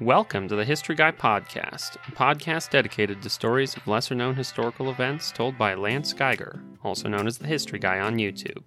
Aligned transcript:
Welcome 0.00 0.48
to 0.48 0.56
the 0.56 0.64
History 0.64 0.94
Guy 0.94 1.12
Podcast, 1.12 1.96
a 2.08 2.12
podcast 2.12 2.70
dedicated 2.70 3.20
to 3.20 3.28
stories 3.28 3.76
of 3.76 3.86
lesser 3.86 4.14
known 4.14 4.34
historical 4.34 4.88
events 4.88 5.30
told 5.30 5.58
by 5.58 5.74
Lance 5.74 6.14
Geiger, 6.14 6.62
also 6.82 7.06
known 7.06 7.26
as 7.26 7.36
the 7.36 7.46
History 7.46 7.78
Guy 7.78 8.00
on 8.00 8.16
YouTube. 8.16 8.62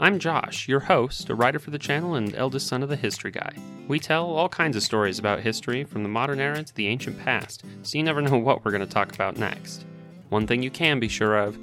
I'm 0.00 0.18
Josh, 0.18 0.68
your 0.68 0.80
host, 0.80 1.28
a 1.28 1.34
writer 1.34 1.58
for 1.58 1.70
the 1.70 1.78
channel 1.78 2.14
and 2.14 2.34
eldest 2.34 2.66
son 2.66 2.82
of 2.82 2.88
the 2.88 2.96
History 2.96 3.30
Guy. 3.30 3.52
We 3.88 3.98
tell 3.98 4.30
all 4.30 4.48
kinds 4.48 4.74
of 4.74 4.82
stories 4.82 5.18
about 5.18 5.40
history, 5.40 5.84
from 5.84 6.02
the 6.02 6.08
modern 6.08 6.40
era 6.40 6.62
to 6.62 6.74
the 6.74 6.86
ancient 6.86 7.18
past, 7.18 7.62
so 7.82 7.98
you 7.98 8.02
never 8.02 8.22
know 8.22 8.38
what 8.38 8.64
we're 8.64 8.70
going 8.70 8.80
to 8.80 8.86
talk 8.86 9.12
about 9.12 9.36
next. 9.36 9.84
One 10.30 10.46
thing 10.46 10.62
you 10.62 10.70
can 10.70 10.98
be 10.98 11.08
sure 11.08 11.36
of 11.36 11.58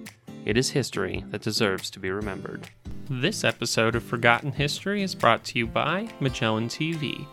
it 0.45 0.57
is 0.57 0.69
history 0.69 1.25
that 1.29 1.41
deserves 1.41 1.89
to 1.89 1.99
be 1.99 2.11
remembered. 2.11 2.69
This 3.09 3.43
episode 3.43 3.95
of 3.95 4.03
Forgotten 4.03 4.51
History 4.51 5.01
is 5.01 5.15
brought 5.15 5.43
to 5.45 5.57
you 5.57 5.65
by 5.65 6.07
Magellan 6.19 6.67
TV 6.67 7.25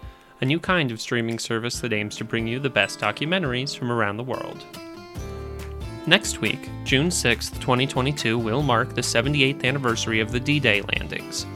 a 0.45 0.47
new 0.47 0.61
kind 0.61 0.93
of 0.93 1.01
streaming 1.01 1.39
service 1.39 1.81
that 1.81 1.95
aims 1.95 2.17
to 2.17 2.23
bring 2.23 2.47
you 2.47 2.61
the 2.61 2.69
best 2.69 3.01
documentaries 3.01 3.75
from 3.75 3.91
around 3.91 4.19
the 4.19 4.23
world. 4.23 4.63
Next 6.07 6.43
week, 6.43 6.69
June 6.85 7.11
6, 7.11 7.49
2022, 7.49 8.39
will 8.39 8.61
mark 8.61 8.95
the 8.95 9.01
78th 9.01 9.65
anniversary 9.65 10.21
of 10.21 10.33
the 10.33 10.41
D 10.41 10.61
Day 10.61 10.83
landings. 10.83 11.47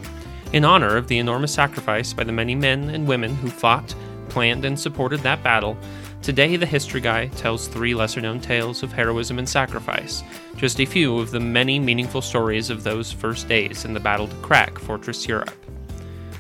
In 0.54 0.64
honor 0.64 0.96
of 0.96 1.06
the 1.06 1.18
enormous 1.18 1.52
sacrifice 1.52 2.14
by 2.14 2.24
the 2.24 2.32
many 2.32 2.54
men 2.54 2.88
and 2.88 3.06
women 3.06 3.34
who 3.34 3.50
fought, 3.50 3.94
planned, 4.30 4.64
and 4.64 4.80
supported 4.80 5.20
that 5.20 5.42
battle, 5.42 5.76
today 6.22 6.56
the 6.56 6.64
History 6.64 7.02
Guy 7.02 7.26
tells 7.36 7.68
three 7.68 7.94
lesser 7.94 8.22
known 8.22 8.40
tales 8.40 8.82
of 8.82 8.90
heroism 8.90 9.38
and 9.38 9.46
sacrifice, 9.46 10.22
just 10.56 10.80
a 10.80 10.86
few 10.86 11.18
of 11.18 11.30
the 11.30 11.40
many 11.40 11.78
meaningful 11.78 12.22
stories 12.22 12.70
of 12.70 12.84
those 12.84 13.12
first 13.12 13.48
days 13.48 13.84
in 13.84 13.92
the 13.92 14.00
battle 14.00 14.28
to 14.28 14.36
crack 14.36 14.78
Fortress 14.78 15.28
Europe. 15.28 15.52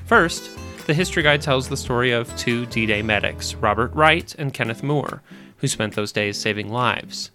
First, 0.06 0.50
the 0.88 0.94
History 0.94 1.22
Guy 1.22 1.36
tells 1.36 1.68
the 1.68 1.76
story 1.76 2.12
of 2.12 2.34
two 2.38 2.64
D 2.64 2.86
Day 2.86 3.02
medics, 3.02 3.54
Robert 3.54 3.94
Wright 3.94 4.34
and 4.38 4.54
Kenneth 4.54 4.82
Moore, 4.82 5.20
who 5.58 5.68
spent 5.68 5.94
those 5.94 6.12
days 6.12 6.38
saving 6.38 6.72
lives. 6.72 7.30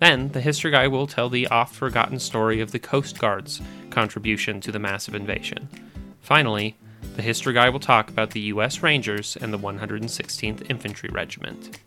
Then, 0.00 0.30
the 0.30 0.40
History 0.40 0.72
Guy 0.72 0.88
will 0.88 1.06
tell 1.06 1.28
the 1.28 1.46
oft 1.46 1.76
forgotten 1.76 2.18
story 2.18 2.60
of 2.60 2.72
the 2.72 2.80
Coast 2.80 3.20
Guard's 3.20 3.62
contribution 3.90 4.60
to 4.62 4.72
the 4.72 4.80
massive 4.80 5.14
invasion. 5.14 5.68
Finally, 6.22 6.76
the 7.14 7.22
History 7.22 7.52
Guy 7.52 7.68
will 7.68 7.78
talk 7.78 8.10
about 8.10 8.30
the 8.30 8.40
U.S. 8.40 8.82
Rangers 8.82 9.36
and 9.40 9.52
the 9.52 9.58
116th 9.60 10.68
Infantry 10.68 11.08
Regiment. 11.12 11.78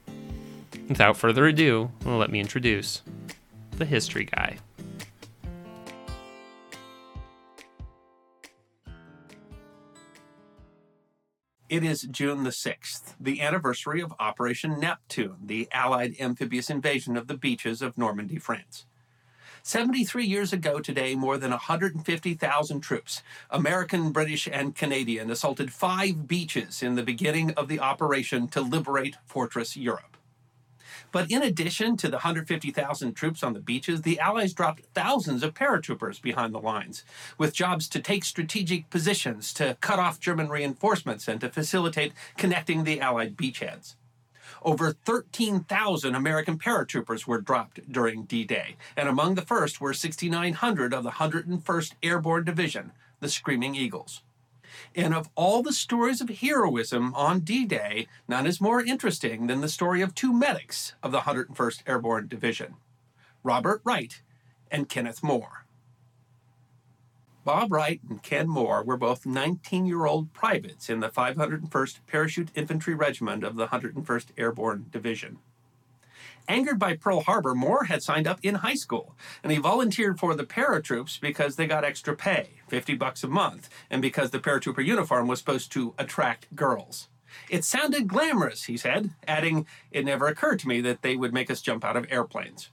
Without 0.88 1.18
further 1.18 1.46
ado, 1.46 1.92
let 2.06 2.32
me 2.32 2.40
introduce 2.40 3.02
the 3.72 3.86
History 3.86 4.30
Guy. 4.34 4.60
It 11.72 11.86
is 11.86 12.02
June 12.02 12.44
the 12.44 12.50
6th, 12.50 13.14
the 13.18 13.40
anniversary 13.40 14.02
of 14.02 14.14
Operation 14.20 14.78
Neptune, 14.78 15.38
the 15.46 15.70
Allied 15.72 16.18
amphibious 16.20 16.70
invasion 16.70 17.16
of 17.16 17.28
the 17.28 17.38
beaches 17.38 17.82
of 17.82 17.98
Normandy, 17.98 18.40
France. 18.40 18.86
73 19.64 20.26
years 20.26 20.52
ago 20.52 20.82
today, 20.82 21.16
more 21.16 21.38
than 21.38 21.52
150,000 21.52 22.82
troops, 22.82 23.24
American, 23.50 24.12
British, 24.12 24.50
and 24.52 24.76
Canadian, 24.76 25.32
assaulted 25.32 25.72
five 25.72 26.28
beaches 26.28 26.84
in 26.84 26.96
the 26.96 27.04
beginning 27.04 27.52
of 27.52 27.70
the 27.70 27.80
operation 27.80 28.50
to 28.50 28.60
liberate 28.60 29.16
Fortress 29.26 29.78
Europe. 29.78 30.11
But 31.12 31.30
in 31.30 31.44
addition 31.44 31.98
to 31.98 32.08
the 32.08 32.18
150,000 32.18 33.14
troops 33.14 33.44
on 33.44 33.54
the 33.54 33.60
beaches, 33.60 34.02
the 34.02 34.20
Allies 34.20 34.54
dropped 34.54 34.86
thousands 34.94 35.44
of 35.44 35.54
paratroopers 35.54 36.22
behind 36.22 36.54
the 36.54 36.60
lines, 36.60 37.04
with 37.38 37.54
jobs 37.54 37.90
to 37.90 38.00
take 38.00 38.24
strategic 38.24 38.90
positions, 38.90 39.54
to 39.56 39.78
cut 39.82 40.00
off 40.00 40.20
German 40.20 40.50
reinforcements, 40.50 41.28
and 41.28 41.42
to 41.42 41.50
facilitate 41.50 42.14
connecting 42.38 42.84
the 42.84 43.02
Allied 43.02 43.36
beachheads. 43.36 43.96
Over 44.64 44.94
13,000 44.94 46.16
American 46.16 46.58
paratroopers 46.58 47.26
were 47.26 47.42
dropped 47.42 47.92
during 47.92 48.24
D 48.24 48.44
Day, 48.46 48.78
and 48.96 49.10
among 49.10 49.36
the 49.36 49.42
first 49.42 49.82
were 49.82 49.94
6,900 49.94 50.94
of 50.94 51.04
the 51.04 51.12
101st 51.12 51.94
Airborne 52.04 52.46
Division, 52.46 52.92
the 53.20 53.30
Screaming 53.30 53.76
Eagles. 53.76 54.22
And 54.96 55.14
of 55.14 55.30
all 55.36 55.62
the 55.62 55.74
stories 55.74 56.22
of 56.22 56.30
heroism 56.30 57.14
on 57.16 57.42
D 57.42 57.66
Day, 57.66 58.08
none 58.28 58.46
is 58.46 58.62
more 58.62 58.82
interesting 58.82 59.48
than 59.48 59.62
the 59.62 59.70
story 59.70 60.02
of 60.02 60.16
two 60.16 60.34
medics 60.34 60.94
of 61.04 61.12
the 61.12 61.22
101st 61.22 61.84
Airborne 61.88 62.28
Division 62.28 62.76
Robert 63.44 63.82
Wright 63.84 64.22
and 64.70 64.88
Kenneth 64.88 65.24
Moore. 65.24 65.66
Bob 67.44 67.72
Wright 67.72 68.00
and 68.08 68.22
Ken 68.22 68.48
Moore 68.48 68.84
were 68.84 68.98
both 68.98 69.26
19 69.26 69.86
year 69.86 70.06
old 70.06 70.32
privates 70.32 70.90
in 70.90 71.00
the 71.00 71.10
501st 71.10 72.00
Parachute 72.06 72.52
Infantry 72.54 72.94
Regiment 72.94 73.44
of 73.44 73.56
the 73.56 73.68
101st 73.68 74.28
Airborne 74.38 74.86
Division. 74.92 75.40
Angered 76.48 76.80
by 76.80 76.96
Pearl 76.96 77.22
Harbor, 77.22 77.56
Moore 77.56 77.86
had 77.86 78.04
signed 78.04 78.28
up 78.28 78.40
in 78.44 78.56
high 78.56 78.76
school, 78.76 79.16
and 79.44 79.52
he 79.52 79.58
volunteered 79.58 80.20
for 80.20 80.36
the 80.36 80.44
paratroops 80.44 81.20
because 81.20 81.56
they 81.56 81.68
got 81.68 81.86
extra 81.86 82.16
pay, 82.16 82.50
50 82.68 82.96
bucks 82.96 83.24
a 83.24 83.28
month, 83.28 83.70
and 83.90 84.02
because 84.02 84.32
the 84.32 84.40
paratrooper 84.40 84.86
uniform 84.86 85.28
was 85.28 85.40
supposed 85.40 85.72
to 85.74 85.94
attract 85.98 86.54
girls. 86.56 87.08
It 87.50 87.64
sounded 87.64 88.08
glamorous, 88.08 88.64
he 88.64 88.78
said, 88.78 89.12
adding, 89.28 89.66
It 89.92 90.06
never 90.06 90.28
occurred 90.28 90.60
to 90.60 90.68
me 90.68 90.82
that 90.82 91.02
they 91.02 91.16
would 91.16 91.34
make 91.34 91.50
us 91.50 91.62
jump 91.62 91.86
out 91.86 91.96
of 91.96 92.06
airplanes. 92.10 92.70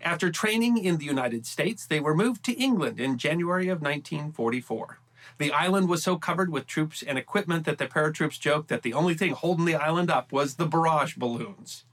After 0.00 0.30
training 0.30 0.78
in 0.78 0.98
the 0.98 1.04
United 1.04 1.46
States, 1.46 1.86
they 1.86 2.00
were 2.00 2.14
moved 2.14 2.44
to 2.44 2.52
England 2.52 3.00
in 3.00 3.18
January 3.18 3.68
of 3.68 3.80
1944. 3.80 4.98
The 5.38 5.52
island 5.52 5.88
was 5.88 6.02
so 6.02 6.16
covered 6.16 6.50
with 6.50 6.66
troops 6.66 7.02
and 7.02 7.18
equipment 7.18 7.64
that 7.66 7.78
the 7.78 7.86
paratroops 7.86 8.40
joked 8.40 8.68
that 8.68 8.82
the 8.82 8.94
only 8.94 9.14
thing 9.14 9.32
holding 9.32 9.66
the 9.66 9.74
island 9.74 10.10
up 10.10 10.32
was 10.32 10.54
the 10.54 10.66
barrage 10.66 11.16
balloons. 11.16 11.84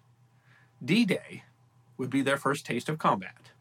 D 0.83 1.05
Day 1.05 1.43
would 1.97 2.09
be 2.09 2.21
their 2.21 2.37
first 2.37 2.65
taste 2.65 2.89
of 2.89 2.97
combat. 2.97 3.51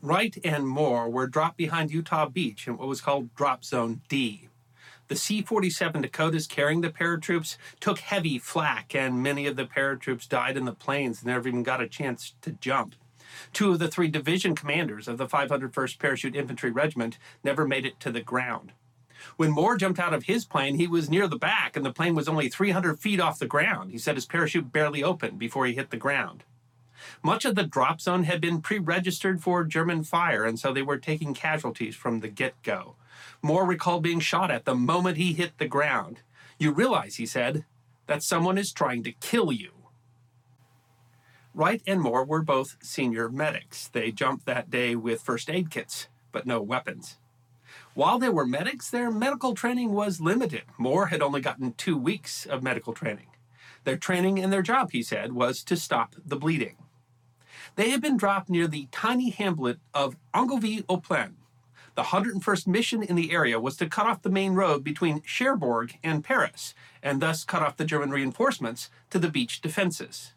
Wright 0.00 0.36
and 0.44 0.68
Moore 0.68 1.08
were 1.08 1.26
dropped 1.26 1.56
behind 1.56 1.90
Utah 1.90 2.28
Beach 2.28 2.68
in 2.68 2.76
what 2.76 2.86
was 2.86 3.00
called 3.00 3.34
Drop 3.34 3.64
Zone 3.64 4.00
D. 4.08 4.48
The 5.08 5.16
C 5.16 5.42
47 5.42 6.02
Dakotas 6.02 6.46
carrying 6.46 6.82
the 6.82 6.90
paratroops 6.90 7.56
took 7.80 7.98
heavy 7.98 8.38
flak, 8.38 8.94
and 8.94 9.22
many 9.22 9.46
of 9.46 9.56
the 9.56 9.64
paratroops 9.64 10.28
died 10.28 10.56
in 10.56 10.66
the 10.66 10.74
planes 10.74 11.18
and 11.18 11.28
never 11.28 11.48
even 11.48 11.62
got 11.62 11.80
a 11.80 11.88
chance 11.88 12.34
to 12.42 12.52
jump. 12.52 12.94
Two 13.52 13.72
of 13.72 13.78
the 13.78 13.88
three 13.88 14.08
division 14.08 14.54
commanders 14.54 15.08
of 15.08 15.18
the 15.18 15.26
501st 15.26 15.98
Parachute 15.98 16.36
Infantry 16.36 16.70
Regiment 16.70 17.18
never 17.42 17.66
made 17.66 17.86
it 17.86 17.98
to 18.00 18.12
the 18.12 18.20
ground. 18.20 18.72
When 19.36 19.50
Moore 19.50 19.76
jumped 19.76 19.98
out 19.98 20.14
of 20.14 20.24
his 20.24 20.44
plane, 20.44 20.76
he 20.76 20.86
was 20.86 21.10
near 21.10 21.26
the 21.26 21.36
back 21.36 21.76
and 21.76 21.84
the 21.84 21.92
plane 21.92 22.14
was 22.14 22.28
only 22.28 22.48
300 22.48 22.98
feet 22.98 23.20
off 23.20 23.38
the 23.38 23.46
ground. 23.46 23.90
He 23.90 23.98
said 23.98 24.16
his 24.16 24.26
parachute 24.26 24.72
barely 24.72 25.02
opened 25.02 25.38
before 25.38 25.66
he 25.66 25.74
hit 25.74 25.90
the 25.90 25.96
ground. 25.96 26.44
Much 27.22 27.44
of 27.44 27.54
the 27.54 27.64
drop 27.64 28.00
zone 28.00 28.24
had 28.24 28.40
been 28.40 28.60
pre 28.60 28.78
registered 28.78 29.42
for 29.42 29.64
German 29.64 30.04
fire, 30.04 30.44
and 30.44 30.58
so 30.58 30.72
they 30.72 30.82
were 30.82 30.98
taking 30.98 31.34
casualties 31.34 31.96
from 31.96 32.20
the 32.20 32.28
get 32.28 32.60
go. 32.62 32.96
Moore 33.42 33.66
recalled 33.66 34.02
being 34.02 34.20
shot 34.20 34.50
at 34.50 34.64
the 34.64 34.74
moment 34.74 35.16
he 35.16 35.32
hit 35.32 35.58
the 35.58 35.68
ground. 35.68 36.20
You 36.58 36.72
realize, 36.72 37.16
he 37.16 37.26
said, 37.26 37.64
that 38.06 38.22
someone 38.22 38.58
is 38.58 38.72
trying 38.72 39.02
to 39.04 39.12
kill 39.12 39.52
you. 39.52 39.70
Wright 41.54 41.82
and 41.86 42.00
Moore 42.00 42.24
were 42.24 42.42
both 42.42 42.76
senior 42.82 43.28
medics. 43.28 43.88
They 43.88 44.12
jumped 44.12 44.46
that 44.46 44.70
day 44.70 44.94
with 44.94 45.22
first 45.22 45.50
aid 45.50 45.70
kits, 45.70 46.08
but 46.30 46.46
no 46.46 46.60
weapons. 46.60 47.18
While 47.98 48.20
they 48.20 48.28
were 48.28 48.46
medics, 48.46 48.88
their 48.88 49.10
medical 49.10 49.56
training 49.56 49.92
was 49.92 50.20
limited. 50.20 50.62
Moore 50.78 51.08
had 51.08 51.20
only 51.20 51.40
gotten 51.40 51.72
two 51.72 51.96
weeks 51.96 52.46
of 52.46 52.62
medical 52.62 52.92
training. 52.92 53.26
Their 53.82 53.96
training 53.96 54.38
and 54.38 54.52
their 54.52 54.62
job, 54.62 54.92
he 54.92 55.02
said, 55.02 55.32
was 55.32 55.64
to 55.64 55.76
stop 55.76 56.14
the 56.24 56.36
bleeding. 56.36 56.76
They 57.74 57.90
had 57.90 58.00
been 58.00 58.16
dropped 58.16 58.50
near 58.50 58.68
the 58.68 58.86
tiny 58.92 59.30
hamlet 59.30 59.80
of 59.92 60.16
Angoville-au-Plain. 60.32 61.38
The 61.96 62.04
101st 62.04 62.68
mission 62.68 63.02
in 63.02 63.16
the 63.16 63.32
area 63.32 63.58
was 63.58 63.76
to 63.78 63.88
cut 63.88 64.06
off 64.06 64.22
the 64.22 64.30
main 64.30 64.52
road 64.52 64.84
between 64.84 65.22
Cherbourg 65.22 65.98
and 66.04 66.22
Paris, 66.22 66.74
and 67.02 67.20
thus 67.20 67.42
cut 67.42 67.62
off 67.62 67.78
the 67.78 67.84
German 67.84 68.12
reinforcements 68.12 68.90
to 69.10 69.18
the 69.18 69.28
beach 69.28 69.60
defenses. 69.60 70.34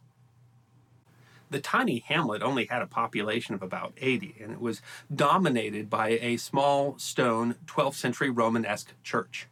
The 1.51 1.59
tiny 1.59 2.00
hamlet 2.00 2.42
only 2.42 2.65
had 2.68 2.81
a 2.81 2.88
population 2.88 3.53
of 3.53 3.62
about 3.62 3.94
80, 3.98 4.38
and 4.42 4.53
it 4.53 4.62
was 4.62 4.81
dominated 5.13 5.89
by 5.89 6.12
a 6.21 6.38
small 6.38 6.98
stone 6.98 7.56
12th 7.68 7.95
century 7.95 8.30
Romanesque 8.30 8.94
church. 9.03 9.48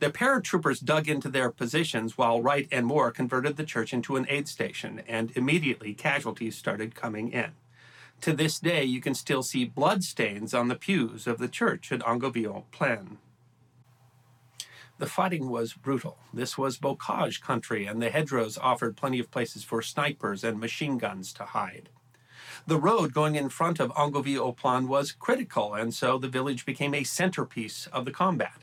The 0.00 0.10
paratroopers 0.10 0.84
dug 0.84 1.08
into 1.08 1.28
their 1.28 1.52
positions 1.52 2.18
while 2.18 2.42
Wright 2.42 2.66
and 2.72 2.84
Moore 2.84 3.12
converted 3.12 3.56
the 3.56 3.64
church 3.64 3.94
into 3.94 4.16
an 4.16 4.26
aid 4.28 4.48
station, 4.48 5.02
and 5.06 5.30
immediately 5.36 5.94
casualties 5.94 6.56
started 6.56 6.96
coming 6.96 7.30
in. 7.30 7.52
To 8.22 8.32
this 8.32 8.58
day, 8.58 8.82
you 8.82 9.00
can 9.00 9.14
still 9.14 9.44
see 9.44 9.64
blood 9.64 10.02
stains 10.02 10.52
on 10.52 10.66
the 10.66 10.74
pews 10.74 11.28
of 11.28 11.38
the 11.38 11.48
church 11.48 11.92
at 11.92 12.00
Angoville-au-Plain. 12.00 13.18
The 14.98 15.06
fighting 15.06 15.50
was 15.50 15.74
brutal. 15.74 16.16
This 16.32 16.56
was 16.56 16.78
bocage 16.78 17.42
country, 17.42 17.84
and 17.84 18.00
the 18.00 18.10
hedgerows 18.10 18.56
offered 18.56 18.96
plenty 18.96 19.18
of 19.18 19.30
places 19.30 19.62
for 19.62 19.82
snipers 19.82 20.42
and 20.42 20.58
machine 20.58 20.96
guns 20.96 21.34
to 21.34 21.44
hide. 21.44 21.90
The 22.66 22.78
road 22.78 23.12
going 23.12 23.36
in 23.36 23.50
front 23.50 23.78
of 23.78 23.92
Angoville-au-Plain 23.92 24.88
was 24.88 25.12
critical, 25.12 25.74
and 25.74 25.92
so 25.92 26.16
the 26.18 26.28
village 26.28 26.64
became 26.64 26.94
a 26.94 27.04
centerpiece 27.04 27.86
of 27.92 28.06
the 28.06 28.10
combat. 28.10 28.62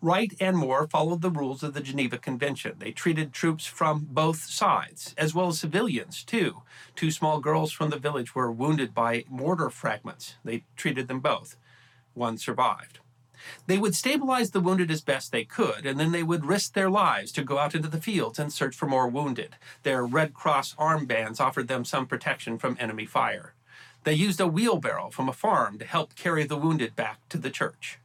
Wright 0.00 0.32
and 0.38 0.56
Moore 0.56 0.86
followed 0.86 1.22
the 1.22 1.30
rules 1.30 1.64
of 1.64 1.74
the 1.74 1.80
Geneva 1.80 2.18
Convention. 2.18 2.76
They 2.78 2.92
treated 2.92 3.32
troops 3.32 3.66
from 3.66 4.06
both 4.08 4.44
sides, 4.44 5.12
as 5.18 5.34
well 5.34 5.48
as 5.48 5.58
civilians, 5.58 6.22
too. 6.22 6.62
Two 6.94 7.10
small 7.10 7.40
girls 7.40 7.72
from 7.72 7.90
the 7.90 7.98
village 7.98 8.32
were 8.32 8.52
wounded 8.52 8.94
by 8.94 9.24
mortar 9.28 9.70
fragments. 9.70 10.36
They 10.44 10.62
treated 10.76 11.08
them 11.08 11.18
both. 11.18 11.56
One 12.14 12.38
survived. 12.38 13.00
They 13.66 13.78
would 13.78 13.94
stabilize 13.94 14.50
the 14.50 14.60
wounded 14.60 14.90
as 14.90 15.00
best 15.00 15.32
they 15.32 15.44
could, 15.44 15.86
and 15.86 15.98
then 15.98 16.12
they 16.12 16.22
would 16.22 16.44
risk 16.44 16.74
their 16.74 16.90
lives 16.90 17.32
to 17.32 17.44
go 17.44 17.58
out 17.58 17.74
into 17.74 17.88
the 17.88 18.00
fields 18.00 18.38
and 18.38 18.52
search 18.52 18.74
for 18.74 18.86
more 18.86 19.08
wounded. 19.08 19.56
Their 19.82 20.04
Red 20.04 20.34
Cross 20.34 20.74
armbands 20.74 21.40
offered 21.40 21.68
them 21.68 21.84
some 21.84 22.06
protection 22.06 22.58
from 22.58 22.76
enemy 22.78 23.06
fire. 23.06 23.54
They 24.04 24.14
used 24.14 24.40
a 24.40 24.46
wheelbarrow 24.46 25.10
from 25.10 25.28
a 25.28 25.32
farm 25.32 25.78
to 25.78 25.84
help 25.84 26.14
carry 26.14 26.44
the 26.44 26.56
wounded 26.56 26.96
back 26.96 27.20
to 27.28 27.38
the 27.38 27.50
church. 27.50 27.98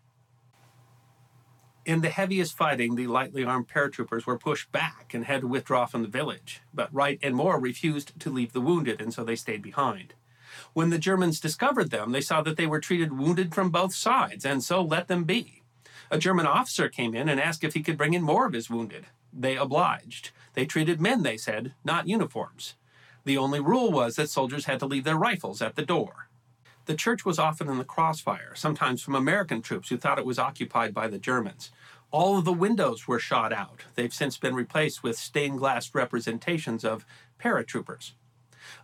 In 1.86 2.02
the 2.02 2.10
heaviest 2.10 2.56
fighting, 2.56 2.96
the 2.96 3.08
lightly 3.08 3.44
armed 3.44 3.68
paratroopers 3.68 4.26
were 4.26 4.38
pushed 4.38 4.72
back 4.72 5.14
and 5.14 5.26
had 5.26 5.42
to 5.42 5.48
withdraw 5.48 5.86
from 5.86 6.02
the 6.02 6.08
village, 6.08 6.62
but 6.74 6.94
Wright 6.94 7.20
and 7.22 7.36
Moore 7.36 7.60
refused 7.60 8.18
to 8.22 8.30
leave 8.30 8.54
the 8.54 8.62
wounded, 8.62 9.02
and 9.02 9.14
so 9.14 9.24
they 9.24 9.36
stayed 9.36 9.62
behind. 9.62 10.14
When 10.74 10.90
the 10.90 10.98
Germans 10.98 11.40
discovered 11.40 11.92
them, 11.92 12.12
they 12.12 12.22
saw 12.22 12.42
that 12.42 12.58
they 12.58 12.66
were 12.66 12.80
treated 12.80 13.18
wounded 13.18 13.54
from 13.54 13.70
both 13.70 13.94
sides, 13.94 14.46
and 14.46 14.64
so 14.64 14.82
let 14.82 15.08
them 15.08 15.24
be. 15.24 15.64
A 16.12 16.18
German 16.18 16.46
officer 16.46 16.90
came 16.90 17.16
in 17.16 17.30
and 17.30 17.40
asked 17.40 17.64
if 17.64 17.74
he 17.74 17.84
could 17.84 17.98
bring 17.98 18.14
in 18.14 18.22
more 18.22 18.46
of 18.46 18.54
his 18.54 18.70
wounded. 18.70 19.08
They 19.32 19.58
obliged. 19.58 20.32
They 20.54 20.66
treated 20.66 21.02
men, 21.02 21.24
they 21.24 21.38
said, 21.38 21.74
not 21.84 22.08
uniforms. 22.08 22.76
The 23.26 23.38
only 23.38 23.60
rule 23.60 23.92
was 23.92 24.16
that 24.16 24.30
soldiers 24.30 24.66
had 24.66 24.80
to 24.80 24.86
leave 24.86 25.06
their 25.06 25.18
rifles 25.18 25.62
at 25.62 25.76
the 25.76 25.86
door. 25.86 26.28
The 26.86 26.96
church 26.96 27.24
was 27.24 27.40
often 27.40 27.70
in 27.70 27.78
the 27.78 27.86
crossfire, 27.86 28.54
sometimes 28.56 29.02
from 29.02 29.16
American 29.16 29.62
troops 29.62 29.90
who 29.90 29.98
thought 29.98 30.20
it 30.20 30.26
was 30.26 30.38
occupied 30.38 30.94
by 30.94 31.08
the 31.08 31.18
Germans. 31.18 31.72
All 32.12 32.38
of 32.38 32.46
the 32.46 32.54
windows 32.54 33.08
were 33.08 33.20
shot 33.20 33.54
out. 33.54 33.86
They've 33.96 34.14
since 34.14 34.38
been 34.38 34.54
replaced 34.54 35.02
with 35.02 35.18
stained 35.18 35.60
glass 35.60 35.96
representations 35.96 36.84
of 36.84 37.06
paratroopers. 37.40 38.12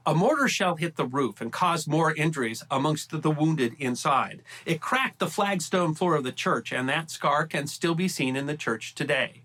A 0.05 0.15
mortar 0.15 0.47
shell 0.47 0.75
hit 0.75 0.95
the 0.95 1.05
roof 1.05 1.41
and 1.41 1.51
caused 1.51 1.87
more 1.87 2.13
injuries 2.13 2.63
amongst 2.69 3.21
the 3.21 3.31
wounded 3.31 3.75
inside. 3.79 4.41
It 4.65 4.81
cracked 4.81 5.19
the 5.19 5.27
flagstone 5.27 5.93
floor 5.93 6.15
of 6.15 6.23
the 6.23 6.31
church, 6.31 6.71
and 6.71 6.87
that 6.89 7.11
scar 7.11 7.45
can 7.45 7.67
still 7.67 7.95
be 7.95 8.07
seen 8.07 8.35
in 8.35 8.45
the 8.45 8.57
church 8.57 8.95
today. 8.95 9.43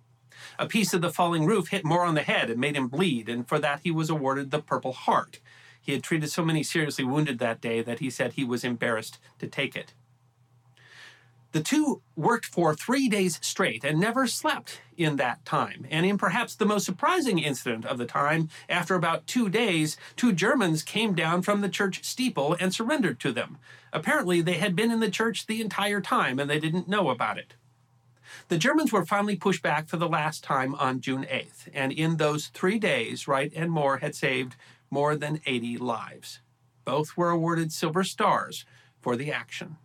A 0.58 0.66
piece 0.66 0.94
of 0.94 1.00
the 1.00 1.10
falling 1.10 1.46
roof 1.46 1.68
hit 1.68 1.84
Moore 1.84 2.04
on 2.04 2.14
the 2.14 2.22
head 2.22 2.50
and 2.50 2.60
made 2.60 2.76
him 2.76 2.88
bleed, 2.88 3.28
and 3.28 3.48
for 3.48 3.58
that 3.58 3.80
he 3.82 3.90
was 3.90 4.10
awarded 4.10 4.50
the 4.50 4.60
Purple 4.60 4.92
Heart. 4.92 5.40
He 5.80 5.92
had 5.92 6.02
treated 6.02 6.30
so 6.30 6.44
many 6.44 6.62
seriously 6.62 7.04
wounded 7.04 7.38
that 7.38 7.60
day 7.60 7.82
that 7.82 7.98
he 7.98 8.08
said 8.08 8.32
he 8.32 8.44
was 8.44 8.64
embarrassed 8.64 9.18
to 9.38 9.46
take 9.46 9.76
it. 9.76 9.92
The 11.54 11.62
two 11.62 12.02
worked 12.16 12.46
for 12.46 12.74
three 12.74 13.08
days 13.08 13.38
straight 13.40 13.84
and 13.84 14.00
never 14.00 14.26
slept 14.26 14.80
in 14.96 15.14
that 15.16 15.44
time. 15.44 15.86
And 15.88 16.04
in 16.04 16.18
perhaps 16.18 16.56
the 16.56 16.66
most 16.66 16.84
surprising 16.84 17.38
incident 17.38 17.86
of 17.86 17.96
the 17.96 18.06
time, 18.06 18.48
after 18.68 18.96
about 18.96 19.28
two 19.28 19.48
days, 19.48 19.96
two 20.16 20.32
Germans 20.32 20.82
came 20.82 21.14
down 21.14 21.42
from 21.42 21.60
the 21.60 21.68
church 21.68 22.02
steeple 22.02 22.56
and 22.58 22.74
surrendered 22.74 23.20
to 23.20 23.30
them. 23.30 23.58
Apparently, 23.92 24.40
they 24.40 24.54
had 24.54 24.74
been 24.74 24.90
in 24.90 24.98
the 24.98 25.12
church 25.12 25.46
the 25.46 25.60
entire 25.60 26.00
time 26.00 26.40
and 26.40 26.50
they 26.50 26.58
didn't 26.58 26.88
know 26.88 27.08
about 27.08 27.38
it. 27.38 27.54
The 28.48 28.58
Germans 28.58 28.92
were 28.92 29.06
finally 29.06 29.36
pushed 29.36 29.62
back 29.62 29.86
for 29.86 29.96
the 29.96 30.08
last 30.08 30.42
time 30.42 30.74
on 30.74 31.00
June 31.00 31.22
8th, 31.22 31.68
and 31.72 31.92
in 31.92 32.16
those 32.16 32.48
three 32.48 32.80
days, 32.80 33.28
Wright 33.28 33.52
and 33.54 33.70
Moore 33.70 33.98
had 33.98 34.16
saved 34.16 34.56
more 34.90 35.14
than 35.14 35.40
80 35.46 35.78
lives. 35.78 36.40
Both 36.84 37.16
were 37.16 37.30
awarded 37.30 37.70
Silver 37.70 38.02
Stars 38.02 38.64
for 39.00 39.14
the 39.14 39.30
action. 39.30 39.76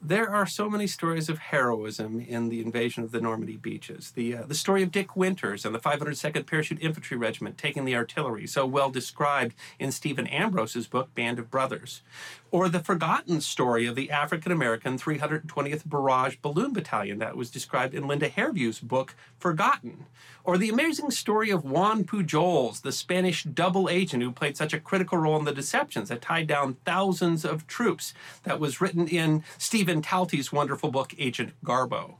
There 0.00 0.30
are 0.30 0.46
so 0.46 0.70
many 0.70 0.86
stories 0.86 1.28
of 1.28 1.38
heroism 1.38 2.20
in 2.20 2.50
the 2.50 2.60
invasion 2.60 3.02
of 3.02 3.10
the 3.10 3.20
Normandy 3.20 3.56
beaches. 3.56 4.12
The, 4.12 4.36
uh, 4.36 4.42
the 4.44 4.54
story 4.54 4.84
of 4.84 4.92
Dick 4.92 5.16
Winters 5.16 5.64
and 5.64 5.74
the 5.74 5.80
502nd 5.80 6.46
Parachute 6.46 6.80
Infantry 6.80 7.16
Regiment 7.16 7.58
taking 7.58 7.84
the 7.84 7.96
artillery, 7.96 8.46
so 8.46 8.64
well 8.64 8.90
described 8.90 9.56
in 9.80 9.90
Stephen 9.90 10.28
Ambrose's 10.28 10.86
book, 10.86 11.12
Band 11.16 11.40
of 11.40 11.50
Brothers. 11.50 12.02
Or 12.50 12.70
the 12.70 12.80
forgotten 12.80 13.42
story 13.42 13.86
of 13.86 13.94
the 13.94 14.10
African 14.10 14.52
American 14.52 14.96
320th 14.96 15.86
Barrage 15.86 16.36
Balloon 16.40 16.72
Battalion 16.72 17.18
that 17.18 17.36
was 17.36 17.50
described 17.50 17.94
in 17.94 18.08
Linda 18.08 18.30
Hervieux's 18.30 18.80
book, 18.80 19.14
Forgotten. 19.38 20.06
Or 20.44 20.56
the 20.56 20.70
amazing 20.70 21.10
story 21.10 21.50
of 21.50 21.66
Juan 21.66 22.04
Pujols, 22.04 22.80
the 22.80 22.92
Spanish 22.92 23.44
double 23.44 23.90
agent 23.90 24.22
who 24.22 24.32
played 24.32 24.56
such 24.56 24.72
a 24.72 24.80
critical 24.80 25.18
role 25.18 25.38
in 25.38 25.44
the 25.44 25.52
deceptions 25.52 26.08
that 26.08 26.22
tied 26.22 26.46
down 26.46 26.78
thousands 26.86 27.44
of 27.44 27.66
troops, 27.66 28.14
that 28.44 28.58
was 28.58 28.80
written 28.80 29.06
in 29.06 29.44
Stephan 29.58 30.00
Talty's 30.00 30.50
wonderful 30.50 30.90
book, 30.90 31.12
Agent 31.18 31.52
Garbo. 31.62 32.14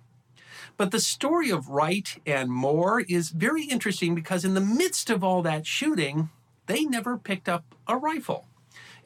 But 0.76 0.90
the 0.90 1.00
story 1.00 1.50
of 1.50 1.70
Wright 1.70 2.20
and 2.26 2.50
Moore 2.50 3.00
is 3.00 3.30
very 3.30 3.64
interesting 3.64 4.14
because 4.14 4.44
in 4.44 4.52
the 4.52 4.60
midst 4.60 5.08
of 5.08 5.24
all 5.24 5.40
that 5.42 5.66
shooting, 5.66 6.28
they 6.66 6.84
never 6.84 7.16
picked 7.16 7.48
up 7.48 7.74
a 7.86 7.96
rifle. 7.96 8.46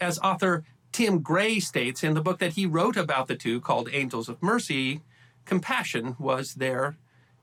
As 0.00 0.18
author 0.18 0.64
Tim 0.92 1.20
Gray 1.20 1.58
states 1.58 2.04
in 2.04 2.12
the 2.12 2.20
book 2.20 2.38
that 2.38 2.52
he 2.52 2.66
wrote 2.66 2.98
about 2.98 3.26
the 3.26 3.34
two 3.34 3.62
called 3.62 3.88
Angels 3.92 4.28
of 4.28 4.42
Mercy, 4.42 5.00
compassion 5.46 6.16
was 6.18 6.54
their 6.54 6.98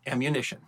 ammunition. 0.06 0.60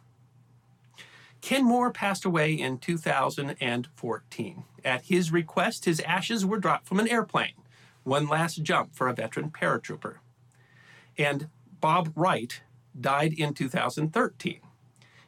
Ken 1.42 1.63
Moore 1.63 1.92
passed 1.92 2.25
away 2.25 2.54
in 2.54 2.80
2014. 2.80 4.63
At 4.83 5.04
his 5.04 5.31
request, 5.31 5.86
his 5.86 6.00
ashes 6.01 6.45
were 6.45 6.60
dropped 6.60 6.88
from 6.88 7.00
an 7.00 7.07
airplane, 7.07 7.54
one 8.04 8.28
last 8.28 8.63
jump 8.63 8.95
for 8.95 9.07
a 9.07 9.13
veteran 9.13 9.51
paratrooper. 9.51 10.16
And 11.18 11.50
Bob 11.80 12.12
Wright 12.16 12.62
died 13.00 13.34
in 13.34 13.54
2013. 13.54 14.60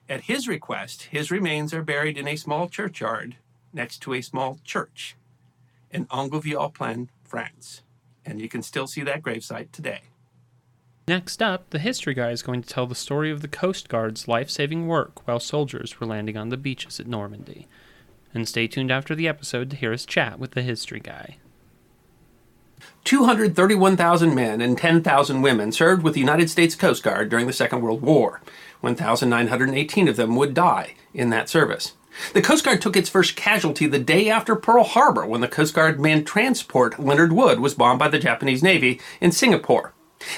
At 0.10 0.22
his 0.22 0.48
request, 0.48 1.04
his 1.04 1.32
remains 1.32 1.74
are 1.74 1.84
buried 1.84 2.18
in 2.18 2.28
a 2.28 2.36
small 2.36 2.68
churchyard 2.68 3.38
next 3.72 4.00
to 4.00 4.14
a 4.14 4.22
small 4.22 4.60
church 4.64 5.16
in 5.94 6.08
Angoville-au-Plain, 6.08 7.10
France. 7.34 7.82
And 8.24 8.40
you 8.40 8.48
can 8.48 8.62
still 8.62 8.86
see 8.86 9.02
that 9.02 9.24
gravesite 9.24 9.72
today. 9.72 10.02
Next 11.08 11.42
up, 11.42 11.72
the 11.72 11.80
history 11.80 12.14
guy 12.14 12.30
is 12.30 12.44
going 12.44 12.62
to 12.62 12.70
tell 12.70 12.86
the 12.86 12.94
story 12.94 13.32
of 13.32 13.42
the 13.42 13.48
Coast 13.48 13.90
Guard's 13.90 14.28
life 14.28 14.52
saving 14.52 14.86
work 14.88 15.28
while 15.28 15.40
soldiers 15.40 16.00
were 16.00 16.06
landing 16.06 16.38
on 16.38 16.50
the 16.50 16.58
beaches 16.58 17.00
at 17.00 17.08
Normandy. 17.08 17.68
And 18.36 18.48
stay 18.48 18.68
tuned 18.68 18.92
after 18.92 19.16
the 19.16 19.28
episode 19.28 19.72
to 19.72 19.76
hear 19.76 19.92
us 19.92 20.06
chat 20.06 20.38
with 20.38 20.52
the 20.52 20.62
history 20.62 21.00
guy. 21.00 21.38
231,000 23.04 24.36
men 24.36 24.62
and 24.62 24.78
10,000 24.78 25.42
women 25.42 25.72
served 25.72 26.04
with 26.04 26.14
the 26.14 26.20
United 26.20 26.52
States 26.52 26.76
Coast 26.76 27.02
Guard 27.02 27.30
during 27.30 27.48
the 27.48 27.52
Second 27.52 27.82
World 27.82 28.04
War. 28.04 28.42
1,918 28.82 30.08
of 30.08 30.18
them 30.18 30.36
would 30.36 30.54
die 30.54 30.94
in 31.16 31.32
that 31.32 31.50
service. 31.50 31.94
The 32.34 32.42
Coast 32.42 32.66
Guard 32.66 32.82
took 32.82 32.96
its 32.96 33.10
first 33.10 33.36
casualty 33.36 33.88
the 33.88 34.00
day 34.00 34.30
after 34.30 34.56
Pearl 34.56 34.84
Harbor 34.84 35.26
when 35.26 35.42
the 35.42 35.48
Coast 35.48 35.74
Guard 35.74 36.00
manned 36.00 36.28
transport 36.28 37.00
Leonard 37.00 37.34
Wood 37.34 37.60
was 37.60 37.76
bombed 37.76 38.00
by 38.00 38.08
the 38.08 38.20
Japanese 38.20 38.64
Navy 38.64 39.00
in 39.20 39.32
Singapore. 39.32 39.94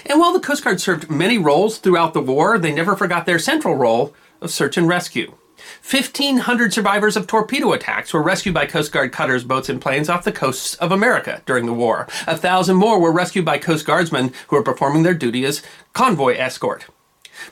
And 0.06 0.20
while 0.20 0.34
the 0.34 0.40
Coast 0.40 0.64
Guard 0.64 0.82
served 0.82 1.10
many 1.10 1.38
roles 1.38 1.78
throughout 1.78 2.14
the 2.14 2.22
war, 2.22 2.58
they 2.58 2.74
never 2.74 2.96
forgot 2.96 3.26
their 3.26 3.40
central 3.40 3.76
role 3.76 4.14
of 4.42 4.52
search 4.52 4.78
and 4.78 4.88
rescue. 4.88 5.36
1,500 5.90 6.74
survivors 6.74 7.16
of 7.16 7.28
torpedo 7.28 7.72
attacks 7.72 8.14
were 8.14 8.22
rescued 8.22 8.54
by 8.54 8.66
Coast 8.66 8.92
Guard 8.92 9.12
cutters, 9.12 9.44
boats, 9.44 9.70
and 9.70 9.82
planes 9.82 10.10
off 10.10 10.24
the 10.24 10.32
coasts 10.32 10.76
of 10.76 10.92
America 10.92 11.42
during 11.46 11.66
the 11.66 11.74
war. 11.74 12.08
A 12.28 12.38
thousand 12.38 12.76
more 12.76 13.00
were 13.00 13.12
rescued 13.12 13.46
by 13.46 13.58
Coast 13.58 13.86
Guardsmen 13.86 14.34
who 14.48 14.56
were 14.56 14.64
performing 14.64 15.04
their 15.04 15.14
duty 15.14 15.46
as 15.46 15.62
convoy 15.94 16.36
escort. 16.36 16.86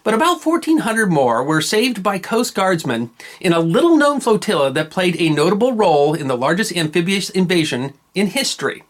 But 0.03 0.13
about 0.13 0.45
1,400 0.45 1.11
more 1.11 1.43
were 1.43 1.61
saved 1.61 2.03
by 2.03 2.19
Coast 2.19 2.55
Guardsmen 2.55 3.11
in 3.39 3.53
a 3.53 3.59
little 3.59 3.97
known 3.97 4.19
flotilla 4.19 4.71
that 4.71 4.91
played 4.91 5.15
a 5.19 5.29
notable 5.29 5.73
role 5.73 6.13
in 6.13 6.27
the 6.27 6.37
largest 6.37 6.75
amphibious 6.75 7.29
invasion 7.29 7.93
in 8.15 8.27
history. 8.27 8.83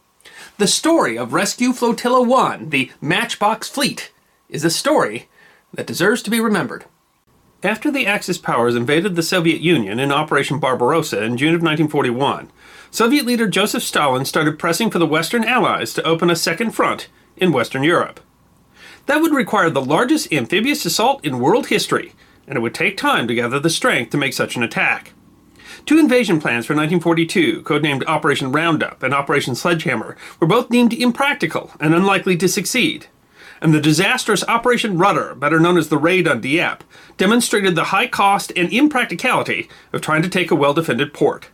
The 0.58 0.68
story 0.68 1.18
of 1.18 1.34
Rescue 1.34 1.74
Flotilla 1.74 2.22
1, 2.22 2.70
the 2.70 2.92
Matchbox 3.02 3.68
Fleet, 3.68 4.12
is 4.50 4.64
a 4.64 4.70
story 4.70 5.28
that 5.74 5.88
deserves 5.88 6.22
to 6.24 6.30
be 6.30 6.40
remembered. 6.40 6.86
After 7.64 7.90
the 7.90 8.06
Axis 8.06 8.38
powers 8.38 8.76
invaded 8.76 9.16
the 9.16 9.24
Soviet 9.24 9.62
Union 9.62 10.00
in 10.00 10.12
Operation 10.12 10.60
Barbarossa 10.60 11.24
in 11.24 11.38
June 11.38 11.56
of 11.56 11.62
1941, 11.62 12.52
Soviet 12.92 13.26
leader 13.26 13.48
Joseph 13.48 13.84
Stalin 13.84 14.26
started 14.26 14.60
pressing 14.60 14.92
for 14.92 15.00
the 15.00 15.08
Western 15.08 15.44
Allies 15.46 15.94
to 15.94 16.04
open 16.04 16.30
a 16.30 16.36
second 16.36 16.72
front 16.72 17.08
in 17.38 17.52
Western 17.52 17.82
Europe. 17.84 18.20
That 19.06 19.22
would 19.22 19.34
require 19.34 19.70
the 19.70 19.82
largest 19.82 20.32
amphibious 20.32 20.86
assault 20.86 21.26
in 21.26 21.40
world 21.40 21.68
history, 21.68 22.14
and 22.48 22.58
it 22.58 22.62
would 22.62 22.74
take 22.74 22.96
time 22.96 23.28
to 23.28 23.36
gather 23.36 23.60
the 23.60 23.70
strength 23.70 24.12
to 24.12 24.18
make 24.18 24.34
such 24.34 24.56
an 24.56 24.64
attack. 24.64 25.14
Two 25.86 26.00
invasion 26.00 26.40
plans 26.40 26.66
for 26.66 26.74
1942, 26.74 27.64
codenamed 27.64 28.06
Operation 28.06 28.52
Roundup 28.52 29.04
and 29.04 29.14
Operation 29.14 29.56
Sledgehammer, 29.56 30.16
were 30.40 30.48
both 30.48 30.70
deemed 30.70 30.94
impractical 30.94 31.72
and 31.80 31.94
unlikely 31.94 32.38
to 32.38 32.48
succeed. 32.48 33.08
And 33.60 33.74
the 33.74 33.82
disastrous 33.82 34.44
Operation 34.48 34.98
Rutter, 34.98 35.36
better 35.36 35.60
known 35.60 35.78
as 35.78 35.90
the 35.90 35.98
Raid 35.98 36.28
on 36.28 36.40
Dieppe, 36.40 36.86
demonstrated 37.18 37.76
the 37.76 37.86
high 37.86 38.08
cost 38.08 38.54
and 38.56 38.72
impracticality 38.72 39.70
of 39.92 40.02
trying 40.02 40.22
to 40.22 40.30
take 40.30 40.52
a 40.52 40.56
well 40.56 40.74
defended 40.74 41.14
port. 41.14 41.50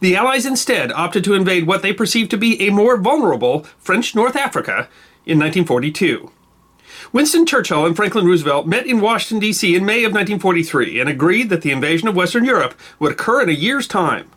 The 0.00 0.16
Allies 0.16 0.46
instead 0.46 0.92
opted 0.92 1.24
to 1.24 1.34
invade 1.34 1.66
what 1.66 1.82
they 1.82 1.92
perceived 1.92 2.30
to 2.32 2.38
be 2.38 2.60
a 2.60 2.70
more 2.70 2.96
vulnerable 2.96 3.64
French 3.78 4.14
North 4.14 4.36
Africa 4.36 4.88
in 5.24 5.38
1942. 5.38 6.30
Winston 7.12 7.44
Churchill 7.44 7.84
and 7.84 7.94
Franklin 7.94 8.24
Roosevelt 8.24 8.66
met 8.66 8.86
in 8.86 8.98
Washington, 8.98 9.38
D.C. 9.38 9.74
in 9.74 9.84
May 9.84 10.04
of 10.04 10.12
1943 10.12 10.98
and 10.98 11.10
agreed 11.10 11.50
that 11.50 11.60
the 11.60 11.70
invasion 11.70 12.08
of 12.08 12.16
Western 12.16 12.46
Europe 12.46 12.74
would 12.98 13.12
occur 13.12 13.42
in 13.42 13.50
a 13.50 13.52
year's 13.52 13.86
time. 13.86 14.30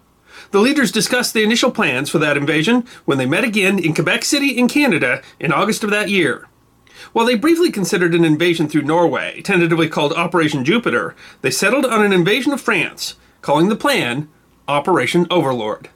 The 0.52 0.60
leaders 0.60 0.92
discussed 0.92 1.34
the 1.34 1.44
initial 1.44 1.72
plans 1.72 2.10
for 2.10 2.20
that 2.20 2.36
invasion 2.36 2.86
when 3.06 3.18
they 3.18 3.26
met 3.26 3.46
again 3.46 3.80
in 3.80 3.94
Quebec 3.94 4.26
City 4.26 4.58
in 4.58 4.68
Canada 4.68 5.22
in 5.40 5.54
August 5.54 5.86
of 5.86 5.90
that 5.92 6.10
year. 6.10 6.50
While 7.14 7.26
they 7.26 7.36
briefly 7.36 7.72
considered 7.72 8.14
an 8.14 8.26
invasion 8.26 8.68
through 8.68 8.82
Norway, 8.82 9.42
tentatively 9.42 9.88
called 9.88 10.12
Operation 10.12 10.66
Jupiter, 10.66 11.16
they 11.42 11.52
settled 11.52 11.86
on 11.86 12.04
an 12.04 12.12
invasion 12.12 12.52
of 12.52 12.60
France, 12.60 13.16
calling 13.42 13.70
the 13.70 13.78
plan 13.78 14.28
Operation 14.68 15.28
Overlord. 15.32 15.90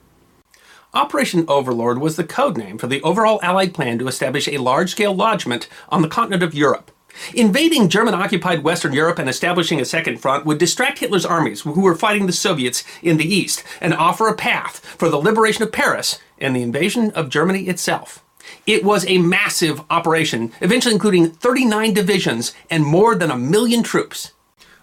Operation 0.94 1.46
Overlord 1.48 2.00
was 2.00 2.16
the 2.16 2.24
code 2.24 2.58
name 2.58 2.80
for 2.80 2.88
the 2.88 3.02
overall 3.04 3.40
Allied 3.44 3.76
plan 3.76 4.00
to 4.00 4.08
establish 4.08 4.48
a 4.48 4.58
large 4.58 4.90
scale 4.90 5.14
lodgment 5.14 5.68
on 5.90 6.02
the 6.02 6.08
continent 6.08 6.42
of 6.42 6.56
Europe. 6.56 6.90
Invading 7.36 7.90
German 7.90 8.16
occupied 8.16 8.64
Western 8.64 8.94
Europe 8.94 9.20
and 9.20 9.30
establishing 9.30 9.80
a 9.80 9.86
second 9.86 10.20
front 10.20 10.48
would 10.48 10.58
distract 10.58 10.98
Hitler's 10.98 11.28
armies, 11.28 11.62
who 11.62 11.82
were 11.82 11.94
fighting 11.94 12.26
the 12.26 12.34
Soviets 12.34 12.84
in 13.04 13.18
the 13.18 13.36
east, 13.36 13.64
and 13.80 13.94
offer 13.94 14.28
a 14.28 14.36
path 14.36 14.80
for 14.80 15.10
the 15.10 15.18
liberation 15.18 15.62
of 15.62 15.72
Paris 15.72 16.18
and 16.40 16.56
the 16.56 16.64
invasion 16.64 17.12
of 17.12 17.30
Germany 17.30 17.68
itself. 17.68 18.24
It 18.66 18.84
was 18.84 19.06
a 19.06 19.20
massive 19.20 19.84
operation, 19.92 20.54
eventually 20.60 20.96
including 20.96 21.30
39 21.30 21.94
divisions 21.94 22.52
and 22.68 22.84
more 22.84 23.14
than 23.14 23.30
a 23.30 23.38
million 23.38 23.84
troops. 23.84 24.32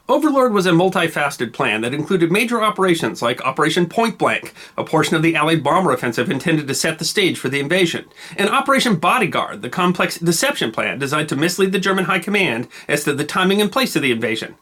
Overlord 0.09 0.53
was 0.53 0.67
a 0.67 0.71
multifaceted 0.71 1.53
plan 1.53 1.81
that 1.81 1.93
included 1.93 2.31
major 2.31 2.63
operations 2.63 3.23
like 3.23 3.41
Operation 3.45 3.89
Point 3.89 4.19
Blank, 4.19 4.55
a 4.79 4.85
portion 4.85 5.17
of 5.17 5.23
the 5.23 5.35
Allied 5.35 5.65
bomber 5.65 5.91
offensive 5.91 6.31
intended 6.31 6.69
to 6.69 6.75
set 6.77 7.01
the 7.01 7.05
stage 7.05 7.37
for 7.41 7.49
the 7.49 7.59
invasion, 7.59 8.05
and 8.37 8.49
Operation 8.49 8.97
Bodyguard, 8.97 9.63
the 9.63 9.69
complex 9.69 10.17
deception 10.17 10.71
plan 10.71 11.01
designed 11.01 11.29
to 11.31 11.37
mislead 11.37 11.73
the 11.73 11.81
German 11.81 12.05
High 12.05 12.21
Command 12.21 12.69
as 12.87 13.03
to 13.03 13.15
the 13.15 13.25
timing 13.25 13.61
and 13.61 13.73
place 13.73 13.97
of 13.97 14.03
the 14.03 14.13
invasion. 14.13 14.55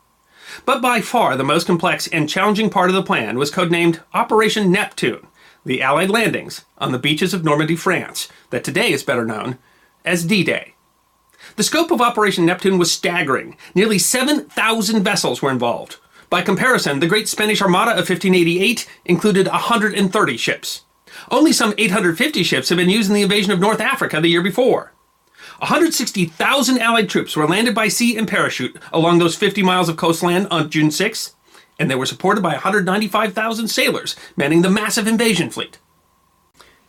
But 0.64 0.80
by 0.80 1.02
far 1.02 1.36
the 1.36 1.44
most 1.44 1.66
complex 1.66 2.06
and 2.06 2.26
challenging 2.26 2.70
part 2.70 2.88
of 2.88 2.96
the 2.96 3.02
plan 3.02 3.36
was 3.36 3.50
codenamed 3.50 4.00
Operation 4.14 4.72
Neptune, 4.72 5.26
the 5.62 5.82
Allied 5.82 6.08
landings 6.08 6.64
on 6.78 6.92
the 6.92 6.98
beaches 6.98 7.34
of 7.34 7.44
Normandy, 7.44 7.76
France, 7.76 8.30
that 8.48 8.64
today 8.64 8.92
is 8.92 9.02
better 9.02 9.26
known 9.26 9.58
as 10.06 10.24
D 10.24 10.42
Day. 10.42 10.73
The 11.56 11.62
scope 11.62 11.92
of 11.92 12.00
Operation 12.00 12.44
Neptune 12.44 12.78
was 12.78 12.90
staggering. 12.90 13.56
Nearly 13.76 13.98
7,000 13.98 15.04
vessels 15.04 15.40
were 15.40 15.52
involved. 15.52 15.98
By 16.28 16.42
comparison, 16.42 16.98
the 16.98 17.06
Great 17.06 17.28
Spanish 17.28 17.62
Armada 17.62 17.92
of 17.92 18.08
1588 18.08 18.88
included 19.04 19.46
130 19.46 20.36
ships. 20.36 20.82
Only 21.30 21.52
some 21.52 21.72
850 21.78 22.42
ships 22.42 22.70
had 22.70 22.78
been 22.78 22.90
used 22.90 23.08
in 23.08 23.14
the 23.14 23.22
invasion 23.22 23.52
of 23.52 23.60
North 23.60 23.80
Africa 23.80 24.20
the 24.20 24.28
year 24.28 24.42
before. 24.42 24.92
160,000 25.58 26.78
Allied 26.80 27.08
troops 27.08 27.36
were 27.36 27.46
landed 27.46 27.72
by 27.74 27.86
sea 27.86 28.16
and 28.16 28.26
parachute 28.26 28.76
along 28.92 29.18
those 29.18 29.36
50 29.36 29.62
miles 29.62 29.88
of 29.88 29.96
coastline 29.96 30.46
on 30.46 30.70
June 30.70 30.90
6, 30.90 31.36
and 31.78 31.88
they 31.88 31.94
were 31.94 32.06
supported 32.06 32.42
by 32.42 32.54
195,000 32.54 33.68
sailors 33.68 34.16
manning 34.36 34.62
the 34.62 34.70
massive 34.70 35.06
invasion 35.06 35.50
fleet. 35.50 35.78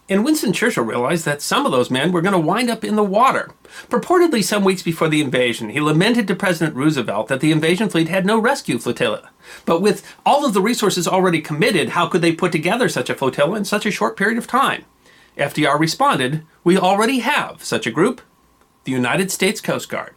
And 0.08 0.24
Winston 0.24 0.54
Churchill 0.54 0.84
realized 0.84 1.26
that 1.26 1.42
some 1.42 1.66
of 1.66 1.72
those 1.72 1.90
men 1.90 2.12
were 2.12 2.22
going 2.22 2.34
to 2.34 2.40
wind 2.40 2.70
up 2.70 2.84
in 2.84 2.96
the 2.96 3.04
water. 3.04 3.52
Purportedly, 3.90 4.44
some 4.44 4.64
weeks 4.64 4.84
before 4.84 5.10
the 5.10 5.22
invasion, 5.22 5.70
he 5.70 5.82
lamented 5.82 6.28
to 6.28 6.36
President 6.36 6.76
Roosevelt 6.76 7.28
that 7.28 7.40
the 7.40 7.52
invasion 7.52 7.90
fleet 7.90 8.08
had 8.08 8.24
no 8.24 8.38
rescue 8.38 8.78
flotilla. 8.78 9.32
But 9.66 9.82
with 9.82 10.06
all 10.24 10.46
of 10.46 10.54
the 10.54 10.62
resources 10.62 11.08
already 11.08 11.42
committed, 11.42 11.90
how 11.90 12.08
could 12.08 12.22
they 12.22 12.34
put 12.34 12.52
together 12.52 12.88
such 12.88 13.10
a 13.10 13.16
flotilla 13.16 13.58
in 13.58 13.66
such 13.66 13.88
a 13.88 13.92
short 13.92 14.16
period 14.16 14.38
of 14.38 14.46
time? 14.46 14.86
FDR 15.38 15.80
responded, 15.80 16.46
We 16.64 16.78
already 16.78 17.20
have 17.20 17.64
such 17.64 17.88
a 17.88 17.92
group 17.92 18.22
the 18.84 18.92
United 18.92 19.32
States 19.32 19.60
Coast 19.60 19.90
Guard. 19.90 20.14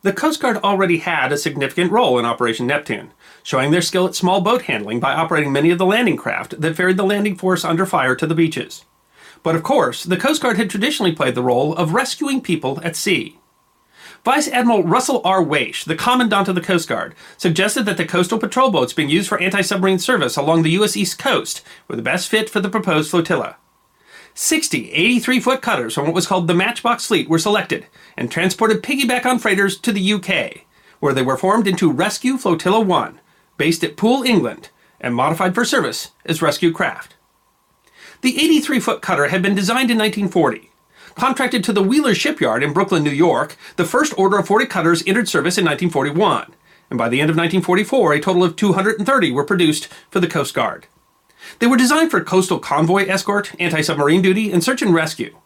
The 0.00 0.12
Coast 0.14 0.40
Guard 0.40 0.56
already 0.58 0.98
had 0.98 1.30
a 1.30 1.36
significant 1.36 1.92
role 1.92 2.18
in 2.18 2.24
Operation 2.24 2.66
Neptune, 2.66 3.12
showing 3.42 3.70
their 3.70 3.82
skill 3.82 4.06
at 4.06 4.14
small 4.14 4.40
boat 4.40 4.62
handling 4.62 4.98
by 4.98 5.12
operating 5.12 5.52
many 5.52 5.70
of 5.70 5.76
the 5.76 5.84
landing 5.84 6.16
craft 6.16 6.58
that 6.58 6.76
ferried 6.76 6.96
the 6.96 7.04
landing 7.04 7.36
force 7.36 7.64
under 7.64 7.84
fire 7.84 8.14
to 8.14 8.26
the 8.26 8.34
beaches. 8.34 8.86
But 9.42 9.54
of 9.54 9.62
course, 9.62 10.04
the 10.04 10.16
Coast 10.16 10.42
Guard 10.42 10.56
had 10.56 10.70
traditionally 10.70 11.12
played 11.12 11.34
the 11.34 11.42
role 11.42 11.74
of 11.74 11.94
rescuing 11.94 12.40
people 12.40 12.80
at 12.82 12.96
sea. 12.96 13.38
Vice 14.24 14.48
Admiral 14.48 14.82
Russell 14.82 15.20
R. 15.24 15.44
Waesche, 15.44 15.84
the 15.84 15.94
Commandant 15.94 16.48
of 16.48 16.54
the 16.56 16.60
Coast 16.60 16.88
Guard, 16.88 17.14
suggested 17.36 17.84
that 17.84 17.96
the 17.96 18.04
coastal 18.04 18.38
patrol 18.38 18.70
boats 18.70 18.92
being 18.92 19.08
used 19.08 19.28
for 19.28 19.38
anti 19.38 19.60
submarine 19.60 20.00
service 20.00 20.36
along 20.36 20.62
the 20.62 20.70
U.S. 20.70 20.96
East 20.96 21.18
Coast 21.18 21.62
were 21.86 21.96
the 21.96 22.02
best 22.02 22.28
fit 22.28 22.50
for 22.50 22.60
the 22.60 22.68
proposed 22.68 23.10
flotilla. 23.10 23.56
60 24.34 24.90
83 24.90 25.40
foot 25.40 25.62
cutters 25.62 25.94
from 25.94 26.04
what 26.04 26.14
was 26.14 26.26
called 26.26 26.46
the 26.46 26.54
Matchbox 26.54 27.06
Fleet 27.06 27.28
were 27.28 27.38
selected 27.38 27.86
and 28.16 28.30
transported 28.30 28.82
piggyback 28.82 29.24
on 29.24 29.38
freighters 29.38 29.78
to 29.78 29.92
the 29.92 30.12
UK, 30.12 30.66
where 31.00 31.14
they 31.14 31.22
were 31.22 31.38
formed 31.38 31.66
into 31.66 31.90
Rescue 31.90 32.36
Flotilla 32.36 32.80
1, 32.80 33.20
based 33.56 33.82
at 33.82 33.96
Poole, 33.96 34.24
England, 34.24 34.70
and 35.00 35.14
modified 35.14 35.54
for 35.54 35.64
service 35.64 36.10
as 36.24 36.42
rescue 36.42 36.72
craft. 36.72 37.15
The 38.22 38.36
83 38.42 38.80
foot 38.80 39.02
cutter 39.02 39.28
had 39.28 39.42
been 39.42 39.54
designed 39.54 39.90
in 39.90 39.98
1940. 39.98 40.70
Contracted 41.14 41.64
to 41.64 41.72
the 41.72 41.82
Wheeler 41.82 42.14
Shipyard 42.14 42.62
in 42.62 42.72
Brooklyn, 42.72 43.02
New 43.02 43.10
York, 43.10 43.56
the 43.76 43.84
first 43.84 44.12
order 44.18 44.38
of 44.38 44.46
40 44.46 44.66
cutters 44.66 45.02
entered 45.06 45.28
service 45.28 45.58
in 45.58 45.64
1941, 45.64 46.54
and 46.90 46.98
by 46.98 47.08
the 47.08 47.20
end 47.20 47.30
of 47.30 47.36
1944, 47.36 48.14
a 48.14 48.20
total 48.20 48.44
of 48.44 48.56
230 48.56 49.30
were 49.32 49.44
produced 49.44 49.88
for 50.10 50.20
the 50.20 50.28
Coast 50.28 50.54
Guard. 50.54 50.86
They 51.58 51.66
were 51.66 51.76
designed 51.76 52.10
for 52.10 52.22
coastal 52.22 52.58
convoy 52.58 53.06
escort, 53.06 53.52
anti 53.60 53.80
submarine 53.82 54.22
duty, 54.22 54.52
and 54.52 54.62
search 54.62 54.82
and 54.82 54.94
rescue. 54.94 55.36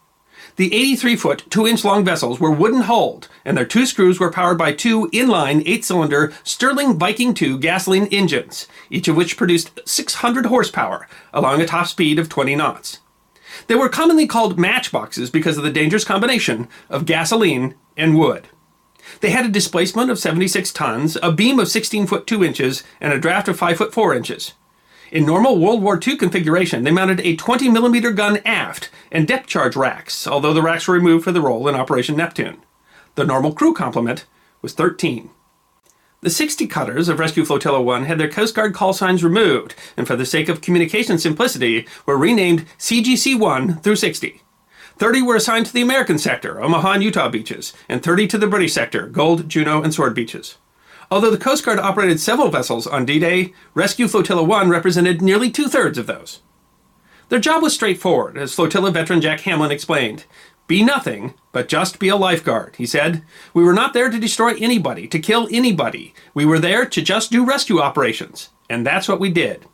The 0.57 0.73
83 0.73 1.15
foot, 1.15 1.45
2 1.49 1.67
inch 1.67 1.85
long 1.85 2.03
vessels 2.03 2.39
were 2.39 2.51
wooden 2.51 2.81
hulled, 2.81 3.29
and 3.45 3.57
their 3.57 3.65
two 3.65 3.85
screws 3.85 4.19
were 4.19 4.31
powered 4.31 4.57
by 4.57 4.73
two 4.73 5.07
inline 5.09 5.63
8 5.65 5.85
cylinder 5.85 6.33
Sterling 6.43 6.99
Viking 6.99 7.35
II 7.39 7.57
gasoline 7.57 8.07
engines, 8.07 8.67
each 8.89 9.07
of 9.07 9.15
which 9.15 9.37
produced 9.37 9.79
600 9.85 10.47
horsepower, 10.47 11.07
allowing 11.33 11.61
a 11.61 11.65
top 11.65 11.87
speed 11.87 12.19
of 12.19 12.29
20 12.29 12.55
knots. 12.55 12.99
They 13.67 13.75
were 13.75 13.89
commonly 13.89 14.27
called 14.27 14.59
matchboxes 14.59 15.29
because 15.29 15.57
of 15.57 15.63
the 15.63 15.71
dangerous 15.71 16.03
combination 16.03 16.67
of 16.89 17.05
gasoline 17.05 17.75
and 17.95 18.17
wood. 18.17 18.47
They 19.21 19.31
had 19.31 19.45
a 19.45 19.49
displacement 19.49 20.09
of 20.09 20.19
76 20.19 20.71
tons, 20.71 21.17
a 21.21 21.31
beam 21.31 21.59
of 21.59 21.69
16 21.69 22.07
foot 22.07 22.27
2 22.27 22.43
inches, 22.43 22.83
and 22.99 23.11
a 23.13 23.19
draft 23.19 23.47
of 23.47 23.57
5 23.57 23.77
foot 23.77 23.93
4 23.93 24.13
inches. 24.15 24.53
In 25.11 25.25
normal 25.25 25.59
World 25.59 25.83
War 25.83 25.99
II 26.01 26.15
configuration, 26.15 26.85
they 26.85 26.91
mounted 26.91 27.19
a 27.19 27.35
20mm 27.35 28.15
gun 28.15 28.39
aft 28.45 28.89
and 29.11 29.27
depth 29.27 29.45
charge 29.45 29.75
racks, 29.75 30.25
although 30.25 30.53
the 30.53 30.61
racks 30.61 30.87
were 30.87 30.93
removed 30.93 31.25
for 31.25 31.33
the 31.33 31.41
role 31.41 31.67
in 31.67 31.75
Operation 31.75 32.15
Neptune. 32.15 32.61
The 33.15 33.25
normal 33.25 33.51
crew 33.51 33.73
complement 33.73 34.25
was 34.61 34.71
13. 34.71 35.29
The 36.21 36.29
60 36.29 36.65
cutters 36.67 37.09
of 37.09 37.19
Rescue 37.19 37.43
Flotilla 37.43 37.81
1 37.81 38.05
had 38.05 38.19
their 38.19 38.29
Coast 38.29 38.55
Guard 38.55 38.73
call 38.73 38.93
signs 38.93 39.21
removed, 39.21 39.75
and 39.97 40.07
for 40.07 40.15
the 40.15 40.25
sake 40.25 40.47
of 40.47 40.61
communication 40.61 41.17
simplicity, 41.17 41.85
were 42.05 42.17
renamed 42.17 42.65
CGC 42.77 43.37
1 43.37 43.81
through 43.81 43.97
60. 43.97 44.41
30 44.97 45.21
were 45.23 45.35
assigned 45.35 45.65
to 45.65 45.73
the 45.73 45.81
American 45.81 46.19
sector, 46.19 46.61
Omaha 46.61 46.93
and 46.93 47.03
Utah 47.03 47.27
beaches, 47.27 47.73
and 47.89 48.01
30 48.01 48.27
to 48.27 48.37
the 48.37 48.47
British 48.47 48.71
sector, 48.71 49.07
Gold, 49.07 49.49
Juno, 49.49 49.83
and 49.83 49.93
Sword 49.93 50.15
beaches. 50.15 50.57
Although 51.11 51.31
the 51.31 51.37
Coast 51.37 51.65
Guard 51.65 51.77
operated 51.77 52.21
several 52.21 52.47
vessels 52.47 52.87
on 52.87 53.05
D 53.05 53.19
Day, 53.19 53.53
Rescue 53.73 54.07
Flotilla 54.07 54.41
1 54.43 54.69
represented 54.69 55.21
nearly 55.21 55.51
two 55.51 55.67
thirds 55.67 55.97
of 55.97 56.07
those. 56.07 56.39
Their 57.27 57.39
job 57.39 57.61
was 57.61 57.73
straightforward, 57.73 58.37
as 58.37 58.53
flotilla 58.53 58.91
veteran 58.91 59.19
Jack 59.19 59.41
Hamlin 59.41 59.71
explained. 59.71 60.23
Be 60.67 60.83
nothing, 60.83 61.33
but 61.51 61.67
just 61.67 61.99
be 61.99 62.07
a 62.07 62.15
lifeguard, 62.15 62.77
he 62.77 62.85
said. 62.85 63.23
We 63.53 63.61
were 63.61 63.73
not 63.73 63.93
there 63.93 64.09
to 64.09 64.19
destroy 64.19 64.53
anybody, 64.55 65.05
to 65.09 65.19
kill 65.19 65.49
anybody. 65.51 66.13
We 66.33 66.45
were 66.45 66.59
there 66.59 66.85
to 66.85 67.01
just 67.01 67.29
do 67.29 67.45
rescue 67.45 67.81
operations. 67.81 68.49
And 68.69 68.85
that's 68.85 69.09
what 69.09 69.19
we 69.19 69.29
did. 69.29 69.65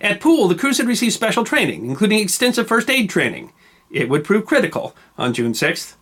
At 0.00 0.20
Poole, 0.20 0.48
the 0.48 0.56
crews 0.56 0.78
had 0.78 0.88
received 0.88 1.14
special 1.14 1.44
training, 1.44 1.86
including 1.86 2.18
extensive 2.18 2.66
first 2.66 2.90
aid 2.90 3.08
training. 3.08 3.52
It 3.88 4.08
would 4.08 4.24
prove 4.24 4.46
critical 4.46 4.96
on 5.16 5.32
June 5.32 5.52
6th. 5.52 5.94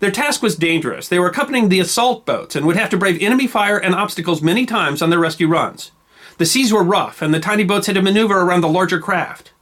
Their 0.00 0.10
task 0.10 0.42
was 0.42 0.56
dangerous. 0.56 1.08
They 1.08 1.18
were 1.18 1.28
accompanying 1.28 1.68
the 1.68 1.80
assault 1.80 2.26
boats 2.26 2.54
and 2.54 2.66
would 2.66 2.76
have 2.76 2.90
to 2.90 2.98
brave 2.98 3.20
enemy 3.22 3.46
fire 3.46 3.78
and 3.78 3.94
obstacles 3.94 4.42
many 4.42 4.66
times 4.66 5.00
on 5.00 5.10
their 5.10 5.18
rescue 5.18 5.48
runs. 5.48 5.90
The 6.38 6.46
seas 6.46 6.72
were 6.72 6.82
rough, 6.82 7.22
and 7.22 7.32
the 7.32 7.40
tiny 7.40 7.64
boats 7.64 7.86
had 7.86 7.94
to 7.96 8.02
maneuver 8.02 8.42
around 8.42 8.60
the 8.60 8.68
larger 8.68 8.98
craft. 8.98 9.52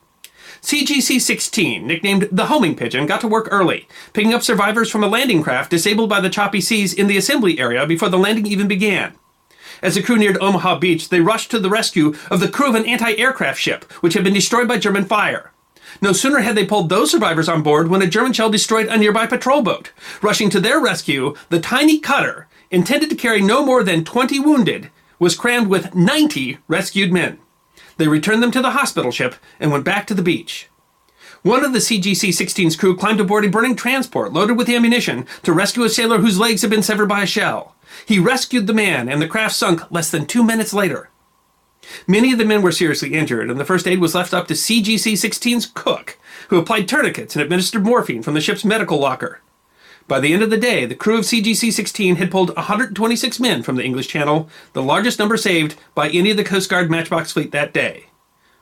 CGC 0.60 1.20
16, 1.20 1.86
nicknamed 1.86 2.28
the 2.32 2.46
homing 2.46 2.74
pigeon, 2.74 3.06
got 3.06 3.20
to 3.20 3.28
work 3.28 3.48
early, 3.50 3.86
picking 4.12 4.34
up 4.34 4.42
survivors 4.42 4.90
from 4.90 5.04
a 5.04 5.08
landing 5.08 5.42
craft 5.42 5.70
disabled 5.70 6.08
by 6.08 6.20
the 6.20 6.30
choppy 6.30 6.60
seas 6.60 6.92
in 6.92 7.06
the 7.06 7.18
assembly 7.18 7.58
area 7.58 7.86
before 7.86 8.08
the 8.08 8.18
landing 8.18 8.46
even 8.46 8.66
began. 8.66 9.14
As 9.82 9.94
the 9.94 10.02
crew 10.02 10.16
neared 10.16 10.38
Omaha 10.40 10.78
Beach, 10.78 11.10
they 11.10 11.20
rushed 11.20 11.50
to 11.50 11.58
the 11.58 11.68
rescue 11.68 12.14
of 12.30 12.40
the 12.40 12.48
crew 12.48 12.70
of 12.70 12.74
an 12.74 12.86
anti 12.86 13.14
aircraft 13.16 13.60
ship, 13.60 13.84
which 14.00 14.14
had 14.14 14.24
been 14.24 14.32
destroyed 14.32 14.66
by 14.66 14.78
German 14.78 15.04
fire. 15.04 15.52
No 16.00 16.12
sooner 16.12 16.40
had 16.40 16.56
they 16.56 16.66
pulled 16.66 16.88
those 16.88 17.10
survivors 17.10 17.48
on 17.48 17.62
board 17.62 17.88
when 17.88 18.02
a 18.02 18.06
German 18.06 18.32
shell 18.32 18.50
destroyed 18.50 18.88
a 18.88 18.96
nearby 18.96 19.26
patrol 19.26 19.62
boat. 19.62 19.92
Rushing 20.22 20.50
to 20.50 20.60
their 20.60 20.80
rescue, 20.80 21.34
the 21.48 21.60
tiny 21.60 21.98
cutter, 21.98 22.48
intended 22.70 23.10
to 23.10 23.16
carry 23.16 23.40
no 23.40 23.64
more 23.64 23.82
than 23.82 24.04
20 24.04 24.38
wounded, 24.40 24.90
was 25.18 25.36
crammed 25.36 25.68
with 25.68 25.94
90 25.94 26.58
rescued 26.68 27.12
men. 27.12 27.38
They 27.96 28.08
returned 28.08 28.42
them 28.42 28.50
to 28.52 28.62
the 28.62 28.72
hospital 28.72 29.12
ship 29.12 29.36
and 29.60 29.70
went 29.70 29.84
back 29.84 30.06
to 30.08 30.14
the 30.14 30.22
beach. 30.22 30.68
One 31.42 31.64
of 31.64 31.72
the 31.72 31.78
CGC 31.78 32.30
16's 32.30 32.74
crew 32.74 32.96
climbed 32.96 33.20
aboard 33.20 33.44
a 33.44 33.48
burning 33.48 33.76
transport 33.76 34.32
loaded 34.32 34.56
with 34.56 34.68
ammunition 34.68 35.26
to 35.42 35.52
rescue 35.52 35.84
a 35.84 35.90
sailor 35.90 36.18
whose 36.18 36.38
legs 36.38 36.62
had 36.62 36.70
been 36.70 36.82
severed 36.82 37.08
by 37.08 37.22
a 37.22 37.26
shell. 37.26 37.76
He 38.06 38.18
rescued 38.18 38.66
the 38.66 38.72
man, 38.72 39.08
and 39.08 39.20
the 39.20 39.28
craft 39.28 39.54
sunk 39.54 39.90
less 39.90 40.10
than 40.10 40.26
two 40.26 40.42
minutes 40.42 40.72
later. 40.72 41.10
Many 42.06 42.32
of 42.32 42.38
the 42.38 42.44
men 42.44 42.62
were 42.62 42.72
seriously 42.72 43.14
injured, 43.14 43.50
and 43.50 43.58
the 43.58 43.64
first 43.64 43.86
aid 43.86 44.00
was 44.00 44.14
left 44.14 44.34
up 44.34 44.46
to 44.48 44.54
CGC 44.54 45.12
16's 45.12 45.66
cook, 45.66 46.18
who 46.48 46.58
applied 46.58 46.88
tourniquets 46.88 47.34
and 47.34 47.42
administered 47.42 47.84
morphine 47.84 48.22
from 48.22 48.34
the 48.34 48.40
ship's 48.40 48.64
medical 48.64 48.98
locker. 48.98 49.40
By 50.06 50.20
the 50.20 50.34
end 50.34 50.42
of 50.42 50.50
the 50.50 50.58
day, 50.58 50.84
the 50.84 50.94
crew 50.94 51.18
of 51.18 51.24
CGC 51.24 51.72
16 51.72 52.16
had 52.16 52.30
pulled 52.30 52.54
126 52.56 53.40
men 53.40 53.62
from 53.62 53.76
the 53.76 53.84
English 53.84 54.08
Channel, 54.08 54.50
the 54.74 54.82
largest 54.82 55.18
number 55.18 55.38
saved 55.38 55.76
by 55.94 56.10
any 56.10 56.30
of 56.30 56.36
the 56.36 56.44
Coast 56.44 56.68
Guard 56.68 56.90
Matchbox 56.90 57.32
fleet 57.32 57.52
that 57.52 57.72
day. 57.72 58.06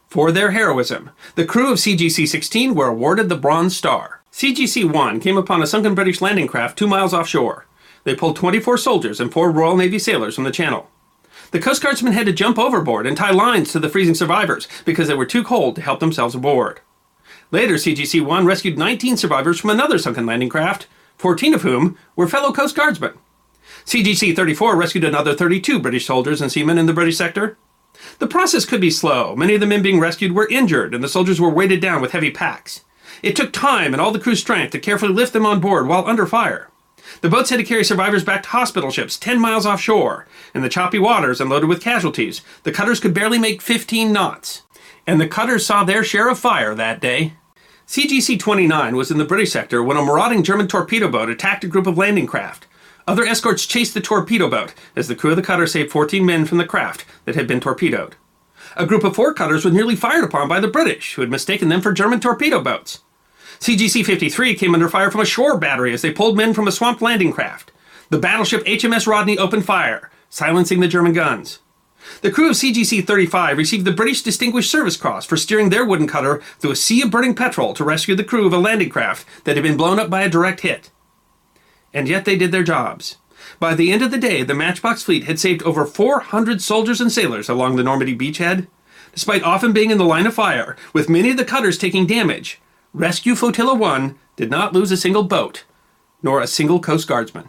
For 0.08 0.30
their 0.30 0.52
heroism, 0.52 1.10
the 1.34 1.44
crew 1.44 1.72
of 1.72 1.78
CGC 1.78 2.28
16 2.28 2.74
were 2.74 2.86
awarded 2.86 3.28
the 3.28 3.36
Bronze 3.36 3.76
Star. 3.76 4.22
CGC 4.30 4.84
1 4.90 5.18
came 5.18 5.36
upon 5.36 5.62
a 5.62 5.66
sunken 5.66 5.94
British 5.94 6.20
landing 6.20 6.46
craft 6.46 6.78
two 6.78 6.86
miles 6.86 7.12
offshore. 7.12 7.66
They 8.04 8.14
pulled 8.14 8.36
24 8.36 8.78
soldiers 8.78 9.20
and 9.20 9.32
four 9.32 9.50
Royal 9.50 9.76
Navy 9.76 9.98
sailors 9.98 10.34
from 10.36 10.44
the 10.44 10.50
channel. 10.50 10.90
The 11.52 11.60
Coast 11.60 11.82
Guardsmen 11.82 12.14
had 12.14 12.24
to 12.24 12.32
jump 12.32 12.58
overboard 12.58 13.06
and 13.06 13.14
tie 13.14 13.30
lines 13.30 13.72
to 13.72 13.78
the 13.78 13.90
freezing 13.90 14.14
survivors 14.14 14.66
because 14.86 15.06
they 15.06 15.14
were 15.14 15.26
too 15.26 15.44
cold 15.44 15.76
to 15.76 15.82
help 15.82 16.00
themselves 16.00 16.34
aboard. 16.34 16.80
Later, 17.50 17.74
CGC 17.74 18.24
1 18.24 18.46
rescued 18.46 18.78
19 18.78 19.18
survivors 19.18 19.60
from 19.60 19.68
another 19.68 19.98
sunken 19.98 20.24
landing 20.24 20.48
craft, 20.48 20.86
14 21.18 21.52
of 21.52 21.60
whom 21.60 21.98
were 22.16 22.26
fellow 22.26 22.54
Coast 22.54 22.74
Guardsmen. 22.74 23.12
CGC 23.84 24.34
34 24.34 24.76
rescued 24.76 25.04
another 25.04 25.34
32 25.34 25.78
British 25.78 26.06
soldiers 26.06 26.40
and 26.40 26.50
seamen 26.50 26.78
in 26.78 26.86
the 26.86 26.94
British 26.94 27.18
sector. 27.18 27.58
The 28.18 28.26
process 28.26 28.64
could 28.64 28.80
be 28.80 28.90
slow. 28.90 29.36
Many 29.36 29.54
of 29.54 29.60
the 29.60 29.66
men 29.66 29.82
being 29.82 30.00
rescued 30.00 30.32
were 30.32 30.48
injured, 30.48 30.94
and 30.94 31.04
the 31.04 31.08
soldiers 31.08 31.38
were 31.38 31.50
weighted 31.50 31.82
down 31.82 32.00
with 32.00 32.12
heavy 32.12 32.30
packs. 32.30 32.82
It 33.22 33.36
took 33.36 33.52
time 33.52 33.92
and 33.92 34.00
all 34.00 34.10
the 34.10 34.18
crew's 34.18 34.40
strength 34.40 34.70
to 34.70 34.78
carefully 34.78 35.12
lift 35.12 35.34
them 35.34 35.44
on 35.44 35.60
board 35.60 35.86
while 35.86 36.08
under 36.08 36.24
fire. 36.26 36.70
The 37.22 37.28
boats 37.28 37.50
had 37.50 37.58
to 37.58 37.64
carry 37.64 37.84
survivors 37.84 38.24
back 38.24 38.42
to 38.42 38.48
hospital 38.48 38.90
ships 38.90 39.16
10 39.16 39.40
miles 39.40 39.64
offshore. 39.64 40.26
In 40.56 40.62
the 40.62 40.68
choppy 40.68 40.98
waters 40.98 41.40
and 41.40 41.48
loaded 41.48 41.68
with 41.68 41.80
casualties, 41.80 42.42
the 42.64 42.72
cutters 42.72 42.98
could 42.98 43.14
barely 43.14 43.38
make 43.38 43.62
15 43.62 44.12
knots. 44.12 44.62
And 45.06 45.20
the 45.20 45.28
cutters 45.28 45.64
saw 45.64 45.84
their 45.84 46.02
share 46.02 46.28
of 46.28 46.40
fire 46.40 46.74
that 46.74 47.00
day. 47.00 47.34
CGC 47.86 48.40
29 48.40 48.96
was 48.96 49.12
in 49.12 49.18
the 49.18 49.24
British 49.24 49.52
sector 49.52 49.84
when 49.84 49.96
a 49.96 50.04
marauding 50.04 50.42
German 50.42 50.66
torpedo 50.66 51.08
boat 51.08 51.28
attacked 51.28 51.62
a 51.62 51.68
group 51.68 51.86
of 51.86 51.96
landing 51.96 52.26
craft. 52.26 52.66
Other 53.06 53.24
escorts 53.24 53.66
chased 53.66 53.94
the 53.94 54.00
torpedo 54.00 54.50
boat 54.50 54.74
as 54.96 55.06
the 55.06 55.14
crew 55.14 55.30
of 55.30 55.36
the 55.36 55.42
cutter 55.42 55.68
saved 55.68 55.92
14 55.92 56.26
men 56.26 56.44
from 56.44 56.58
the 56.58 56.64
craft 56.64 57.04
that 57.24 57.36
had 57.36 57.46
been 57.46 57.60
torpedoed. 57.60 58.16
A 58.76 58.86
group 58.86 59.04
of 59.04 59.14
four 59.14 59.32
cutters 59.32 59.64
was 59.64 59.74
nearly 59.74 59.94
fired 59.94 60.24
upon 60.24 60.48
by 60.48 60.58
the 60.58 60.66
British, 60.66 61.14
who 61.14 61.22
had 61.22 61.30
mistaken 61.30 61.68
them 61.68 61.82
for 61.82 61.92
German 61.92 62.18
torpedo 62.18 62.60
boats. 62.60 63.00
CGC 63.62 64.04
53 64.04 64.56
came 64.56 64.74
under 64.74 64.88
fire 64.88 65.08
from 65.08 65.20
a 65.20 65.24
shore 65.24 65.56
battery 65.56 65.94
as 65.94 66.02
they 66.02 66.10
pulled 66.10 66.36
men 66.36 66.52
from 66.52 66.66
a 66.66 66.72
swamped 66.72 67.00
landing 67.00 67.30
craft. 67.30 67.70
The 68.10 68.18
battleship 68.18 68.64
HMS 68.64 69.06
Rodney 69.06 69.38
opened 69.38 69.64
fire, 69.64 70.10
silencing 70.28 70.80
the 70.80 70.88
German 70.88 71.12
guns. 71.12 71.60
The 72.22 72.32
crew 72.32 72.50
of 72.50 72.56
CGC 72.56 73.06
35 73.06 73.56
received 73.56 73.84
the 73.84 73.92
British 73.92 74.22
Distinguished 74.22 74.68
Service 74.68 74.96
Cross 74.96 75.26
for 75.26 75.36
steering 75.36 75.70
their 75.70 75.84
wooden 75.84 76.08
cutter 76.08 76.42
through 76.58 76.72
a 76.72 76.76
sea 76.76 77.02
of 77.02 77.12
burning 77.12 77.36
petrol 77.36 77.72
to 77.74 77.84
rescue 77.84 78.16
the 78.16 78.24
crew 78.24 78.48
of 78.48 78.52
a 78.52 78.58
landing 78.58 78.88
craft 78.88 79.28
that 79.44 79.54
had 79.54 79.62
been 79.62 79.76
blown 79.76 80.00
up 80.00 80.10
by 80.10 80.22
a 80.22 80.28
direct 80.28 80.62
hit. 80.62 80.90
And 81.94 82.08
yet 82.08 82.24
they 82.24 82.36
did 82.36 82.50
their 82.50 82.64
jobs. 82.64 83.18
By 83.60 83.76
the 83.76 83.92
end 83.92 84.02
of 84.02 84.10
the 84.10 84.18
day, 84.18 84.42
the 84.42 84.54
Matchbox 84.54 85.04
fleet 85.04 85.22
had 85.22 85.38
saved 85.38 85.62
over 85.62 85.86
400 85.86 86.60
soldiers 86.60 87.00
and 87.00 87.12
sailors 87.12 87.48
along 87.48 87.76
the 87.76 87.84
Normandy 87.84 88.18
beachhead. 88.18 88.66
Despite 89.14 89.44
often 89.44 89.72
being 89.72 89.92
in 89.92 89.98
the 89.98 90.04
line 90.04 90.26
of 90.26 90.34
fire, 90.34 90.76
with 90.92 91.08
many 91.08 91.30
of 91.30 91.36
the 91.36 91.44
cutters 91.44 91.78
taking 91.78 92.08
damage, 92.08 92.60
Rescue 92.94 93.34
Flotilla 93.34 93.74
1 93.74 94.18
did 94.36 94.50
not 94.50 94.74
lose 94.74 94.92
a 94.92 94.98
single 94.98 95.22
boat, 95.22 95.64
nor 96.22 96.42
a 96.42 96.46
single 96.46 96.78
Coast 96.78 97.08
Guardsman. 97.08 97.48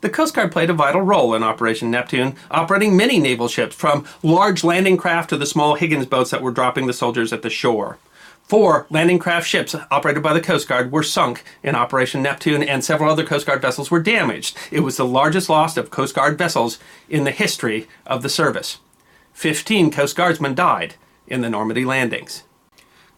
The 0.00 0.08
Coast 0.08 0.34
Guard 0.34 0.50
played 0.50 0.70
a 0.70 0.74
vital 0.74 1.02
role 1.02 1.34
in 1.34 1.42
Operation 1.42 1.90
Neptune, 1.90 2.34
operating 2.50 2.96
many 2.96 3.18
naval 3.18 3.48
ships, 3.48 3.76
from 3.76 4.06
large 4.22 4.64
landing 4.64 4.96
craft 4.96 5.28
to 5.28 5.36
the 5.36 5.44
small 5.44 5.74
Higgins 5.74 6.06
boats 6.06 6.30
that 6.30 6.40
were 6.40 6.52
dropping 6.52 6.86
the 6.86 6.94
soldiers 6.94 7.34
at 7.34 7.42
the 7.42 7.50
shore. 7.50 7.98
Four 8.42 8.86
landing 8.88 9.18
craft 9.18 9.46
ships 9.46 9.76
operated 9.90 10.22
by 10.22 10.32
the 10.32 10.40
Coast 10.40 10.66
Guard 10.66 10.90
were 10.90 11.02
sunk 11.02 11.44
in 11.62 11.74
Operation 11.74 12.22
Neptune, 12.22 12.62
and 12.62 12.82
several 12.82 13.10
other 13.10 13.26
Coast 13.26 13.44
Guard 13.46 13.60
vessels 13.60 13.90
were 13.90 14.00
damaged. 14.00 14.56
It 14.70 14.80
was 14.80 14.96
the 14.96 15.04
largest 15.04 15.50
loss 15.50 15.76
of 15.76 15.90
Coast 15.90 16.14
Guard 16.14 16.38
vessels 16.38 16.78
in 17.10 17.24
the 17.24 17.30
history 17.30 17.88
of 18.06 18.22
the 18.22 18.30
service. 18.30 18.78
Fifteen 19.34 19.90
Coast 19.90 20.16
Guardsmen 20.16 20.54
died 20.54 20.94
in 21.26 21.42
the 21.42 21.50
Normandy 21.50 21.84
landings. 21.84 22.44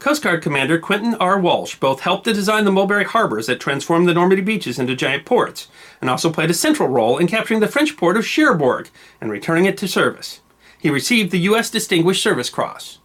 Coast 0.03 0.21
Guard 0.25 0.43
Commander 0.43 0.81
Quentin 0.81 1.15
R. 1.21 1.38
Walsh 1.38 1.77
both 1.77 2.01
helped 2.01 2.25
to 2.25 2.33
design 2.33 2.65
the 2.65 2.73
Mulberry 2.73 3.05
harbors 3.05 3.47
that 3.47 3.61
transformed 3.61 4.09
the 4.09 4.15
Normandy 4.15 4.43
beaches 4.43 4.77
into 4.81 4.97
giant 4.97 5.25
ports, 5.25 5.69
and 6.01 6.11
also 6.11 6.29
played 6.29 6.51
a 6.51 6.55
central 6.55 6.88
role 6.88 7.19
in 7.19 7.29
capturing 7.29 7.61
the 7.61 7.69
French 7.69 7.97
port 7.97 8.17
of 8.17 8.27
Cherbourg 8.27 8.91
and 9.21 9.31
returning 9.31 9.65
it 9.65 9.79
to 9.79 9.87
service. 9.87 10.41
He 10.77 10.91
received 10.91 11.31
the 11.31 11.38
U.S. 11.43 11.71
Distinguished 11.71 12.21
Service 12.21 12.51
Cross. 12.51 12.99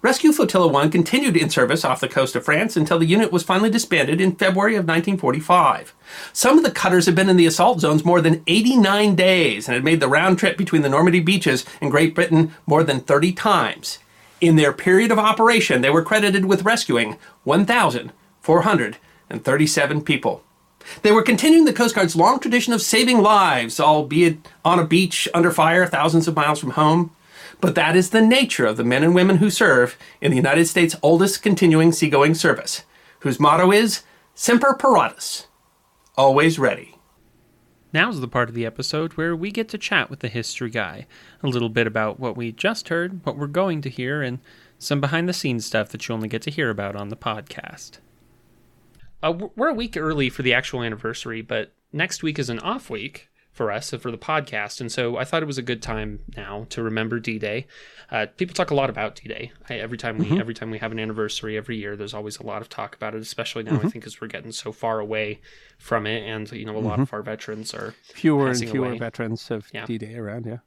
Rescue 0.00 0.32
Flotilla 0.32 0.66
1 0.68 0.90
continued 0.90 1.36
in 1.36 1.50
service 1.50 1.84
off 1.84 2.00
the 2.00 2.08
coast 2.08 2.34
of 2.34 2.42
France 2.42 2.74
until 2.74 2.98
the 2.98 3.04
unit 3.04 3.30
was 3.30 3.42
finally 3.42 3.68
disbanded 3.68 4.18
in 4.18 4.34
February 4.34 4.76
of 4.76 4.86
1945. 4.86 5.94
Some 6.32 6.56
of 6.56 6.64
the 6.64 6.70
cutters 6.70 7.04
had 7.04 7.16
been 7.16 7.28
in 7.28 7.36
the 7.36 7.44
assault 7.44 7.80
zones 7.80 8.02
more 8.02 8.22
than 8.22 8.42
89 8.46 9.14
days 9.14 9.68
and 9.68 9.74
had 9.74 9.84
made 9.84 10.00
the 10.00 10.08
round 10.08 10.38
trip 10.38 10.56
between 10.56 10.80
the 10.80 10.88
Normandy 10.88 11.20
beaches 11.20 11.66
and 11.82 11.90
Great 11.90 12.14
Britain 12.14 12.54
more 12.66 12.82
than 12.82 13.00
30 13.00 13.32
times. 13.32 13.98
In 14.40 14.56
their 14.56 14.72
period 14.72 15.10
of 15.10 15.18
operation, 15.18 15.82
they 15.82 15.90
were 15.90 16.04
credited 16.04 16.44
with 16.44 16.64
rescuing 16.64 17.16
1,437 17.44 20.02
people. 20.02 20.44
They 21.02 21.12
were 21.12 21.22
continuing 21.22 21.64
the 21.64 21.72
Coast 21.72 21.94
Guard's 21.94 22.16
long 22.16 22.38
tradition 22.38 22.72
of 22.72 22.80
saving 22.80 23.20
lives, 23.20 23.80
albeit 23.80 24.38
on 24.64 24.78
a 24.78 24.86
beach 24.86 25.28
under 25.34 25.50
fire 25.50 25.86
thousands 25.86 26.28
of 26.28 26.36
miles 26.36 26.60
from 26.60 26.70
home. 26.70 27.10
But 27.60 27.74
that 27.74 27.96
is 27.96 28.10
the 28.10 28.20
nature 28.20 28.66
of 28.66 28.76
the 28.76 28.84
men 28.84 29.02
and 29.02 29.14
women 29.14 29.38
who 29.38 29.50
serve 29.50 29.96
in 30.20 30.30
the 30.30 30.36
United 30.36 30.66
States' 30.66 30.94
oldest 31.02 31.42
continuing 31.42 31.92
seagoing 31.92 32.34
service, 32.34 32.84
whose 33.20 33.40
motto 33.40 33.72
is 33.72 34.02
Semper 34.34 34.74
Paratus, 34.74 35.46
always 36.16 36.58
ready. 36.58 36.97
Now's 37.92 38.20
the 38.20 38.28
part 38.28 38.48
of 38.48 38.54
the 38.54 38.66
episode 38.66 39.14
where 39.14 39.34
we 39.34 39.50
get 39.50 39.68
to 39.70 39.78
chat 39.78 40.10
with 40.10 40.20
the 40.20 40.28
history 40.28 40.70
guy. 40.70 41.06
A 41.42 41.48
little 41.48 41.70
bit 41.70 41.86
about 41.86 42.20
what 42.20 42.36
we 42.36 42.52
just 42.52 42.88
heard, 42.88 43.24
what 43.24 43.36
we're 43.38 43.46
going 43.46 43.80
to 43.82 43.90
hear, 43.90 44.22
and 44.22 44.40
some 44.78 45.00
behind 45.00 45.28
the 45.28 45.32
scenes 45.32 45.64
stuff 45.64 45.88
that 45.90 46.06
you 46.06 46.14
only 46.14 46.28
get 46.28 46.42
to 46.42 46.50
hear 46.50 46.70
about 46.70 46.96
on 46.96 47.08
the 47.08 47.16
podcast. 47.16 47.98
Uh, 49.22 49.32
we're 49.56 49.68
a 49.68 49.74
week 49.74 49.96
early 49.96 50.28
for 50.28 50.42
the 50.42 50.54
actual 50.54 50.82
anniversary, 50.82 51.40
but 51.42 51.72
next 51.92 52.22
week 52.22 52.38
is 52.38 52.50
an 52.50 52.58
off 52.60 52.90
week 52.90 53.28
for 53.58 53.72
us 53.72 53.90
for 53.90 54.12
the 54.12 54.16
podcast, 54.16 54.80
and 54.80 54.90
so 54.90 55.16
I 55.16 55.24
thought 55.24 55.42
it 55.42 55.46
was 55.46 55.58
a 55.58 55.62
good 55.62 55.82
time 55.82 56.20
now 56.36 56.66
to 56.70 56.80
remember 56.80 57.18
D-Day. 57.18 57.66
Uh, 58.08 58.26
people 58.36 58.54
talk 58.54 58.70
a 58.70 58.74
lot 58.74 58.88
about 58.88 59.16
D-Day 59.16 59.50
every 59.68 59.98
time 59.98 60.16
we 60.16 60.26
mm-hmm. 60.26 60.38
every 60.38 60.54
time 60.54 60.70
we 60.70 60.78
have 60.78 60.92
an 60.92 61.00
anniversary 61.00 61.56
every 61.56 61.76
year. 61.76 61.96
There's 61.96 62.14
always 62.14 62.38
a 62.38 62.44
lot 62.44 62.62
of 62.62 62.68
talk 62.68 62.94
about 62.94 63.16
it, 63.16 63.20
especially 63.20 63.64
now. 63.64 63.72
Mm-hmm. 63.72 63.86
I 63.88 63.90
think 63.90 64.06
as 64.06 64.20
we're 64.20 64.28
getting 64.28 64.52
so 64.52 64.70
far 64.70 65.00
away 65.00 65.40
from 65.76 66.06
it, 66.06 66.22
and 66.22 66.50
you 66.52 66.64
know 66.64 66.76
a 66.76 66.78
lot 66.78 66.92
mm-hmm. 66.92 67.02
of 67.02 67.12
our 67.12 67.22
veterans 67.22 67.74
are 67.74 67.96
fewer 68.04 68.48
and 68.48 68.58
fewer 68.58 68.90
away. 68.90 68.98
veterans 68.98 69.50
of 69.50 69.66
yeah. 69.74 69.84
D-Day 69.84 70.14
around. 70.14 70.46
Yeah. 70.46 70.58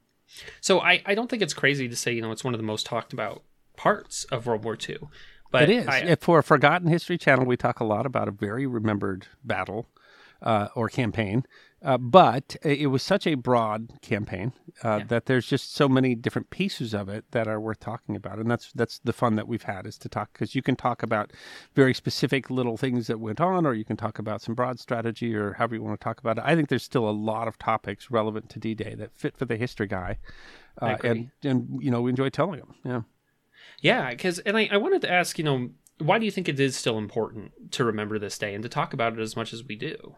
So 0.59 0.81
I 0.81 1.01
I 1.05 1.15
don't 1.15 1.29
think 1.29 1.41
it's 1.41 1.53
crazy 1.53 1.87
to 1.87 1.95
say 1.95 2.11
you 2.11 2.21
know 2.21 2.33
it's 2.33 2.43
one 2.43 2.53
of 2.53 2.59
the 2.59 2.67
most 2.67 2.85
talked 2.85 3.13
about 3.13 3.43
parts 3.77 4.25
of 4.25 4.45
World 4.47 4.65
War 4.65 4.77
II. 4.77 4.97
But 5.49 5.63
it 5.63 5.69
is. 5.69 5.87
I, 5.87 6.15
for 6.15 6.39
a 6.39 6.43
Forgotten 6.43 6.89
History 6.89 7.17
channel, 7.17 7.45
we 7.45 7.55
talk 7.55 7.79
a 7.79 7.85
lot 7.85 8.05
about 8.05 8.27
a 8.27 8.31
very 8.31 8.67
remembered 8.67 9.27
battle 9.45 9.87
uh, 10.41 10.67
or 10.75 10.89
campaign 10.89 11.45
uh, 11.83 11.97
but 11.97 12.55
it 12.61 12.87
was 12.87 13.01
such 13.01 13.25
a 13.25 13.33
broad 13.33 13.89
campaign 14.01 14.53
uh, 14.83 14.97
yeah. 14.97 15.03
that 15.05 15.25
there's 15.25 15.47
just 15.47 15.73
so 15.73 15.89
many 15.89 16.13
different 16.13 16.51
pieces 16.51 16.93
of 16.93 17.09
it 17.09 17.25
that 17.31 17.47
are 17.47 17.59
worth 17.59 17.79
talking 17.79 18.15
about, 18.15 18.37
and 18.37 18.51
that's 18.51 18.71
that's 18.73 18.99
the 18.99 19.13
fun 19.13 19.35
that 19.35 19.47
we've 19.47 19.63
had 19.63 19.87
is 19.87 19.97
to 19.97 20.07
talk 20.07 20.31
because 20.31 20.53
you 20.53 20.61
can 20.61 20.75
talk 20.75 21.01
about 21.01 21.33
very 21.73 21.95
specific 21.95 22.51
little 22.51 22.77
things 22.77 23.07
that 23.07 23.19
went 23.19 23.41
on, 23.41 23.65
or 23.65 23.73
you 23.73 23.83
can 23.83 23.97
talk 23.97 24.19
about 24.19 24.43
some 24.43 24.53
broad 24.53 24.79
strategy, 24.79 25.35
or 25.35 25.53
however 25.53 25.73
you 25.73 25.81
want 25.81 25.99
to 25.99 26.03
talk 26.03 26.19
about 26.19 26.37
it. 26.37 26.43
I 26.45 26.55
think 26.55 26.69
there's 26.69 26.83
still 26.83 27.09
a 27.09 27.11
lot 27.11 27.47
of 27.47 27.57
topics 27.57 28.11
relevant 28.11 28.49
to 28.49 28.59
D-Day 28.59 28.93
that 28.95 29.15
fit 29.15 29.35
for 29.35 29.45
the 29.45 29.57
history 29.57 29.87
guy, 29.87 30.19
uh, 30.79 30.97
and 31.03 31.31
and 31.43 31.79
you 31.81 31.89
know 31.89 32.01
we 32.01 32.11
enjoy 32.11 32.29
telling 32.29 32.59
them. 32.59 32.75
Yeah, 32.85 33.01
yeah, 33.79 34.11
because 34.11 34.37
and 34.37 34.55
I, 34.55 34.69
I 34.71 34.77
wanted 34.77 35.01
to 35.01 35.11
ask 35.11 35.39
you 35.39 35.43
know 35.43 35.71
why 35.97 36.19
do 36.19 36.25
you 36.25 36.31
think 36.31 36.47
it 36.47 36.59
is 36.59 36.75
still 36.75 36.99
important 36.99 37.71
to 37.71 37.83
remember 37.83 38.19
this 38.19 38.37
day 38.37 38.53
and 38.53 38.61
to 38.63 38.69
talk 38.69 38.93
about 38.93 39.13
it 39.13 39.19
as 39.19 39.35
much 39.35 39.51
as 39.51 39.63
we 39.63 39.75
do? 39.75 40.15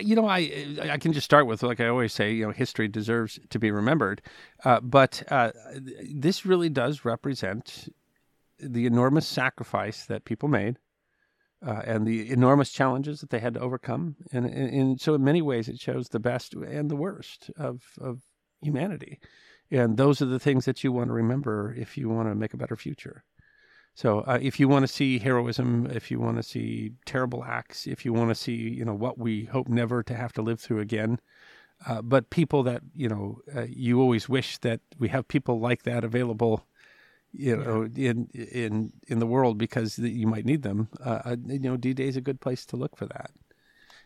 You 0.00 0.16
know, 0.16 0.26
I 0.26 0.76
I 0.82 0.98
can 0.98 1.12
just 1.12 1.24
start 1.24 1.46
with 1.46 1.62
like 1.62 1.80
I 1.80 1.88
always 1.88 2.12
say, 2.12 2.32
you 2.32 2.46
know, 2.46 2.52
history 2.52 2.88
deserves 2.88 3.38
to 3.50 3.58
be 3.58 3.70
remembered, 3.70 4.22
uh, 4.64 4.80
but 4.80 5.22
uh, 5.30 5.52
this 6.10 6.46
really 6.46 6.68
does 6.68 7.04
represent 7.04 7.92
the 8.58 8.86
enormous 8.86 9.26
sacrifice 9.26 10.06
that 10.06 10.24
people 10.24 10.48
made, 10.48 10.78
uh, 11.64 11.82
and 11.84 12.06
the 12.06 12.30
enormous 12.30 12.70
challenges 12.70 13.20
that 13.20 13.30
they 13.30 13.38
had 13.38 13.54
to 13.54 13.60
overcome, 13.60 14.16
and, 14.32 14.46
and, 14.46 14.74
and, 14.74 15.00
so 15.00 15.14
in 15.14 15.22
many 15.22 15.42
ways 15.42 15.68
it 15.68 15.78
shows 15.78 16.08
the 16.08 16.18
best 16.18 16.54
and 16.54 16.90
the 16.90 16.96
worst 16.96 17.50
of 17.56 17.82
of 18.00 18.22
humanity, 18.62 19.20
and 19.70 19.96
those 19.96 20.22
are 20.22 20.26
the 20.26 20.40
things 20.40 20.64
that 20.64 20.82
you 20.82 20.92
want 20.92 21.08
to 21.08 21.14
remember 21.14 21.74
if 21.76 21.98
you 21.98 22.08
want 22.08 22.28
to 22.28 22.34
make 22.34 22.54
a 22.54 22.58
better 22.58 22.76
future. 22.76 23.22
So 23.98 24.20
uh, 24.28 24.38
if 24.40 24.60
you 24.60 24.68
want 24.68 24.84
to 24.84 24.92
see 24.92 25.18
heroism, 25.18 25.88
if 25.90 26.08
you 26.08 26.20
want 26.20 26.36
to 26.36 26.44
see 26.44 26.92
terrible 27.04 27.42
acts, 27.42 27.84
if 27.84 28.04
you 28.04 28.12
want 28.12 28.30
to 28.30 28.34
see 28.36 28.52
you 28.52 28.84
know 28.84 28.94
what 28.94 29.18
we 29.18 29.46
hope 29.46 29.66
never 29.66 30.04
to 30.04 30.14
have 30.14 30.32
to 30.34 30.42
live 30.42 30.60
through 30.60 30.78
again, 30.78 31.18
uh, 31.84 32.00
but 32.02 32.30
people 32.30 32.62
that 32.62 32.82
you 32.94 33.08
know 33.08 33.40
uh, 33.56 33.66
you 33.68 34.00
always 34.00 34.28
wish 34.28 34.56
that 34.58 34.82
we 35.00 35.08
have 35.08 35.26
people 35.26 35.58
like 35.58 35.82
that 35.82 36.04
available 36.04 36.64
you 37.32 37.56
know 37.56 37.88
yeah. 37.92 38.10
in 38.10 38.28
in 38.32 38.92
in 39.08 39.18
the 39.18 39.26
world 39.26 39.58
because 39.58 39.98
you 39.98 40.28
might 40.28 40.46
need 40.46 40.62
them 40.62 40.88
uh, 41.04 41.20
uh 41.24 41.36
you 41.46 41.58
know 41.58 41.76
d-day 41.76 42.08
is 42.08 42.16
a 42.16 42.22
good 42.22 42.40
place 42.40 42.64
to 42.64 42.76
look 42.76 42.96
for 42.96 43.04
that 43.04 43.32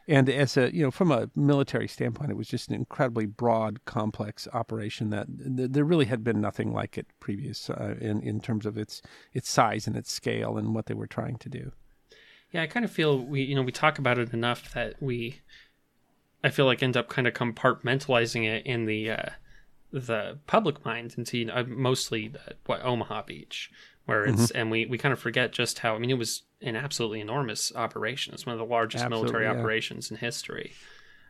and 0.09 0.29
as 0.29 0.57
a 0.57 0.75
you 0.75 0.83
know 0.83 0.91
from 0.91 1.11
a 1.13 1.29
military 1.35 1.89
standpoint 1.89 2.31
it 2.31 2.37
was 2.37 2.49
just 2.49 2.69
an 2.69 2.75
incredibly 2.75 3.27
broad 3.27 3.85
complex 3.85 4.49
operation 4.53 5.11
that 5.11 5.27
there 5.29 5.85
really 5.85 6.07
had 6.07 6.25
been 6.25 6.41
nothing 6.41 6.73
like 6.73 6.99
it 6.99 7.07
previous 7.21 7.71
uh, 7.71 7.95
in 8.01 8.21
in 8.23 8.41
terms 8.41 8.67
of 8.67 8.77
its 8.77 9.03
its 9.33 9.51
size 9.51 9.87
and 9.87 9.97
its 9.97 10.11
scale 10.11 10.57
and 10.57 10.75
what 10.75 10.87
they 10.87 10.95
were 10.95 11.07
trying 11.07 11.37
to 11.37 11.49
do. 11.49 11.73
Yeah 12.51 12.63
i 12.63 12.67
kind 12.67 12.85
of 12.85 12.91
feel 12.91 13.19
we 13.19 13.43
you 13.43 13.55
know 13.55 13.63
we 13.63 13.73
talk 13.73 13.99
about 13.99 14.19
it 14.19 14.33
enough 14.33 14.73
that 14.75 15.01
we 15.01 15.41
i 16.43 16.51
feel 16.51 16.67
like 16.67 16.83
end 16.83 16.97
up 16.97 17.09
kind 17.09 17.27
of 17.27 17.35
compartmentalizing 17.35 18.45
it 18.45 18.67
in 18.67 18.87
the 18.87 19.11
uh 19.11 19.31
the 19.93 20.39
public 20.47 20.85
mind 20.85 21.15
into 21.17 21.39
you 21.39 21.45
know, 21.45 21.65
mostly 21.69 22.29
the, 22.29 22.41
what 22.67 22.83
Omaha 22.83 23.23
Beach, 23.23 23.71
where 24.05 24.25
it's 24.25 24.47
mm-hmm. 24.49 24.59
and 24.59 24.71
we 24.71 24.87
we 24.87 24.99
kind 24.99 25.13
of 25.13 25.19
forget 25.19 25.53
just 25.53 25.81
how 25.81 25.95
I 25.95 25.99
mean 25.99 26.11
it 26.11 26.19
was 26.19 26.43
an 26.61 26.77
absolutely 26.77 27.21
enormous 27.21 27.73
operation. 27.75 28.35
It's 28.35 28.47
one 28.47 28.53
of 28.53 28.59
the 28.59 28.65
largest 28.65 29.05
absolutely, 29.05 29.33
military 29.33 29.45
yeah. 29.45 29.59
operations 29.59 30.11
in 30.11 30.17
history, 30.19 30.73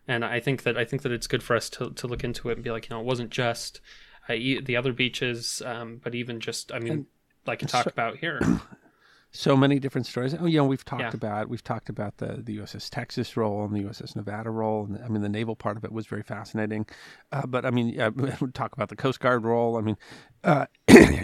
and 0.09 0.25
I 0.25 0.41
think 0.41 0.63
that 0.63 0.77
I 0.77 0.85
think 0.85 1.03
that 1.03 1.13
it's 1.13 1.27
good 1.27 1.43
for 1.43 1.57
us 1.57 1.69
to 1.71 1.91
to 1.91 2.07
look 2.07 2.25
into 2.25 2.49
it 2.51 2.55
and 2.55 2.65
be 2.65 2.71
like 2.71 2.89
you 2.89 2.95
know 2.95 3.01
it 3.01 3.07
wasn't 3.07 3.31
just 3.31 3.81
uh, 4.29 4.35
the 4.35 4.77
other 4.77 4.93
beaches, 4.93 5.63
um, 5.65 6.01
but 6.03 6.15
even 6.15 6.41
just 6.41 6.73
I 6.73 6.79
mean 6.79 6.93
and 6.93 7.07
like 7.47 7.63
you 7.63 7.69
talked 7.69 7.85
so, 7.85 7.91
about 7.93 8.19
here. 8.19 8.41
so 9.33 9.57
many 9.57 9.79
different 9.79 10.07
stories. 10.07 10.35
Oh, 10.39 10.45
you 10.45 10.59
know, 10.59 10.65
we've 10.65 10.85
talked 10.85 11.01
yeah. 11.01 11.11
about 11.15 11.49
we've 11.49 11.65
talked 11.65 11.89
about 11.89 12.19
the 12.19 12.43
the 12.43 12.59
USS 12.59 12.89
Texas 12.91 13.37
role 13.37 13.65
and 13.65 13.75
the 13.75 13.83
USS 13.89 14.15
Nevada 14.15 14.51
role, 14.51 14.85
and 14.85 15.03
I 15.03 15.09
mean 15.09 15.23
the 15.23 15.29
naval 15.29 15.57
part 15.57 15.77
of 15.77 15.85
it 15.85 15.93
was 15.93 16.07
very 16.07 16.23
fascinating. 16.23 16.87
Uh, 17.33 17.47
but 17.47 17.65
I 17.65 17.71
mean, 17.71 17.99
uh, 17.99 18.11
we 18.15 18.31
talk 18.55 18.75
about 18.75 18.91
the 18.91 18.97
Coast 18.97 19.21
Guard 19.21 19.45
role. 19.45 19.77
I 19.77 19.81
mean, 19.81 19.97
uh, 20.45 20.67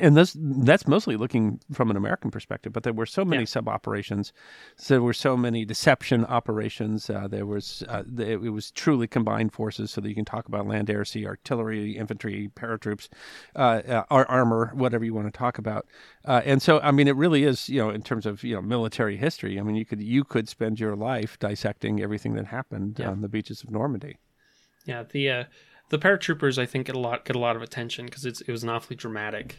and 0.00 0.16
this 0.16 0.36
that's 0.38 0.86
mostly 0.86 1.16
looking 1.16 1.60
from 1.72 1.90
an 1.90 1.96
American 1.96 2.30
perspective. 2.30 2.72
But 2.72 2.82
there 2.82 2.92
were 2.92 3.06
so 3.06 3.24
many 3.24 3.42
yeah. 3.42 3.46
sub 3.46 3.68
operations, 3.68 4.32
so 4.76 4.94
there 4.94 5.02
were 5.02 5.12
so 5.12 5.36
many 5.36 5.64
deception 5.64 6.24
operations. 6.24 7.10
Uh, 7.10 7.28
there 7.28 7.46
was 7.46 7.82
uh, 7.88 8.02
it 8.18 8.52
was 8.52 8.70
truly 8.70 9.06
combined 9.06 9.52
forces, 9.52 9.90
so 9.90 10.00
that 10.00 10.08
you 10.08 10.14
can 10.14 10.24
talk 10.24 10.48
about 10.48 10.66
land, 10.66 10.90
air, 10.90 11.04
sea, 11.04 11.26
artillery, 11.26 11.96
infantry, 11.96 12.50
paratroops, 12.54 13.08
uh, 13.56 14.02
armor, 14.10 14.72
whatever 14.74 15.04
you 15.04 15.14
want 15.14 15.32
to 15.32 15.36
talk 15.36 15.58
about. 15.58 15.86
and 16.24 16.62
so, 16.62 16.80
I 16.80 16.90
mean, 16.90 17.08
it 17.08 17.16
really 17.16 17.44
is 17.44 17.68
you 17.68 17.80
know 17.80 17.90
in 17.90 18.02
terms 18.02 18.26
of 18.26 18.42
you 18.42 18.54
know 18.54 18.62
military 18.62 19.16
history. 19.16 19.58
I 19.58 19.62
mean, 19.62 19.76
you 19.76 19.84
could 19.84 20.02
you 20.02 20.24
could 20.24 20.48
spend 20.48 20.80
your 20.80 20.96
life 20.96 21.38
dissecting 21.38 22.02
everything 22.02 22.34
that 22.34 22.46
happened 22.46 22.98
yeah. 22.98 23.10
on 23.10 23.20
the 23.20 23.28
beaches 23.28 23.62
of 23.62 23.70
Normandy. 23.70 24.18
Yeah, 24.84 25.04
the 25.10 25.30
uh, 25.30 25.44
the 25.88 25.98
paratroopers 25.98 26.58
I 26.58 26.66
think 26.66 26.86
get 26.86 26.96
a 26.96 26.98
lot 26.98 27.24
get 27.24 27.36
a 27.36 27.38
lot 27.38 27.56
of 27.56 27.62
attention 27.62 28.06
because 28.06 28.24
it's 28.24 28.40
it 28.42 28.50
was 28.50 28.62
an 28.62 28.68
awfully 28.68 28.96
dramatic 28.96 29.56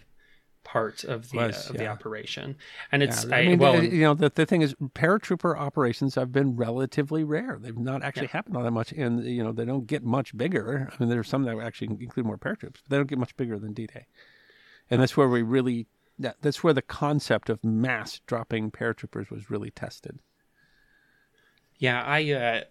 part 0.63 1.04
of 1.04 1.30
the 1.32 1.38
was, 1.38 1.68
uh, 1.68 1.70
of 1.70 1.76
yeah. 1.76 1.82
the 1.82 1.88
operation, 1.88 2.56
and 2.92 3.02
it's 3.02 3.26
yeah. 3.26 3.36
I, 3.36 3.39
I, 3.39 3.48
mean 3.48 3.60
well, 3.60 3.84
you 3.84 4.02
know 4.02 4.13
the 4.13 4.30
the 4.30 4.46
thing 4.46 4.62
is 4.62 4.76
paratrooper 4.94 5.58
operations 5.58 6.15
have 6.15 6.32
been 6.32 6.56
relatively 6.56 7.24
rare. 7.24 7.58
They've 7.60 7.78
not 7.78 8.04
actually 8.04 8.24
yeah. 8.24 8.34
happened 8.34 8.58
all 8.58 8.63
that 8.63 8.72
much, 8.72 8.92
and 8.92 9.24
you 9.24 9.44
know 9.44 9.52
they 9.52 9.65
don't 9.65 9.88
get 9.88 10.04
much 10.04 10.36
bigger. 10.38 10.89
I 10.92 10.96
mean, 11.00 11.10
there's 11.10 11.28
some 11.28 11.44
that 11.44 11.58
actually 11.60 11.98
include 12.00 12.26
more 12.26 12.38
paratroops, 12.38 12.74
but 12.74 12.89
they 12.89 12.98
don't 12.98 13.08
get 13.08 13.18
much 13.18 13.36
bigger 13.38 13.58
than 13.58 13.74
D-Day, 13.74 14.06
and 14.89 15.02
that's 15.02 15.18
where 15.18 15.30
we 15.30 15.42
really 15.42 15.88
that, 16.20 16.38
that's 16.42 16.63
where 16.63 16.74
the 16.74 16.82
concept 16.82 17.50
of 17.50 17.63
mass 17.63 18.20
dropping 18.28 18.72
paratroopers 18.72 19.32
was 19.32 19.50
really 19.50 19.72
tested. 19.72 20.20
Yeah, 21.78 22.04
I 22.04 22.32
uh, 22.32 22.62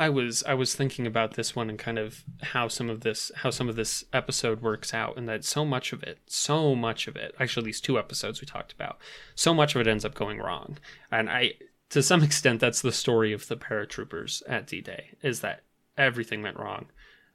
I 0.00 0.08
was 0.08 0.42
I 0.44 0.54
was 0.54 0.74
thinking 0.74 1.06
about 1.06 1.34
this 1.34 1.54
one 1.54 1.68
and 1.68 1.78
kind 1.78 1.98
of 1.98 2.24
how 2.42 2.68
some 2.68 2.88
of 2.88 3.02
this 3.02 3.30
how 3.36 3.50
some 3.50 3.68
of 3.68 3.76
this 3.76 4.02
episode 4.12 4.62
works 4.62 4.94
out, 4.94 5.16
and 5.16 5.28
that 5.28 5.44
so 5.44 5.64
much 5.64 5.92
of 5.92 6.02
it, 6.02 6.18
so 6.26 6.74
much 6.74 7.06
of 7.06 7.16
it, 7.16 7.34
actually 7.38 7.66
these 7.66 7.80
two 7.80 7.98
episodes 7.98 8.40
we 8.40 8.46
talked 8.46 8.72
about, 8.72 8.98
so 9.34 9.52
much 9.52 9.74
of 9.74 9.80
it 9.80 9.86
ends 9.86 10.04
up 10.04 10.14
going 10.14 10.38
wrong, 10.38 10.78
and 11.12 11.28
I 11.28 11.52
to 11.90 12.02
some 12.02 12.22
extent 12.24 12.60
that's 12.60 12.80
the 12.80 12.92
story 12.92 13.32
of 13.32 13.46
the 13.48 13.56
paratroopers 13.56 14.42
at 14.48 14.66
D-Day 14.66 15.18
is 15.22 15.40
that 15.40 15.64
everything 15.98 16.42
went 16.42 16.58
wrong 16.58 16.86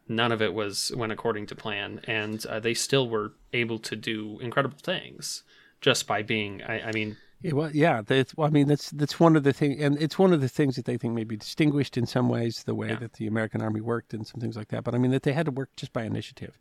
none 0.08 0.32
of 0.32 0.42
it 0.42 0.54
was 0.54 0.92
went 0.96 1.12
according 1.12 1.46
to 1.48 1.56
plan, 1.56 2.02
and 2.06 2.46
uh, 2.48 2.60
they 2.60 2.74
still 2.74 3.10
were 3.10 3.34
able 3.54 3.80
to 3.80 3.96
do 3.96 4.40
incredible 4.40 4.78
things 4.82 5.44
just 5.82 6.08
by 6.08 6.22
being. 6.22 6.62
I, 6.64 6.90
I 6.90 6.92
mean, 6.92 7.18
yeah, 7.42 7.54
well, 7.54 7.72
yeah. 7.72 8.02
That's, 8.02 8.36
well, 8.36 8.48
I 8.48 8.52
mean, 8.52 8.68
that's 8.68 8.92
that's 8.92 9.20
one 9.20 9.36
of 9.36 9.44
the 9.44 9.54
things, 9.54 9.82
and 9.82 10.02
it's 10.02 10.18
one 10.18 10.34
of 10.34 10.42
the 10.42 10.50
things 10.50 10.76
that 10.76 10.86
they 10.86 10.98
think 10.98 11.14
may 11.14 11.24
be 11.24 11.38
distinguished 11.38 11.98
in 11.98 12.06
some 12.06 12.30
ways, 12.30 12.64
the 12.64 12.76
way 12.76 12.90
yeah. 12.90 12.96
that 12.96 13.14
the 13.14 13.28
American 13.28 13.62
Army 13.62 13.82
worked 13.82 14.14
and 14.14 14.26
some 14.26 14.42
things 14.42 14.56
like 14.56 14.70
that. 14.70 14.84
But 14.84 14.96
I 14.96 14.98
mean, 14.98 15.12
that 15.12 15.24
they 15.24 15.34
had 15.34 15.46
to 15.46 15.52
work 15.52 15.70
just 15.76 15.94
by 15.94 16.04
initiative. 16.04 16.58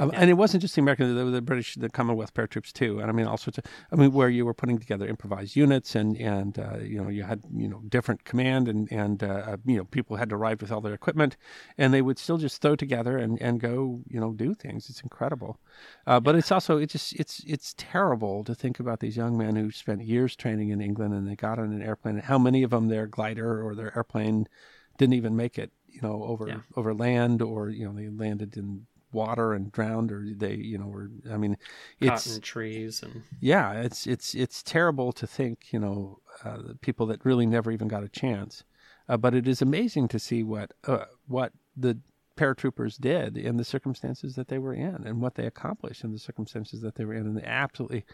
Um, 0.00 0.10
yeah. 0.12 0.20
And 0.20 0.30
it 0.30 0.34
wasn't 0.34 0.62
just 0.62 0.74
the 0.74 0.80
American, 0.80 1.14
the, 1.14 1.24
the, 1.24 1.42
British, 1.42 1.74
the 1.74 1.90
Commonwealth 1.90 2.32
paratroops 2.32 2.72
too. 2.72 3.00
And 3.00 3.10
I 3.10 3.12
mean, 3.12 3.26
all 3.26 3.36
sorts 3.36 3.58
of, 3.58 3.64
I 3.92 3.96
mean, 3.96 4.12
where 4.12 4.30
you 4.30 4.46
were 4.46 4.54
putting 4.54 4.78
together 4.78 5.06
improvised 5.06 5.56
units 5.56 5.94
and, 5.94 6.16
and, 6.16 6.58
uh, 6.58 6.78
you 6.78 7.02
know, 7.02 7.10
you 7.10 7.22
had, 7.22 7.42
you 7.54 7.68
know, 7.68 7.82
different 7.86 8.24
command 8.24 8.66
and, 8.66 8.90
and, 8.90 9.22
uh, 9.22 9.26
uh, 9.26 9.56
you 9.66 9.76
know, 9.76 9.84
people 9.84 10.16
had 10.16 10.30
to 10.30 10.36
arrive 10.36 10.62
with 10.62 10.72
all 10.72 10.80
their 10.80 10.94
equipment 10.94 11.36
and 11.76 11.92
they 11.92 12.00
would 12.00 12.18
still 12.18 12.38
just 12.38 12.62
throw 12.62 12.74
together 12.74 13.18
and, 13.18 13.40
and 13.42 13.60
go, 13.60 14.00
you 14.08 14.18
know, 14.18 14.32
do 14.32 14.54
things. 14.54 14.88
It's 14.88 15.02
incredible. 15.02 15.58
Uh, 16.06 16.18
but 16.18 16.34
it's 16.34 16.50
also, 16.50 16.78
it 16.78 16.86
just, 16.86 17.12
it's, 17.20 17.44
it's 17.46 17.74
terrible 17.76 18.42
to 18.44 18.54
think 18.54 18.80
about 18.80 19.00
these 19.00 19.18
young 19.18 19.36
men 19.36 19.54
who 19.54 19.70
spent 19.70 20.02
years 20.02 20.34
training 20.34 20.70
in 20.70 20.80
England 20.80 21.12
and 21.12 21.28
they 21.28 21.36
got 21.36 21.58
on 21.58 21.74
an 21.74 21.82
airplane 21.82 22.14
and 22.14 22.24
how 22.24 22.38
many 22.38 22.62
of 22.62 22.70
them 22.70 22.88
their 22.88 23.06
glider 23.06 23.62
or 23.62 23.74
their 23.74 23.94
airplane 23.94 24.48
didn't 24.96 25.14
even 25.14 25.36
make 25.36 25.58
it 25.58 25.72
you 25.88 26.00
know 26.02 26.22
over 26.24 26.46
yeah. 26.48 26.58
over 26.76 26.94
land 26.94 27.42
or 27.42 27.68
you 27.68 27.84
know 27.84 27.92
they 27.92 28.08
landed 28.08 28.56
in 28.56 28.86
water 29.12 29.52
and 29.52 29.72
drowned 29.72 30.12
or 30.12 30.24
they 30.36 30.54
you 30.54 30.78
know 30.78 30.86
were 30.86 31.10
i 31.32 31.36
mean 31.36 31.56
it's 32.00 32.26
cotton 32.26 32.40
trees 32.40 33.02
and 33.02 33.22
yeah 33.40 33.72
it's 33.72 34.06
it's 34.06 34.34
it's 34.34 34.62
terrible 34.62 35.12
to 35.12 35.26
think 35.26 35.72
you 35.72 35.78
know 35.78 36.20
uh, 36.44 36.58
people 36.80 37.06
that 37.06 37.24
really 37.24 37.46
never 37.46 37.70
even 37.70 37.88
got 37.88 38.02
a 38.02 38.08
chance. 38.08 38.64
Uh, 39.08 39.16
but 39.16 39.34
it 39.34 39.48
is 39.48 39.60
amazing 39.60 40.08
to 40.08 40.18
see 40.18 40.42
what 40.42 40.72
uh, 40.86 41.04
what 41.26 41.52
the 41.76 41.98
paratroopers 42.36 42.98
did 42.98 43.36
in 43.36 43.56
the 43.56 43.64
circumstances 43.64 44.34
that 44.34 44.48
they 44.48 44.58
were 44.58 44.72
in 44.72 45.02
and 45.04 45.20
what 45.20 45.34
they 45.34 45.46
accomplished 45.46 46.04
in 46.04 46.12
the 46.12 46.18
circumstances 46.18 46.80
that 46.80 46.94
they 46.94 47.04
were 47.04 47.12
in 47.12 47.26
and 47.26 47.36
the 47.36 47.46
absolutely 47.46 48.04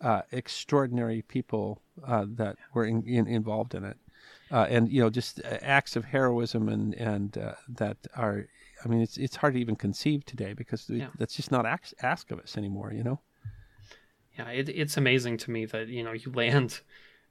uh, 0.00 0.22
extraordinary 0.32 1.22
people 1.22 1.80
uh, 2.04 2.24
that 2.28 2.56
were 2.74 2.84
in, 2.84 3.02
in, 3.04 3.26
involved 3.26 3.74
in 3.74 3.84
it. 3.84 3.96
Uh, 4.50 4.66
and 4.70 4.90
you 4.90 5.00
know 5.00 5.10
just 5.10 5.40
acts 5.62 5.94
of 5.94 6.04
heroism 6.06 6.68
and 6.68 6.94
and 6.94 7.32
that 7.68 7.96
are 8.16 8.46
I 8.84 8.88
mean, 8.88 9.00
it's 9.00 9.16
it's 9.16 9.36
hard 9.36 9.54
to 9.54 9.60
even 9.60 9.76
conceive 9.76 10.24
today 10.24 10.52
because 10.52 10.88
yeah. 10.88 11.08
that's 11.18 11.34
just 11.34 11.50
not 11.50 11.66
ask, 11.66 11.92
ask 12.02 12.30
of 12.30 12.38
us 12.38 12.56
anymore. 12.56 12.92
You 12.92 13.04
know. 13.04 13.20
Yeah, 14.38 14.50
it, 14.50 14.68
it's 14.68 14.96
amazing 14.96 15.38
to 15.38 15.50
me 15.50 15.66
that 15.66 15.88
you 15.88 16.04
know 16.04 16.12
you 16.12 16.30
land 16.32 16.80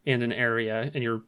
in 0.06 0.22
an 0.22 0.34
area 0.34 0.92
and 0.94 1.04
you're 1.04 1.24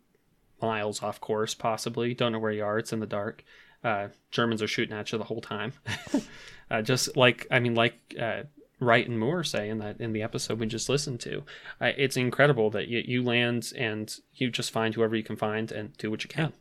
miles 0.61 1.01
off 1.01 1.21
course, 1.21 1.53
possibly 1.53 2.13
don't 2.13 2.31
know 2.31 2.39
where 2.39 2.51
you 2.51 2.63
are. 2.63 2.77
It's 2.79 2.93
in 2.93 2.99
the 2.99 3.05
dark. 3.05 3.43
Uh, 3.83 4.09
Germans 4.31 4.61
are 4.61 4.67
shooting 4.67 4.95
at 4.95 5.11
you 5.11 5.17
the 5.17 5.23
whole 5.23 5.41
time. 5.41 5.73
uh, 6.71 6.81
just 6.81 7.15
like 7.15 7.47
I 7.49 7.59
mean, 7.59 7.75
like 7.75 8.15
uh, 8.19 8.43
Wright 8.79 9.07
and 9.07 9.19
Moore 9.19 9.43
say 9.43 9.69
in 9.69 9.79
that 9.79 9.99
in 9.99 10.13
the 10.13 10.21
episode 10.21 10.59
we 10.59 10.67
just 10.67 10.89
listened 10.89 11.19
to, 11.21 11.43
uh, 11.81 11.91
it's 11.97 12.17
incredible 12.17 12.69
that 12.71 12.87
you, 12.87 13.01
you 13.05 13.23
land 13.23 13.71
and 13.77 14.13
you 14.33 14.49
just 14.49 14.71
find 14.71 14.93
whoever 14.93 15.15
you 15.15 15.23
can 15.23 15.35
find 15.35 15.71
and 15.71 15.95
do 15.97 16.11
what 16.11 16.23
you 16.23 16.29
can. 16.29 16.53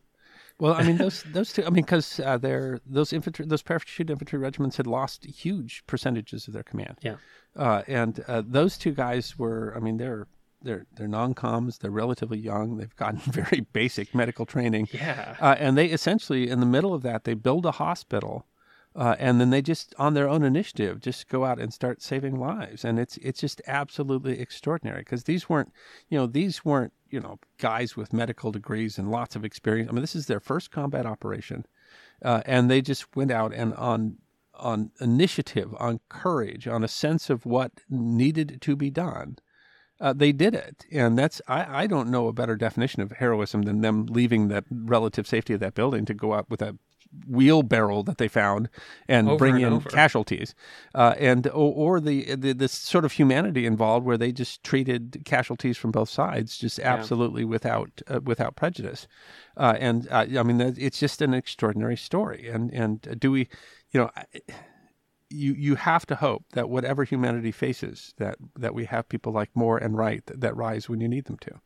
Well, 0.61 0.75
I 0.75 0.83
mean 0.83 0.97
those 1.05 1.23
those 1.25 1.53
two. 1.53 1.65
I 1.65 1.71
mean 1.71 1.85
because 1.85 2.21
uh, 2.21 2.39
they're 2.39 2.81
those 2.87 3.13
infantry 3.13 3.47
those 3.47 3.63
parachute 3.63 4.11
infantry 4.11 4.39
regiments 4.39 4.77
had 4.77 4.87
lost 4.87 5.25
huge 5.25 5.85
percentages 5.87 6.47
of 6.49 6.55
their 6.55 6.63
command. 6.63 6.99
Yeah, 7.01 7.17
uh, 7.57 7.83
and 7.87 8.25
uh, 8.29 8.43
those 8.47 8.79
two 8.79 8.93
guys 8.93 9.39
were. 9.39 9.73
I 9.77 9.81
mean 9.81 9.97
they're 9.97 10.27
they're 10.63 10.87
they're 10.95 11.09
non-coms. 11.09 11.79
They're 11.79 11.91
relatively 11.91 12.39
young. 12.39 12.77
They've 12.77 12.97
gotten 12.97 13.21
very 13.33 13.61
basic 13.61 14.15
medical 14.15 14.47
training. 14.47 14.89
Yeah, 14.93 15.37
uh, 15.41 15.57
and 15.59 15.77
they 15.79 15.87
essentially 15.87 16.49
in 16.49 16.61
the 16.61 16.67
middle 16.67 16.95
of 16.95 17.03
that 17.03 17.25
they 17.25 17.35
build 17.35 17.65
a 17.67 17.73
hospital 17.73 18.47
uh, 18.99 19.15
and 19.21 19.41
then 19.41 19.51
they 19.51 19.63
just, 19.63 19.95
on 19.97 20.15
their 20.15 20.29
own 20.29 20.43
initiative, 20.43 21.01
just 21.01 21.29
go 21.29 21.45
out 21.45 21.61
and 21.61 21.73
start 21.73 22.03
saving 22.03 22.37
lives, 22.41 22.85
and 22.85 22.99
it's 22.99 23.17
it's 23.19 23.41
just 23.41 23.63
absolutely 23.69 24.41
extraordinary 24.41 25.03
because 25.03 25.23
these 25.23 25.49
weren't, 25.49 25.73
you 26.09 26.19
know, 26.19 26.27
these 26.27 26.65
weren't, 26.65 26.93
you 27.09 27.21
know, 27.21 27.39
guys 27.59 27.97
with 27.97 28.13
medical 28.13 28.51
degrees 28.51 28.99
and 28.99 29.09
lots 29.09 29.37
of 29.37 29.45
experience. 29.45 29.89
I 29.89 29.93
mean, 29.93 30.01
this 30.01 30.17
is 30.17 30.27
their 30.27 30.41
first 30.41 30.73
combat 30.73 31.07
operation, 31.07 31.65
uh, 32.25 32.43
and 32.45 32.69
they 32.69 32.81
just 32.81 33.15
went 33.15 33.31
out 33.31 33.55
and 33.55 33.73
on 33.75 34.19
on 34.55 34.91
initiative, 35.01 35.73
on 35.79 36.01
courage, 36.09 36.67
on 36.67 36.83
a 36.83 36.89
sense 36.89 37.31
of 37.31 37.47
what 37.47 37.71
needed 37.89 38.59
to 38.63 38.75
be 38.75 38.91
done. 38.91 39.37
Uh, 40.01 40.13
they 40.13 40.33
did 40.33 40.57
it, 40.57 40.85
and 40.91 41.17
that's 41.17 41.41
I, 41.47 41.83
I 41.83 41.87
don't 41.87 42.11
know 42.11 42.27
a 42.27 42.33
better 42.33 42.57
definition 42.57 43.03
of 43.03 43.13
heroism 43.13 43.63
than 43.63 43.81
them 43.81 44.07
leaving 44.07 44.49
that 44.49 44.65
relative 44.69 45.29
safety 45.29 45.55
of 45.55 45.61
that 45.61 45.75
building 45.75 46.05
to 46.07 46.15
go 46.15 46.35
out 46.35 46.51
with 46.51 46.63
a 46.63 46.77
wheelbarrow 47.27 48.03
that 48.03 48.19
they 48.19 48.29
found 48.29 48.69
and 49.09 49.29
Over 49.29 49.39
bring 49.39 49.55
and 49.57 49.65
in 49.65 49.73
over. 49.75 49.89
casualties, 49.89 50.55
uh, 50.95 51.15
and 51.19 51.47
or, 51.49 51.97
or 51.97 52.01
the, 52.01 52.35
the 52.35 52.53
this 52.53 52.73
sort 52.73 53.05
of 53.05 53.13
humanity 53.13 53.67
involved 53.67 54.07
where 54.07 54.19
they 54.19 54.33
just 54.33 54.63
treated 54.63 55.23
casualties 55.25 55.77
from 55.77 55.91
both 55.91 56.09
sides 56.09 56.59
just 56.59 56.79
absolutely 56.81 57.45
without 57.45 58.03
uh, 58.09 58.21
without 58.23 58.57
prejudice, 58.57 59.07
uh, 59.57 59.75
and 59.79 60.09
uh, 60.11 60.27
I 60.39 60.43
mean 60.43 60.61
it's 60.61 60.99
just 60.99 61.23
an 61.23 61.35
extraordinary 61.35 61.97
story. 61.97 62.49
And 62.49 62.73
and 62.73 63.17
do 63.19 63.31
we, 63.31 63.49
you 63.91 64.01
know. 64.01 64.11
You, 65.31 65.53
you 65.53 65.75
have 65.75 66.07
to 66.07 66.15
hope 66.15 66.47
that 66.53 66.71
whatever 66.71 67.05
humanity 67.05 67.53
faces, 67.53 68.15
that, 68.17 68.37
that 68.57 68.75
we 68.75 68.87
have 68.87 69.11
people 69.11 69.31
like 69.31 69.51
Moore 69.55 69.77
and 69.77 69.95
Wright 69.95 70.25
that, 70.25 70.41
that 70.41 70.57
rise 70.57 70.89
when 70.89 71.03
you 71.03 71.09
need 71.09 71.27
them 71.27 71.37
to. 71.43 71.61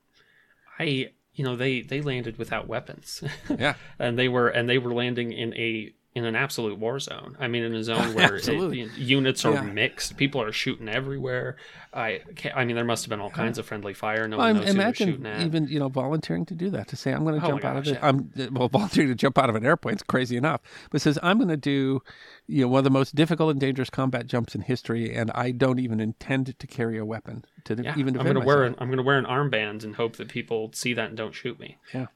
I 0.80 1.12
you 1.34 1.44
know 1.44 1.56
they 1.56 1.80
they 1.80 2.00
landed 2.00 2.38
without 2.38 2.68
weapons. 2.68 3.22
Yeah. 3.48 3.74
and 3.98 4.18
they 4.18 4.28
were 4.28 4.48
and 4.48 4.68
they 4.68 4.78
were 4.78 4.92
landing 4.92 5.32
in 5.32 5.54
a 5.54 5.94
in 6.14 6.26
an 6.26 6.36
absolute 6.36 6.78
war 6.78 7.00
zone. 7.00 7.34
I 7.40 7.48
mean, 7.48 7.62
in 7.62 7.74
a 7.74 7.82
zone 7.90 8.12
where 8.14 8.36
it, 8.36 8.46
units 8.98 9.46
are 9.46 9.54
Yeah. 9.54 9.62
mixed, 9.62 10.18
people 10.18 10.42
are 10.42 10.52
shooting 10.52 10.86
everywhere. 10.88 11.56
I 11.94 12.20
I 12.54 12.64
mean, 12.66 12.76
there 12.76 12.84
must 12.84 13.04
have 13.04 13.08
been 13.10 13.20
all 13.20 13.30
kinds 13.30 13.56
of 13.58 13.64
friendly 13.66 13.94
fire. 13.94 14.28
No 14.28 14.36
Well, 14.36 14.48
one 14.48 14.56
knows 14.56 14.64
who 14.66 14.70
imagine 14.72 15.08
shooting 15.08 15.26
at. 15.26 15.40
even 15.40 15.68
you 15.68 15.78
know 15.78 15.88
volunteering 15.88 16.44
to 16.46 16.54
do 16.54 16.68
that 16.70 16.88
to 16.88 16.96
say 16.96 17.12
I'm 17.12 17.24
going 17.24 17.40
to 17.40 17.46
Oh 17.46 17.48
jump 17.50 17.64
out 17.64 17.76
of 17.78 17.86
it. 17.86 17.94
yeah. 17.94 18.06
I'm 18.06 18.30
well 18.52 18.68
volunteering 18.78 19.08
to 19.08 19.14
jump 19.14 19.38
out 19.38 19.48
of 19.48 19.56
an 19.56 19.64
airplane. 19.64 19.94
It's 19.94 20.02
crazy 20.02 20.36
enough, 20.36 20.60
but 20.90 21.00
says 21.00 21.18
I'm 21.22 21.38
going 21.38 21.48
to 21.48 21.56
do 21.56 22.02
you 22.46 22.62
know 22.62 22.68
one 22.68 22.78
of 22.78 22.84
the 22.84 22.90
most 22.90 23.14
difficult 23.14 23.50
and 23.52 23.60
dangerous 23.60 23.88
combat 23.88 24.26
jumps 24.26 24.54
in 24.54 24.60
history, 24.62 25.14
and 25.14 25.30
I 25.34 25.50
don't 25.50 25.78
even 25.78 25.98
intend 26.00 26.58
to 26.58 26.66
carry 26.66 26.98
a 26.98 27.04
weapon 27.06 27.44
to 27.64 27.74
yeah, 27.82 27.94
even 27.96 28.18
I'm 28.18 28.26
gonna 28.26 28.40
wear 28.40 28.64
an. 28.64 28.74
I'm 28.78 28.90
gonna 28.90 29.02
wear 29.02 29.16
an 29.18 29.24
armband 29.24 29.82
and 29.84 29.96
hope 29.96 30.16
that 30.16 30.28
people 30.28 30.70
see 30.74 30.92
that 30.92 31.08
and 31.08 31.16
don't 31.16 31.34
shoot 31.34 31.58
me. 31.58 31.78
Yeah. 31.94 32.06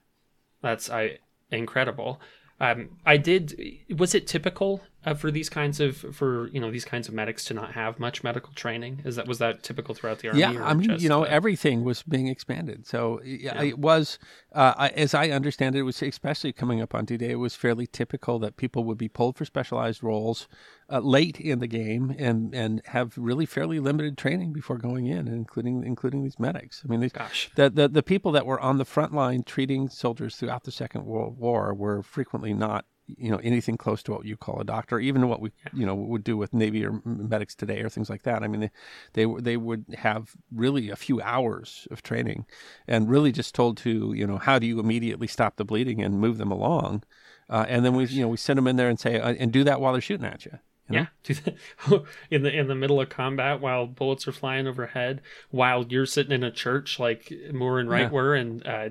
That's 0.63 0.91
I 0.91 1.19
incredible. 1.51 2.21
Um, 2.61 2.91
I 3.05 3.17
did. 3.17 3.61
Was 3.97 4.15
it 4.15 4.27
typical 4.27 4.81
uh, 5.07 5.15
for 5.15 5.31
these 5.31 5.49
kinds 5.49 5.79
of 5.79 5.97
for 5.97 6.49
you 6.49 6.61
know 6.61 6.71
these 6.71 6.85
kinds 6.85 7.09
of 7.09 7.15
medics 7.15 7.45
to 7.45 7.55
not 7.55 7.73
have 7.73 8.01
much 8.01 8.25
medical 8.25 8.53
training? 8.55 9.01
Is 9.05 9.17
that 9.17 9.29
was 9.29 9.39
that 9.39 9.63
typical 9.63 9.95
throughout 9.95 10.19
the 10.19 10.29
army? 10.29 10.41
Yeah, 10.41 10.55
or 10.55 10.65
I 10.65 10.75
mean, 10.75 10.91
just, 10.91 11.03
you 11.03 11.09
know, 11.09 11.25
uh, 11.25 11.29
everything 11.29 11.85
was 11.85 12.03
being 12.03 12.27
expanded. 12.27 12.87
So 12.87 13.21
yeah. 13.25 13.63
it 13.63 13.79
was, 13.79 14.19
uh, 14.53 14.75
I- 14.77 14.89
as 14.89 15.15
I 15.15 15.29
understand 15.29 15.77
it, 15.77 15.81
it 15.81 15.83
was 15.83 16.03
especially 16.03 16.53
coming 16.53 16.81
up 16.83 16.95
on 16.95 17.05
D-Day. 17.05 17.31
It 17.31 17.37
was 17.37 17.55
fairly 17.55 17.87
typical 17.87 18.39
that 18.41 18.57
people 18.57 18.85
would 18.85 18.99
be 18.99 19.09
pulled 19.09 19.37
for 19.37 19.45
specialized 19.45 20.03
roles 20.03 20.49
uh, 20.91 20.99
late 20.99 21.41
in 21.41 21.61
the 21.61 21.67
game 21.69 22.15
and 22.19 22.55
and 22.55 22.83
have 22.87 23.17
really 23.17 23.47
fairly 23.47 23.79
limited 23.79 24.19
training 24.19 24.53
before 24.53 24.77
going 24.77 25.07
in, 25.07 25.29
including 25.29 25.85
including 25.85 26.25
these 26.25 26.39
medics. 26.41 26.83
I 26.85 26.89
mean, 26.89 27.01
these, 27.01 27.13
Gosh. 27.13 27.51
the, 27.55 27.71
the 27.71 27.89
the 27.89 28.03
people 28.03 28.33
that 28.33 28.45
were 28.45 28.61
on 28.61 28.79
the 28.79 28.85
front 28.85 29.15
line 29.15 29.45
treating 29.45 29.89
soldiers 29.89 30.35
throughout 30.35 30.65
the 30.65 30.73
Second 30.73 31.07
World 31.07 31.39
War 31.39 31.73
were 31.73 32.03
frequently 32.03 32.53
not 32.53 32.87
you 33.07 33.31
know 33.31 33.39
anything 33.39 33.77
close 33.77 34.03
to 34.05 34.13
what 34.13 34.25
you 34.25 34.37
call 34.37 34.61
a 34.61 34.65
doctor, 34.65 34.99
even 34.99 35.29
what 35.29 35.41
we 35.41 35.53
you 35.73 35.87
know 35.87 35.95
would 35.95 36.25
do 36.25 36.37
with 36.37 36.53
Navy 36.53 36.85
or 36.85 37.01
medics 37.05 37.55
today 37.55 37.81
or 37.81 37.89
things 37.89 38.11
like 38.11 38.23
that. 38.25 38.43
I 38.43 38.49
mean, 38.49 38.61
they 38.61 38.71
they, 39.13 39.41
they 39.41 39.57
would 39.57 39.85
have 39.99 40.33
really 40.53 40.91
a 40.91 40.97
few 40.97 41.21
hours 41.23 41.87
of 41.91 42.03
training, 42.03 42.47
and 42.87 43.09
really 43.09 43.33
just 43.33 43.55
told 43.55 43.77
to 43.79 44.13
you 44.15 44.27
know 44.27 44.39
how 44.39 44.59
do 44.59 44.67
you 44.67 44.81
immediately 44.81 45.27
stop 45.27 45.57
the 45.57 45.65
bleeding 45.65 46.03
and 46.03 46.21
move 46.21 46.39
them 46.39 46.51
along, 46.51 47.05
uh, 47.49 47.65
and 47.69 47.85
then 47.85 47.95
we 47.95 48.05
you 48.07 48.23
know 48.23 48.29
we 48.29 48.37
send 48.37 48.57
them 48.59 48.67
in 48.67 48.77
there 48.77 48.89
and 48.89 48.99
say 49.01 49.19
uh, 49.21 49.35
and 49.39 49.53
do 49.53 49.65
that 49.65 49.81
while 49.81 49.93
they're 49.93 50.01
shooting 50.03 50.27
at 50.27 50.45
you. 50.45 50.53
you 50.89 50.97
know? 50.97 51.07
Yeah, 51.29 51.99
in 52.31 52.43
the 52.43 52.57
in 52.57 52.69
the 52.69 52.75
middle 52.75 53.01
of 53.01 53.09
combat 53.09 53.61
while 53.61 53.87
bullets 53.87 54.27
are 54.29 54.33
flying 54.33 54.67
overhead, 54.67 55.21
while 55.51 55.85
you're 55.89 56.07
sitting 56.07 56.33
in 56.33 56.45
a 56.45 56.51
church 56.51 56.99
like 56.99 57.33
Moore 57.53 57.81
and 57.81 57.89
Wright 57.91 58.03
Yeah. 58.07 58.11
were, 58.11 58.35
and 58.35 58.67
uh, 58.67 58.89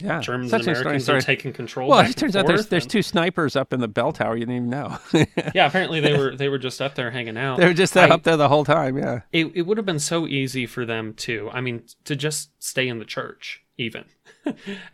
yeah. 0.00 0.20
Germans 0.20 0.50
Such 0.50 0.66
and 0.66 0.76
Americans 0.76 1.08
are 1.08 1.20
taking 1.20 1.52
control. 1.52 1.88
Well, 1.90 2.00
it 2.00 2.16
turns 2.16 2.34
out 2.36 2.46
there's 2.46 2.66
there's 2.68 2.86
two 2.86 3.02
snipers 3.02 3.56
up 3.56 3.72
in 3.72 3.80
the 3.80 3.88
bell 3.88 4.12
tower. 4.12 4.34
You 4.36 4.46
didn't 4.46 4.56
even 4.56 4.70
know. 4.70 4.98
Yeah, 5.54 5.66
apparently 5.66 6.00
they 6.00 6.16
were 6.16 6.34
they 6.36 6.48
were 6.48 6.58
just 6.58 6.80
up 6.80 6.94
there 6.94 7.10
hanging 7.10 7.36
out. 7.36 7.58
they 7.58 7.66
were 7.66 7.74
just 7.74 7.96
I- 7.96 8.08
up 8.08 8.22
there 8.22 8.36
the 8.36 8.48
whole 8.48 8.64
time. 8.64 8.96
Yeah. 8.98 9.20
it, 9.32 9.46
it 9.54 9.62
would 9.62 9.76
have 9.76 9.86
been 9.86 9.98
so 9.98 10.26
easy 10.26 10.66
for 10.66 10.84
them 10.86 11.14
to 11.14 11.50
i 11.52 11.60
mean 11.60 11.82
to 12.04 12.14
just 12.16 12.50
stay 12.62 12.88
in 12.88 12.98
the 12.98 13.04
church 13.04 13.62
even 13.76 14.04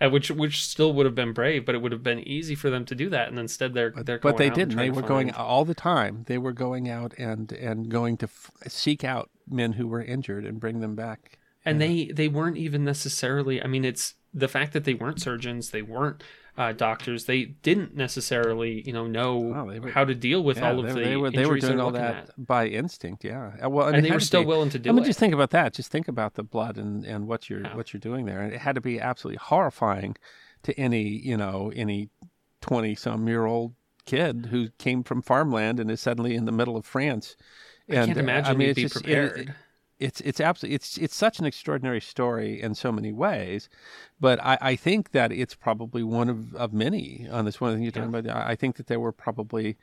Uh, 0.00 0.10
which 0.10 0.30
which 0.30 0.64
still 0.64 0.92
would 0.92 1.06
have 1.06 1.14
been 1.14 1.32
brave 1.32 1.64
but 1.64 1.74
it 1.74 1.78
would 1.82 1.92
have 1.92 2.02
been 2.02 2.18
easy 2.20 2.54
for 2.54 2.68
them 2.68 2.84
to 2.84 2.94
do 2.94 3.08
that 3.08 3.28
and 3.28 3.38
instead 3.38 3.74
they're 3.74 3.92
they're 3.92 4.18
but 4.18 4.36
they 4.38 4.50
didn't. 4.50 4.76
They 4.76 4.90
were 4.90 5.02
going 5.02 5.28
find- 5.32 5.36
all 5.46 5.64
the 5.64 5.74
time. 5.74 6.24
They 6.26 6.38
were 6.38 6.52
going 6.52 6.88
out 6.88 7.14
and 7.16 7.52
and 7.52 7.88
going 7.88 8.16
to 8.18 8.26
f- 8.26 8.50
seek 8.68 9.04
out 9.04 9.30
men 9.48 9.74
who 9.74 9.86
were 9.86 10.02
injured 10.02 10.44
and 10.44 10.58
bring 10.58 10.80
them 10.80 10.94
back. 10.96 11.38
and 11.64 11.80
they 11.80 12.06
they 12.06 12.26
weren't 12.28 12.56
even 12.56 12.84
necessarily 12.84 13.62
i 13.62 13.66
mean 13.66 13.84
it's 13.84 14.14
the 14.36 14.48
fact 14.48 14.72
that 14.74 14.84
they 14.84 14.94
weren't 14.94 15.20
surgeons 15.20 15.70
they 15.70 15.82
weren't 15.82 16.22
uh, 16.58 16.72
doctors 16.72 17.24
they 17.24 17.44
didn't 17.44 17.94
necessarily 17.96 18.82
you 18.86 18.92
know 18.92 19.06
know 19.06 19.66
they 19.70 19.78
were- 19.80 19.90
how 19.90 20.04
to 20.04 20.14
deal 20.14 20.42
with 20.42 20.56
Yeah, 20.58 20.68
all 20.68 20.78
of 20.80 20.86
they, 20.86 20.92
the 20.92 21.00
they 21.08 21.16
were 21.16 21.30
they 21.30 21.46
were 21.46 21.58
doing 21.58 21.80
all 21.80 21.90
that 21.92 22.14
at. 22.30 22.46
by 22.46 22.66
instinct. 22.66 23.24
Yeah. 23.24 23.52
Uh, 23.64 23.68
Well, 23.70 23.88
and 23.88 23.96
it 23.98 24.02
they 24.02 24.10
were 24.10 24.20
still 24.20 24.42
be- 24.42 24.46
willing 24.46 24.70
to 24.70 24.78
do 24.78 24.88
I 24.90 24.92
mean, 24.92 25.02
it 25.04 25.06
just 25.06 25.18
think 25.18 25.34
about 25.34 25.50
that. 25.50 25.74
Just 25.74 25.90
think 25.90 26.08
about 26.08 26.34
the 26.34 26.42
blood 26.42 26.76
and, 26.78 27.04
and 27.04 27.26
what 27.26 27.50
you're 27.50 27.62
Yeah. 27.62 27.76
what 27.76 27.92
you're 27.92 28.00
doing 28.00 28.24
there, 28.26 28.40
and 28.40 28.52
it 28.54 28.60
had 28.60 28.74
to 28.76 28.80
be 28.80 29.00
absolutely 29.00 29.38
horrifying 29.42 30.16
to 30.62 30.72
any 30.80 31.02
you 31.02 31.36
know 31.36 31.72
any 31.74 32.08
twenty 32.62 32.94
some 32.94 33.28
year 33.28 33.44
old 33.44 33.74
kid 34.06 34.46
who 34.50 34.68
came 34.78 35.02
from 35.02 35.20
farmland 35.20 35.78
and 35.80 35.90
is 35.90 36.00
suddenly 36.00 36.34
in 36.34 36.44
the 36.46 36.52
middle 36.52 36.76
of 36.76 36.86
France. 36.86 37.36
And 37.88 37.98
i 37.98 38.06
can't 38.06 38.18
uh, 38.18 38.20
imagine 38.20 38.50
I 38.54 38.54
mean, 38.56 38.68
you'd 38.68 38.76
be 38.76 38.82
just- 38.82 38.94
prepared 38.94 39.38
it- 39.40 39.48
it's 39.98 40.20
it's 40.20 40.40
absolutely 40.40 40.74
it's 40.74 40.98
it's 40.98 41.16
such 41.16 41.38
an 41.38 41.46
extraordinary 41.46 42.00
story 42.00 42.60
in 42.60 42.74
so 42.74 42.92
many 42.92 43.12
ways, 43.12 43.68
but 44.20 44.42
I, 44.42 44.58
I 44.60 44.76
think 44.76 45.12
that 45.12 45.32
it's 45.32 45.54
probably 45.54 46.02
one 46.02 46.28
of, 46.28 46.54
of 46.54 46.72
many 46.72 47.26
on 47.30 47.44
this 47.44 47.60
one 47.60 47.74
thing 47.74 47.82
you're 47.82 47.92
talking 47.92 48.14
about. 48.14 48.28
I 48.28 48.50
I 48.50 48.56
think 48.56 48.76
that 48.76 48.86
there 48.88 49.00
were 49.00 49.12
probably 49.12 49.76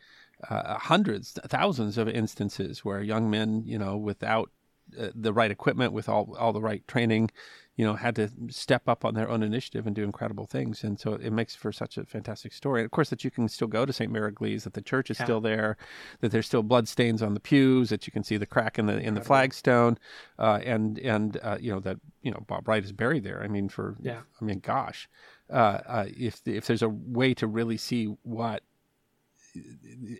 uh, 0.49 0.77
hundreds, 0.77 1.33
thousands 1.47 1.97
of 1.97 2.07
instances 2.07 2.83
where 2.83 3.01
young 3.01 3.29
men, 3.29 3.63
you 3.65 3.77
know, 3.77 3.97
without 3.97 4.51
uh, 4.99 5.09
the 5.15 5.33
right 5.33 5.51
equipment, 5.51 5.93
with 5.93 6.09
all 6.09 6.35
all 6.39 6.53
the 6.53 6.61
right 6.61 6.87
training, 6.87 7.31
you 7.75 7.83
know, 7.83 7.95
had 7.95 8.15
to 8.15 8.29
step 8.49 8.87
up 8.87 9.03
on 9.03 9.15
their 9.15 9.27
own 9.27 9.41
initiative 9.41 9.87
and 9.87 9.95
do 9.95 10.03
incredible 10.03 10.45
things. 10.45 10.83
And 10.83 10.99
so 10.99 11.13
it 11.13 11.31
makes 11.31 11.55
for 11.55 11.71
such 11.71 11.97
a 11.97 12.05
fantastic 12.05 12.53
story. 12.53 12.81
And 12.81 12.85
of 12.85 12.91
course, 12.91 13.09
that 13.09 13.23
you 13.23 13.31
can 13.31 13.49
still 13.49 13.67
go 13.67 13.83
to 13.83 13.91
Sainte-Mère-Église, 13.91 14.63
that 14.63 14.73
the 14.73 14.81
church 14.81 15.09
is 15.09 15.17
Yeah. 15.19 15.25
still 15.25 15.41
there, 15.41 15.77
that 16.21 16.31
there's 16.31 16.45
still 16.45 16.61
blood 16.61 16.87
stains 16.87 17.23
on 17.23 17.33
the 17.33 17.39
pews, 17.39 17.89
that 17.89 18.05
you 18.05 18.11
can 18.11 18.23
see 18.23 18.37
the 18.37 18.45
crack 18.45 18.77
in 18.77 18.85
the 18.85 18.99
in 18.99 19.15
the 19.15 19.21
flagstone, 19.21 19.97
uh, 20.37 20.59
and 20.63 20.99
and 20.99 21.37
uh, 21.41 21.57
you 21.59 21.71
know 21.71 21.79
that 21.79 21.97
you 22.21 22.31
know 22.31 22.43
Bob 22.47 22.67
Wright 22.67 22.83
is 22.83 22.91
buried 22.91 23.23
there. 23.23 23.41
I 23.41 23.47
mean, 23.47 23.69
for 23.69 23.95
Yeah. 24.01 24.21
I 24.39 24.45
mean, 24.45 24.59
gosh, 24.59 25.09
uh, 25.49 25.79
uh, 25.87 26.05
if 26.15 26.41
if 26.45 26.67
there's 26.67 26.83
a 26.83 26.89
way 26.89 27.33
to 27.33 27.47
really 27.47 27.77
see 27.77 28.05
what 28.21 28.61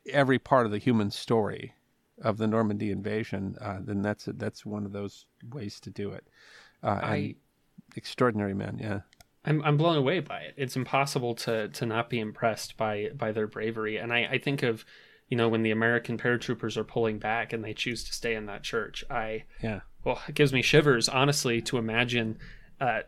every 0.07 0.39
part 0.39 0.65
of 0.65 0.71
the 0.71 0.77
human 0.77 1.11
story 1.11 1.73
of 2.21 2.37
the 2.37 2.47
Normandy 2.47 2.91
invasion, 2.91 3.55
uh, 3.59 3.79
then 3.81 4.01
that's 4.01 4.25
that's 4.33 4.65
one 4.65 4.85
of 4.85 4.91
those 4.91 5.25
ways 5.51 5.79
to 5.81 5.89
do 5.89 6.11
it. 6.11 6.27
Uh, 6.83 6.99
I- 7.01 7.35
extraordinary 7.95 8.53
men, 8.53 8.77
yeah. 8.81 9.01
I'm 9.45 9.61
I'm 9.63 9.77
blown 9.77 9.97
away 9.97 10.19
by 10.19 10.39
it. 10.41 10.53
It's 10.57 10.75
impossible 10.75 11.35
to 11.35 11.67
to 11.69 11.85
not 11.85 12.09
be 12.09 12.19
impressed 12.19 12.77
by 12.77 13.09
by 13.15 13.31
their 13.31 13.47
bravery. 13.47 13.97
And 13.97 14.13
I, 14.13 14.25
I 14.31 14.37
think 14.37 14.63
of, 14.63 14.85
you 15.29 15.35
know, 15.37 15.49
when 15.49 15.63
the 15.63 15.71
American 15.71 16.17
paratroopers 16.17 16.77
are 16.77 16.83
pulling 16.85 17.19
back 17.19 17.51
and 17.53 17.63
they 17.63 17.73
choose 17.73 18.03
to 18.05 18.13
stay 18.13 18.35
in 18.35 18.45
that 18.45 18.63
church. 18.63 19.03
I 19.09 19.43
Yeah. 19.61 19.81
well, 20.05 20.21
it 20.27 20.35
gives 20.35 20.53
me 20.53 20.61
shivers, 20.61 21.09
honestly, 21.09 21.61
to 21.63 21.77
imagine 21.77 22.37
uh, 22.79 23.01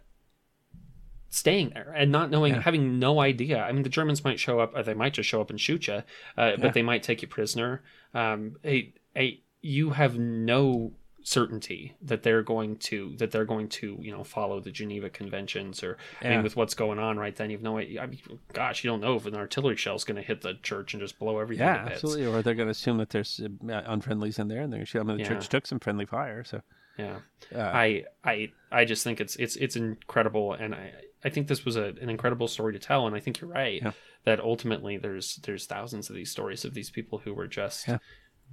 staying 1.29 1.69
there 1.73 1.93
and 1.95 2.11
not 2.11 2.29
knowing, 2.29 2.53
Yeah. 2.55 2.61
having 2.61 2.99
no 2.99 3.19
idea. 3.19 3.61
I 3.61 3.71
mean, 3.71 3.83
the 3.83 3.89
Germans 3.89 4.23
might 4.23 4.39
show 4.39 4.59
up, 4.59 4.75
or 4.75 4.83
they 4.83 4.93
might 4.93 5.13
just 5.13 5.27
show 5.29 5.41
up 5.41 5.49
and 5.49 5.59
shoot 5.59 5.87
you, 5.87 5.93
uh, 5.95 6.01
Yeah. 6.37 6.55
but 6.59 6.73
they 6.73 6.81
might 6.83 7.03
take 7.03 7.21
you 7.21 7.27
prisoner. 7.27 7.83
Um, 8.13 8.57
a, 8.63 8.93
a, 9.17 9.41
you 9.61 9.91
have 9.91 10.17
no 10.17 10.93
certainty 11.27 11.95
that 12.03 12.21
they're 12.21 12.43
going 12.43 12.75
to 12.77 13.15
that 13.17 13.31
they're 13.31 13.45
going 13.45 13.67
to 13.67 13.97
you 13.99 14.11
know 14.11 14.23
follow 14.23 14.59
the 14.59 14.69
Geneva 14.69 15.09
Conventions 15.09 15.83
or 15.83 15.97
I 16.21 16.29
mean 16.29 16.43
with 16.43 16.55
what's 16.55 16.75
going 16.75 16.99
on 16.99 17.17
right 17.17 17.35
then 17.35 17.49
you've 17.49 17.63
no 17.63 17.79
I 17.79 18.05
mean 18.05 18.19
gosh 18.53 18.83
you 18.83 18.91
don't 18.91 19.01
know 19.01 19.15
if 19.15 19.25
an 19.25 19.35
artillery 19.35 19.75
shell 19.75 19.95
is 19.95 20.03
going 20.03 20.17
to 20.17 20.21
hit 20.21 20.41
the 20.41 20.53
church 20.61 20.93
and 20.93 21.01
just 21.01 21.17
blow 21.17 21.39
everything 21.39 21.65
Yeah, 21.65 21.77
to 21.79 21.83
bits. 21.85 21.93
absolutely. 21.95 22.27
Or 22.27 22.43
they're 22.43 22.53
going 22.53 22.67
to 22.67 22.71
assume 22.71 22.97
that 22.99 23.09
there's 23.09 23.41
uh, 23.41 23.47
unfriendlies 23.89 24.37
in 24.37 24.47
there, 24.49 24.61
and 24.61 24.71
they're 24.71 24.77
going 24.77 24.85
to 24.85 24.89
shoot. 24.91 24.99
I 24.99 25.03
mean, 25.03 25.17
the 25.17 25.23
Yeah. 25.23 25.29
church 25.29 25.49
took 25.49 25.65
some 25.65 25.79
friendly 25.79 26.05
fire, 26.05 26.43
so 26.43 26.61
yeah 26.97 27.17
uh, 27.53 27.59
I 27.59 28.05
I 28.23 28.51
I 28.71 28.85
just 28.85 29.03
think 29.03 29.19
it's 29.19 29.35
it's 29.37 29.55
it's 29.55 29.75
incredible, 29.75 30.53
and 30.53 30.75
I 30.75 30.93
I 31.23 31.29
think 31.29 31.47
this 31.47 31.65
was 31.65 31.75
a, 31.75 31.85
an 31.99 32.09
incredible 32.11 32.47
story 32.47 32.73
to 32.73 32.79
tell, 32.79 33.07
and 33.07 33.15
I 33.15 33.19
think 33.19 33.41
you're 33.41 33.49
right 33.49 33.81
Yeah. 33.81 33.93
that 34.25 34.39
ultimately 34.39 34.97
there's 34.97 35.37
there's 35.37 35.65
thousands 35.65 36.07
of 36.11 36.15
these 36.15 36.29
stories 36.29 36.63
of 36.65 36.75
these 36.75 36.91
people 36.91 37.17
who 37.17 37.33
were 37.33 37.47
just 37.47 37.87
Yeah. 37.87 37.97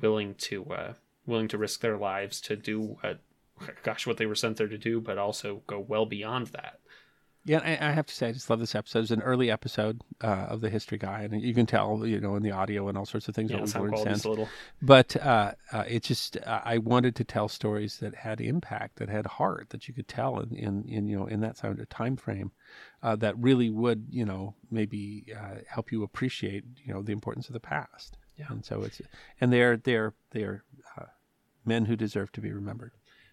willing 0.00 0.34
to 0.36 0.64
uh, 0.72 0.92
willing 1.26 1.48
to 1.48 1.58
risk 1.58 1.80
their 1.80 1.96
lives 1.96 2.40
to 2.42 2.56
do 2.56 2.96
what 3.00 3.20
gosh 3.82 4.06
what 4.06 4.16
they 4.16 4.26
were 4.26 4.34
sent 4.34 4.56
there 4.56 4.68
to 4.68 4.78
do, 4.78 5.00
but 5.00 5.18
also 5.18 5.62
go 5.66 5.78
well 5.78 6.06
beyond 6.06 6.48
that. 6.48 6.80
Yeah, 7.44 7.58
I, 7.58 7.88
I 7.88 7.90
have 7.90 8.06
to 8.06 8.14
say, 8.14 8.28
I 8.28 8.32
just 8.32 8.48
love 8.48 8.60
this 8.60 8.76
episode. 8.76 9.00
It's 9.00 9.10
an 9.10 9.20
early 9.20 9.50
episode 9.50 10.00
uh, 10.22 10.46
of 10.48 10.60
the 10.60 10.70
History 10.70 10.96
Guy, 10.96 11.22
and 11.22 11.42
you 11.42 11.52
can 11.54 11.66
tell, 11.66 12.06
you 12.06 12.20
know, 12.20 12.36
in 12.36 12.42
the 12.44 12.52
audio 12.52 12.86
and 12.86 12.96
all 12.96 13.04
sorts 13.04 13.26
of 13.26 13.34
things. 13.34 13.50
Yeah, 13.50 13.64
sound 13.64 13.88
quality's 13.88 14.24
a 14.24 14.28
little. 14.28 14.48
But 14.80 15.16
uh, 15.16 15.52
uh, 15.72 15.84
it 15.88 16.04
just, 16.04 16.36
uh, 16.36 16.60
I 16.64 16.78
wanted 16.78 17.16
to 17.16 17.24
tell 17.24 17.48
stories 17.48 17.98
that 17.98 18.14
had 18.14 18.40
impact, 18.40 18.96
that 18.96 19.08
had 19.08 19.26
heart, 19.26 19.70
that 19.70 19.88
you 19.88 19.94
could 19.94 20.06
tell 20.06 20.38
in, 20.38 20.54
in, 20.54 20.84
in 20.88 21.08
you 21.08 21.18
know, 21.18 21.26
in 21.26 21.40
that 21.40 21.58
kind 21.58 21.80
of 21.80 21.88
time 21.88 22.16
frame, 22.16 22.52
uh, 23.02 23.16
that 23.16 23.36
really 23.36 23.70
would, 23.70 24.06
you 24.08 24.24
know, 24.24 24.54
maybe 24.70 25.24
uh, 25.36 25.62
help 25.66 25.90
you 25.90 26.04
appreciate, 26.04 26.62
you 26.84 26.94
know, 26.94 27.02
the 27.02 27.12
importance 27.12 27.48
of 27.48 27.54
the 27.54 27.60
past. 27.60 28.18
Yeah. 28.38 28.46
And 28.50 28.64
so 28.64 28.82
it's, 28.82 29.00
and 29.40 29.52
they're 29.52 29.76
they're 29.76 30.14
they're 30.30 30.64
uh, 30.98 31.04
men 31.64 31.84
who 31.84 31.96
deserve 31.96 32.32
to 32.32 32.40
be 32.40 32.52
remembered. 32.52 32.92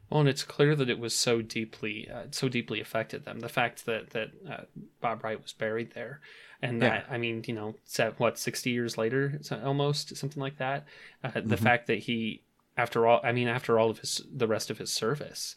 Well, 0.10 0.22
and 0.22 0.30
it's 0.30 0.44
clear 0.44 0.76
that 0.76 0.90
it 0.90 0.98
was 1.00 1.16
so 1.16 1.42
deeply, 1.42 2.10
uh, 2.10 2.24
so 2.32 2.50
deeply 2.50 2.82
affected 2.82 3.26
them. 3.26 3.42
The 3.42 3.50
fact 3.50 3.86
that 3.86 4.10
that 4.12 4.30
uh, 4.50 4.64
Bob 5.02 5.24
Wright 5.24 5.42
was 5.42 5.54
buried 5.54 5.94
there, 5.94 6.20
and 6.62 6.82
that 6.82 7.06
I 7.10 7.18
mean, 7.20 7.44
you 7.46 7.54
know, 7.54 7.76
set, 7.86 8.20
what 8.20 8.40
sixty 8.40 8.72
years 8.72 8.98
later, 8.98 9.40
almost 9.64 10.18
something 10.18 10.42
like 10.42 10.58
that. 10.58 10.86
Uh, 11.24 11.30
The 11.34 11.42
Mm-hmm. 11.42 11.56
fact 11.64 11.88
that 11.88 12.00
he, 12.00 12.42
after 12.76 13.06
all, 13.06 13.22
I 13.24 13.32
mean, 13.34 13.48
after 13.48 13.78
all 13.78 13.92
of 13.92 14.00
his, 14.00 14.22
the 14.36 14.48
rest 14.48 14.70
of 14.72 14.80
his 14.80 14.92
service, 14.92 15.56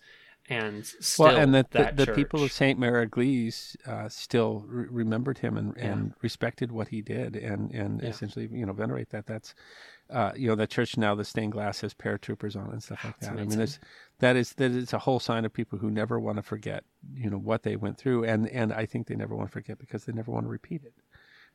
and 0.48 0.84
still 0.84 1.26
well, 1.26 1.36
and 1.36 1.54
that 1.54 1.70
the, 1.70 1.78
that 1.78 1.96
the 1.96 2.06
church, 2.06 2.16
people 2.16 2.42
of 2.42 2.52
Sainte-Mère-Église 2.52 3.76
uh, 3.86 4.08
still 4.08 4.64
re- 4.66 4.86
remembered 4.90 5.38
him 5.38 5.56
and, 5.56 5.76
and 5.76 6.14
respected 6.20 6.72
what 6.72 6.88
he 6.88 7.00
did, 7.00 7.36
and 7.36 7.70
and 7.72 8.02
Yeah. 8.02 8.08
essentially 8.08 8.48
you 8.52 8.66
know 8.66 8.72
venerate 8.72 9.10
that. 9.10 9.26
That's 9.26 9.54
uh, 10.10 10.32
you 10.36 10.48
know 10.48 10.54
that 10.56 10.70
church 10.70 10.96
now 10.96 11.14
the 11.14 11.24
stained 11.24 11.52
glass 11.52 11.80
has 11.82 11.94
paratroopers 11.94 12.56
on 12.56 12.68
it 12.68 12.72
and 12.72 12.82
stuff 12.82 13.04
like 13.04 13.18
that. 13.20 13.32
I 13.32 13.44
mean, 13.44 13.66
that 14.18 14.36
is 14.36 14.52
that 14.54 14.70
is 14.72 14.92
a 14.92 14.98
whole 14.98 15.20
sign 15.20 15.44
of 15.44 15.52
people 15.52 15.78
who 15.78 15.90
never 15.90 16.18
want 16.18 16.36
to 16.36 16.42
forget 16.42 16.84
you 17.14 17.30
know 17.30 17.38
what 17.38 17.62
they 17.62 17.76
went 17.76 17.98
through, 17.98 18.24
and 18.24 18.48
and 18.48 18.72
I 18.72 18.84
think 18.86 19.06
they 19.06 19.16
never 19.16 19.34
want 19.36 19.48
to 19.48 19.52
forget 19.52 19.78
because 19.78 20.04
they 20.04 20.12
never 20.12 20.30
want 20.32 20.44
to 20.46 20.50
repeat 20.50 20.82
it. 20.84 20.94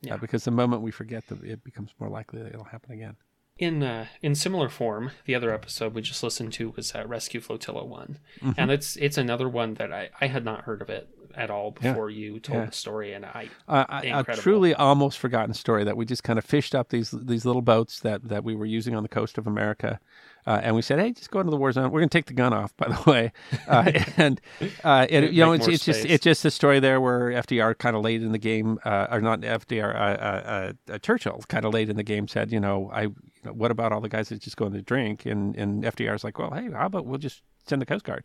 Yeah. 0.00 0.14
Uh, 0.14 0.18
because 0.18 0.44
the 0.44 0.50
moment 0.52 0.82
we 0.82 0.92
forget 0.92 1.26
them, 1.26 1.42
it 1.44 1.64
becomes 1.64 1.90
more 1.98 2.08
likely 2.08 2.40
that 2.42 2.52
it'll 2.52 2.64
happen 2.64 2.92
again. 2.92 3.16
In 3.58 3.82
uh, 3.82 4.06
in 4.22 4.34
similar 4.34 4.68
form, 4.68 5.10
the 5.24 5.34
other 5.34 5.52
episode 5.52 5.94
we 5.94 6.02
just 6.02 6.22
listened 6.22 6.52
to 6.54 6.72
was 6.76 6.94
uh, 6.94 7.04
Rescue 7.06 7.40
Flotilla 7.40 7.84
One, 7.84 8.18
and 8.56 8.70
it's 8.70 8.96
it's 8.96 9.18
another 9.18 9.48
one 9.48 9.74
that 9.74 9.92
I, 9.92 10.10
I 10.20 10.28
had 10.28 10.44
not 10.44 10.62
heard 10.62 10.80
of 10.80 10.88
it 10.88 11.08
at 11.38 11.50
all 11.50 11.74
Yeah. 11.80 11.92
before 11.92 12.10
you 12.10 12.40
told 12.40 12.58
Yeah. 12.58 12.66
the 12.66 12.72
story, 12.72 13.12
and 13.12 13.24
I 13.24 13.48
Uh, 13.68 13.84
a- 14.04 14.20
a 14.20 14.36
truly 14.36 14.74
almost 14.74 15.18
forgotten 15.18 15.54
story 15.54 15.84
that 15.84 15.96
we 15.96 16.04
just 16.04 16.24
kind 16.24 16.38
of 16.38 16.44
fished 16.44 16.74
up 16.74 16.88
these 16.90 17.10
these 17.12 17.44
little 17.46 17.62
boats 17.62 18.00
that, 18.00 18.28
that 18.28 18.44
we 18.44 18.54
were 18.54 18.66
using 18.66 18.94
on 18.94 19.02
the 19.02 19.08
coast 19.08 19.38
of 19.38 19.46
America, 19.46 20.00
uh, 20.46 20.60
and 20.62 20.74
we 20.74 20.82
said, 20.82 20.98
"Hey, 20.98 21.12
just 21.12 21.30
go 21.30 21.40
into 21.40 21.50
the 21.50 21.56
war 21.56 21.70
zone. 21.72 21.90
We're 21.90 22.00
going 22.00 22.08
to 22.08 22.18
take 22.18 22.26
the 22.26 22.32
gun 22.34 22.52
off, 22.52 22.76
by 22.82 22.88
the 22.88 23.10
way." 23.10 23.32
Uh, 23.66 23.92
and 24.16 24.40
uh, 24.84 25.06
it, 25.08 25.32
you 25.32 25.44
know, 25.44 25.52
it's, 25.52 25.68
it's 25.68 25.84
just 25.84 26.04
it's 26.04 26.24
just 26.24 26.44
a 26.44 26.50
story 26.50 26.80
there 26.80 27.00
where 27.00 27.30
FDR 27.32 27.76
kind 27.78 27.94
of 27.96 28.02
late 28.02 28.22
in 28.22 28.32
the 28.32 28.38
game, 28.38 28.78
uh, 28.84 29.06
or 29.10 29.20
not 29.20 29.40
FDR, 29.42 29.94
uh, 29.94 29.98
uh, 29.98 30.72
uh, 30.94 30.98
Churchill 30.98 31.42
kind 31.48 31.64
of 31.64 31.72
late 31.72 31.88
in 31.88 31.96
the 31.96 32.02
game 32.02 32.26
said, 32.28 32.50
"You 32.52 32.60
know, 32.60 32.90
I, 32.92 33.02
you 33.02 33.14
know, 33.44 33.52
what 33.52 33.70
about 33.70 33.92
all 33.92 34.00
the 34.00 34.08
guys 34.08 34.28
that 34.30 34.40
just 34.40 34.56
go 34.56 34.66
in 34.66 34.72
to 34.72 34.82
drink?" 34.82 35.26
And 35.26 35.54
and 35.56 35.84
FDR's 35.84 36.24
like, 36.24 36.38
"Well, 36.38 36.50
hey, 36.52 36.68
how 36.72 36.86
about 36.86 37.06
we'll 37.06 37.18
just." 37.18 37.42
Send 37.68 37.82
the 37.82 37.86
Coast 37.86 38.04
Guard, 38.04 38.24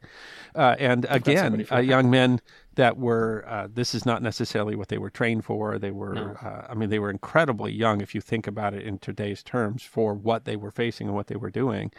uh, 0.55 0.75
and 0.79 1.05
again, 1.09 1.65
uh, 1.71 1.79
young 1.79 2.09
men 2.09 2.39
that 2.75 2.97
were. 2.97 3.43
Uh, 3.47 3.67
this 3.71 3.93
is 3.93 4.05
not 4.05 4.21
necessarily 4.21 4.75
what 4.75 4.87
they 4.87 4.97
were 4.97 5.09
trained 5.09 5.45
for. 5.45 5.77
They 5.77 5.91
were 5.91 6.13
No. 6.13 6.37
uh, 6.41 6.67
I 6.69 6.73
mean, 6.73 6.89
they 6.89 6.99
were 6.99 7.09
incredibly 7.09 7.71
young 7.71 8.01
if 8.01 8.15
you 8.15 8.21
think 8.21 8.47
about 8.47 8.73
it 8.73 8.83
in 8.83 8.99
today's 8.99 9.43
terms 9.43 9.83
for 9.83 10.13
what 10.13 10.45
they 10.45 10.55
were 10.55 10.71
facing 10.71 11.07
and 11.07 11.15
what 11.15 11.27
they 11.27 11.35
were 11.35 11.51
doing, 11.51 11.91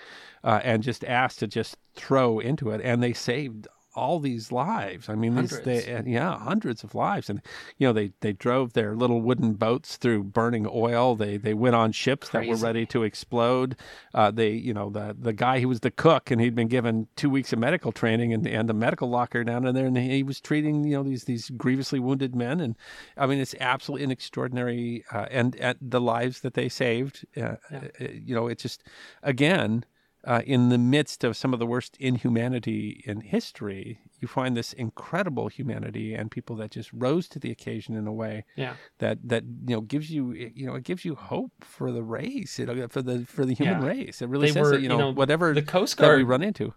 uh, 0.42 0.60
and 0.64 0.82
just 0.82 1.04
asked 1.04 1.38
to 1.40 1.46
just 1.46 1.76
throw 1.94 2.38
into 2.38 2.70
it, 2.70 2.80
and 2.82 3.02
they 3.02 3.12
saved 3.12 3.68
all 3.94 4.18
these 4.20 4.52
lives. 4.52 5.08
I 5.08 5.14
mean, 5.14 5.34
these, 5.36 5.60
they, 5.60 6.02
yeah, 6.06 6.38
hundreds 6.38 6.84
of 6.84 6.94
lives, 6.94 7.30
and 7.30 7.40
you 7.78 7.86
know, 7.86 7.92
they 7.92 8.12
they 8.20 8.32
drove 8.32 8.72
their 8.72 8.94
little 8.94 9.20
wooden 9.20 9.54
boats 9.54 9.96
through 9.96 10.24
burning 10.24 10.66
oil. 10.70 11.14
They 11.16 11.36
they 11.36 11.54
went 11.54 11.74
on 11.74 11.92
ships 11.92 12.28
that 12.30 12.46
were 12.46 12.56
ready 12.56 12.86
to 12.86 13.02
explode. 13.02 13.76
Uh, 14.12 14.30
they, 14.30 14.50
you 14.50 14.74
know, 14.74 14.90
the 14.90 15.16
the 15.18 15.32
guy 15.32 15.60
who 15.60 15.68
was 15.68 15.80
the 15.80 15.90
cook 15.90 16.30
and 16.30 16.40
he'd 16.40 16.54
been 16.54 16.68
given 16.68 17.08
two 17.16 17.30
weeks 17.30 17.52
of 17.52 17.58
medical 17.58 17.92
training 17.92 18.32
and 18.32 18.46
and 18.46 18.68
the 18.68 18.74
medical 18.74 19.08
locker 19.08 19.44
down 19.44 19.66
in 19.66 19.74
there, 19.74 19.86
and 19.86 19.96
he 19.96 20.22
was 20.22 20.40
treating 20.40 20.84
you 20.84 20.96
know 20.96 21.02
these 21.02 21.24
these 21.24 21.50
grievously 21.50 22.00
wounded 22.00 22.34
men, 22.34 22.60
and 22.60 22.76
I 23.16 23.26
mean, 23.26 23.38
it's 23.38 23.54
absolutely 23.60 24.04
an 24.04 24.10
extraordinary 24.10 25.04
uh, 25.12 25.26
and 25.30 25.56
at 25.56 25.76
the 25.80 26.00
lives 26.00 26.40
that 26.40 26.54
they 26.54 26.68
saved. 26.68 27.26
Uh, 27.36 27.56
uh, 27.72 27.80
you 27.98 28.34
know, 28.34 28.48
it's 28.48 28.62
just 28.62 28.82
again. 29.22 29.84
Uh, 30.26 30.40
in 30.46 30.70
the 30.70 30.78
midst 30.78 31.22
of 31.22 31.36
some 31.36 31.52
of 31.52 31.58
the 31.58 31.66
worst 31.66 31.96
inhumanity 32.00 33.02
in 33.06 33.20
history, 33.20 33.98
you 34.20 34.28
find 34.28 34.56
this 34.56 34.72
incredible 34.72 35.48
humanity 35.48 36.14
and 36.14 36.30
people 36.30 36.56
that 36.56 36.70
just 36.70 36.90
rose 36.94 37.28
to 37.28 37.38
the 37.38 37.50
occasion 37.50 37.94
in 37.94 38.06
a 38.06 38.12
way 38.12 38.44
yeah. 38.56 38.74
that 38.98 39.18
that 39.22 39.44
you 39.44 39.74
know 39.76 39.82
gives 39.82 40.10
you 40.10 40.32
you 40.32 40.64
know 40.66 40.74
it 40.74 40.84
gives 40.84 41.04
you 41.04 41.14
hope 41.14 41.52
for 41.60 41.92
the 41.92 42.02
race. 42.02 42.58
You 42.58 42.66
know 42.66 42.88
for 42.88 43.02
the 43.02 43.26
for 43.26 43.44
the 43.44 43.54
human 43.54 43.82
Yeah. 43.82 43.88
race. 43.88 44.22
It 44.22 44.28
really 44.28 44.46
They 44.46 44.52
says 44.54 44.62
were, 44.62 44.70
that 44.70 44.80
you 44.80 44.88
know, 44.88 44.94
you 44.94 45.04
know, 45.04 45.12
whatever 45.12 45.52
the 45.52 45.62
Coast 45.62 45.98
that 45.98 46.04
we 46.04 46.22
Guard 46.22 46.28
run 46.28 46.42
into. 46.42 46.72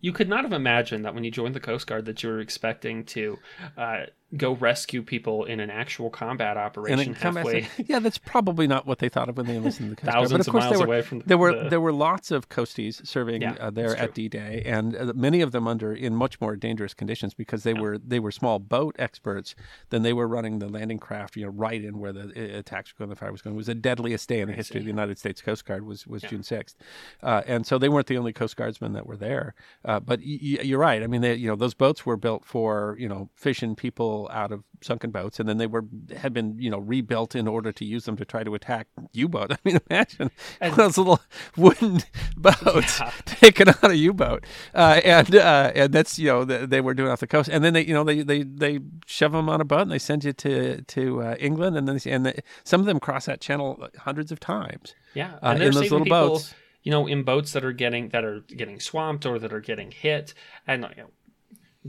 You 0.00 0.12
could 0.12 0.28
not 0.28 0.44
have 0.44 0.52
imagined 0.52 1.04
that 1.04 1.14
when 1.14 1.24
you 1.24 1.30
joined 1.30 1.54
the 1.54 1.60
Coast 1.60 1.86
Guard 1.86 2.04
that 2.06 2.22
you 2.22 2.28
were 2.28 2.38
expecting 2.40 3.04
to 3.06 3.36
uh, 3.76 4.06
go 4.36 4.52
rescue 4.52 5.02
people 5.02 5.44
in 5.46 5.58
an 5.58 5.70
actual 5.70 6.10
combat 6.10 6.58
operation 6.58 7.00
it 7.00 7.16
come 7.18 7.34
back 7.34 7.44
halfway 7.46 7.60
to- 7.62 7.84
yeah 7.86 7.98
that's 7.98 8.18
probably 8.18 8.66
not 8.66 8.86
what 8.86 8.98
they 8.98 9.08
thought 9.08 9.28
of 9.30 9.36
when 9.38 9.46
they 9.46 9.56
enlisted 9.56 9.84
in 9.84 9.90
the 9.90 9.96
Coast 9.96 10.04
Guard. 10.12 10.14
thousands 10.28 10.30
but 10.32 10.40
of, 10.40 10.46
of 10.48 10.52
course 10.52 10.64
miles 10.64 10.72
there 10.78 10.86
were 10.86 10.94
away 10.94 11.02
from 11.02 11.18
the, 11.20 11.24
there 11.24 11.38
were 11.38 11.62
the- 11.64 11.68
there 11.70 11.80
were 11.80 11.92
lots 11.94 12.30
of 12.30 12.48
coasties 12.50 13.06
serving 13.06 13.40
Yeah, 13.40 13.56
uh, 13.58 13.70
there 13.70 13.96
at 13.96 14.14
D-Day, 14.14 14.62
and 14.66 14.94
uh, 14.94 15.12
many 15.14 15.40
of 15.40 15.52
them 15.52 15.66
under 15.66 15.94
in 15.94 16.14
much 16.14 16.40
more 16.42 16.56
dangerous 16.56 16.92
conditions 16.92 17.32
because 17.32 17.62
they 17.62 17.72
were 17.74 17.96
they 17.98 18.18
were 18.20 18.30
small 18.30 18.58
boat 18.58 18.96
experts. 18.98 19.54
Then 19.90 20.02
they 20.02 20.12
were 20.12 20.28
running 20.28 20.58
the 20.58 20.68
landing 20.68 20.98
craft, 20.98 21.36
you 21.36 21.44
know, 21.46 21.50
right 21.52 21.82
in 21.82 21.98
where 21.98 22.12
the 22.12 22.24
uh, 22.24 22.58
attacks 22.58 22.92
were 22.92 22.98
going, 23.04 23.10
the 23.10 23.16
fire 23.16 23.32
was 23.32 23.40
going. 23.40 23.54
It 23.54 23.56
was 23.56 23.66
the 23.68 23.74
deadliest 23.74 24.28
day 24.28 24.40
in 24.40 24.48
the 24.48 24.54
history 24.54 24.80
of 24.80 24.84
the 24.84 24.90
United 24.90 25.18
States 25.18 25.40
Coast 25.40 25.64
Guard 25.64 25.86
was 25.86 26.06
was 26.06 26.20
June 26.22 26.42
sixth, 26.42 26.76
uh, 27.22 27.42
and 27.46 27.66
so 27.66 27.78
they 27.78 27.88
weren't 27.88 28.08
the 28.08 28.18
only 28.18 28.32
Coast 28.34 28.56
Guardsmen 28.56 28.92
that 28.92 29.06
were 29.06 29.16
there. 29.16 29.54
Uh, 29.84 30.00
but 30.00 30.20
y- 30.20 30.38
y- 30.42 30.62
you're 30.64 30.78
right. 30.78 31.02
I 31.02 31.06
mean, 31.06 31.22
they, 31.22 31.34
you 31.34 31.48
know, 31.48 31.56
those 31.56 31.74
boats 31.74 32.04
were 32.04 32.16
built 32.18 32.44
for 32.44 32.94
you 32.98 33.08
know 33.08 33.30
fishing 33.34 33.74
people 33.74 34.17
out 34.32 34.50
of 34.50 34.64
sunken 34.82 35.10
boats, 35.10 35.38
and 35.38 35.48
then 35.48 35.58
they 35.58 35.66
were 35.68 35.84
had 36.16 36.32
been 36.32 36.56
you 36.58 36.70
know 36.70 36.78
rebuilt 36.78 37.36
in 37.36 37.46
order 37.46 37.70
to 37.72 37.84
use 37.84 38.04
them 38.04 38.16
to 38.16 38.24
try 38.24 38.42
to 38.42 38.54
attack 38.54 38.88
U-boat. 39.12 39.52
I 39.52 39.56
mean, 39.64 39.78
imagine 39.88 40.30
of 40.60 40.74
those 40.76 40.98
little 40.98 41.20
wooden 41.56 42.00
boats 42.36 42.98
Yeah. 43.00 43.12
taken 43.26 43.68
out 43.68 43.90
a 43.90 43.96
U-boat, 43.96 44.44
uh, 44.74 45.00
and 45.04 45.34
uh, 45.36 45.72
and 45.74 45.92
that's 45.92 46.18
you 46.18 46.26
know 46.26 46.44
they, 46.44 46.66
they 46.66 46.80
were 46.80 46.94
doing 46.94 47.10
off 47.10 47.20
the 47.20 47.26
coast, 47.26 47.48
and 47.48 47.62
then 47.62 47.74
they 47.74 47.84
you 47.84 47.94
know 47.94 48.04
they 48.04 48.22
they 48.22 48.42
they 48.42 48.80
shove 49.06 49.32
them 49.32 49.48
on 49.48 49.60
a 49.60 49.64
boat 49.64 49.82
and 49.82 49.90
they 49.92 49.98
send 49.98 50.24
you 50.24 50.32
to 50.32 50.82
to 50.82 51.22
uh, 51.22 51.36
England, 51.38 51.76
and 51.76 51.86
then 51.88 52.00
and 52.06 52.26
they, 52.26 52.40
some 52.64 52.80
of 52.80 52.86
them 52.86 52.98
cross 52.98 53.26
that 53.26 53.40
channel 53.40 53.88
hundreds 53.98 54.32
of 54.32 54.40
times 54.40 54.94
yeah 55.14 55.34
uh, 55.42 55.50
and 55.54 55.62
in 55.62 55.72
those 55.72 55.90
little 55.90 56.04
people, 56.04 56.28
boats. 56.30 56.54
you 56.82 56.90
know 56.90 57.06
in 57.06 57.22
boats 57.22 57.52
that 57.52 57.64
are 57.64 57.72
getting 57.72 58.08
that 58.10 58.24
are 58.24 58.40
getting 58.56 58.78
swamped 58.80 59.24
or 59.26 59.38
that 59.38 59.52
are 59.52 59.60
getting 59.60 59.90
hit 59.90 60.34
and 60.66 60.82
you 60.96 61.02
know, 61.02 61.10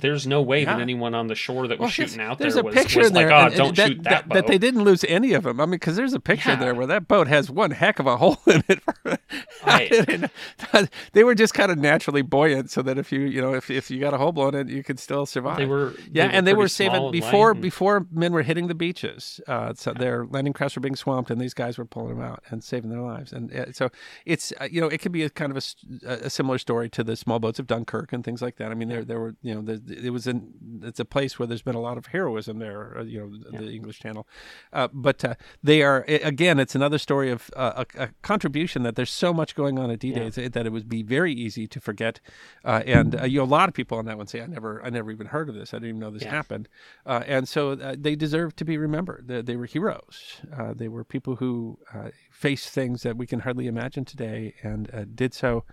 there's 0.02 0.26
no 0.28 0.42
way 0.42 0.66
that 0.66 0.80
anyone 0.80 1.14
on 1.14 1.28
the 1.28 1.36
shore 1.36 1.68
that 1.68 1.78
was 1.80 1.86
Well, 1.86 1.90
shooting 1.90 2.20
out 2.22 2.38
there 2.40 2.48
a 2.48 2.64
was, 2.64 2.74
was 2.96 2.96
like, 2.96 3.14
there 3.14 3.32
oh, 3.32 3.46
and- 3.48 3.56
don't 3.56 3.76
that, 3.76 3.88
shoot 3.88 4.04
that, 4.04 4.28
boat. 4.30 4.34
that 4.36 4.48
they 4.48 4.58
didn't 4.58 4.84
lose 4.84 5.04
any 5.06 5.34
of 5.34 5.44
them. 5.44 5.60
I 5.60 5.66
mean, 5.66 5.72
because 5.72 5.96
there's 5.96 6.14
a 6.14 6.20
picture 6.20 6.50
Yeah. 6.52 6.56
there 6.58 6.76
where 6.76 6.88
that 6.88 7.08
boat 7.08 7.28
has 7.28 7.50
one 7.52 7.72
heck 7.72 8.00
of 8.00 8.08
a 8.08 8.18
hole 8.18 8.38
in 8.48 8.64
it. 8.68 8.80
I- 9.66 10.30
they 11.14 11.24
were 11.24 11.36
just 11.36 11.54
kind 11.54 11.72
of 11.72 11.78
naturally 11.78 12.22
buoyant, 12.22 12.72
so 12.72 12.82
that 12.82 12.98
if 12.98 13.12
you 13.12 13.22
you 13.22 13.42
know 13.42 13.54
if, 13.54 13.70
if 13.70 13.92
you 13.92 14.00
got 14.00 14.14
a 14.14 14.18
hole 14.18 14.32
blown 14.32 14.56
in, 14.56 14.70
it, 14.70 14.74
you 14.74 14.84
could 14.84 15.00
still 15.00 15.26
survive. 15.26 15.58
They 15.58 15.66
were 15.66 15.94
yeah, 16.12 16.30
and 16.32 16.48
they 16.48 16.54
were 16.54 16.68
saving 16.68 17.12
before 17.12 17.52
and- 17.52 17.62
before 17.62 18.06
men 18.12 18.32
were 18.34 18.44
hitting 18.44 18.68
the 18.68 18.76
beaches. 18.76 19.42
Uh, 19.48 19.74
so 19.74 19.94
their 19.94 20.26
landing 20.26 20.54
crafts 20.54 20.76
were 20.76 20.82
being 20.82 20.96
swamped, 20.96 21.30
and 21.32 21.40
these 21.40 21.54
guys 21.54 21.78
were 21.78 21.86
pulling 21.86 22.16
them 22.18 22.24
out 22.26 22.44
and 22.50 22.64
saving 22.64 22.90
their 22.90 23.02
lives. 23.02 23.32
And 23.34 23.54
uh, 23.54 23.72
so 23.72 23.90
it's 24.26 24.54
uh, 24.60 24.68
you 24.72 24.82
know 24.82 24.88
it 24.88 25.00
could 25.00 25.12
be 25.12 25.24
a 25.24 25.30
kind 25.30 25.56
of 25.56 25.64
a 26.06 26.30
similar 26.30 26.58
story 26.58 26.90
to 26.90 27.04
the 27.04 27.16
small 27.16 27.40
boats 27.40 27.60
of 27.60 27.68
Dunkirk 27.68 28.14
and 28.14 28.24
things 28.24 28.42
like 28.42 28.58
that. 28.58 28.72
I 28.72 28.76
mean, 28.76 28.90
there 28.90 29.04
there 29.04 29.20
were 29.20 29.36
you 29.42 29.54
know 29.56 29.62
there, 29.62 29.78
it 29.90 30.12
was 30.12 30.28
an 30.28 30.82
it's 30.84 31.00
a 31.00 31.06
place 31.06 31.38
where 31.40 31.48
there's 31.48 31.62
been 31.62 31.76
a 31.76 31.82
lot 31.82 31.98
of 31.98 32.08
heroism 32.08 32.60
there. 32.60 32.98
Uh, 32.98 33.04
you 33.04 33.20
know, 33.20 33.30
the, 33.52 33.66
the 33.66 33.72
English 33.72 34.00
Channel, 34.00 34.28
uh, 34.74 34.88
but 34.94 35.24
uh, 35.26 35.36
they 35.64 35.82
are 35.82 36.04
again 36.08 36.60
it's 36.60 36.76
another 36.76 36.98
story 36.98 37.32
of 37.32 37.50
uh, 37.56 37.84
a, 37.98 38.04
a 38.04 38.10
contribution 38.22 38.84
that 38.84 38.96
there's 38.96 39.10
so 39.12 39.34
much 39.34 39.56
going 39.56 39.78
on 39.80 39.90
at 39.92 40.00
D-Day 40.00 40.30
that- 40.30 40.54
that 40.54 40.66
it 40.66 40.72
would 40.72 40.90
be 40.90 41.04
very 41.04 41.34
easy 41.34 41.68
to 41.68 41.80
forget. 41.80 42.20
Uh, 42.64 42.82
and 42.86 43.20
uh, 43.20 43.24
you 43.26 43.38
know, 43.40 43.44
a 43.44 43.46
lot 43.60 43.68
of 43.70 43.76
people 43.76 43.98
on 43.98 44.06
that 44.06 44.18
one 44.18 44.28
say, 44.28 44.42
"I 44.42 44.46
never, 44.48 44.84
I 44.84 44.90
never 44.90 45.12
even 45.12 45.28
heard 45.28 45.50
of 45.50 45.56
this. 45.56 45.74
I 45.74 45.78
didn't 45.78 45.90
even 45.90 46.00
know 46.00 46.12
this 46.12 46.24
Yeah. 46.24 46.32
happened." 46.32 46.70
Uh, 47.06 47.24
and 47.28 47.48
so 47.48 47.72
uh, 47.72 47.96
they 47.98 48.16
deserve 48.16 48.56
to 48.58 48.66
be 48.66 48.78
remembered. 48.78 49.28
They, 49.28 49.42
they 49.42 49.56
were 49.56 49.66
heroes. 49.66 50.42
Uh, 50.58 50.74
they 50.74 50.88
were 50.88 51.04
people 51.04 51.36
who 51.38 51.80
uh, 51.94 52.10
faced 52.32 52.70
things 52.70 53.04
that 53.04 53.18
we 53.18 53.28
can 53.28 53.40
hardly 53.42 53.68
imagine 53.68 54.06
today, 54.06 54.54
and 54.64 54.90
uh, 54.94 55.06
did 55.14 55.34
so 55.34 55.64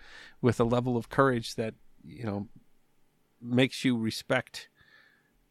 with 0.40 0.59
a 0.61 0.64
level 0.64 0.96
of 0.96 1.09
courage 1.09 1.55
that 1.57 1.74
you 2.05 2.24
know 2.24 2.48
makes 3.47 3.85
you 3.85 3.97
respect 3.97 4.69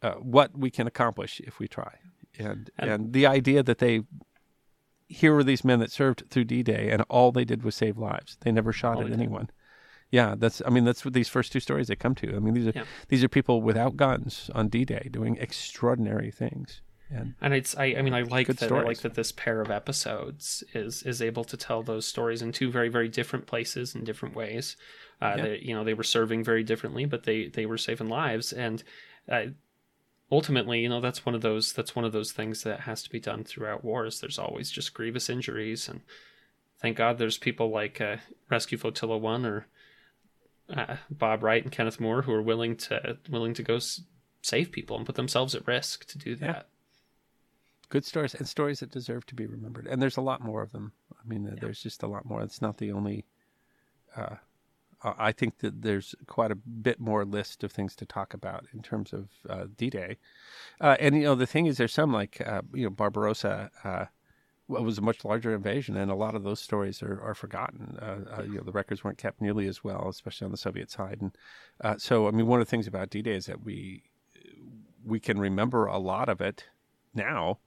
uh, 0.01 0.13
what 0.13 0.57
we 0.57 0.69
can 0.69 0.87
accomplish 0.87 1.39
if 1.41 1.59
we 1.59 1.67
try. 1.67 1.95
And, 2.37 2.69
And- 2.77 2.89
and 2.89 3.13
the 3.13 3.25
idea 3.25 3.63
that 3.63 3.77
they 3.79 4.01
here 5.07 5.33
were 5.35 5.43
these 5.43 5.63
men 5.63 5.79
that 5.79 5.91
served 5.91 6.23
through 6.29 6.45
D-Day, 6.45 6.89
and 6.89 7.03
all 7.09 7.31
they 7.31 7.45
did 7.45 7.63
was 7.63 7.75
save 7.75 7.97
lives. 7.97 8.37
They 8.41 8.51
never 8.51 8.73
shot 8.73 8.97
at 8.97 9.03
they 9.03 9.09
did. 9.11 9.19
anyone. 9.19 9.49
Yeah, 10.11 10.35
that's. 10.37 10.61
I 10.65 10.69
mean, 10.69 10.83
that's 10.85 11.03
what 11.05 11.13
these 11.13 11.29
first 11.29 11.51
two 11.51 11.59
stories 11.59 11.87
they 11.87 11.95
come 11.95 12.15
to. 12.15 12.35
I 12.35 12.39
mean, 12.39 12.53
these 12.53 12.67
are 12.67 12.71
Yeah. 12.75 12.85
these 13.07 13.23
are 13.23 13.27
people 13.29 13.61
without 13.61 13.97
guns 13.97 14.49
on 14.53 14.67
D-Day 14.69 15.09
doing 15.11 15.37
extraordinary 15.37 16.31
things. 16.31 16.81
And 17.09 17.35
And 17.41 17.53
it's 17.53 17.75
I, 17.77 17.95
I 17.97 18.01
mean 18.01 18.13
I 18.13 18.21
like 18.23 18.47
that 18.47 18.71
I 18.71 18.81
like 18.81 18.99
that 19.01 19.13
this 19.13 19.31
pair 19.31 19.61
of 19.61 19.69
episodes 19.71 20.63
is 20.73 21.03
is 21.03 21.21
able 21.21 21.43
to 21.45 21.57
tell 21.57 21.83
those 21.83 22.05
stories 22.07 22.41
in 22.41 22.51
two 22.51 22.71
very 22.71 22.89
very 22.89 23.07
different 23.09 23.45
places 23.45 23.95
in 23.95 24.03
different 24.03 24.35
ways. 24.35 24.75
Uh, 25.21 25.35
Yeah. 25.37 25.43
they, 25.43 25.59
you 25.59 25.73
know 25.75 25.83
they 25.83 25.93
were 25.93 26.03
serving 26.03 26.43
very 26.43 26.63
differently, 26.63 27.05
but 27.05 27.23
they 27.23 27.47
they 27.47 27.65
were 27.65 27.77
saving 27.77 28.07
lives 28.09 28.51
and. 28.53 28.83
Uh, 29.29 29.47
ultimately 30.31 30.79
you 30.79 30.89
know 30.89 30.99
that's 31.01 31.23
one 31.23 31.35
of 31.35 31.41
those 31.41 31.71
that's 31.73 31.95
one 31.95 32.03
of 32.03 32.11
those 32.11 32.31
things 32.31 32.63
that 32.63 32.81
has 32.81 33.03
to 33.03 33.11
be 33.11 33.19
done 33.19 33.43
throughout 33.43 33.83
wars 33.85 34.19
there's 34.19 34.39
always 34.39 34.71
just 34.71 34.91
grievous 34.93 35.29
injuries 35.29 35.87
and 35.87 36.01
thank 36.81 36.97
god 36.97 37.19
there's 37.19 37.37
people 37.37 37.69
like 37.69 38.01
uh, 38.01 38.17
rescue 38.49 38.75
flotilla 38.77 39.17
1 39.19 39.45
or 39.45 39.67
uh, 40.75 40.95
bob 41.11 41.43
wright 41.43 41.63
and 41.63 41.71
kenneth 41.71 41.99
moore 41.99 42.23
who 42.23 42.33
are 42.33 42.41
willing 42.41 42.75
to 42.75 43.17
willing 43.29 43.53
to 43.53 43.61
go 43.61 43.75
s- 43.75 44.01
save 44.41 44.71
people 44.71 44.97
and 44.97 45.05
put 45.05 45.13
themselves 45.15 45.53
at 45.53 45.67
risk 45.67 46.05
to 46.07 46.17
do 46.17 46.35
that 46.35 46.69
good 47.89 48.05
stories 48.05 48.33
and 48.35 48.47
stories 48.47 48.79
that 48.79 48.91
deserve 48.91 49.25
to 49.27 49.35
be 49.35 49.45
remembered. 49.45 49.87
And 49.87 50.01
there's 50.01 50.17
a 50.17 50.21
lot 50.21 50.41
more 50.41 50.61
of 50.61 50.71
them. 50.71 50.93
I 51.13 51.27
mean, 51.27 51.47
uh 51.47 51.55
there's 51.59 51.81
just 51.81 52.03
a 52.03 52.07
lot 52.07 52.25
more. 52.25 52.41
It's 52.41 52.61
not 52.61 52.77
the 52.77 52.91
only. 52.91 53.25
Uh, 54.15 54.35
I 55.03 55.33
think 55.33 55.59
that 55.59 55.83
there's 55.83 56.15
quite 56.25 56.51
a 56.51 56.55
bit 56.55 56.99
more 56.99 57.25
list 57.25 57.63
of 57.63 57.71
things 57.71 57.95
to 57.97 58.05
talk 58.05 58.33
about 58.33 58.65
in 58.73 58.81
terms 58.81 59.13
of 59.13 59.29
uh, 59.47 59.65
D-Day, 59.77 60.17
uh, 60.81 60.95
and 60.99 61.15
you 61.15 61.23
know 61.23 61.35
the 61.35 61.45
thing 61.45 61.67
is, 61.67 61.77
there's 61.77 61.93
some 61.93 62.11
like 62.11 62.41
uh, 62.45 62.61
you 62.73 62.85
know 62.85 62.89
Barbarossa. 62.89 63.69
Uh, 63.83 64.05
well, 64.67 64.83
was 64.83 64.97
a 64.97 65.01
much 65.01 65.23
larger 65.23 65.53
invasion, 65.53 65.95
and 65.95 66.09
a 66.09 66.15
lot 66.15 66.33
of 66.33 66.43
those 66.43 66.59
stories 66.59 67.03
are, 67.03 67.21
are 67.21 67.35
forgotten. 67.35 67.99
Uh, 68.01 68.39
uh, 68.39 68.43
you 68.43 68.55
know, 68.55 68.63
the 68.63 68.71
records 68.71 69.03
weren't 69.03 69.19
kept 69.19 69.39
nearly 69.39 69.67
as 69.67 69.83
well, 69.83 70.09
especially 70.09 70.45
on 70.45 70.51
the 70.51 70.57
Soviet 70.57 70.89
side. 70.89 71.19
And 71.21 71.37
uh, 71.81 71.97
so, 71.99 72.27
I 72.27 72.31
mean, 72.31 72.47
one 72.47 72.59
of 72.59 72.65
the 72.65 72.71
things 72.71 72.87
about 72.87 73.11
D-Day 73.11 73.35
is 73.35 73.45
that 73.45 73.63
we 73.63 74.05
we 75.05 75.19
can 75.19 75.39
remember 75.39 75.85
a 75.85 75.99
lot 75.99 76.29
of 76.29 76.41
it 76.41 76.65
now, 77.13 77.59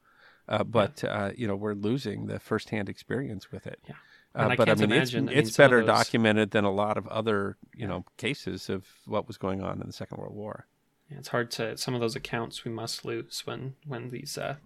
uh, 0.49 0.65
but 0.65 1.03
uh, 1.05 1.31
you 1.37 1.47
know, 1.47 1.57
we're 1.57 1.75
losing 1.75 2.27
the 2.27 2.39
firsthand 2.39 2.89
experience 2.89 3.51
with 3.53 3.67
it. 3.67 3.81
Yeah. 3.89 3.95
Uh, 4.35 4.49
I 4.49 4.57
but 4.57 4.67
can't 4.67 4.79
I 4.79 4.81
mean, 4.83 4.93
imagine- 4.93 5.29
it's, 5.29 5.33
I 5.33 5.35
mean, 5.35 5.39
it's 5.47 5.57
better 5.57 5.79
those- 5.81 5.87
documented 5.87 6.51
than 6.51 6.65
a 6.65 6.71
lot 6.73 6.97
of 6.99 7.07
other 7.09 7.57
you 7.75 7.87
know 7.87 8.05
cases 8.17 8.69
of 8.69 8.87
what 9.07 9.27
was 9.27 9.37
going 9.39 9.63
on 9.63 9.81
in 9.81 9.87
the 9.87 9.93
Second 9.93 10.19
World 10.19 10.35
War. 10.35 10.67
Yeah, 11.11 11.17
it's 11.19 11.29
hard 11.29 11.51
to 11.53 11.77
some 11.79 11.95
of 11.95 12.01
those 12.03 12.15
accounts 12.15 12.65
we 12.67 12.71
must 12.71 13.05
lose 13.05 13.43
when 13.47 13.75
when 13.87 14.11
these 14.11 14.37
uh, 14.37 14.57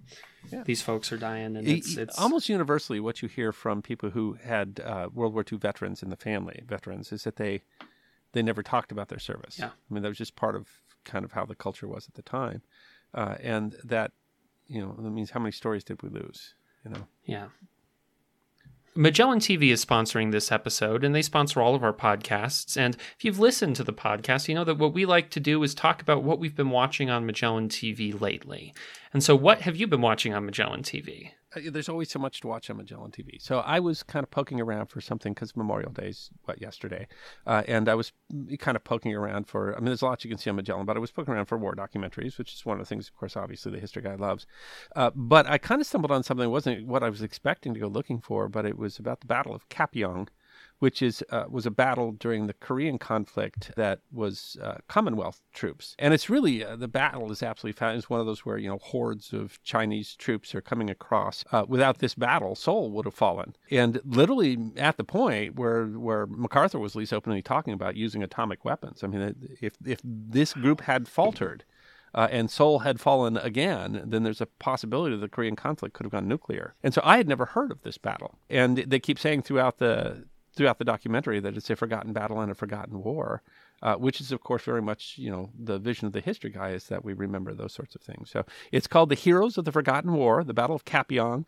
Yeah. 0.50 0.64
these 0.64 0.82
folks 0.82 1.12
are 1.12 1.16
dying, 1.16 1.56
and 1.56 1.66
it's 1.68 1.96
it's 1.96 2.18
almost 2.18 2.48
universally 2.48 2.98
what 2.98 3.22
you 3.22 3.28
hear 3.28 3.52
from 3.52 3.80
people 3.82 4.10
who 4.10 4.36
had 4.42 4.80
uh, 4.84 5.08
World 5.14 5.34
War 5.34 5.44
II 5.50 5.58
veterans 5.58 6.02
in 6.02 6.10
the 6.10 6.16
family, 6.16 6.62
veterans, 6.66 7.12
is 7.12 7.22
that 7.24 7.36
they 7.36 7.62
they 8.32 8.42
never 8.42 8.62
talked 8.64 8.90
about 8.90 9.08
their 9.08 9.20
service. 9.20 9.56
Yeah. 9.58 9.70
I 9.88 9.94
mean 9.94 10.02
that 10.02 10.08
was 10.08 10.18
just 10.18 10.34
part 10.34 10.56
of 10.56 10.68
kind 11.04 11.24
of 11.24 11.32
how 11.32 11.44
the 11.44 11.54
culture 11.54 11.86
was 11.86 12.08
at 12.08 12.14
the 12.14 12.22
time, 12.22 12.62
uh, 13.14 13.36
and 13.40 13.76
that 13.84 14.10
you 14.66 14.80
know 14.80 14.94
that 14.98 15.10
means 15.10 15.30
how 15.30 15.40
many 15.40 15.52
stories 15.52 15.84
did 15.84 16.02
we 16.02 16.08
lose? 16.08 16.54
You 16.84 16.92
know, 16.92 17.06
yeah. 17.24 17.46
Magellan 18.94 19.38
TV 19.38 19.70
is 19.72 19.82
sponsoring 19.82 20.32
this 20.32 20.52
episode, 20.52 21.02
and 21.02 21.14
they 21.14 21.22
sponsor 21.22 21.62
all 21.62 21.74
of 21.74 21.82
our 21.82 21.94
podcasts. 21.94 22.76
And 22.76 22.94
if 23.16 23.24
you've 23.24 23.38
listened 23.38 23.76
to 23.76 23.84
the 23.84 23.92
podcast, 23.92 24.48
you 24.48 24.54
know 24.54 24.64
that 24.64 24.76
what 24.76 24.92
we 24.92 25.06
like 25.06 25.30
to 25.30 25.40
do 25.40 25.62
is 25.62 25.74
talk 25.74 26.02
about 26.02 26.22
what 26.22 26.38
we've 26.38 26.54
been 26.54 26.68
watching 26.68 27.08
on 27.08 27.24
Magellan 27.24 27.70
TV 27.70 28.18
lately. 28.20 28.74
And 29.14 29.24
so, 29.24 29.34
what 29.34 29.62
have 29.62 29.76
you 29.76 29.86
been 29.86 30.02
watching 30.02 30.34
on 30.34 30.44
Magellan 30.44 30.82
TV? 30.82 31.30
Uh, 31.54 31.60
there's 31.70 31.88
always 31.88 32.10
so 32.10 32.18
much 32.18 32.40
to 32.40 32.46
watch 32.46 32.70
on 32.70 32.76
Magellan 32.76 33.10
TV. 33.10 33.40
So 33.40 33.58
I 33.60 33.80
was 33.80 34.02
kind 34.02 34.22
of 34.22 34.30
poking 34.30 34.60
around 34.60 34.86
for 34.86 35.00
something 35.00 35.32
because 35.32 35.56
Memorial 35.56 35.92
Day's 35.92 36.30
what 36.44 36.60
yesterday, 36.60 37.06
uh, 37.46 37.62
and 37.66 37.88
I 37.88 37.94
was 37.94 38.12
kind 38.58 38.76
of 38.76 38.84
poking 38.84 39.14
around 39.14 39.46
for. 39.46 39.74
I 39.74 39.78
mean, 39.78 39.86
there's 39.86 40.02
a 40.02 40.06
lot 40.06 40.24
you 40.24 40.30
can 40.30 40.38
see 40.38 40.50
on 40.50 40.56
Magellan, 40.56 40.86
but 40.86 40.96
I 40.96 41.00
was 41.00 41.10
poking 41.10 41.34
around 41.34 41.46
for 41.46 41.58
war 41.58 41.74
documentaries, 41.74 42.38
which 42.38 42.54
is 42.54 42.64
one 42.64 42.78
of 42.78 42.84
the 42.84 42.88
things, 42.88 43.08
of 43.08 43.16
course, 43.16 43.36
obviously 43.36 43.72
the 43.72 43.80
history 43.80 44.02
guy 44.02 44.14
loves. 44.14 44.46
Uh, 44.96 45.10
but 45.14 45.46
I 45.46 45.58
kind 45.58 45.80
of 45.80 45.86
stumbled 45.86 46.12
on 46.12 46.22
something 46.22 46.44
that 46.44 46.50
wasn't 46.50 46.86
what 46.86 47.02
I 47.02 47.08
was 47.08 47.22
expecting 47.22 47.74
to 47.74 47.80
go 47.80 47.88
looking 47.88 48.20
for, 48.20 48.48
but 48.48 48.66
it 48.66 48.78
was 48.78 48.98
about 48.98 49.20
the 49.20 49.26
Battle 49.26 49.54
of 49.54 49.68
Kapyong. 49.68 50.28
Which 50.82 51.00
is 51.00 51.22
uh, 51.30 51.44
was 51.48 51.64
a 51.64 51.70
battle 51.70 52.10
during 52.10 52.48
the 52.48 52.54
Korean 52.54 52.98
conflict 52.98 53.70
that 53.76 54.00
was 54.10 54.56
uh, 54.60 54.78
Commonwealth 54.88 55.40
troops, 55.52 55.94
and 55.96 56.12
it's 56.12 56.28
really 56.28 56.64
uh, 56.64 56.74
the 56.74 56.88
battle 56.88 57.30
is 57.30 57.40
absolutely 57.40 57.78
fast. 57.78 57.98
It's 57.98 58.10
one 58.10 58.18
of 58.18 58.26
those 58.26 58.44
where 58.44 58.58
you 58.58 58.68
know 58.68 58.78
hordes 58.78 59.32
of 59.32 59.62
Chinese 59.62 60.16
troops 60.16 60.56
are 60.56 60.60
coming 60.60 60.90
across. 60.90 61.44
Uh, 61.52 61.64
without 61.68 62.00
this 62.00 62.16
battle, 62.16 62.56
Seoul 62.56 62.90
would 62.90 63.04
have 63.04 63.14
fallen, 63.14 63.54
and 63.70 64.00
literally 64.04 64.58
at 64.76 64.96
the 64.96 65.04
point 65.04 65.54
where 65.54 65.86
where 65.86 66.26
MacArthur 66.26 66.80
was 66.80 66.96
least 66.96 67.12
openly 67.12 67.42
talking 67.42 67.74
about 67.74 67.94
using 67.94 68.24
atomic 68.24 68.64
weapons. 68.64 69.04
I 69.04 69.06
mean, 69.06 69.36
if 69.60 69.74
if 69.86 70.00
this 70.02 70.52
group 70.52 70.80
had 70.80 71.06
faltered, 71.06 71.62
uh, 72.12 72.28
and 72.30 72.50
Seoul 72.50 72.80
had 72.80 73.00
fallen 73.00 73.36
again, 73.36 74.02
then 74.04 74.22
there's 74.22 74.40
a 74.40 74.46
possibility 74.46 75.16
the 75.16 75.28
Korean 75.28 75.56
conflict 75.56 75.94
could 75.94 76.04
have 76.04 76.12
gone 76.12 76.28
nuclear. 76.28 76.74
And 76.82 76.92
so 76.92 77.00
I 77.04 77.16
had 77.16 77.28
never 77.28 77.46
heard 77.46 77.70
of 77.70 77.82
this 77.82 77.98
battle. 77.98 78.38
And 78.50 78.78
they 78.78 78.98
keep 78.98 79.18
saying 79.18 79.42
throughout 79.42 79.78
the 79.78 80.24
throughout 80.54 80.78
the 80.78 80.84
documentary 80.84 81.40
that 81.40 81.56
it's 81.56 81.70
a 81.70 81.76
forgotten 81.76 82.12
battle 82.12 82.40
and 82.40 82.50
a 82.50 82.54
forgotten 82.54 83.02
war, 83.02 83.42
uh, 83.82 83.94
which 83.94 84.20
is 84.20 84.32
of 84.32 84.42
course 84.42 84.62
very 84.62 84.82
much 84.82 85.14
you 85.16 85.30
know 85.30 85.50
the 85.58 85.78
vision 85.78 86.06
of 86.06 86.12
the 86.12 86.20
history 86.20 86.50
guy 86.50 86.70
is 86.70 86.86
that 86.86 87.04
we 87.04 87.12
remember 87.12 87.54
those 87.54 87.72
sorts 87.72 87.94
of 87.94 88.02
things. 88.02 88.30
So 88.30 88.44
it's 88.70 88.86
called 88.86 89.08
the 89.08 89.14
Heroes 89.14 89.58
of 89.58 89.64
the 89.64 89.72
Forgotten 89.72 90.12
War, 90.12 90.44
the 90.44 90.54
Battle 90.54 90.76
of 90.76 90.84
Kapyong. 90.84 91.44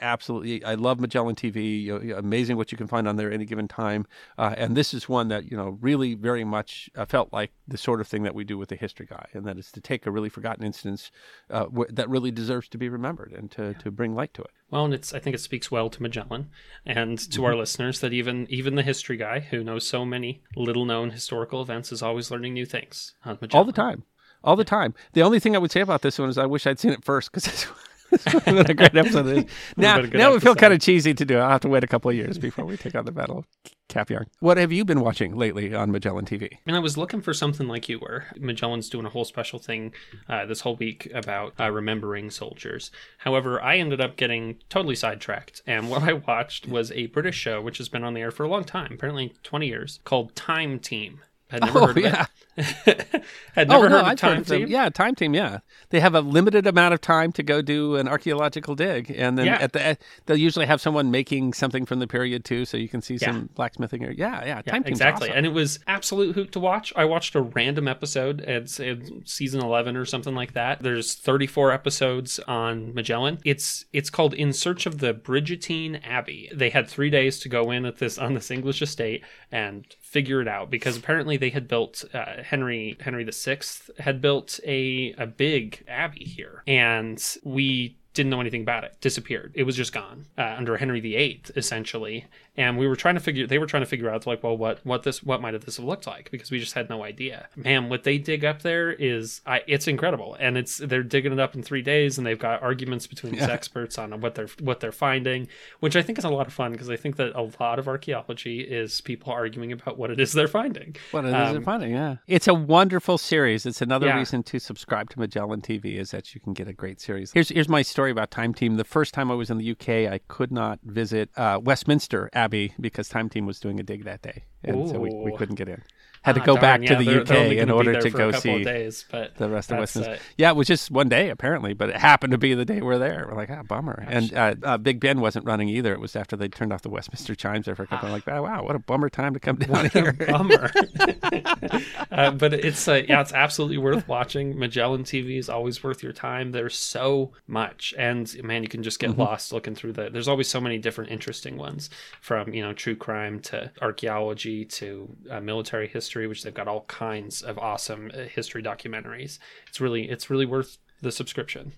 Absolutely, 0.00 0.64
I 0.64 0.74
love 0.74 1.00
Magellan 1.00 1.34
TV. 1.34 1.82
You 1.82 1.98
know, 1.98 2.16
amazing 2.16 2.56
what 2.56 2.70
you 2.70 2.78
can 2.78 2.86
find 2.86 3.08
on 3.08 3.16
there 3.16 3.28
at 3.28 3.34
any 3.34 3.44
given 3.44 3.66
time. 3.66 4.06
Uh, 4.36 4.54
and 4.56 4.76
this 4.76 4.94
is 4.94 5.08
one 5.08 5.28
that 5.28 5.50
you 5.50 5.56
know 5.56 5.78
really 5.80 6.14
very 6.14 6.44
much 6.44 6.88
uh, 6.96 7.04
felt 7.04 7.32
like 7.32 7.52
the 7.66 7.78
sort 7.78 8.00
of 8.00 8.06
thing 8.06 8.22
that 8.22 8.34
we 8.34 8.44
do 8.44 8.56
with 8.56 8.68
the 8.68 8.76
history 8.76 9.06
guy, 9.06 9.26
and 9.32 9.44
that 9.46 9.58
is 9.58 9.72
to 9.72 9.80
take 9.80 10.06
a 10.06 10.10
really 10.10 10.28
forgotten 10.28 10.64
instance 10.64 11.10
uh, 11.50 11.66
wh- 11.66 11.90
that 11.90 12.08
really 12.08 12.30
deserves 12.30 12.68
to 12.68 12.78
be 12.78 12.88
remembered 12.88 13.32
and 13.32 13.50
to, 13.50 13.74
to 13.74 13.90
bring 13.90 14.14
light 14.14 14.32
to 14.34 14.42
it. 14.42 14.50
Well, 14.70 14.84
and 14.84 14.94
it's 14.94 15.12
I 15.14 15.18
think 15.18 15.34
it 15.34 15.40
speaks 15.40 15.70
well 15.70 15.90
to 15.90 16.02
Magellan 16.02 16.50
and 16.86 17.18
to 17.32 17.44
our 17.44 17.56
listeners 17.56 18.00
that 18.00 18.12
even 18.12 18.46
even 18.50 18.74
the 18.74 18.82
history 18.82 19.16
guy 19.16 19.40
who 19.40 19.64
knows 19.64 19.86
so 19.86 20.04
many 20.04 20.42
little 20.56 20.84
known 20.84 21.10
historical 21.10 21.62
events 21.62 21.90
is 21.90 22.02
always 22.02 22.30
learning 22.30 22.54
new 22.54 22.66
things 22.66 23.14
on 23.24 23.38
Magellan. 23.40 23.58
all 23.58 23.64
the 23.64 23.72
time, 23.72 24.04
all 24.44 24.56
the 24.56 24.64
time. 24.64 24.94
The 25.14 25.22
only 25.22 25.40
thing 25.40 25.56
I 25.56 25.58
would 25.58 25.72
say 25.72 25.80
about 25.80 26.02
this 26.02 26.18
one 26.18 26.28
is 26.28 26.38
I 26.38 26.46
wish 26.46 26.66
I'd 26.66 26.78
seen 26.78 26.92
it 26.92 27.04
first 27.04 27.32
because 27.32 27.66
a 28.46 28.74
great 28.74 28.96
episode 28.96 29.26
it 29.26 29.38
is. 29.38 29.44
Now, 29.76 29.96
been 29.96 30.04
a 30.06 30.08
good 30.08 30.18
now 30.18 30.30
it 30.30 30.32
would 30.32 30.42
feel 30.42 30.54
kind 30.54 30.72
of 30.72 30.80
cheesy 30.80 31.14
to 31.14 31.24
do. 31.24 31.38
I'll 31.38 31.50
have 31.50 31.60
to 31.62 31.68
wait 31.68 31.84
a 31.84 31.86
couple 31.86 32.10
of 32.10 32.16
years 32.16 32.38
before 32.38 32.64
we 32.64 32.76
take 32.76 32.94
on 32.94 33.04
the 33.04 33.12
Battle 33.12 33.38
of 33.38 33.46
Kapyong. 33.88 34.26
What 34.40 34.56
have 34.56 34.72
you 34.72 34.84
been 34.84 35.00
watching 35.00 35.36
lately 35.36 35.74
on 35.74 35.90
Magellan 35.90 36.24
TV? 36.24 36.58
And 36.66 36.76
I 36.76 36.78
was 36.78 36.96
looking 36.96 37.20
for 37.20 37.34
something 37.34 37.68
like 37.68 37.88
you 37.88 37.98
were. 37.98 38.24
Magellan's 38.36 38.88
doing 38.88 39.06
a 39.06 39.10
whole 39.10 39.24
special 39.24 39.58
thing 39.58 39.92
uh, 40.28 40.46
this 40.46 40.60
whole 40.60 40.76
week 40.76 41.10
about 41.14 41.54
uh, 41.58 41.70
remembering 41.70 42.30
soldiers. 42.30 42.90
However, 43.18 43.62
I 43.62 43.76
ended 43.76 44.00
up 44.00 44.16
getting 44.16 44.56
totally 44.68 44.94
sidetracked, 44.94 45.62
and 45.66 45.90
what 45.90 46.02
I 46.02 46.14
watched 46.14 46.66
was 46.66 46.90
a 46.92 47.06
British 47.06 47.36
show 47.36 47.60
which 47.60 47.78
has 47.78 47.88
been 47.88 48.04
on 48.04 48.14
the 48.14 48.20
air 48.20 48.30
for 48.30 48.44
a 48.44 48.48
long 48.48 48.64
time, 48.64 48.92
apparently 48.94 49.34
20 49.42 49.66
years, 49.66 50.00
called 50.04 50.34
Time 50.34 50.78
Team. 50.78 51.20
Had 51.50 51.62
never 51.64 51.78
Oh, 51.78 51.86
heard 51.86 51.98
of 51.98 52.04
yeah. 52.04 52.26
it. 52.56 53.24
Had 53.54 53.68
never 53.68 53.78
oh, 53.78 53.82
heard 53.82 53.90
no, 53.90 53.98
of 54.00 54.04
I've 54.06 54.18
Time 54.18 54.30
heard 54.32 54.38
of 54.40 54.46
them. 54.48 54.60
Team. 54.62 54.68
Yeah, 54.68 54.88
Time 54.90 55.14
Team. 55.14 55.32
Yeah, 55.34 55.58
they 55.90 56.00
have 56.00 56.14
a 56.14 56.20
limited 56.20 56.66
amount 56.66 56.92
of 56.94 57.00
time 57.00 57.32
to 57.32 57.42
go 57.42 57.62
do 57.62 57.96
an 57.96 58.08
archaeological 58.08 58.74
dig, 58.74 59.10
and 59.16 59.38
then 59.38 59.46
Yeah. 59.46 59.58
at 59.60 59.72
the 59.72 59.96
they'll 60.26 60.36
usually 60.36 60.66
have 60.66 60.80
someone 60.80 61.10
making 61.10 61.52
something 61.54 61.86
from 61.86 62.00
the 62.00 62.06
period 62.06 62.44
too, 62.44 62.64
so 62.64 62.76
you 62.76 62.88
can 62.88 63.00
see 63.00 63.14
Yeah. 63.14 63.28
some 63.32 63.50
blacksmithing. 63.54 64.04
Or 64.04 64.10
yeah, 64.10 64.44
yeah, 64.44 64.62
Time 64.62 64.82
Team's 64.84 64.98
exactly. 64.98 65.28
awesome. 65.28 65.38
And 65.38 65.46
it 65.46 65.52
was 65.52 65.78
absolute 65.86 66.34
hoot 66.34 66.52
to 66.52 66.60
watch. 66.60 66.92
I 66.96 67.04
watched 67.04 67.34
a 67.34 67.40
random 67.40 67.88
episode. 67.88 68.40
It's, 68.42 68.78
it's 68.80 69.10
season 69.32 69.60
11 69.62 69.96
or 69.96 70.04
something 70.04 70.34
like 70.34 70.52
that. 70.54 70.82
There's 70.82 71.14
34 71.14 71.72
episodes 71.72 72.38
on 72.48 72.92
Magellan. 72.94 73.38
It's 73.44 73.84
it's 73.92 74.10
called 74.10 74.34
In 74.34 74.52
Search 74.52 74.84
of 74.86 74.98
the 74.98 75.14
Bridgetine 75.14 76.00
Abbey. 76.04 76.50
They 76.52 76.70
had 76.70 76.88
3 76.88 77.08
days 77.10 77.38
to 77.40 77.48
go 77.48 77.70
in 77.70 77.84
at 77.86 77.98
this 77.98 78.18
on 78.18 78.34
this 78.34 78.50
English 78.50 78.82
estate 78.82 79.24
and 79.50 79.86
figure 80.08 80.40
it 80.40 80.48
out 80.48 80.70
because 80.70 80.96
apparently 80.96 81.36
they 81.36 81.50
had 81.50 81.68
built 81.68 82.04
uh, 82.14 82.42
Henry 82.42 82.96
Henry 83.00 83.24
VI 83.24 83.58
had 83.98 84.20
built 84.20 84.58
a 84.66 85.14
a 85.18 85.26
big 85.26 85.84
abbey 85.86 86.24
here. 86.24 86.62
And 86.66 87.22
we 87.44 87.96
didn't 88.14 88.30
know 88.30 88.40
anything 88.40 88.62
about 88.62 88.82
it 88.82 88.96
disappeared 89.00 89.52
it 89.54 89.62
was 89.62 89.76
just 89.76 89.92
gone 89.92 90.26
uh, 90.36 90.54
under 90.58 90.76
henry 90.76 90.98
viii 90.98 91.40
essentially 91.54 92.26
and 92.58 92.76
we 92.76 92.86
were 92.86 92.96
trying 92.96 93.14
to 93.14 93.20
figure 93.20 93.46
they 93.46 93.58
were 93.58 93.66
trying 93.66 93.82
to 93.82 93.86
figure 93.88 94.10
out 94.10 94.26
like 94.26 94.42
well 94.42 94.56
what 94.56 94.84
what 94.84 95.04
this 95.04 95.22
what 95.22 95.40
might 95.40 95.54
have 95.54 95.64
this 95.64 95.76
have 95.78 95.86
looked 95.86 96.06
like 96.06 96.30
because 96.30 96.50
we 96.50 96.58
just 96.58 96.74
had 96.74 96.90
no 96.90 97.02
idea 97.04 97.48
man 97.56 97.88
what 97.88 98.02
they 98.04 98.18
dig 98.18 98.44
up 98.44 98.60
there 98.62 98.92
is 98.92 99.40
I, 99.46 99.62
it's 99.66 99.88
incredible 99.88 100.36
and 100.38 100.58
it's 100.58 100.76
they're 100.78 101.02
digging 101.02 101.32
it 101.32 101.40
up 101.40 101.54
in 101.54 101.62
three 101.62 101.82
days 101.82 102.18
and 102.18 102.26
they've 102.26 102.38
got 102.38 102.62
arguments 102.62 103.06
between 103.06 103.32
these 103.32 103.42
experts 103.58 103.96
on 103.96 104.20
what 104.20 104.34
they're 104.34 104.48
what 104.60 104.80
they're 104.80 104.92
finding 104.92 105.48
which 105.80 105.96
i 105.96 106.02
think 106.02 106.18
is 106.18 106.24
a 106.24 106.28
lot 106.28 106.46
of 106.46 106.52
fun 106.52 106.72
because 106.72 106.90
i 106.90 106.96
think 106.96 107.16
that 107.16 107.32
a 107.34 107.48
lot 107.62 107.78
of 107.78 107.86
archaeology 107.88 108.60
is 108.60 109.00
people 109.02 109.32
arguing 109.32 109.72
about 109.72 109.96
what 109.96 110.10
it 110.10 110.18
is 110.20 110.32
they're 110.32 110.48
finding 110.48 110.96
What 111.12 111.24
it 111.24 111.28
is 111.28 111.56
Um, 111.56 111.62
funny, 111.62 111.92
yeah. 111.92 112.16
It's 112.26 112.48
a 112.48 112.54
wonderful 112.54 113.18
series. 113.18 113.64
It's 113.66 113.80
another 113.80 114.06
Yeah. 114.08 114.18
reason 114.18 114.42
to 114.44 114.58
subscribe 114.58 115.10
to 115.10 115.18
Magellan 115.20 115.60
TV 115.60 115.96
is 115.98 116.10
that 116.10 116.34
you 116.34 116.40
can 116.40 116.52
get 116.54 116.66
a 116.66 116.72
great 116.72 117.00
series. 117.00 117.30
Here's 117.32 117.50
here's 117.50 117.68
my 117.68 117.82
story 117.82 118.10
about 118.10 118.30
Time 118.30 118.52
Team. 118.54 118.76
The 118.76 118.84
first 118.84 119.14
time 119.14 119.30
I 119.30 119.34
was 119.34 119.50
in 119.50 119.58
the 119.58 119.70
UK, 119.70 119.88
I 120.12 120.18
could 120.28 120.50
not 120.50 120.78
visit 120.82 121.30
uh, 121.36 121.60
Westminster 121.62 122.28
Abbey 122.32 122.47
because 122.80 123.08
Time 123.08 123.28
Team 123.28 123.46
was 123.46 123.60
doing 123.60 123.78
a 123.80 123.82
dig 123.82 124.04
that 124.04 124.22
day. 124.22 124.44
and 124.64 124.88
so 124.88 124.98
we, 124.98 125.10
we 125.14 125.36
couldn't 125.36 125.56
get 125.56 125.68
in. 125.68 125.82
Had 126.22 126.34
to 126.34 126.40
Ah, 126.42 126.44
go 126.44 126.56
back 126.56 126.82
yeah, 126.82 126.96
to 126.98 127.04
the 127.04 127.20
UK 127.22 127.30
in 127.56 127.70
order 127.70 128.00
to 128.00 128.10
go 128.10 128.30
see 128.32 128.62
days, 128.64 129.04
but 129.10 129.36
the 129.36 129.48
rest 129.48 129.70
of 129.70 129.78
Westminster. 129.78 130.12
uh, 130.14 130.18
yeah, 130.36 130.50
it 130.50 130.56
was 130.56 130.66
just 130.66 130.90
one 130.90 131.08
day 131.08 131.30
apparently, 131.30 131.72
but 131.74 131.88
it 131.88 131.96
happened 131.96 132.32
to 132.32 132.38
be 132.38 132.54
the 132.54 132.64
day 132.64 132.80
we're 132.82 132.98
there. 132.98 133.26
We're 133.28 133.36
like, 133.36 133.50
ah, 133.50 133.62
bummer. 133.62 134.04
And 134.08 134.34
uh, 134.34 134.54
uh, 134.62 134.78
Big 134.78 135.00
Ben 135.00 135.20
wasn't 135.20 135.44
running 135.46 135.68
either. 135.68 135.92
It 135.92 136.00
was 136.00 136.16
after 136.16 136.36
they 136.36 136.48
turned 136.48 136.72
off 136.72 136.82
the 136.82 136.90
Westminster 136.90 137.34
chimes 137.34 137.66
there 137.66 137.74
for 137.76 137.84
a 137.84 137.86
couple. 137.86 138.06
I'm 138.08 138.12
like, 138.12 138.28
oh, 138.28 138.42
wow, 138.42 138.64
what 138.64 138.76
a 138.76 138.78
bummer 138.78 139.08
time 139.08 139.32
to 139.34 139.40
come 139.40 139.56
down 139.56 139.70
What 139.70 139.92
here. 139.92 140.12
bummer. 140.28 140.70
uh, 142.10 142.30
but 142.32 142.52
it's 142.54 142.86
uh, 142.88 143.02
yeah, 143.08 143.20
it's 143.20 143.32
absolutely 143.32 143.78
worth 143.78 144.06
watching. 144.08 144.58
Magellan 144.58 145.04
TV 145.04 145.38
is 145.38 145.48
always 145.48 145.82
worth 145.82 146.02
your 146.02 146.12
time. 146.12 146.52
There's 146.52 146.76
so 146.76 147.32
much, 147.46 147.94
and 147.98 148.32
man, 148.42 148.62
you 148.62 148.68
can 148.68 148.82
just 148.82 148.98
get 148.98 149.16
lost 149.16 149.52
looking 149.52 149.74
through 149.74 149.92
the. 149.92 150.10
There's 150.10 150.28
always 150.28 150.48
so 150.48 150.60
many 150.60 150.78
different 150.78 151.10
interesting 151.10 151.56
ones, 151.56 151.90
from 152.20 152.52
you 152.52 152.62
know 152.62 152.72
true 152.72 152.96
crime 152.96 153.40
to 153.40 153.70
archaeology 153.80 154.64
to 154.64 155.08
uh, 155.30 155.40
military 155.40 155.86
history, 155.88 156.07
which 156.14 156.42
they've 156.42 156.54
got 156.54 156.68
all 156.68 156.82
kinds 156.82 157.42
of 157.42 157.58
awesome 157.58 158.10
uh, 158.14 158.24
history 158.24 158.62
documentaries. 158.62 159.38
It's 159.68 159.80
really 159.80 160.08
it's 160.08 160.30
really 160.30 160.46
worth 160.46 160.78
the 161.00 161.12
subscription. 161.12 161.72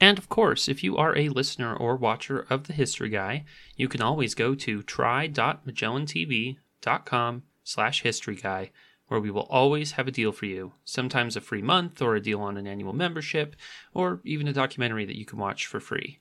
And 0.00 0.18
of 0.18 0.28
course, 0.28 0.68
if 0.68 0.84
you 0.84 0.96
are 0.96 1.16
a 1.16 1.30
listener 1.30 1.74
or 1.74 1.96
watcher 1.96 2.46
of 2.50 2.66
The 2.66 2.74
History 2.74 3.08
Guy, 3.08 3.46
you 3.76 3.88
can 3.88 4.02
always 4.02 4.34
go 4.34 4.54
to 4.54 4.82
try.magellantv.com 4.82 7.42
slash 7.64 8.02
history 8.02 8.36
guy, 8.36 8.70
where 9.08 9.20
we 9.20 9.30
will 9.30 9.46
always 9.48 9.92
have 9.92 10.06
a 10.06 10.12
deal 10.12 10.32
for 10.32 10.44
you. 10.44 10.74
Sometimes 10.84 11.34
a 11.34 11.40
free 11.40 11.62
month, 11.62 12.02
or 12.02 12.14
a 12.14 12.20
deal 12.20 12.42
on 12.42 12.58
an 12.58 12.66
annual 12.66 12.92
membership, 12.92 13.56
or 13.94 14.20
even 14.24 14.46
a 14.46 14.52
documentary 14.52 15.06
that 15.06 15.18
you 15.18 15.24
can 15.24 15.38
watch 15.38 15.66
for 15.66 15.80
free. 15.80 16.18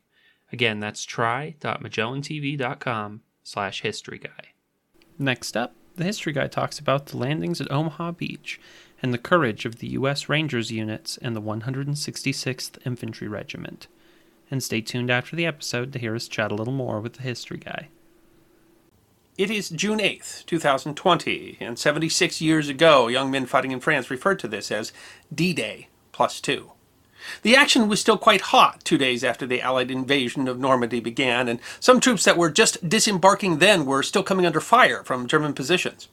Again, 0.53 0.79
that's 0.79 1.03
try.magellantv.com 1.03 3.21
slash 3.43 3.81
history 3.81 4.19
guy. 4.19 4.53
Next 5.19 5.57
up, 5.57 5.75
the 5.95 6.03
History 6.03 6.33
Guy 6.33 6.47
talks 6.47 6.79
about 6.79 7.07
the 7.07 7.17
landings 7.17 7.61
at 7.61 7.71
Omaha 7.71 8.11
Beach 8.11 8.59
and 9.01 9.13
the 9.13 9.17
courage 9.17 9.65
of 9.65 9.79
the 9.79 9.87
U.S. 9.89 10.29
Rangers 10.29 10.71
units 10.71 11.17
and 11.17 11.35
the 11.35 11.41
166th 11.41 12.77
Infantry 12.85 13.27
Regiment. 13.27 13.87
And 14.51 14.61
stay 14.61 14.81
tuned 14.81 15.09
after 15.09 15.35
the 15.35 15.45
episode 15.45 15.91
to 15.93 15.99
hear 15.99 16.15
us 16.15 16.27
chat 16.27 16.51
a 16.51 16.55
little 16.55 16.73
more 16.73 16.99
with 16.99 17.13
the 17.13 17.23
History 17.23 17.57
Guy. 17.57 17.89
It 19.37 19.51
is 19.51 19.69
June 19.69 19.99
8th, 19.99 20.45
2020, 20.45 21.57
and 21.59 21.77
76 21.77 22.39
years 22.39 22.69
ago, 22.69 23.07
young 23.07 23.31
men 23.31 23.45
fighting 23.45 23.71
in 23.71 23.81
France 23.81 24.09
referred 24.09 24.39
to 24.39 24.47
this 24.47 24.71
as 24.71 24.93
D 25.33 25.51
Day 25.53 25.89
plus 26.13 26.39
two. 26.39 26.71
The 27.41 27.55
action 27.55 27.87
was 27.87 27.99
still 27.99 28.17
quite 28.17 28.41
hot 28.41 28.83
two 28.83 28.97
days 28.97 29.23
after 29.23 29.45
the 29.45 29.61
Allied 29.61 29.91
invasion 29.91 30.47
of 30.47 30.59
Normandy 30.59 30.99
began, 30.99 31.47
and 31.47 31.59
some 31.79 31.99
troops 31.99 32.23
that 32.25 32.37
were 32.37 32.49
just 32.49 32.87
disembarking 32.87 33.59
then 33.59 33.85
were 33.85 34.03
still 34.03 34.23
coming 34.23 34.45
under 34.45 34.59
fire 34.59 35.03
from 35.03 35.27
German 35.27 35.53
positions. 35.53 36.07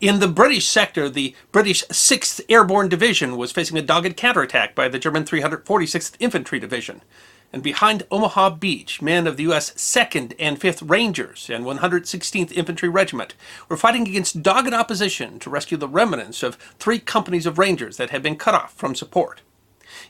In 0.00 0.20
the 0.20 0.28
British 0.28 0.68
sector, 0.68 1.08
the 1.08 1.34
British 1.52 1.84
6th 1.84 2.40
Airborne 2.48 2.88
Division 2.88 3.36
was 3.36 3.52
facing 3.52 3.78
a 3.78 3.82
dogged 3.82 4.16
counterattack 4.16 4.74
by 4.74 4.88
the 4.88 4.98
German 4.98 5.24
346th 5.24 6.16
Infantry 6.20 6.58
Division. 6.58 7.02
And 7.52 7.62
behind 7.62 8.04
Omaha 8.10 8.50
Beach, 8.50 9.02
men 9.02 9.26
of 9.26 9.36
the 9.36 9.42
U.S. 9.44 9.72
2nd 9.72 10.34
and 10.38 10.60
5th 10.60 10.88
Rangers 10.88 11.50
and 11.50 11.64
116th 11.64 12.52
Infantry 12.52 12.88
Regiment 12.88 13.34
were 13.68 13.76
fighting 13.76 14.06
against 14.06 14.42
dogged 14.42 14.72
opposition 14.72 15.38
to 15.40 15.50
rescue 15.50 15.76
the 15.76 15.88
remnants 15.88 16.44
of 16.44 16.56
three 16.78 17.00
companies 17.00 17.46
of 17.46 17.58
Rangers 17.58 17.96
that 17.96 18.10
had 18.10 18.22
been 18.22 18.36
cut 18.36 18.54
off 18.54 18.72
from 18.74 18.94
support. 18.94 19.40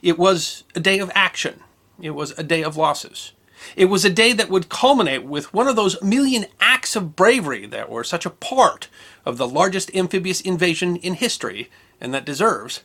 It 0.01 0.17
was 0.17 0.63
a 0.75 0.79
day 0.79 0.99
of 0.99 1.11
action. 1.13 1.61
It 2.01 2.11
was 2.11 2.31
a 2.37 2.43
day 2.43 2.63
of 2.63 2.77
losses. 2.77 3.33
It 3.75 3.85
was 3.85 4.03
a 4.03 4.09
day 4.09 4.33
that 4.33 4.49
would 4.49 4.69
culminate 4.69 5.23
with 5.23 5.53
one 5.53 5.67
of 5.67 5.75
those 5.75 6.01
million 6.01 6.45
acts 6.59 6.95
of 6.95 7.15
bravery 7.15 7.65
that 7.67 7.89
were 7.89 8.03
such 8.03 8.25
a 8.25 8.31
part 8.31 8.87
of 9.23 9.37
the 9.37 9.47
largest 9.47 9.93
amphibious 9.95 10.41
invasion 10.41 10.95
in 10.95 11.15
history 11.15 11.69
and 11.99 12.13
that 12.13 12.25
deserves 12.25 12.81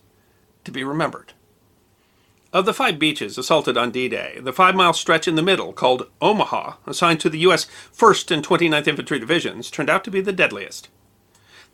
to 0.65 0.71
be 0.71 0.85
remembered. 0.85 1.33
Of 2.53 2.65
the 2.65 2.75
five 2.75 2.99
beaches 2.99 3.37
assaulted 3.37 3.77
on 3.77 3.91
D 3.91 4.09
Day, 4.09 4.39
the 4.41 4.53
five 4.53 4.75
mile 4.75 4.93
stretch 4.93 5.27
in 5.27 5.35
the 5.35 5.43
middle, 5.43 5.73
called 5.73 6.09
Omaha, 6.21 6.75
assigned 6.87 7.21
to 7.21 7.31
the 7.31 7.41
U.S. 7.41 7.67
1st 7.95 8.31
and 8.31 8.47
29th 8.47 8.87
Infantry 8.87 9.19
Divisions, 9.19 9.71
turned 9.71 9.91
out 9.91 10.05
to 10.05 10.11
be 10.11 10.21
the 10.21 10.33
deadliest. 10.33 10.89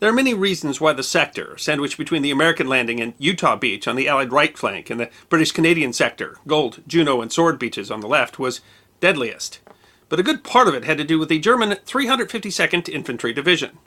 There 0.03 0.11
are 0.11 0.12
many 0.12 0.34
reasons 0.34 0.80
why 0.80 0.94
the 0.94 1.05
sector, 1.05 1.57
sandwiched 1.57 1.96
between 1.96 2.22
the 2.22 2.32
American 2.32 2.66
landing 2.66 3.00
and 3.00 3.14
Utah 3.18 3.55
Beach 3.55 3.86
on 3.86 3.94
the 3.94 4.09
Allied 4.09 4.32
right 4.32 4.59
flank 4.59 4.90
and 4.90 4.98
the 4.98 5.09
British 5.28 5.53
Canadian 5.53 5.92
sector, 5.92 6.38
Gold, 6.44 6.82
Juno, 6.88 7.20
and 7.20 7.30
Sword 7.30 7.57
beaches 7.57 7.88
on 7.88 8.00
the 8.00 8.09
left, 8.09 8.36
was 8.36 8.62
deadliest. 8.98 9.61
But 10.09 10.18
a 10.18 10.24
good 10.24 10.42
part 10.42 10.66
of 10.66 10.74
it 10.74 10.82
had 10.82 10.98
to 10.98 11.05
do 11.05 11.20
with 11.20 11.28
the 11.28 11.38
German 11.38 11.76
352nd 11.86 12.88
Infantry 12.88 13.32
Division. 13.32 13.78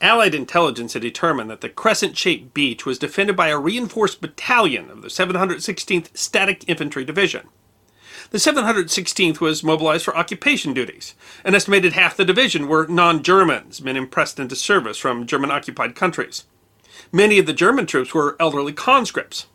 Allied 0.00 0.34
intelligence 0.34 0.94
had 0.94 1.02
determined 1.02 1.48
that 1.48 1.60
the 1.60 1.68
crescent 1.68 2.18
shaped 2.18 2.52
beach 2.52 2.84
was 2.84 2.98
defended 2.98 3.36
by 3.36 3.50
a 3.50 3.56
reinforced 3.56 4.20
battalion 4.20 4.90
of 4.90 5.02
the 5.02 5.06
716th 5.06 6.08
Static 6.16 6.64
Infantry 6.66 7.04
Division. 7.04 7.46
The 8.34 8.40
716th 8.40 9.38
was 9.38 9.62
mobilized 9.62 10.04
for 10.04 10.16
occupation 10.16 10.74
duties. 10.74 11.14
An 11.44 11.54
estimated 11.54 11.92
half 11.92 12.16
the 12.16 12.24
division 12.24 12.66
were 12.66 12.88
non 12.88 13.22
Germans, 13.22 13.80
men 13.80 13.96
impressed 13.96 14.40
into 14.40 14.56
service 14.56 14.98
from 14.98 15.24
German 15.24 15.52
occupied 15.52 15.94
countries. 15.94 16.42
Many 17.12 17.38
of 17.38 17.46
the 17.46 17.52
German 17.52 17.86
troops 17.86 18.12
were 18.12 18.34
elderly 18.40 18.72
conscripts. 18.72 19.46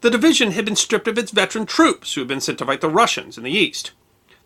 The 0.00 0.10
division 0.10 0.50
had 0.50 0.64
been 0.64 0.74
stripped 0.74 1.06
of 1.06 1.16
its 1.16 1.30
veteran 1.30 1.64
troops 1.64 2.12
who 2.12 2.22
had 2.22 2.26
been 2.26 2.40
sent 2.40 2.58
to 2.58 2.66
fight 2.66 2.80
the 2.80 2.90
Russians 2.90 3.38
in 3.38 3.44
the 3.44 3.52
east. 3.52 3.92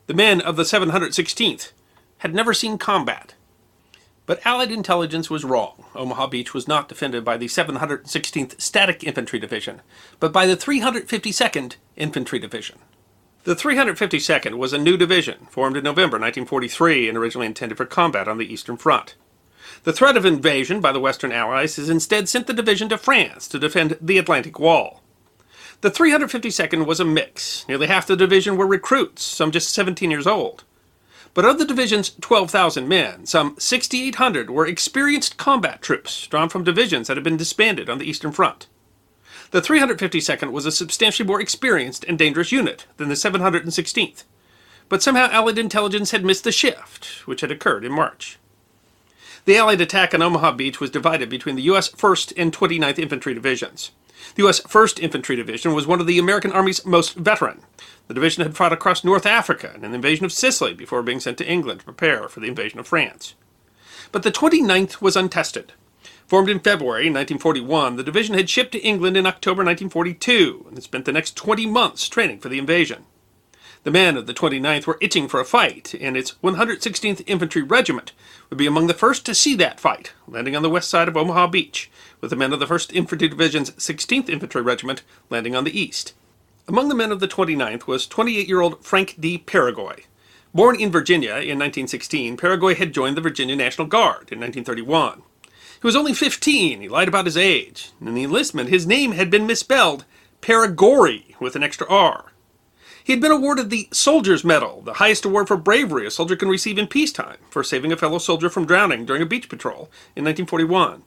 The 0.07 0.13
men 0.13 0.43
of 0.43 0.57
the 0.57 0.65
716th 0.65 1.73
had 2.19 2.35
never 2.35 2.53
seen 2.53 2.77
combat. 2.77 3.33
But 4.27 4.45
Allied 4.45 4.71
intelligence 4.71 5.31
was 5.31 5.45
wrong. 5.45 5.87
Omaha 5.95 6.27
Beach 6.27 6.53
was 6.53 6.69
not 6.69 6.91
defended 6.91 7.25
by 7.25 7.39
the 7.39 7.47
716th 7.47 8.61
Static 8.61 9.03
Infantry 9.03 9.39
Division, 9.39 9.81
but 10.21 10.31
by 10.31 10.45
the 10.45 10.59
352nd 10.59 11.77
Infantry 11.97 12.39
Division. 12.39 12.79
The 13.45 13.57
352nd 13.57 14.55
was 14.55 14.73
a 14.73 14.79
new 14.79 14.97
division, 14.97 15.49
formed 15.51 15.77
in 15.77 15.83
November 15.83 16.17
1943 16.17 17.09
and 17.09 17.19
originally 17.19 17.49
intended 17.49 17.77
for 17.77 17.85
combat 17.85 18.29
on 18.29 18.39
the 18.39 18.53
Eastern 18.53 18.77
Front. 18.77 19.17
The 19.83 19.93
threat 19.93 20.17
of 20.17 20.25
invasion 20.25 20.81
by 20.81 20.93
the 20.93 21.01
Western 21.01 21.33
Allies 21.33 21.75
has 21.75 21.89
instead 21.89 22.29
sent 22.29 22.47
the 22.47 22.53
division 22.53 22.89
to 22.91 22.99
France 22.99 23.49
to 23.49 23.59
defend 23.59 23.99
the 24.01 24.19
Atlantic 24.19 24.61
Wall. 24.61 25.03
The 25.81 25.91
352nd 25.91 26.87
was 26.87 27.01
a 27.01 27.05
mix. 27.05 27.67
Nearly 27.67 27.89
half 27.89 28.07
the 28.07 28.15
division 28.15 28.57
were 28.57 28.67
recruits, 28.67 29.25
some 29.25 29.51
just 29.51 29.75
17 29.75 30.09
years 30.09 30.29
old. 30.29 30.63
But 31.35 31.45
of 31.45 31.59
the 31.59 31.65
division's 31.65 32.11
12,000 32.21 32.87
men, 32.87 33.27
some 33.27 33.57
6,800 33.59 34.51
were 34.51 34.69
experienced 34.69 35.37
combat 35.37 35.83
troops 35.83 36.29
drawn 36.29 36.49
from 36.49 36.63
divisions 36.63 37.09
that 37.09 37.17
had 37.17 37.25
been 37.25 37.37
disbanded 37.37 37.91
on 37.91 37.99
the 37.99 38.09
Eastern 38.09 38.31
Front. 38.31 38.69
The 39.53 39.61
352nd 39.61 40.51
was 40.51 40.65
a 40.65 40.73
substantially 40.73 41.27
more 41.27 41.39
experienced 41.39 42.07
and 42.09 42.19
dangerous 42.19 42.53
unit 42.53 42.87
than 42.97 43.11
the 43.11 43.15
716th, 43.15 44.25
but 44.89 45.03
somehow 45.03 45.29
Allied 45.31 45.59
intelligence 45.59 46.11
had 46.11 46.25
missed 46.25 46.45
the 46.45 46.51
shift, 46.51 47.27
which 47.27 47.43
had 47.43 47.51
occurred 47.51 47.85
in 47.85 47.93
March. 47.93 48.39
The 49.45 49.59
Allied 49.59 49.83
attack 49.83 50.15
on 50.15 50.23
Omaha 50.23 50.53
Beach 50.53 50.81
was 50.81 50.89
divided 50.89 51.29
between 51.29 51.57
the 51.57 51.63
U.S. 51.65 51.91
1st 51.91 52.33
and 52.39 52.51
29th 52.51 52.99
Infantry 52.99 53.35
Divisions. 53.35 53.91
The 54.37 54.43
U.S. 54.45 54.61
1st 54.61 55.01
Infantry 55.01 55.37
Division 55.37 55.75
was 55.75 55.87
one 55.87 56.01
of 56.01 56.07
the 56.07 56.19
American 56.19 56.53
Army's 56.53 56.87
most 56.87 57.15
veteran. 57.15 57.61
The 58.09 58.15
division 58.15 58.43
had 58.43 58.57
fought 58.57 58.73
across 58.73 59.05
North 59.05 59.27
Africa 59.27 59.73
in 59.75 59.85
an 59.85 59.95
invasion 59.95 60.25
of 60.25 60.33
Sicily 60.33 60.73
before 60.73 61.03
being 61.03 61.21
sent 61.21 61.37
to 61.39 61.47
England 61.47 61.81
to 61.81 61.85
prepare 61.85 62.27
for 62.27 62.41
the 62.41 62.49
invasion 62.49 62.79
of 62.79 62.87
France. 62.87 63.35
But 64.13 64.23
the 64.23 64.33
29th 64.33 65.03
was 65.03 65.15
untested. 65.15 65.75
Formed 66.33 66.49
in 66.49 66.61
February 66.61 67.11
1941, 67.11 67.97
the 67.97 68.03
division 68.03 68.35
had 68.35 68.49
shipped 68.49 68.73
to 68.73 68.81
England 68.81 69.19
in 69.19 69.27
October 69.27 69.59
1942 69.65 70.65
and 70.71 70.83
spent 70.83 71.05
the 71.05 71.13
next 71.13 71.37
20 71.37 71.67
months 71.67 72.09
training 72.09 72.39
for 72.39 72.49
the 72.49 72.59
invasion. 72.59 73.05
The 73.85 73.91
men 73.91 74.17
of 74.17 74.27
the 74.27 74.33
29th 74.33 74.87
were 74.87 74.97
itching 75.03 75.29
for 75.29 75.41
a 75.41 75.45
fight, 75.45 75.93
and 76.01 76.17
its 76.17 76.37
116th 76.43 77.23
Infantry 77.27 77.61
Regiment 77.61 78.13
would 78.49 78.57
be 78.57 78.67
among 78.67 78.87
the 78.87 78.95
first 78.95 79.27
to 79.27 79.35
see 79.35 79.55
that 79.57 79.79
fight, 79.79 80.15
landing 80.27 80.57
on 80.57 80.63
the 80.63 80.71
west 80.71 80.89
side 80.89 81.07
of 81.07 81.19
Omaha 81.19 81.49
Beach, 81.49 81.91
with 82.23 82.31
the 82.31 82.37
men 82.37 82.55
of 82.55 82.61
the 82.61 82.67
1st 82.67 82.95
Infantry 82.95 83.29
Division's 83.29 83.73
16th 83.73 84.31
Infantry 84.31 84.63
Regiment 84.63 85.03
landing 85.29 85.55
on 85.55 85.65
the 85.65 85.79
east. 85.79 86.15
Among 86.67 86.89
the 86.89 86.95
men 86.95 87.13
of 87.13 87.21
the 87.21 87.29
29th 87.29 87.87
was 87.87 88.07
28 88.07 88.49
year 88.49 88.63
old 88.63 88.83
Frank 88.83 89.17
D. 89.21 89.37
Peregoy. 89.37 90.05
Born 90.55 90.81
in 90.81 90.91
Virginia 90.91 91.33
in 91.33 91.59
1916, 91.59 92.39
Peregoy 92.39 92.75
had 92.75 92.95
joined 92.95 93.19
the 93.19 93.21
Virginia 93.21 93.55
National 93.55 93.87
Guard 93.87 94.33
in 94.33 94.41
1931. 94.41 95.25
He 95.83 95.89
was 95.89 95.97
only 95.97 96.15
15, 96.15 96.81
he 96.81 96.89
lied 96.89 97.09
about 97.09 97.25
his 97.25 97.37
age. 97.37 97.91
In 98.01 98.15
the 98.15 98.23
enlistment, 98.23 98.69
his 98.69 98.87
name 98.87 99.11
had 99.13 99.31
been 99.31 99.49
misspelled 99.49 100.05
Peregory 100.41 101.35
with 101.41 101.57
an 101.57 101.65
extra 101.65 101.89
R. 101.89 102.31
He 103.03 103.13
had 103.13 103.21
been 103.21 103.33
awarded 103.33 103.69
the 103.69 103.89
Soldier's 103.91 104.45
Medal, 104.45 104.83
the 104.83 104.95
highest 104.95 105.25
award 105.25 105.49
for 105.49 105.57
bravery 105.57 106.07
a 106.07 106.11
soldier 106.13 106.37
can 106.37 106.49
receive 106.49 106.79
in 106.79 106.87
peacetime, 106.87 107.39
for 107.51 107.65
saving 107.65 107.91
a 107.91 107.97
fellow 107.97 108.19
soldier 108.19 108.49
from 108.49 108.65
drowning 108.65 109.05
during 109.05 109.23
a 109.23 109.27
beach 109.27 109.49
patrol 109.49 109.91
in 110.15 110.25
1941. 110.25 111.03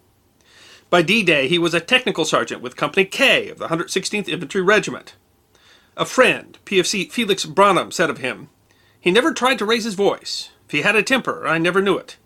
By 0.90 1.02
D 1.02 1.24
Day, 1.24 1.48
he 1.48 1.58
was 1.58 1.74
a 1.74 1.80
technical 1.80 2.26
sergeant 2.26 2.62
with 2.62 2.76
Company 2.76 3.06
K 3.06 3.48
of 3.48 3.60
the 3.60 3.70
116th 3.70 4.28
Infantry 4.28 4.62
Regiment. 4.62 5.16
A 5.96 6.04
friend, 6.04 6.58
PFC 6.66 7.10
Felix 7.10 7.46
Branham, 7.46 7.92
said 7.92 8.10
of 8.10 8.18
him, 8.18 8.50
He 9.00 9.10
never 9.10 9.32
tried 9.32 9.58
to 9.60 9.66
raise 9.66 9.86
his 9.86 9.96
voice. 9.96 10.50
If 10.66 10.72
he 10.72 10.82
had 10.82 10.98
a 10.98 11.02
temper, 11.02 11.48
I 11.48 11.60
never 11.60 11.82
knew 11.82 11.98
it. 11.98 12.18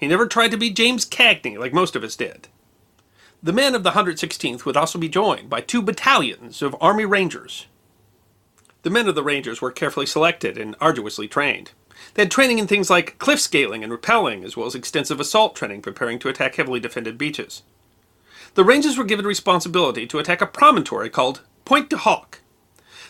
He 0.00 0.08
never 0.08 0.26
tried 0.26 0.50
to 0.52 0.56
be 0.56 0.70
James 0.70 1.04
Cagney 1.04 1.58
like 1.58 1.74
most 1.74 1.94
of 1.94 2.02
us 2.02 2.16
did. 2.16 2.48
The 3.42 3.52
men 3.52 3.74
of 3.74 3.82
the 3.82 3.90
116th 3.90 4.64
would 4.64 4.76
also 4.76 4.98
be 4.98 5.10
joined 5.10 5.50
by 5.50 5.60
two 5.60 5.82
battalions 5.82 6.62
of 6.62 6.74
Army 6.80 7.04
Rangers. 7.04 7.66
The 8.82 8.88
men 8.88 9.08
of 9.08 9.14
the 9.14 9.22
Rangers 9.22 9.60
were 9.60 9.70
carefully 9.70 10.06
selected 10.06 10.56
and 10.56 10.74
arduously 10.80 11.28
trained. 11.28 11.72
They 12.14 12.22
had 12.22 12.30
training 12.30 12.58
in 12.58 12.66
things 12.66 12.88
like 12.88 13.18
cliff 13.18 13.40
scaling 13.40 13.84
and 13.84 13.92
rappelling, 13.92 14.42
as 14.42 14.56
well 14.56 14.66
as 14.66 14.74
extensive 14.74 15.20
assault 15.20 15.54
training 15.54 15.82
preparing 15.82 16.18
to 16.20 16.30
attack 16.30 16.54
heavily 16.54 16.80
defended 16.80 17.18
beaches. 17.18 17.62
The 18.54 18.64
Rangers 18.64 18.96
were 18.96 19.04
given 19.04 19.26
responsibility 19.26 20.06
to 20.06 20.18
attack 20.18 20.40
a 20.40 20.46
promontory 20.46 21.10
called 21.10 21.42
Pointe 21.66 21.90
du 21.90 21.98
Hoc. 21.98 22.40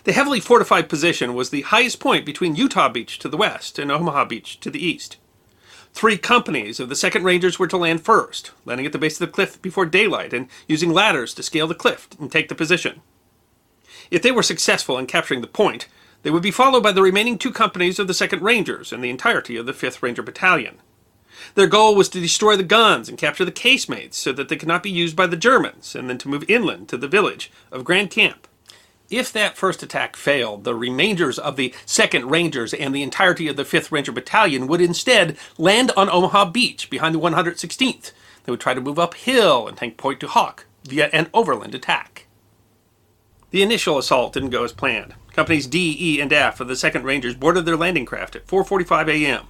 The 0.02 0.12
heavily 0.12 0.40
fortified 0.40 0.88
position 0.88 1.34
was 1.34 1.50
the 1.50 1.62
highest 1.62 2.00
point 2.00 2.26
between 2.26 2.56
Utah 2.56 2.88
Beach 2.88 3.20
to 3.20 3.28
the 3.28 3.36
west 3.36 3.78
and 3.78 3.92
Omaha 3.92 4.24
Beach 4.24 4.58
to 4.58 4.70
the 4.70 4.84
east. 4.84 5.18
Three 5.92 6.16
companies 6.16 6.80
of 6.80 6.88
the 6.88 6.94
2nd 6.94 7.24
Rangers 7.24 7.58
were 7.58 7.66
to 7.66 7.76
land 7.76 8.02
first, 8.02 8.52
landing 8.64 8.86
at 8.86 8.92
the 8.92 8.98
base 8.98 9.20
of 9.20 9.26
the 9.26 9.32
cliff 9.32 9.60
before 9.60 9.86
daylight 9.86 10.32
and 10.32 10.48
using 10.66 10.92
ladders 10.92 11.34
to 11.34 11.42
scale 11.42 11.66
the 11.66 11.74
cliff 11.74 12.08
and 12.18 12.30
take 12.30 12.48
the 12.48 12.54
position. 12.54 13.02
If 14.10 14.22
they 14.22 14.32
were 14.32 14.42
successful 14.42 14.98
in 14.98 15.06
capturing 15.06 15.40
the 15.40 15.46
point, 15.46 15.88
they 16.22 16.30
would 16.30 16.42
be 16.42 16.50
followed 16.50 16.82
by 16.82 16.92
the 16.92 17.02
remaining 17.02 17.38
two 17.38 17.52
companies 17.52 17.98
of 17.98 18.06
the 18.06 18.12
2nd 18.12 18.40
Rangers 18.40 18.92
and 18.92 19.02
the 19.02 19.10
entirety 19.10 19.56
of 19.56 19.66
the 19.66 19.72
5th 19.72 20.02
Ranger 20.02 20.22
Battalion. 20.22 20.78
Their 21.54 21.66
goal 21.66 21.94
was 21.94 22.08
to 22.10 22.20
destroy 22.20 22.56
the 22.56 22.62
guns 22.62 23.08
and 23.08 23.16
capture 23.16 23.44
the 23.44 23.52
casemates 23.52 24.14
so 24.14 24.32
that 24.32 24.48
they 24.48 24.56
could 24.56 24.68
not 24.68 24.82
be 24.82 24.90
used 24.90 25.16
by 25.16 25.26
the 25.26 25.36
Germans, 25.36 25.94
and 25.94 26.08
then 26.08 26.18
to 26.18 26.28
move 26.28 26.48
inland 26.48 26.88
to 26.90 26.96
the 26.96 27.08
village 27.08 27.50
of 27.72 27.84
Grandcamp. 27.84 28.46
If 29.10 29.32
that 29.32 29.56
first 29.56 29.82
attack 29.82 30.14
failed, 30.14 30.62
the 30.62 30.76
remainders 30.76 31.36
of 31.36 31.56
the 31.56 31.74
2nd 31.84 32.30
Rangers 32.30 32.72
and 32.72 32.94
the 32.94 33.02
entirety 33.02 33.48
of 33.48 33.56
the 33.56 33.64
5th 33.64 33.90
Ranger 33.90 34.12
Battalion 34.12 34.68
would 34.68 34.80
instead 34.80 35.36
land 35.58 35.90
on 35.96 36.08
Omaha 36.08 36.44
Beach 36.46 36.88
behind 36.88 37.16
the 37.16 37.18
116th. 37.18 38.12
They 38.44 38.52
would 38.52 38.60
try 38.60 38.72
to 38.72 38.80
move 38.80 39.00
uphill 39.00 39.66
and 39.66 39.76
take 39.76 39.96
Pointe 39.96 40.20
du 40.20 40.28
Hoc 40.28 40.64
via 40.84 41.08
an 41.12 41.28
overland 41.34 41.74
attack. 41.74 42.28
The 43.50 43.62
initial 43.62 43.98
assault 43.98 44.32
didn't 44.32 44.50
go 44.50 44.62
as 44.62 44.72
planned. 44.72 45.14
Companies 45.32 45.66
D, 45.66 45.96
E, 45.98 46.20
and 46.20 46.32
F 46.32 46.60
of 46.60 46.68
the 46.68 46.74
2nd 46.74 47.02
Rangers 47.02 47.34
boarded 47.34 47.64
their 47.64 47.76
landing 47.76 48.06
craft 48.06 48.36
at 48.36 48.46
4:45 48.46 49.08
a.m. 49.08 49.48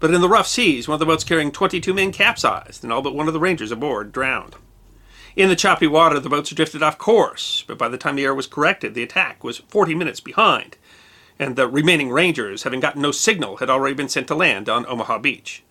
But 0.00 0.14
in 0.14 0.22
the 0.22 0.28
rough 0.28 0.46
seas, 0.46 0.88
one 0.88 0.94
of 0.94 1.00
the 1.00 1.06
boats 1.06 1.24
carrying 1.24 1.52
22 1.52 1.92
men 1.92 2.12
capsized, 2.12 2.82
and 2.82 2.90
all 2.90 3.02
but 3.02 3.14
one 3.14 3.28
of 3.28 3.34
the 3.34 3.40
Rangers 3.40 3.70
aboard 3.70 4.10
drowned. 4.10 4.56
In 5.36 5.50
the 5.50 5.56
choppy 5.56 5.86
water, 5.86 6.18
the 6.18 6.30
boats 6.30 6.48
drifted 6.48 6.82
off 6.82 6.96
course, 6.96 7.62
but 7.66 7.76
by 7.76 7.90
the 7.90 7.98
time 7.98 8.16
the 8.16 8.24
error 8.24 8.34
was 8.34 8.46
corrected, 8.46 8.94
the 8.94 9.02
attack 9.02 9.44
was 9.44 9.58
40 9.58 9.94
minutes 9.94 10.18
behind, 10.18 10.78
and 11.38 11.56
the 11.56 11.68
remaining 11.68 12.08
Rangers, 12.08 12.62
having 12.62 12.80
gotten 12.80 13.02
no 13.02 13.12
signal, 13.12 13.58
had 13.58 13.68
already 13.68 13.94
been 13.94 14.08
sent 14.08 14.28
to 14.28 14.34
land 14.34 14.70
on 14.70 14.86
Omaha 14.86 15.18
Beach. 15.18 15.62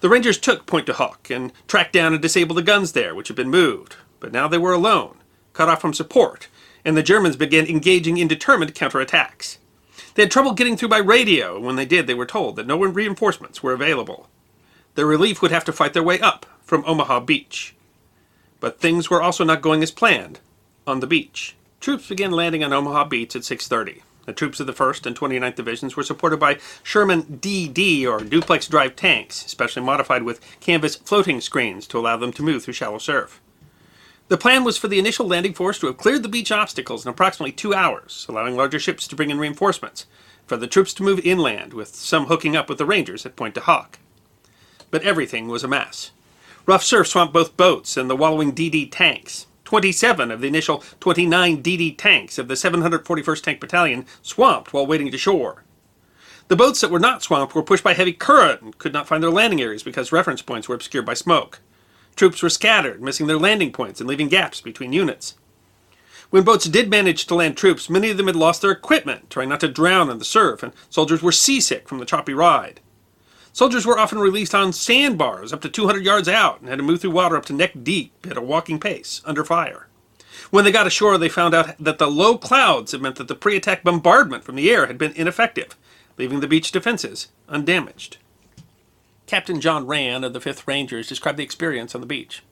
The 0.00 0.08
Rangers 0.08 0.38
took 0.38 0.64
Pointe 0.64 0.86
du 0.86 0.94
Hoc 0.94 1.28
and 1.28 1.52
tracked 1.68 1.92
down 1.92 2.14
and 2.14 2.22
disabled 2.22 2.56
the 2.56 2.62
guns 2.62 2.92
there, 2.92 3.14
which 3.14 3.28
had 3.28 3.36
been 3.36 3.50
moved, 3.50 3.96
but 4.20 4.32
now 4.32 4.48
they 4.48 4.56
were 4.56 4.72
alone, 4.72 5.18
cut 5.52 5.68
off 5.68 5.82
from 5.82 5.92
support, 5.92 6.48
and 6.82 6.96
the 6.96 7.02
Germans 7.02 7.36
began 7.36 7.66
engaging 7.66 8.16
in 8.16 8.26
determined 8.26 8.74
counterattacks. 8.74 9.58
They 10.14 10.22
had 10.22 10.30
trouble 10.30 10.54
getting 10.54 10.78
through 10.78 10.88
by 10.88 10.98
radio, 10.98 11.56
and 11.56 11.66
when 11.66 11.76
they 11.76 11.84
did, 11.84 12.06
they 12.06 12.14
were 12.14 12.24
told 12.24 12.56
that 12.56 12.66
no 12.66 12.78
reinforcements 12.78 13.62
were 13.62 13.74
available. 13.74 14.30
Their 14.94 15.06
relief 15.06 15.42
would 15.42 15.52
have 15.52 15.64
to 15.66 15.72
fight 15.74 15.92
their 15.92 16.02
way 16.02 16.18
up 16.20 16.46
from 16.62 16.84
Omaha 16.86 17.20
Beach. 17.20 17.74
But 18.62 18.78
things 18.78 19.10
were 19.10 19.20
also 19.20 19.42
not 19.42 19.60
going 19.60 19.82
as 19.82 19.90
planned 19.90 20.38
on 20.86 21.00
the 21.00 21.06
beach. 21.08 21.56
Troops 21.80 22.08
began 22.08 22.30
landing 22.30 22.62
on 22.62 22.72
Omaha 22.72 23.06
Beach 23.06 23.34
at 23.34 23.42
6:30. 23.42 24.02
The 24.24 24.32
troops 24.32 24.60
of 24.60 24.68
the 24.68 24.72
1st 24.72 25.04
and 25.04 25.16
29th 25.16 25.56
Divisions 25.56 25.96
were 25.96 26.04
supported 26.04 26.38
by 26.38 26.60
Sherman 26.84 27.40
DD 27.42 28.06
or 28.06 28.20
duplex 28.20 28.68
drive 28.68 28.94
tanks, 28.94 29.44
specially 29.48 29.84
modified 29.84 30.22
with 30.22 30.40
canvas 30.60 30.94
floating 30.94 31.40
screens 31.40 31.88
to 31.88 31.98
allow 31.98 32.16
them 32.16 32.32
to 32.34 32.42
move 32.44 32.62
through 32.62 32.74
shallow 32.74 32.98
surf. 32.98 33.40
The 34.28 34.38
plan 34.38 34.62
was 34.62 34.78
for 34.78 34.86
the 34.86 35.00
initial 35.00 35.26
landing 35.26 35.54
force 35.54 35.80
to 35.80 35.88
have 35.88 35.96
cleared 35.96 36.22
the 36.22 36.28
beach 36.28 36.52
obstacles 36.52 37.04
in 37.04 37.10
approximately 37.10 37.50
two 37.50 37.74
hours, 37.74 38.24
allowing 38.28 38.54
larger 38.54 38.78
ships 38.78 39.08
to 39.08 39.16
bring 39.16 39.30
in 39.30 39.40
reinforcements, 39.40 40.06
for 40.46 40.56
the 40.56 40.68
troops 40.68 40.94
to 40.94 41.02
move 41.02 41.18
inland, 41.26 41.74
with 41.74 41.96
some 41.96 42.26
hooking 42.26 42.54
up 42.54 42.68
with 42.68 42.78
the 42.78 42.86
Rangers 42.86 43.26
at 43.26 43.34
Pointe 43.34 43.56
du 43.56 43.60
Hoc. 43.60 43.98
But 44.92 45.02
everything 45.02 45.48
was 45.48 45.64
a 45.64 45.68
mess. 45.68 46.12
Rough 46.64 46.84
surf 46.84 47.08
swamped 47.08 47.34
both 47.34 47.56
boats 47.56 47.96
and 47.96 48.08
the 48.08 48.16
wallowing 48.16 48.52
DD 48.52 48.88
tanks. 48.90 49.46
27 49.64 50.30
of 50.30 50.40
the 50.40 50.46
initial 50.46 50.84
29 51.00 51.62
DD 51.62 51.96
tanks 51.96 52.38
of 52.38 52.46
the 52.46 52.54
741st 52.54 53.42
Tank 53.42 53.60
Battalion 53.60 54.06
swamped 54.20 54.72
while 54.72 54.86
waiting 54.86 55.10
to 55.10 55.18
shore. 55.18 55.64
The 56.48 56.56
boats 56.56 56.80
that 56.80 56.90
were 56.90 57.00
not 57.00 57.22
swamped 57.22 57.54
were 57.54 57.62
pushed 57.62 57.82
by 57.82 57.94
heavy 57.94 58.12
current 58.12 58.60
and 58.60 58.78
could 58.78 58.92
not 58.92 59.08
find 59.08 59.22
their 59.22 59.30
landing 59.30 59.60
areas 59.60 59.82
because 59.82 60.12
reference 60.12 60.42
points 60.42 60.68
were 60.68 60.74
obscured 60.74 61.06
by 61.06 61.14
smoke. 61.14 61.60
Troops 62.14 62.42
were 62.42 62.50
scattered, 62.50 63.02
missing 63.02 63.26
their 63.26 63.38
landing 63.38 63.72
points 63.72 64.00
and 64.00 64.08
leaving 64.08 64.28
gaps 64.28 64.60
between 64.60 64.92
units. 64.92 65.34
When 66.28 66.44
boats 66.44 66.66
did 66.66 66.90
manage 66.90 67.26
to 67.26 67.34
land 67.34 67.56
troops, 67.56 67.90
many 67.90 68.10
of 68.10 68.18
them 68.18 68.26
had 68.26 68.36
lost 68.36 68.60
their 68.62 68.70
equipment, 68.70 69.30
trying 69.30 69.48
not 69.48 69.60
to 69.60 69.68
drown 69.68 70.10
in 70.10 70.18
the 70.18 70.24
surf, 70.24 70.62
and 70.62 70.72
soldiers 70.90 71.22
were 71.22 71.32
seasick 71.32 71.88
from 71.88 71.98
the 71.98 72.04
choppy 72.04 72.34
ride. 72.34 72.80
Soldiers 73.54 73.84
were 73.84 73.98
often 73.98 74.18
released 74.18 74.54
on 74.54 74.72
sandbars 74.72 75.52
up 75.52 75.60
to 75.60 75.68
200 75.68 76.02
yards 76.02 76.26
out 76.26 76.60
and 76.60 76.70
had 76.70 76.78
to 76.78 76.82
move 76.82 77.02
through 77.02 77.10
water 77.10 77.36
up 77.36 77.44
to 77.46 77.52
neck 77.52 77.72
deep 77.82 78.26
at 78.28 78.38
a 78.38 78.42
walking 78.42 78.80
pace, 78.80 79.20
under 79.26 79.44
fire. 79.44 79.88
When 80.50 80.64
they 80.64 80.72
got 80.72 80.86
ashore, 80.86 81.18
they 81.18 81.28
found 81.28 81.54
out 81.54 81.76
that 81.78 81.98
the 81.98 82.10
low 82.10 82.38
clouds 82.38 82.92
had 82.92 83.02
meant 83.02 83.16
that 83.16 83.28
the 83.28 83.34
pre 83.34 83.56
attack 83.56 83.84
bombardment 83.84 84.44
from 84.44 84.56
the 84.56 84.70
air 84.70 84.86
had 84.86 84.96
been 84.96 85.12
ineffective, 85.12 85.76
leaving 86.16 86.40
the 86.40 86.48
beach 86.48 86.72
defenses 86.72 87.28
undamaged. 87.46 88.16
Captain 89.26 89.60
John 89.60 89.86
Rand 89.86 90.24
of 90.24 90.32
the 90.32 90.40
5th 90.40 90.66
Rangers 90.66 91.08
described 91.08 91.38
the 91.38 91.44
experience 91.44 91.94
on 91.94 92.00
the 92.00 92.06
beach. 92.06 92.42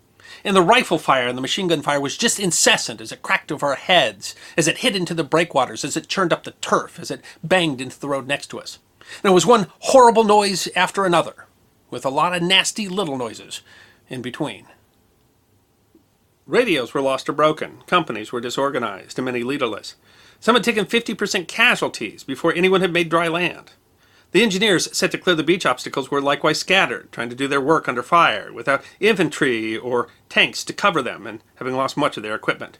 And 0.44 0.55
the 0.55 0.62
rifle 0.62 0.98
fire 0.98 1.26
and 1.26 1.36
the 1.36 1.42
machine 1.42 1.68
gun 1.68 1.82
fire 1.82 2.01
was 2.01 2.16
just 2.16 2.38
incessant 2.38 3.01
as 3.01 3.11
it 3.11 3.22
cracked 3.22 3.51
over 3.51 3.68
our 3.68 3.74
heads, 3.74 4.34
as 4.57 4.68
it 4.68 4.78
hit 4.78 4.94
into 4.94 5.14
the 5.14 5.24
breakwaters, 5.24 5.84
as 5.84 5.96
it 5.96 6.09
churned 6.09 6.32
up 6.32 6.44
the 6.44 6.53
turf, 6.53 7.01
as 7.01 7.11
it 7.11 7.24
banged 7.42 7.80
into 7.80 7.98
the 7.98 8.09
road 8.09 8.26
next 8.26 8.48
to 8.48 8.61
us. 8.61 8.78
And 9.23 9.31
it 9.31 9.35
was 9.35 9.47
one 9.47 9.67
horrible 9.81 10.25
noise 10.25 10.69
after 10.75 11.05
another, 11.05 11.47
with 11.91 12.05
a 12.05 12.11
lot 12.11 12.35
of 12.35 12.43
nasty 12.43 12.89
little 12.89 13.19
noises 13.19 13.63
in 14.09 14.23
between. 14.23 14.67
Radios 16.47 16.95
were 16.95 17.01
lost 17.01 17.29
or 17.29 17.33
broken, 17.33 17.83
companies 17.87 18.33
were 18.33 18.41
disorganized, 18.41 19.19
and 19.19 19.25
many 19.25 19.43
leaderless. 19.43 19.95
Some 20.41 20.57
had 20.57 20.65
taken 20.65 20.87
50% 20.87 21.47
casualties 21.47 22.25
before 22.25 22.53
anyone 22.53 22.81
had 22.81 22.93
made 22.93 23.09
dry 23.09 23.29
land. 23.29 23.73
The 24.33 24.43
engineers 24.43 24.97
set 24.97 25.11
to 25.11 25.19
clear 25.19 25.37
the 25.37 25.43
beach 25.43 25.67
obstacles 25.67 26.11
were 26.11 26.21
likewise 26.21 26.59
scattered, 26.59 27.11
trying 27.13 27.31
to 27.31 27.37
do 27.37 27.49
their 27.49 27.61
work 27.61 27.89
under 27.89 28.03
fire, 28.03 28.53
without 28.53 28.83
infantry 29.01 29.77
or 29.77 30.09
tanks 30.29 30.65
to 30.65 30.73
cover 30.73 31.03
them, 31.03 31.27
and 31.27 31.41
having 31.57 31.75
lost 31.75 31.97
much 31.97 32.17
of 32.17 32.23
their 32.23 32.35
equipment. 32.35 32.79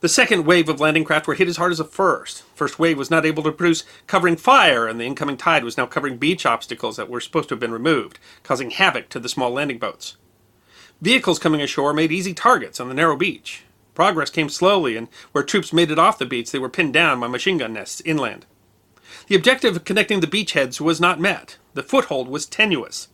The 0.00 0.08
second 0.08 0.46
wave 0.46 0.68
of 0.68 0.78
landing 0.78 1.02
craft 1.02 1.26
were 1.26 1.34
hit 1.34 1.48
as 1.48 1.56
hard 1.56 1.72
as 1.72 1.78
the 1.78 1.84
first. 1.84 2.44
First 2.54 2.78
wave 2.78 2.96
was 2.96 3.10
not 3.10 3.26
able 3.26 3.42
to 3.42 3.50
produce 3.50 3.82
covering 4.06 4.36
fire, 4.36 4.86
and 4.86 5.00
the 5.00 5.04
incoming 5.04 5.36
tide 5.36 5.64
was 5.64 5.76
now 5.76 5.86
covering 5.86 6.18
beach 6.18 6.46
obstacles 6.46 6.96
that 6.96 7.10
were 7.10 7.20
supposed 7.20 7.48
to 7.48 7.56
have 7.56 7.60
been 7.60 7.72
removed, 7.72 8.20
causing 8.44 8.70
havoc 8.70 9.08
to 9.08 9.18
the 9.18 9.28
small 9.28 9.50
landing 9.50 9.78
boats. 9.78 10.16
Vehicles 11.00 11.40
coming 11.40 11.60
ashore 11.60 11.92
made 11.92 12.12
easy 12.12 12.32
targets 12.32 12.78
on 12.78 12.88
the 12.88 12.94
narrow 12.94 13.16
beach. 13.16 13.64
Progress 13.96 14.30
came 14.30 14.48
slowly, 14.48 14.96
and 14.96 15.08
where 15.32 15.42
troops 15.42 15.72
made 15.72 15.90
it 15.90 15.98
off 15.98 16.18
the 16.18 16.26
beach, 16.26 16.52
they 16.52 16.60
were 16.60 16.68
pinned 16.68 16.92
down 16.92 17.18
by 17.18 17.26
machine 17.26 17.58
gun 17.58 17.72
nests 17.72 18.00
inland. 18.04 18.46
The 19.26 19.34
objective 19.34 19.74
of 19.74 19.84
connecting 19.84 20.20
the 20.20 20.28
beachheads 20.28 20.80
was 20.80 21.00
not 21.00 21.18
met. 21.18 21.56
The 21.74 21.82
foothold 21.82 22.28
was 22.28 22.46
tenuous. 22.46 23.08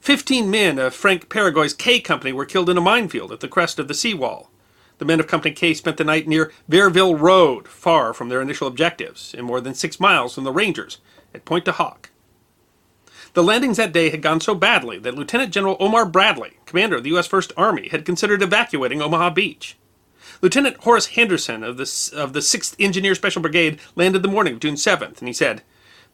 Fifteen 0.00 0.48
men 0.48 0.78
of 0.78 0.94
Frank 0.94 1.28
Peregoy's 1.28 1.74
K 1.74 1.98
Company 1.98 2.32
were 2.32 2.44
killed 2.44 2.70
in 2.70 2.78
a 2.78 2.80
minefield 2.80 3.32
at 3.32 3.40
the 3.40 3.48
crest 3.48 3.80
of 3.80 3.88
the 3.88 3.94
seawall. 3.94 4.52
The 4.98 5.04
men 5.04 5.20
of 5.20 5.26
Company 5.28 5.54
K 5.54 5.74
spent 5.74 5.96
the 5.96 6.04
night 6.04 6.26
near 6.26 6.52
Vierville 6.68 7.18
Road, 7.18 7.68
far 7.68 8.12
from 8.12 8.28
their 8.28 8.42
initial 8.42 8.66
objectives, 8.66 9.34
and 9.36 9.46
more 9.46 9.60
than 9.60 9.74
six 9.74 10.00
miles 10.00 10.34
from 10.34 10.44
the 10.44 10.52
Rangers 10.52 10.98
at 11.32 11.44
Pointe 11.44 11.64
du 11.64 11.72
Hoc. 11.72 12.10
The 13.34 13.44
landings 13.44 13.76
that 13.76 13.92
day 13.92 14.10
had 14.10 14.22
gone 14.22 14.40
so 14.40 14.54
badly 14.54 14.98
that 14.98 15.14
Lieutenant 15.14 15.52
General 15.52 15.76
Omar 15.78 16.06
Bradley, 16.06 16.54
commander 16.66 16.96
of 16.96 17.04
the 17.04 17.10
U.S. 17.10 17.26
First 17.26 17.52
Army, 17.56 17.88
had 17.88 18.04
considered 18.04 18.42
evacuating 18.42 19.00
Omaha 19.00 19.30
Beach. 19.30 19.76
Lieutenant 20.42 20.78
Horace 20.78 21.06
Henderson 21.06 21.62
of 21.62 21.76
the, 21.76 22.10
of 22.16 22.32
the 22.32 22.40
6th 22.40 22.74
Engineer 22.80 23.14
Special 23.14 23.42
Brigade 23.42 23.78
landed 23.94 24.22
the 24.22 24.28
morning 24.28 24.54
of 24.54 24.60
June 24.60 24.74
7th, 24.74 25.18
and 25.18 25.28
he 25.28 25.34
said, 25.34 25.62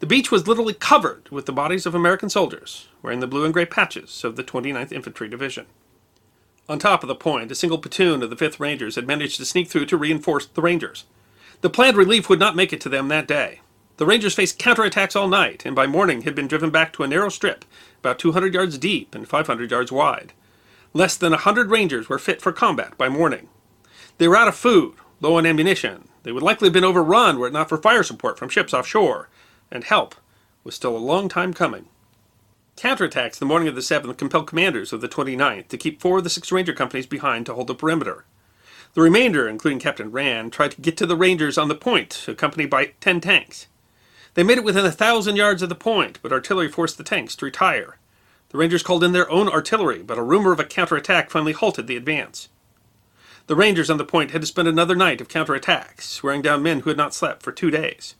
The 0.00 0.06
beach 0.06 0.30
was 0.30 0.46
literally 0.46 0.74
covered 0.74 1.28
with 1.30 1.46
the 1.46 1.52
bodies 1.52 1.86
of 1.86 1.94
American 1.94 2.28
soldiers, 2.28 2.88
wearing 3.00 3.20
the 3.20 3.26
blue 3.26 3.44
and 3.44 3.54
gray 3.54 3.66
patches 3.66 4.24
of 4.24 4.36
the 4.36 4.44
29th 4.44 4.92
Infantry 4.92 5.28
Division. 5.28 5.66
On 6.66 6.78
top 6.78 7.02
of 7.02 7.08
the 7.08 7.14
point, 7.14 7.50
a 7.50 7.54
single 7.54 7.78
platoon 7.78 8.22
of 8.22 8.30
the 8.30 8.36
5th 8.36 8.58
Rangers 8.58 8.94
had 8.94 9.06
managed 9.06 9.36
to 9.36 9.44
sneak 9.44 9.68
through 9.68 9.84
to 9.86 9.98
reinforce 9.98 10.46
the 10.46 10.62
Rangers. 10.62 11.04
The 11.60 11.68
planned 11.68 11.96
relief 11.96 12.28
would 12.28 12.38
not 12.38 12.56
make 12.56 12.72
it 12.72 12.80
to 12.82 12.88
them 12.88 13.08
that 13.08 13.28
day. 13.28 13.60
The 13.98 14.06
Rangers 14.06 14.34
faced 14.34 14.58
counterattacks 14.58 15.14
all 15.14 15.28
night, 15.28 15.66
and 15.66 15.76
by 15.76 15.86
morning 15.86 16.22
had 16.22 16.34
been 16.34 16.48
driven 16.48 16.70
back 16.70 16.92
to 16.94 17.02
a 17.02 17.06
narrow 17.06 17.28
strip, 17.28 17.66
about 18.00 18.18
200 18.18 18.54
yards 18.54 18.78
deep 18.78 19.14
and 19.14 19.28
500 19.28 19.70
yards 19.70 19.92
wide. 19.92 20.32
Less 20.94 21.16
than 21.16 21.34
a 21.34 21.38
hundred 21.38 21.70
Rangers 21.70 22.08
were 22.08 22.18
fit 22.18 22.40
for 22.40 22.50
combat 22.50 22.96
by 22.96 23.08
morning. 23.08 23.48
They 24.18 24.26
were 24.26 24.36
out 24.36 24.48
of 24.48 24.56
food, 24.56 24.94
low 25.20 25.36
on 25.36 25.44
ammunition. 25.46 26.08
They 26.22 26.32
would 26.32 26.42
likely 26.42 26.66
have 26.66 26.72
been 26.72 26.84
overrun 26.84 27.38
were 27.38 27.48
it 27.48 27.52
not 27.52 27.68
for 27.68 27.76
fire 27.76 28.02
support 28.02 28.38
from 28.38 28.48
ships 28.48 28.72
offshore, 28.72 29.28
and 29.70 29.84
help 29.84 30.14
was 30.64 30.74
still 30.74 30.96
a 30.96 30.98
long 30.98 31.28
time 31.28 31.52
coming. 31.52 31.86
Counterattacks 32.76 33.38
the 33.38 33.46
morning 33.46 33.68
of 33.68 33.76
the 33.76 33.80
7th 33.80 34.16
compelled 34.16 34.48
commanders 34.48 34.92
of 34.92 35.00
the 35.00 35.08
29th 35.08 35.68
to 35.68 35.78
keep 35.78 36.00
four 36.00 36.18
of 36.18 36.24
the 36.24 36.30
six 36.30 36.50
Ranger 36.50 36.72
companies 36.72 37.06
behind 37.06 37.46
to 37.46 37.54
hold 37.54 37.68
the 37.68 37.74
perimeter. 37.74 38.24
The 38.94 39.00
remainder, 39.00 39.48
including 39.48 39.78
Captain 39.78 40.10
Rand, 40.10 40.52
tried 40.52 40.72
to 40.72 40.80
get 40.80 40.96
to 40.96 41.06
the 41.06 41.16
Rangers 41.16 41.56
on 41.56 41.68
the 41.68 41.76
point, 41.76 42.26
accompanied 42.26 42.70
by 42.70 42.92
10 43.00 43.20
tanks. 43.20 43.68
They 44.34 44.42
made 44.42 44.58
it 44.58 44.64
within 44.64 44.84
a 44.84 44.90
thousand 44.92 45.36
yards 45.36 45.62
of 45.62 45.68
the 45.68 45.76
point, 45.76 46.18
but 46.20 46.32
artillery 46.32 46.68
forced 46.68 46.98
the 46.98 47.04
tanks 47.04 47.36
to 47.36 47.44
retire. 47.44 47.98
The 48.48 48.58
Rangers 48.58 48.82
called 48.82 49.04
in 49.04 49.12
their 49.12 49.30
own 49.30 49.48
artillery, 49.48 50.02
but 50.02 50.18
a 50.18 50.22
rumor 50.22 50.52
of 50.52 50.60
a 50.60 50.64
counterattack 50.64 51.30
finally 51.30 51.52
halted 51.52 51.86
the 51.86 51.96
advance. 51.96 52.48
The 53.46 53.56
Rangers 53.56 53.90
on 53.90 53.98
the 53.98 54.04
point 54.04 54.32
had 54.32 54.40
to 54.40 54.46
spend 54.46 54.66
another 54.66 54.96
night 54.96 55.20
of 55.20 55.28
counterattacks, 55.28 56.22
wearing 56.22 56.42
down 56.42 56.62
men 56.62 56.80
who 56.80 56.90
had 56.90 56.96
not 56.96 57.14
slept 57.14 57.42
for 57.42 57.52
two 57.52 57.70
days. 57.70 58.16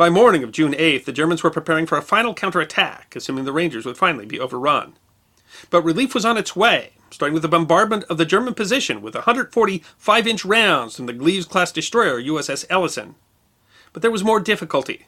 By 0.00 0.08
morning 0.08 0.42
of 0.42 0.50
June 0.50 0.72
8th, 0.72 1.04
the 1.04 1.12
Germans 1.12 1.42
were 1.42 1.50
preparing 1.50 1.84
for 1.84 1.98
a 1.98 2.02
final 2.02 2.32
counterattack, 2.32 3.14
assuming 3.14 3.44
the 3.44 3.52
Rangers 3.52 3.84
would 3.84 3.98
finally 3.98 4.24
be 4.24 4.40
overrun. 4.40 4.94
But 5.68 5.82
relief 5.82 6.14
was 6.14 6.24
on 6.24 6.38
its 6.38 6.56
way, 6.56 6.92
starting 7.10 7.34
with 7.34 7.42
the 7.42 7.50
bombardment 7.50 8.04
of 8.04 8.16
the 8.16 8.24
German 8.24 8.54
position 8.54 9.02
with 9.02 9.14
140 9.14 9.84
5 9.98 10.26
inch 10.26 10.42
rounds 10.42 10.96
from 10.96 11.04
the 11.04 11.12
Gleaves 11.12 11.44
class 11.44 11.70
destroyer 11.70 12.18
USS 12.18 12.66
Ellyson. 12.68 13.16
But 13.92 14.00
there 14.00 14.10
was 14.10 14.24
more 14.24 14.40
difficulty. 14.40 15.04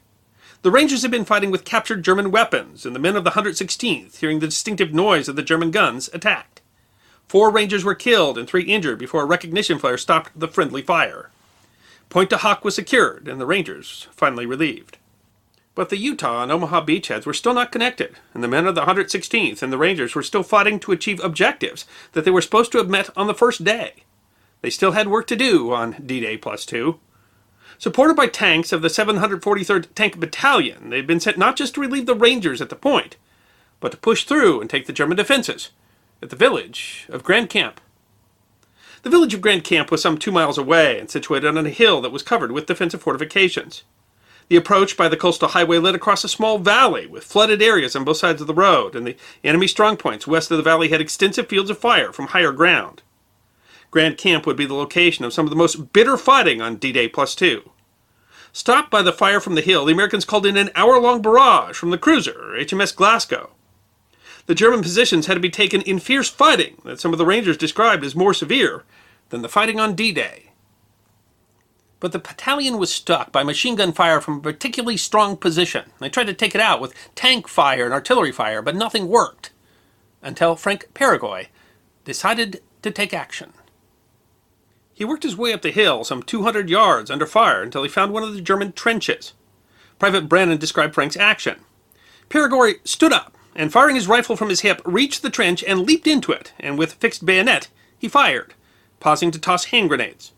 The 0.61 0.69
Rangers 0.69 1.01
had 1.01 1.09
been 1.09 1.25
fighting 1.25 1.49
with 1.49 1.65
captured 1.65 2.03
German 2.03 2.29
weapons, 2.29 2.85
and 2.85 2.95
the 2.95 2.99
men 2.99 3.15
of 3.15 3.23
the 3.23 3.31
116th, 3.31 4.17
hearing 4.17 4.41
the 4.41 4.45
distinctive 4.45 4.93
noise 4.93 5.27
of 5.27 5.35
the 5.35 5.41
German 5.41 5.71
guns, 5.71 6.07
attacked. 6.13 6.61
Four 7.27 7.49
Rangers 7.49 7.83
were 7.83 7.95
killed 7.95 8.37
and 8.37 8.47
three 8.47 8.65
injured 8.65 8.99
before 8.99 9.23
a 9.23 9.25
recognition 9.25 9.79
flare 9.79 9.97
stopped 9.97 10.39
the 10.39 10.47
friendly 10.47 10.83
fire. 10.83 11.31
Point 12.13 12.31
Hoc 12.31 12.63
was 12.63 12.75
secured, 12.75 13.27
and 13.27 13.41
the 13.41 13.45
Rangers 13.47 14.07
finally 14.11 14.45
relieved. 14.45 14.99
But 15.73 15.89
the 15.89 15.97
Utah 15.97 16.43
and 16.43 16.51
Omaha 16.51 16.85
beachheads 16.85 17.25
were 17.25 17.33
still 17.33 17.55
not 17.55 17.71
connected, 17.71 18.17
and 18.35 18.43
the 18.43 18.47
men 18.47 18.67
of 18.67 18.75
the 18.75 18.83
116th 18.83 19.63
and 19.63 19.73
the 19.73 19.79
Rangers 19.79 20.13
were 20.13 20.21
still 20.21 20.43
fighting 20.43 20.79
to 20.81 20.91
achieve 20.91 21.19
objectives 21.23 21.87
that 22.11 22.23
they 22.23 22.29
were 22.29 22.43
supposed 22.43 22.71
to 22.73 22.77
have 22.77 22.87
met 22.87 23.09
on 23.17 23.25
the 23.25 23.33
first 23.33 23.63
day. 23.63 24.03
They 24.61 24.69
still 24.69 24.91
had 24.91 25.07
work 25.07 25.25
to 25.25 25.35
do 25.35 25.73
on 25.73 26.03
D 26.05 26.19
Day 26.19 26.37
plus 26.37 26.67
two. 26.67 26.99
Supported 27.79 28.15
by 28.15 28.27
tanks 28.27 28.71
of 28.71 28.83
the 28.83 28.89
743rd 28.89 29.87
Tank 29.95 30.19
Battalion, 30.19 30.91
they 30.91 30.97
had 30.97 31.07
been 31.07 31.19
sent 31.19 31.39
not 31.39 31.55
just 31.55 31.73
to 31.73 31.81
relieve 31.81 32.05
the 32.05 32.13
Rangers 32.13 32.61
at 32.61 32.69
the 32.69 32.75
point, 32.75 33.17
but 33.79 33.91
to 33.91 33.97
push 33.97 34.23
through 34.23 34.61
and 34.61 34.69
take 34.69 34.85
the 34.85 34.93
German 34.93 35.17
defenses 35.17 35.71
at 36.21 36.29
the 36.29 36.35
village 36.35 37.07
of 37.09 37.23
Grandcamp. 37.23 37.77
The 39.03 39.09
village 39.09 39.33
of 39.33 39.41
Grandcamp 39.41 39.91
was 39.91 40.01
some 40.01 40.17
two 40.17 40.31
miles 40.31 40.57
away 40.57 40.97
and 40.97 41.11
situated 41.11 41.57
on 41.57 41.65
a 41.65 41.69
hill 41.69 41.99
that 42.01 42.11
was 42.11 42.23
covered 42.23 42.53
with 42.53 42.67
defensive 42.67 43.01
fortifications. 43.01 43.83
The 44.47 44.55
approach 44.55 44.95
by 44.95 45.09
the 45.09 45.17
coastal 45.17 45.49
highway 45.49 45.77
led 45.77 45.93
across 45.93 46.23
a 46.23 46.29
small 46.29 46.57
valley 46.57 47.05
with 47.05 47.25
flooded 47.25 47.61
areas 47.61 47.97
on 47.97 48.05
both 48.05 48.15
sides 48.15 48.39
of 48.39 48.47
the 48.47 48.53
road, 48.53 48.95
and 48.95 49.05
the 49.05 49.17
enemy 49.43 49.67
strongpoints 49.67 50.25
west 50.25 50.51
of 50.51 50.57
the 50.57 50.63
valley 50.63 50.87
had 50.87 51.01
extensive 51.01 51.49
fields 51.49 51.69
of 51.69 51.77
fire 51.77 52.13
from 52.13 52.27
higher 52.27 52.53
ground. 52.53 53.01
Grandcamp 53.91 54.45
would 54.45 54.55
be 54.55 54.65
the 54.65 54.73
location 54.73 55.25
of 55.25 55.33
some 55.33 55.45
of 55.45 55.49
the 55.49 55.55
most 55.57 55.91
bitter 55.91 56.15
fighting 56.15 56.61
on 56.61 56.77
D 56.77 56.93
Day 56.93 57.09
plus 57.09 57.35
two. 57.35 57.71
Stopped 58.53 58.89
by 58.89 59.01
the 59.01 59.11
fire 59.11 59.41
from 59.41 59.55
the 59.55 59.61
hill, 59.61 59.83
the 59.83 59.91
Americans 59.91 60.23
called 60.23 60.45
in 60.45 60.55
an 60.55 60.69
hour 60.75 60.97
long 60.97 61.21
barrage 61.21 61.75
from 61.75 61.89
the 61.89 61.97
cruiser, 61.97 62.55
HMS 62.57 62.95
Glasgow. 62.95 63.51
The 64.45 64.55
German 64.55 64.81
positions 64.81 65.27
had 65.27 65.35
to 65.35 65.39
be 65.39 65.49
taken 65.49 65.81
in 65.81 65.99
fierce 65.99 66.29
fighting 66.29 66.81
that 66.83 66.99
some 66.99 67.13
of 67.13 67.17
the 67.17 67.25
Rangers 67.25 67.57
described 67.57 68.03
as 68.03 68.15
more 68.15 68.33
severe 68.33 68.83
than 69.29 69.41
the 69.41 69.49
fighting 69.49 69.79
on 69.79 69.95
D 69.95 70.11
Day. 70.11 70.51
But 72.01 72.11
the 72.11 72.19
battalion 72.19 72.77
was 72.77 72.93
stuck 72.93 73.31
by 73.31 73.43
machine 73.43 73.77
gun 73.77 73.93
fire 73.93 74.19
from 74.19 74.39
a 74.39 74.41
particularly 74.41 74.97
strong 74.97 75.37
position. 75.37 75.91
They 75.99 76.09
tried 76.09 76.27
to 76.27 76.33
take 76.33 76.53
it 76.53 76.59
out 76.59 76.81
with 76.81 76.93
tank 77.15 77.47
fire 77.47 77.85
and 77.85 77.93
artillery 77.93 78.33
fire, 78.33 78.61
but 78.61 78.75
nothing 78.75 79.07
worked 79.07 79.51
until 80.21 80.57
Frank 80.57 80.89
Peregoy 80.93 81.47
decided 82.03 82.61
to 82.81 82.91
take 82.91 83.13
action. 83.13 83.53
He 84.93 85.05
worked 85.05 85.23
his 85.23 85.37
way 85.37 85.53
up 85.53 85.61
the 85.61 85.71
hill 85.71 86.03
some 86.03 86.21
200 86.21 86.69
yards 86.69 87.09
under 87.09 87.25
fire 87.25 87.63
until 87.63 87.83
he 87.83 87.89
found 87.89 88.11
one 88.11 88.23
of 88.23 88.33
the 88.33 88.41
German 88.41 88.73
trenches. 88.73 89.33
Private 89.97 90.27
Branham 90.27 90.57
described 90.57 90.93
Frank's 90.93 91.15
action. 91.15 91.61
Peregoy 92.27 92.73
stood 92.83 93.13
up 93.13 93.32
and 93.55 93.71
firing 93.71 93.95
his 93.95 94.07
rifle 94.07 94.35
from 94.35 94.49
his 94.49 94.61
hip, 94.61 94.81
reached 94.85 95.21
the 95.21 95.29
trench 95.29 95.63
and 95.63 95.81
leaped 95.81 96.07
into 96.07 96.31
it, 96.31 96.53
and 96.59 96.77
with 96.77 96.93
fixed 96.93 97.25
bayonet, 97.25 97.69
he 97.97 98.07
fired, 98.07 98.53
pausing 98.99 99.31
to 99.31 99.39
toss 99.39 99.65
hand 99.65 99.89
grenades. 99.89 100.31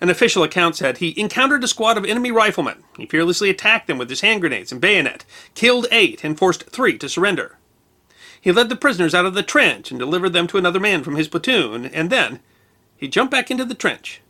An 0.00 0.10
official 0.10 0.42
account 0.42 0.76
said 0.76 0.98
he 0.98 1.18
encountered 1.18 1.64
a 1.64 1.68
squad 1.68 1.96
of 1.96 2.04
enemy 2.04 2.30
riflemen. 2.30 2.84
He 2.96 3.06
fearlessly 3.06 3.48
attacked 3.48 3.86
them 3.86 3.98
with 3.98 4.10
his 4.10 4.20
hand 4.20 4.42
grenades 4.42 4.70
and 4.70 4.80
bayonet, 4.80 5.24
killed 5.54 5.86
eight, 5.90 6.22
and 6.22 6.38
forced 6.38 6.64
three 6.64 6.98
to 6.98 7.08
surrender. 7.08 7.56
He 8.40 8.52
led 8.52 8.68
the 8.68 8.76
prisoners 8.76 9.14
out 9.14 9.24
of 9.26 9.34
the 9.34 9.42
trench 9.42 9.90
and 9.90 9.98
delivered 9.98 10.32
them 10.32 10.46
to 10.48 10.58
another 10.58 10.78
man 10.78 11.02
from 11.02 11.16
his 11.16 11.28
platoon, 11.28 11.86
and 11.86 12.10
then 12.10 12.40
he 12.96 13.08
jumped 13.08 13.30
back 13.30 13.50
into 13.50 13.64
the 13.64 13.74
trench. 13.74 14.20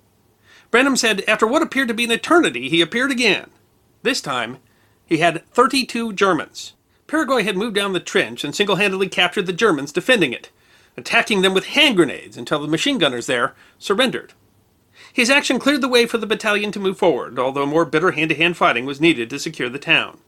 Branham 0.71 0.97
said 0.97 1.23
after 1.29 1.47
what 1.47 1.63
appeared 1.63 1.89
to 1.89 1.95
be 1.95 2.05
an 2.05 2.11
eternity, 2.13 2.69
he 2.69 2.81
appeared 2.81 3.11
again. 3.11 3.51
This 4.03 4.21
time, 4.21 4.59
he 5.05 5.19
had 5.19 5.45
32 5.51 6.13
Germans. 6.13 6.75
Peregoy 7.07 7.45
had 7.45 7.57
moved 7.57 7.77
down 7.77 7.93
the 7.93 8.01
trench 8.01 8.43
and 8.43 8.55
single 8.55 8.77
handedly 8.77 9.09
captured 9.09 9.47
the 9.47 9.53
Germans 9.53 9.93
defending 9.93 10.33
it, 10.33 10.51
attacking 10.97 11.43
them 11.43 11.55
with 11.55 11.67
hand 11.67 11.97
grenades 11.97 12.37
until 12.37 12.61
the 12.61 12.69
machine 12.69 12.99
gunners 12.99 13.27
there 13.27 13.55
surrendered. 13.79 14.33
His 15.13 15.31
action 15.31 15.59
cleared 15.59 15.83
the 15.83 15.89
way 15.89 16.07
for 16.07 16.19
the 16.19 16.27
battalion 16.27 16.73
to 16.73 16.81
move 16.81 16.99
forward, 16.99 17.39
although 17.39 17.67
more 17.67 17.85
bitter 17.85 18.13
hand 18.13 18.31
to 18.31 18.37
hand 18.37 18.57
fighting 18.57 18.87
was 18.87 19.01
needed 19.01 19.31
to 19.31 19.39
secure 19.39 19.69
the 19.69 19.79
town. 19.79 20.19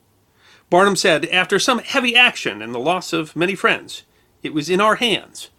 Branham 0.71 0.97
said, 0.97 1.27
after 1.27 1.59
some 1.59 1.79
heavy 1.79 2.15
action 2.15 2.61
and 2.61 2.75
the 2.75 2.79
loss 2.79 3.13
of 3.13 3.35
many 3.35 3.55
friends, 3.55 4.03
it 4.43 4.53
was 4.55 4.71
in 4.71 4.81
our 4.81 4.97
hands 4.97 5.51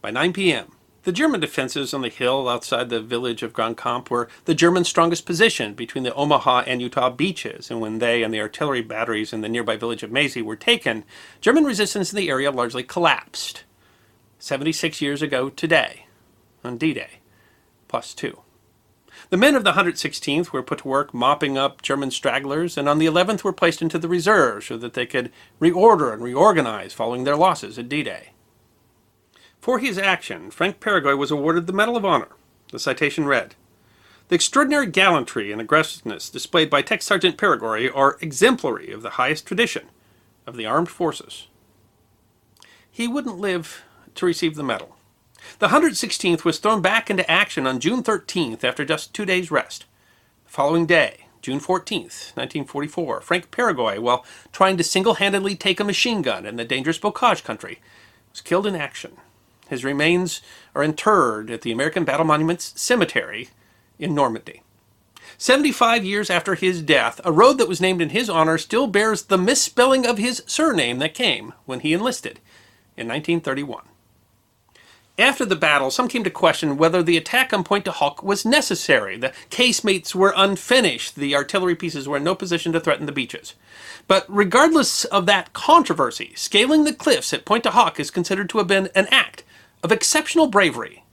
by 0.00 0.10
9 0.10 0.32
p.m. 0.32 0.72
The 1.08 1.12
German 1.12 1.40
defenses 1.40 1.94
on 1.94 2.02
the 2.02 2.10
hill 2.10 2.50
outside 2.50 2.90
the 2.90 3.00
village 3.00 3.42
of 3.42 3.54
Grandcamp 3.54 4.10
were 4.10 4.28
the 4.44 4.54
Germans' 4.54 4.90
strongest 4.90 5.24
position 5.24 5.72
between 5.72 6.04
the 6.04 6.12
Omaha 6.12 6.64
and 6.66 6.82
Utah 6.82 7.08
beaches, 7.08 7.70
and 7.70 7.80
when 7.80 7.98
they 7.98 8.22
and 8.22 8.34
the 8.34 8.42
artillery 8.42 8.82
batteries 8.82 9.32
in 9.32 9.40
the 9.40 9.48
nearby 9.48 9.78
village 9.78 10.02
of 10.02 10.10
Maisy 10.10 10.42
were 10.42 10.54
taken, 10.54 11.04
German 11.40 11.64
resistance 11.64 12.12
in 12.12 12.18
the 12.18 12.28
area 12.28 12.50
largely 12.50 12.82
collapsed. 12.82 13.64
76 14.38 15.00
years 15.00 15.22
ago 15.22 15.48
today, 15.48 16.04
on 16.62 16.76
D 16.76 16.92
Day, 16.92 17.20
plus 17.88 18.12
two. 18.12 18.40
The 19.30 19.38
men 19.38 19.54
of 19.54 19.64
the 19.64 19.72
116th 19.72 20.52
were 20.52 20.62
put 20.62 20.80
to 20.80 20.88
work 20.88 21.14
mopping 21.14 21.56
up 21.56 21.80
German 21.80 22.10
stragglers, 22.10 22.76
and 22.76 22.86
on 22.86 22.98
the 22.98 23.06
11th 23.06 23.44
were 23.44 23.54
placed 23.54 23.80
into 23.80 23.98
the 23.98 24.08
reserve 24.08 24.64
so 24.64 24.76
that 24.76 24.92
they 24.92 25.06
could 25.06 25.32
reorder 25.58 26.12
and 26.12 26.22
reorganize 26.22 26.92
following 26.92 27.24
their 27.24 27.34
losses 27.34 27.78
at 27.78 27.88
D 27.88 28.02
Day. 28.02 28.32
For 29.60 29.80
his 29.80 29.98
action, 29.98 30.50
Frank 30.50 30.80
Peregoy 30.80 31.16
was 31.16 31.30
awarded 31.30 31.66
the 31.66 31.72
Medal 31.72 31.96
of 31.96 32.04
Honor. 32.04 32.28
The 32.70 32.78
citation 32.78 33.26
read 33.26 33.54
The 34.28 34.36
extraordinary 34.36 34.86
gallantry 34.86 35.50
and 35.52 35.60
aggressiveness 35.60 36.30
displayed 36.30 36.70
by 36.70 36.82
Tech 36.82 37.02
Sergeant 37.02 37.36
Peregoy 37.36 37.90
are 37.92 38.18
exemplary 38.20 38.92
of 38.92 39.02
the 39.02 39.10
highest 39.10 39.46
tradition 39.46 39.88
of 40.46 40.56
the 40.56 40.66
armed 40.66 40.88
forces. 40.88 41.48
He 42.90 43.08
wouldn't 43.08 43.38
live 43.38 43.82
to 44.14 44.26
receive 44.26 44.54
the 44.54 44.62
medal. 44.62 44.96
The 45.58 45.68
116th 45.68 46.44
was 46.44 46.58
thrown 46.58 46.80
back 46.80 47.10
into 47.10 47.28
action 47.30 47.66
on 47.66 47.80
June 47.80 48.02
13th 48.02 48.64
after 48.64 48.84
just 48.84 49.12
two 49.12 49.24
days' 49.24 49.50
rest. 49.50 49.86
The 50.44 50.50
following 50.50 50.86
day, 50.86 51.26
June 51.42 51.60
14th, 51.60 52.34
1944, 52.36 53.20
Frank 53.20 53.50
Peregoy, 53.50 54.00
while 54.00 54.24
trying 54.52 54.76
to 54.76 54.84
single 54.84 55.14
handedly 55.14 55.54
take 55.54 55.78
a 55.78 55.84
machine 55.84 56.22
gun 56.22 56.46
in 56.46 56.56
the 56.56 56.64
dangerous 56.64 56.98
Bocage 56.98 57.44
country, 57.44 57.80
was 58.32 58.40
killed 58.40 58.66
in 58.66 58.74
action 58.74 59.18
his 59.68 59.84
remains 59.84 60.40
are 60.74 60.82
interred 60.82 61.50
at 61.50 61.62
the 61.62 61.72
American 61.72 62.04
Battle 62.04 62.26
Monuments 62.26 62.72
Cemetery 62.80 63.48
in 63.98 64.14
Normandy. 64.14 64.62
75 65.36 66.04
years 66.04 66.30
after 66.30 66.54
his 66.54 66.82
death, 66.82 67.20
a 67.24 67.30
road 67.30 67.58
that 67.58 67.68
was 67.68 67.80
named 67.80 68.00
in 68.00 68.08
his 68.10 68.28
honor 68.28 68.58
still 68.58 68.86
bears 68.86 69.24
the 69.24 69.38
misspelling 69.38 70.06
of 70.06 70.18
his 70.18 70.42
surname 70.46 70.98
that 70.98 71.14
came 71.14 71.52
when 71.66 71.80
he 71.80 71.92
enlisted 71.92 72.40
in 72.96 73.06
1931. 73.06 73.84
After 75.18 75.44
the 75.44 75.56
battle, 75.56 75.90
some 75.90 76.06
came 76.06 76.22
to 76.22 76.30
question 76.30 76.76
whether 76.76 77.02
the 77.02 77.16
attack 77.16 77.52
on 77.52 77.64
Pointe 77.64 77.84
du 77.84 77.90
Hoc 77.90 78.22
was 78.22 78.44
necessary. 78.44 79.16
The 79.16 79.32
casemates 79.50 80.14
were 80.14 80.32
unfinished, 80.36 81.16
the 81.16 81.34
artillery 81.34 81.74
pieces 81.74 82.08
were 82.08 82.18
in 82.18 82.24
no 82.24 82.36
position 82.36 82.72
to 82.72 82.80
threaten 82.80 83.06
the 83.06 83.12
beaches. 83.12 83.54
But 84.06 84.24
regardless 84.28 85.04
of 85.06 85.26
that 85.26 85.52
controversy, 85.52 86.32
scaling 86.36 86.84
the 86.84 86.92
cliffs 86.92 87.32
at 87.32 87.44
Pointe 87.44 87.64
du 87.64 87.70
Hoc 87.70 87.98
is 87.98 88.12
considered 88.12 88.48
to 88.50 88.58
have 88.58 88.68
been 88.68 88.90
an 88.94 89.08
act 89.10 89.42
of 89.82 89.92
exceptional 89.92 90.48
bravery. 90.48 91.04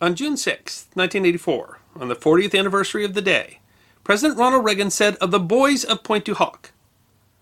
On 0.00 0.14
June 0.14 0.36
6, 0.36 0.88
1984, 0.94 1.80
on 1.96 2.08
the 2.08 2.16
40th 2.16 2.58
anniversary 2.58 3.04
of 3.04 3.14
the 3.14 3.22
day, 3.22 3.60
President 4.04 4.38
Ronald 4.38 4.64
Reagan 4.64 4.90
said 4.90 5.16
of 5.16 5.30
the 5.30 5.40
boys 5.40 5.84
of 5.84 6.02
Pointe 6.02 6.24
du 6.26 6.34
Hoc, 6.34 6.72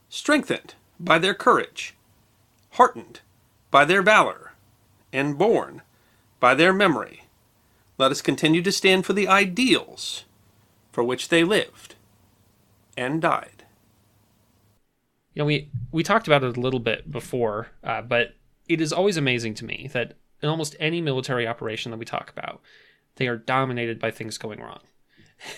strengthened 0.08 0.74
by 1.00 1.18
their 1.18 1.34
courage, 1.34 1.94
heartened 2.72 3.20
by 3.70 3.84
their 3.84 4.02
valor, 4.02 4.52
and 5.12 5.38
borne 5.38 5.82
by 6.40 6.54
their 6.54 6.72
memory, 6.72 7.24
let 7.98 8.10
us 8.10 8.22
continue 8.22 8.62
to 8.62 8.72
stand 8.72 9.04
for 9.06 9.12
the 9.12 9.28
ideals 9.28 10.24
for 10.92 11.02
which 11.04 11.28
they 11.28 11.44
lived 11.44 11.94
and 12.96 13.22
died. 13.22 13.64
you 15.34 15.40
know, 15.40 15.46
we 15.46 15.68
we 15.90 16.02
talked 16.02 16.26
about 16.26 16.44
it 16.44 16.56
a 16.56 16.60
little 16.60 16.80
bit 16.80 17.10
before, 17.10 17.68
uh, 17.84 18.02
but 18.02 18.34
it 18.68 18.80
is 18.80 18.92
always 18.92 19.16
amazing 19.16 19.54
to 19.54 19.64
me 19.64 19.88
that 19.92 20.14
in 20.42 20.48
almost 20.48 20.76
any 20.80 21.00
military 21.00 21.46
operation 21.46 21.90
that 21.90 21.98
we 21.98 22.04
talk 22.04 22.30
about, 22.30 22.60
they 23.16 23.28
are 23.28 23.36
dominated 23.36 23.98
by 23.98 24.10
things 24.10 24.38
going 24.38 24.60
wrong. 24.60 24.80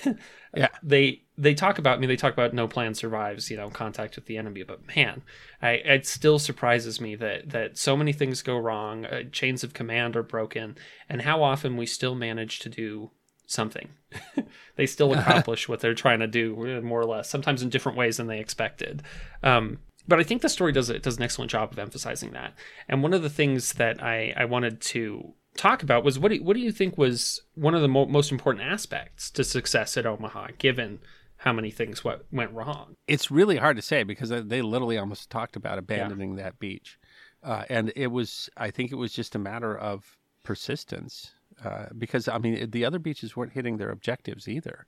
yeah, 0.56 0.68
they 0.82 1.22
they 1.36 1.52
talk 1.52 1.78
about 1.78 1.98
I 1.98 2.00
mean 2.00 2.08
they 2.08 2.16
talk 2.16 2.32
about 2.32 2.54
no 2.54 2.66
plan 2.66 2.94
survives 2.94 3.50
you 3.50 3.56
know 3.56 3.68
contact 3.68 4.16
with 4.16 4.26
the 4.26 4.38
enemy, 4.38 4.62
but 4.62 4.96
man, 4.96 5.22
I, 5.60 5.72
it 5.72 6.06
still 6.06 6.38
surprises 6.38 7.00
me 7.00 7.16
that 7.16 7.50
that 7.50 7.76
so 7.76 7.96
many 7.96 8.12
things 8.12 8.40
go 8.42 8.56
wrong, 8.56 9.04
uh, 9.04 9.24
chains 9.30 9.62
of 9.62 9.74
command 9.74 10.16
are 10.16 10.22
broken, 10.22 10.76
and 11.08 11.22
how 11.22 11.42
often 11.42 11.76
we 11.76 11.86
still 11.86 12.14
manage 12.14 12.60
to 12.60 12.68
do 12.68 13.10
something. 13.46 13.90
they 14.76 14.86
still 14.86 15.12
accomplish 15.18 15.68
what 15.68 15.80
they're 15.80 15.94
trying 15.94 16.20
to 16.20 16.26
do, 16.26 16.80
more 16.82 17.00
or 17.00 17.06
less, 17.06 17.28
sometimes 17.28 17.62
in 17.62 17.68
different 17.68 17.98
ways 17.98 18.16
than 18.16 18.26
they 18.26 18.40
expected. 18.40 19.02
Um, 19.42 19.78
but 20.06 20.20
I 20.20 20.22
think 20.22 20.42
the 20.42 20.48
story 20.48 20.72
does 20.72 20.90
it 20.90 21.02
does 21.02 21.16
an 21.16 21.22
excellent 21.22 21.50
job 21.50 21.72
of 21.72 21.78
emphasizing 21.78 22.32
that. 22.32 22.54
And 22.88 23.02
one 23.02 23.14
of 23.14 23.22
the 23.22 23.30
things 23.30 23.74
that 23.74 24.02
I, 24.02 24.34
I 24.36 24.44
wanted 24.44 24.80
to 24.80 25.34
talk 25.56 25.82
about 25.82 26.04
was 26.04 26.18
what 26.18 26.32
do, 26.32 26.42
what 26.42 26.54
do 26.54 26.60
you 26.60 26.72
think 26.72 26.98
was 26.98 27.42
one 27.54 27.74
of 27.74 27.82
the 27.82 27.88
mo- 27.88 28.06
most 28.06 28.32
important 28.32 28.64
aspects 28.64 29.30
to 29.32 29.44
success 29.44 29.96
at 29.96 30.06
Omaha, 30.06 30.48
given 30.58 31.00
how 31.38 31.52
many 31.52 31.70
things 31.70 32.04
what 32.04 32.26
went 32.32 32.52
wrong? 32.52 32.96
It's 33.06 33.30
really 33.30 33.56
hard 33.56 33.76
to 33.76 33.82
say 33.82 34.02
because 34.02 34.30
they 34.30 34.62
literally 34.62 34.98
almost 34.98 35.30
talked 35.30 35.56
about 35.56 35.78
abandoning 35.78 36.36
yeah. 36.36 36.44
that 36.44 36.58
beach, 36.58 36.98
uh, 37.42 37.64
and 37.68 37.92
it 37.96 38.08
was 38.08 38.48
I 38.56 38.70
think 38.70 38.92
it 38.92 38.96
was 38.96 39.12
just 39.12 39.34
a 39.34 39.38
matter 39.38 39.76
of 39.76 40.16
persistence 40.42 41.32
uh, 41.64 41.86
because 41.96 42.28
I 42.28 42.38
mean 42.38 42.70
the 42.70 42.84
other 42.84 42.98
beaches 42.98 43.36
weren't 43.36 43.52
hitting 43.52 43.76
their 43.76 43.90
objectives 43.90 44.48
either, 44.48 44.86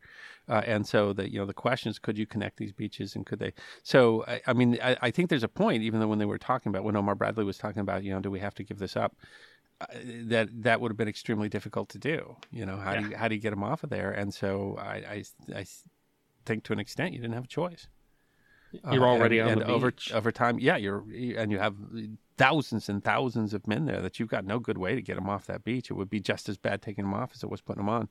uh, 0.48 0.62
and 0.66 0.86
so 0.86 1.12
the 1.12 1.30
you 1.30 1.38
know 1.38 1.46
the 1.46 1.54
question 1.54 1.90
is 1.90 1.98
could 1.98 2.18
you 2.18 2.26
connect 2.26 2.56
these 2.58 2.72
beaches 2.72 3.16
and 3.16 3.24
could 3.24 3.38
they? 3.38 3.52
So 3.82 4.24
I, 4.26 4.40
I 4.46 4.52
mean 4.52 4.78
I, 4.82 4.96
I, 5.00 5.10
think 5.10 5.30
there's 5.30 5.42
a 5.42 5.48
point 5.48 5.82
even 5.82 6.00
though 6.00 6.08
when 6.08 6.18
they 6.18 6.24
were 6.24 6.38
talking 6.38 6.70
about 6.70 6.84
when 6.84 6.96
Omar 6.96 7.14
Bradley 7.14 7.44
was 7.44 7.58
talking 7.58 7.80
about 7.80 8.04
you 8.04 8.12
know 8.12 8.20
do 8.20 8.30
we 8.30 8.40
have 8.40 8.54
to 8.56 8.64
give 8.64 8.78
this 8.78 8.96
up, 8.96 9.16
uh, 9.80 9.86
that 10.24 10.48
that 10.62 10.80
would 10.80 10.90
have 10.90 10.96
been 10.96 11.08
extremely 11.08 11.48
difficult 11.48 11.88
to 11.90 11.98
do. 11.98 12.36
You 12.50 12.66
know 12.66 12.76
how 12.76 12.92
yeah. 12.92 13.00
do 13.00 13.08
you, 13.08 13.16
how 13.16 13.28
do 13.28 13.34
you 13.34 13.40
get 13.40 13.50
them 13.50 13.64
off 13.64 13.84
of 13.84 13.90
there? 13.90 14.10
And 14.10 14.32
so 14.32 14.76
I, 14.78 14.94
I, 14.94 15.24
I 15.54 15.66
think 16.44 16.64
to 16.64 16.72
an 16.72 16.78
extent 16.78 17.14
you 17.14 17.20
didn't 17.20 17.34
have 17.34 17.44
a 17.44 17.48
choice. 17.48 17.88
You're 18.92 19.06
already 19.06 19.40
uh, 19.40 19.48
and, 19.48 19.62
and 19.62 19.70
over 19.70 19.92
over 20.12 20.32
time, 20.32 20.58
yeah. 20.58 20.76
You're 20.76 21.04
and 21.36 21.50
you 21.50 21.58
have 21.58 21.76
thousands 22.38 22.88
and 22.88 23.02
thousands 23.02 23.54
of 23.54 23.66
men 23.66 23.86
there 23.86 24.00
that 24.00 24.18
you've 24.18 24.28
got 24.28 24.44
no 24.44 24.58
good 24.58 24.78
way 24.78 24.94
to 24.94 25.02
get 25.02 25.16
them 25.16 25.28
off 25.28 25.46
that 25.46 25.64
beach. 25.64 25.90
It 25.90 25.94
would 25.94 26.10
be 26.10 26.20
just 26.20 26.48
as 26.48 26.56
bad 26.58 26.82
taking 26.82 27.04
them 27.04 27.14
off 27.14 27.32
as 27.34 27.42
it 27.42 27.50
was 27.50 27.60
putting 27.60 27.80
them 27.80 27.88
on. 27.88 28.10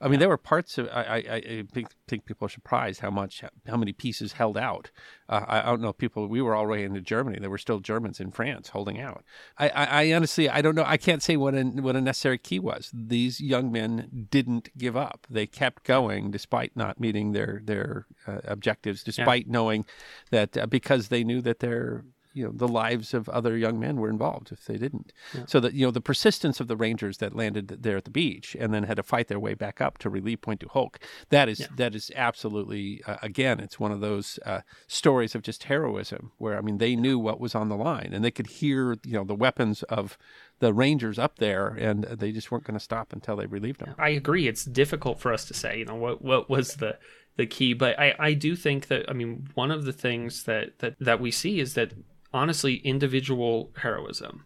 I 0.00 0.08
mean, 0.08 0.20
there 0.20 0.28
were 0.28 0.36
parts 0.36 0.78
of 0.78 0.88
I, 0.88 1.02
I, 1.02 1.34
I 1.34 1.64
think, 1.72 1.88
think, 2.06 2.24
people 2.24 2.46
are 2.46 2.50
surprised 2.50 3.00
how 3.00 3.10
much 3.10 3.42
how 3.66 3.76
many 3.76 3.92
pieces 3.92 4.32
held 4.34 4.56
out. 4.56 4.90
Uh, 5.28 5.44
I, 5.46 5.60
I, 5.60 5.64
don't 5.64 5.80
know 5.80 5.92
people. 5.92 6.26
We 6.28 6.42
were 6.42 6.56
already 6.56 6.84
into 6.84 7.00
Germany. 7.00 7.38
There 7.40 7.50
were 7.50 7.58
still 7.58 7.80
Germans 7.80 8.20
in 8.20 8.30
France 8.30 8.68
holding 8.68 9.00
out. 9.00 9.24
I, 9.58 9.68
I, 9.68 10.12
honestly 10.12 10.48
I 10.48 10.62
don't 10.62 10.74
know. 10.74 10.84
I 10.86 10.96
can't 10.96 11.22
say 11.22 11.36
what 11.36 11.54
a 11.54 11.64
what 11.64 11.96
a 11.96 12.00
necessary 12.00 12.38
key 12.38 12.60
was. 12.60 12.90
These 12.94 13.40
young 13.40 13.72
men 13.72 14.26
didn't 14.30 14.76
give 14.78 14.96
up. 14.96 15.26
They 15.28 15.46
kept 15.46 15.84
going 15.84 16.30
despite 16.30 16.76
not 16.76 17.00
meeting 17.00 17.32
their 17.32 17.60
their 17.64 18.06
uh, 18.26 18.40
objectives, 18.44 19.02
despite 19.02 19.46
yeah. 19.46 19.52
knowing 19.52 19.84
that 20.30 20.56
uh, 20.56 20.66
because 20.66 21.08
they 21.08 21.24
knew 21.24 21.40
that 21.42 21.58
their 21.58 22.04
you 22.34 22.44
know 22.44 22.52
the 22.52 22.68
lives 22.68 23.14
of 23.14 23.28
other 23.28 23.56
young 23.56 23.78
men 23.78 23.96
were 23.96 24.10
involved 24.10 24.52
if 24.52 24.64
they 24.66 24.76
didn't. 24.76 25.12
Yeah. 25.34 25.44
So 25.46 25.60
that 25.60 25.74
you 25.74 25.86
know 25.86 25.90
the 25.90 26.00
persistence 26.00 26.60
of 26.60 26.68
the 26.68 26.76
Rangers 26.76 27.18
that 27.18 27.34
landed 27.34 27.68
there 27.82 27.96
at 27.96 28.04
the 28.04 28.10
beach 28.10 28.56
and 28.58 28.74
then 28.74 28.84
had 28.84 28.96
to 28.96 29.02
fight 29.02 29.28
their 29.28 29.40
way 29.40 29.54
back 29.54 29.80
up 29.80 29.98
to 29.98 30.10
relieve 30.10 30.40
Pointe 30.42 30.60
du 30.60 30.68
Hoc. 30.68 30.98
That 31.30 31.48
is 31.48 31.60
yeah. 31.60 31.66
that 31.76 31.94
is 31.94 32.10
absolutely 32.14 33.02
uh, 33.06 33.16
again 33.22 33.60
it's 33.60 33.80
one 33.80 33.92
of 33.92 34.00
those 34.00 34.38
uh, 34.44 34.60
stories 34.86 35.34
of 35.34 35.42
just 35.42 35.64
heroism 35.64 36.32
where 36.38 36.58
I 36.58 36.60
mean 36.60 36.78
they 36.78 36.96
knew 36.96 37.18
what 37.18 37.40
was 37.40 37.54
on 37.54 37.68
the 37.68 37.76
line 37.76 38.10
and 38.12 38.24
they 38.24 38.30
could 38.30 38.48
hear 38.48 38.96
you 39.04 39.14
know 39.14 39.24
the 39.24 39.34
weapons 39.34 39.82
of 39.84 40.18
the 40.60 40.72
Rangers 40.72 41.18
up 41.18 41.38
there, 41.38 41.68
and 41.68 42.04
they 42.04 42.32
just 42.32 42.50
weren't 42.50 42.64
going 42.64 42.78
to 42.78 42.84
stop 42.84 43.12
until 43.12 43.36
they 43.36 43.46
relieved 43.46 43.80
them. 43.80 43.94
I 43.98 44.10
agree. 44.10 44.46
It's 44.46 44.64
difficult 44.64 45.20
for 45.20 45.32
us 45.32 45.44
to 45.46 45.54
say, 45.54 45.78
you 45.78 45.84
know, 45.84 45.94
what 45.94 46.22
what 46.22 46.48
was 46.48 46.76
the 46.76 46.98
the 47.36 47.46
key, 47.46 47.74
but 47.74 47.98
I 47.98 48.14
I 48.18 48.32
do 48.34 48.54
think 48.56 48.88
that 48.88 49.08
I 49.08 49.12
mean 49.12 49.48
one 49.54 49.70
of 49.70 49.84
the 49.84 49.92
things 49.92 50.44
that 50.44 50.78
that 50.78 50.96
that 51.00 51.20
we 51.20 51.30
see 51.30 51.60
is 51.60 51.74
that 51.74 51.92
honestly 52.34 52.76
individual 52.84 53.70
heroism 53.78 54.44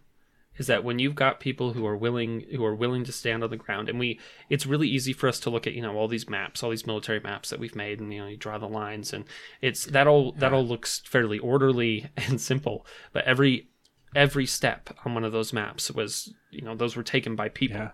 is 0.58 0.66
that 0.66 0.84
when 0.84 0.98
you've 0.98 1.14
got 1.14 1.40
people 1.40 1.72
who 1.72 1.86
are 1.86 1.96
willing 1.96 2.44
who 2.54 2.64
are 2.64 2.74
willing 2.74 3.04
to 3.04 3.12
stand 3.12 3.42
on 3.42 3.50
the 3.50 3.56
ground 3.56 3.88
and 3.88 3.98
we 3.98 4.20
it's 4.50 4.66
really 4.66 4.88
easy 4.88 5.12
for 5.12 5.28
us 5.28 5.40
to 5.40 5.50
look 5.50 5.66
at 5.66 5.72
you 5.72 5.82
know 5.82 5.96
all 5.96 6.06
these 6.06 6.28
maps 6.28 6.62
all 6.62 6.70
these 6.70 6.86
military 6.86 7.20
maps 7.20 7.48
that 7.50 7.58
we've 7.58 7.74
made 7.74 7.98
and 7.98 8.12
you 8.12 8.20
know 8.20 8.26
you 8.28 8.36
draw 8.36 8.58
the 8.58 8.68
lines 8.68 9.12
and 9.12 9.24
it's 9.62 9.86
that 9.86 10.06
all 10.06 10.32
that 10.32 10.52
all 10.52 10.64
looks 10.64 11.00
fairly 11.00 11.38
orderly 11.38 12.10
and 12.16 12.40
simple 12.40 12.86
but 13.12 13.24
every 13.24 13.68
every 14.14 14.46
step 14.46 14.90
on 15.04 15.14
one 15.14 15.24
of 15.24 15.32
those 15.32 15.52
maps 15.52 15.90
was 15.90 16.32
you 16.50 16.62
know 16.62 16.74
those 16.74 16.96
were 16.96 17.02
taken 17.02 17.34
by 17.34 17.48
people. 17.48 17.78
Yeah 17.78 17.90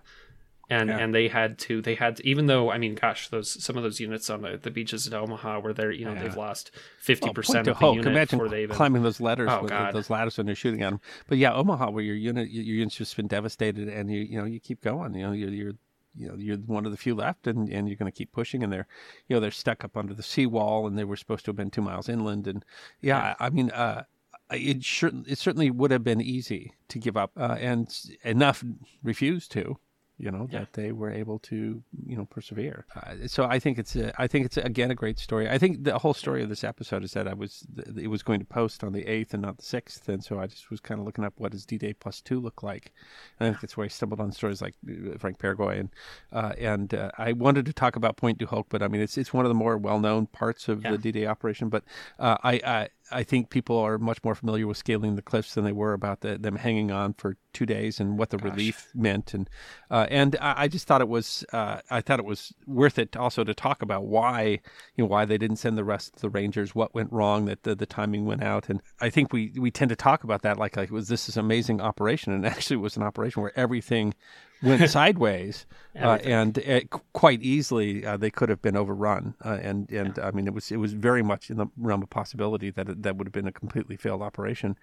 and 0.69 0.89
yeah. 0.89 0.97
and 0.97 1.13
they 1.13 1.27
had 1.27 1.57
to 1.59 1.81
they 1.81 1.95
had 1.95 2.17
to, 2.17 2.27
even 2.27 2.47
though 2.47 2.71
I 2.71 2.77
mean 2.77 2.95
gosh 2.95 3.27
those 3.29 3.63
some 3.63 3.77
of 3.77 3.83
those 3.83 3.99
units 3.99 4.29
on 4.29 4.41
the, 4.41 4.57
the 4.61 4.71
beaches 4.71 5.07
at 5.07 5.13
Omaha 5.13 5.59
where 5.59 5.73
they're 5.73 5.91
you 5.91 6.05
know 6.05 6.13
yeah. 6.13 6.23
they've 6.23 6.37
lost 6.37 6.71
fifty 6.99 7.31
percent 7.31 7.67
of 7.67 7.79
the 7.79 7.87
unit 7.87 8.07
Imagine 8.07 8.39
before 8.39 8.49
they 8.49 8.63
even 8.63 8.75
climbing 8.75 9.03
those 9.03 9.21
ladders 9.21 9.49
oh, 9.51 9.63
with, 9.63 9.93
those 9.93 10.09
ladders 10.09 10.37
when 10.37 10.45
they're 10.45 10.55
shooting 10.55 10.81
at 10.81 10.91
them. 10.91 11.01
But 11.27 11.37
yeah, 11.37 11.53
Omaha 11.53 11.91
where 11.91 12.03
your 12.03 12.15
unit 12.15 12.49
your 12.49 12.63
unit's 12.63 12.95
just 12.95 13.15
been 13.15 13.27
devastated 13.27 13.87
and 13.87 14.11
you 14.11 14.21
you 14.21 14.37
know 14.37 14.45
you 14.45 14.59
keep 14.59 14.81
going 14.81 15.13
you 15.13 15.23
know 15.23 15.31
you're, 15.31 15.49
you're 15.49 15.73
you 16.15 16.27
know 16.27 16.35
you're 16.37 16.57
one 16.57 16.85
of 16.85 16.91
the 16.91 16.97
few 16.97 17.13
left 17.13 17.47
and, 17.47 17.69
and 17.69 17.87
you're 17.87 17.97
going 17.97 18.11
to 18.11 18.17
keep 18.17 18.31
pushing 18.31 18.63
and 18.63 18.71
they're 18.71 18.87
you 19.27 19.35
know 19.35 19.39
they're 19.39 19.51
stuck 19.51 19.83
up 19.83 19.97
under 19.97 20.13
the 20.13 20.23
seawall 20.23 20.87
and 20.87 20.97
they 20.97 21.03
were 21.03 21.15
supposed 21.15 21.45
to 21.45 21.49
have 21.49 21.55
been 21.55 21.69
two 21.69 21.81
miles 21.81 22.09
inland 22.09 22.47
and 22.47 22.63
yeah, 23.01 23.17
yeah. 23.17 23.35
I, 23.39 23.45
I, 23.45 23.49
mean 23.49 23.69
uh, 23.71 24.03
it 24.51 24.83
sure 24.83 25.11
it 25.27 25.37
certainly 25.37 25.69
would 25.71 25.91
have 25.91 26.03
been 26.03 26.21
easy 26.21 26.73
to 26.89 26.99
give 26.99 27.17
up 27.17 27.31
uh, 27.37 27.57
and 27.59 27.93
enough 28.23 28.63
refused 29.03 29.51
to 29.51 29.77
you 30.17 30.31
know 30.31 30.47
yeah. 30.49 30.59
that 30.59 30.73
they 30.73 30.91
were 30.91 31.11
able 31.11 31.39
to 31.39 31.83
you 32.05 32.15
know 32.15 32.25
persevere 32.25 32.85
uh, 32.95 33.27
so 33.27 33.45
i 33.45 33.59
think 33.59 33.77
it's 33.77 33.95
a, 33.95 34.13
i 34.21 34.27
think 34.27 34.45
it's 34.45 34.57
again 34.57 34.89
a 34.89 34.95
great 34.95 35.19
story 35.19 35.49
i 35.49 35.57
think 35.57 35.83
the 35.83 35.97
whole 35.97 36.13
story 36.13 36.41
of 36.41 36.49
this 36.49 36.63
episode 36.63 37.03
is 37.03 37.11
that 37.11 37.27
i 37.27 37.33
was 37.33 37.65
it 37.97 38.07
was 38.07 38.23
going 38.23 38.39
to 38.39 38.45
post 38.45 38.83
on 38.83 38.93
the 38.93 39.03
8th 39.03 39.33
and 39.33 39.41
not 39.41 39.57
the 39.57 39.63
6th 39.63 40.07
and 40.07 40.23
so 40.23 40.39
i 40.39 40.47
just 40.47 40.69
was 40.71 40.79
kind 40.79 40.99
of 40.99 41.05
looking 41.05 41.25
up 41.25 41.33
what 41.37 41.51
does 41.51 41.65
d-day 41.65 41.93
plus 41.93 42.21
2 42.21 42.39
look 42.39 42.63
like 42.63 42.93
and 43.39 43.47
i 43.47 43.51
think 43.51 43.61
that's 43.61 43.75
where 43.75 43.85
i 43.85 43.89
stumbled 43.89 44.21
on 44.21 44.31
stories 44.31 44.61
like 44.61 44.75
uh, 44.89 45.17
frank 45.17 45.37
Peregoy 45.37 45.79
and 45.79 45.89
uh, 46.31 46.53
and 46.57 46.93
uh, 46.93 47.11
i 47.17 47.33
wanted 47.33 47.65
to 47.65 47.73
talk 47.73 47.95
about 47.95 48.15
Pointe 48.15 48.37
du 48.37 48.45
Hoc 48.45 48.67
but 48.69 48.81
i 48.81 48.87
mean 48.87 49.01
it's 49.01 49.17
it's 49.17 49.33
one 49.33 49.45
of 49.45 49.49
the 49.49 49.55
more 49.55 49.77
well-known 49.77 50.27
parts 50.27 50.69
of 50.69 50.83
yeah. 50.83 50.91
the 50.91 50.97
d-day 50.97 51.25
operation 51.25 51.67
but 51.67 51.83
uh, 52.19 52.37
I, 52.43 52.53
I 52.65 52.89
I 53.11 53.23
think 53.23 53.49
people 53.49 53.77
are 53.77 53.97
much 53.97 54.23
more 54.23 54.35
familiar 54.35 54.67
with 54.67 54.77
scaling 54.77 55.15
the 55.15 55.21
cliffs 55.21 55.53
than 55.53 55.63
they 55.63 55.71
were 55.71 55.93
about 55.93 56.21
the, 56.21 56.37
them 56.37 56.55
hanging 56.55 56.91
on 56.91 57.13
for 57.13 57.37
two 57.53 57.65
days 57.65 57.99
and 57.99 58.17
what 58.17 58.31
the 58.31 58.37
Gosh. 58.37 58.51
relief 58.51 58.91
meant. 58.93 59.33
And 59.33 59.49
uh, 59.89 60.07
and 60.09 60.35
I, 60.41 60.63
I, 60.63 60.67
just 60.67 60.87
thought 60.87 61.01
it 61.01 61.07
was 61.07 61.45
uh, 61.53 61.81
I 61.89 62.01
thought 62.01 62.19
it 62.19 62.25
was 62.25 62.53
worth 62.65 62.97
it 62.99 63.15
also 63.15 63.43
to 63.43 63.53
talk 63.53 63.81
about 63.81 64.05
why 64.05 64.59
you 64.95 65.03
know 65.03 65.05
why 65.05 65.25
they 65.25 65.37
didn't 65.37 65.57
send 65.57 65.77
the 65.77 65.83
rest 65.83 66.15
of 66.15 66.21
the 66.21 66.29
Rangers, 66.29 66.73
what 66.73 66.93
went 66.95 67.11
wrong, 67.11 67.45
that 67.45 67.63
the, 67.63 67.75
the 67.75 67.85
timing 67.85 68.25
went 68.25 68.43
out. 68.43 68.69
And 68.69 68.81
I 68.99 69.09
think 69.09 69.31
we 69.31 69.53
we 69.57 69.71
tend 69.71 69.89
to 69.89 69.95
talk 69.95 70.23
about 70.23 70.41
that 70.41 70.57
like 70.57 70.75
like 70.75 70.89
it 70.89 70.93
was 70.93 71.07
this 71.07 71.29
is 71.29 71.37
amazing 71.37 71.81
operation, 71.81 72.33
and 72.33 72.45
actually 72.45 72.75
it 72.75 72.81
was 72.81 72.97
an 72.97 73.03
operation 73.03 73.41
where 73.41 73.57
everything 73.57 74.13
went 74.61 74.89
sideways, 74.89 75.65
uh, 75.99 76.17
and 76.23 76.57
it, 76.59 76.89
quite 77.13 77.41
easily 77.41 78.05
uh, 78.05 78.17
they 78.17 78.29
could 78.29 78.49
have 78.49 78.61
been 78.61 78.75
overrun. 78.75 79.35
Uh, 79.43 79.57
and 79.61 79.89
and 79.91 80.17
yeah. 80.17 80.27
I 80.27 80.31
mean, 80.31 80.47
it 80.47 80.53
was 80.53 80.71
it 80.71 80.77
was 80.77 80.93
very 80.93 81.23
much 81.23 81.49
in 81.49 81.57
the 81.57 81.67
realm 81.77 82.03
of 82.03 82.09
possibility 82.09 82.69
that 82.71 82.89
it, 82.89 83.03
that 83.03 83.17
would 83.17 83.27
have 83.27 83.33
been 83.33 83.47
a 83.47 83.51
completely 83.51 83.95
failed 83.95 84.21
operation. 84.21 84.77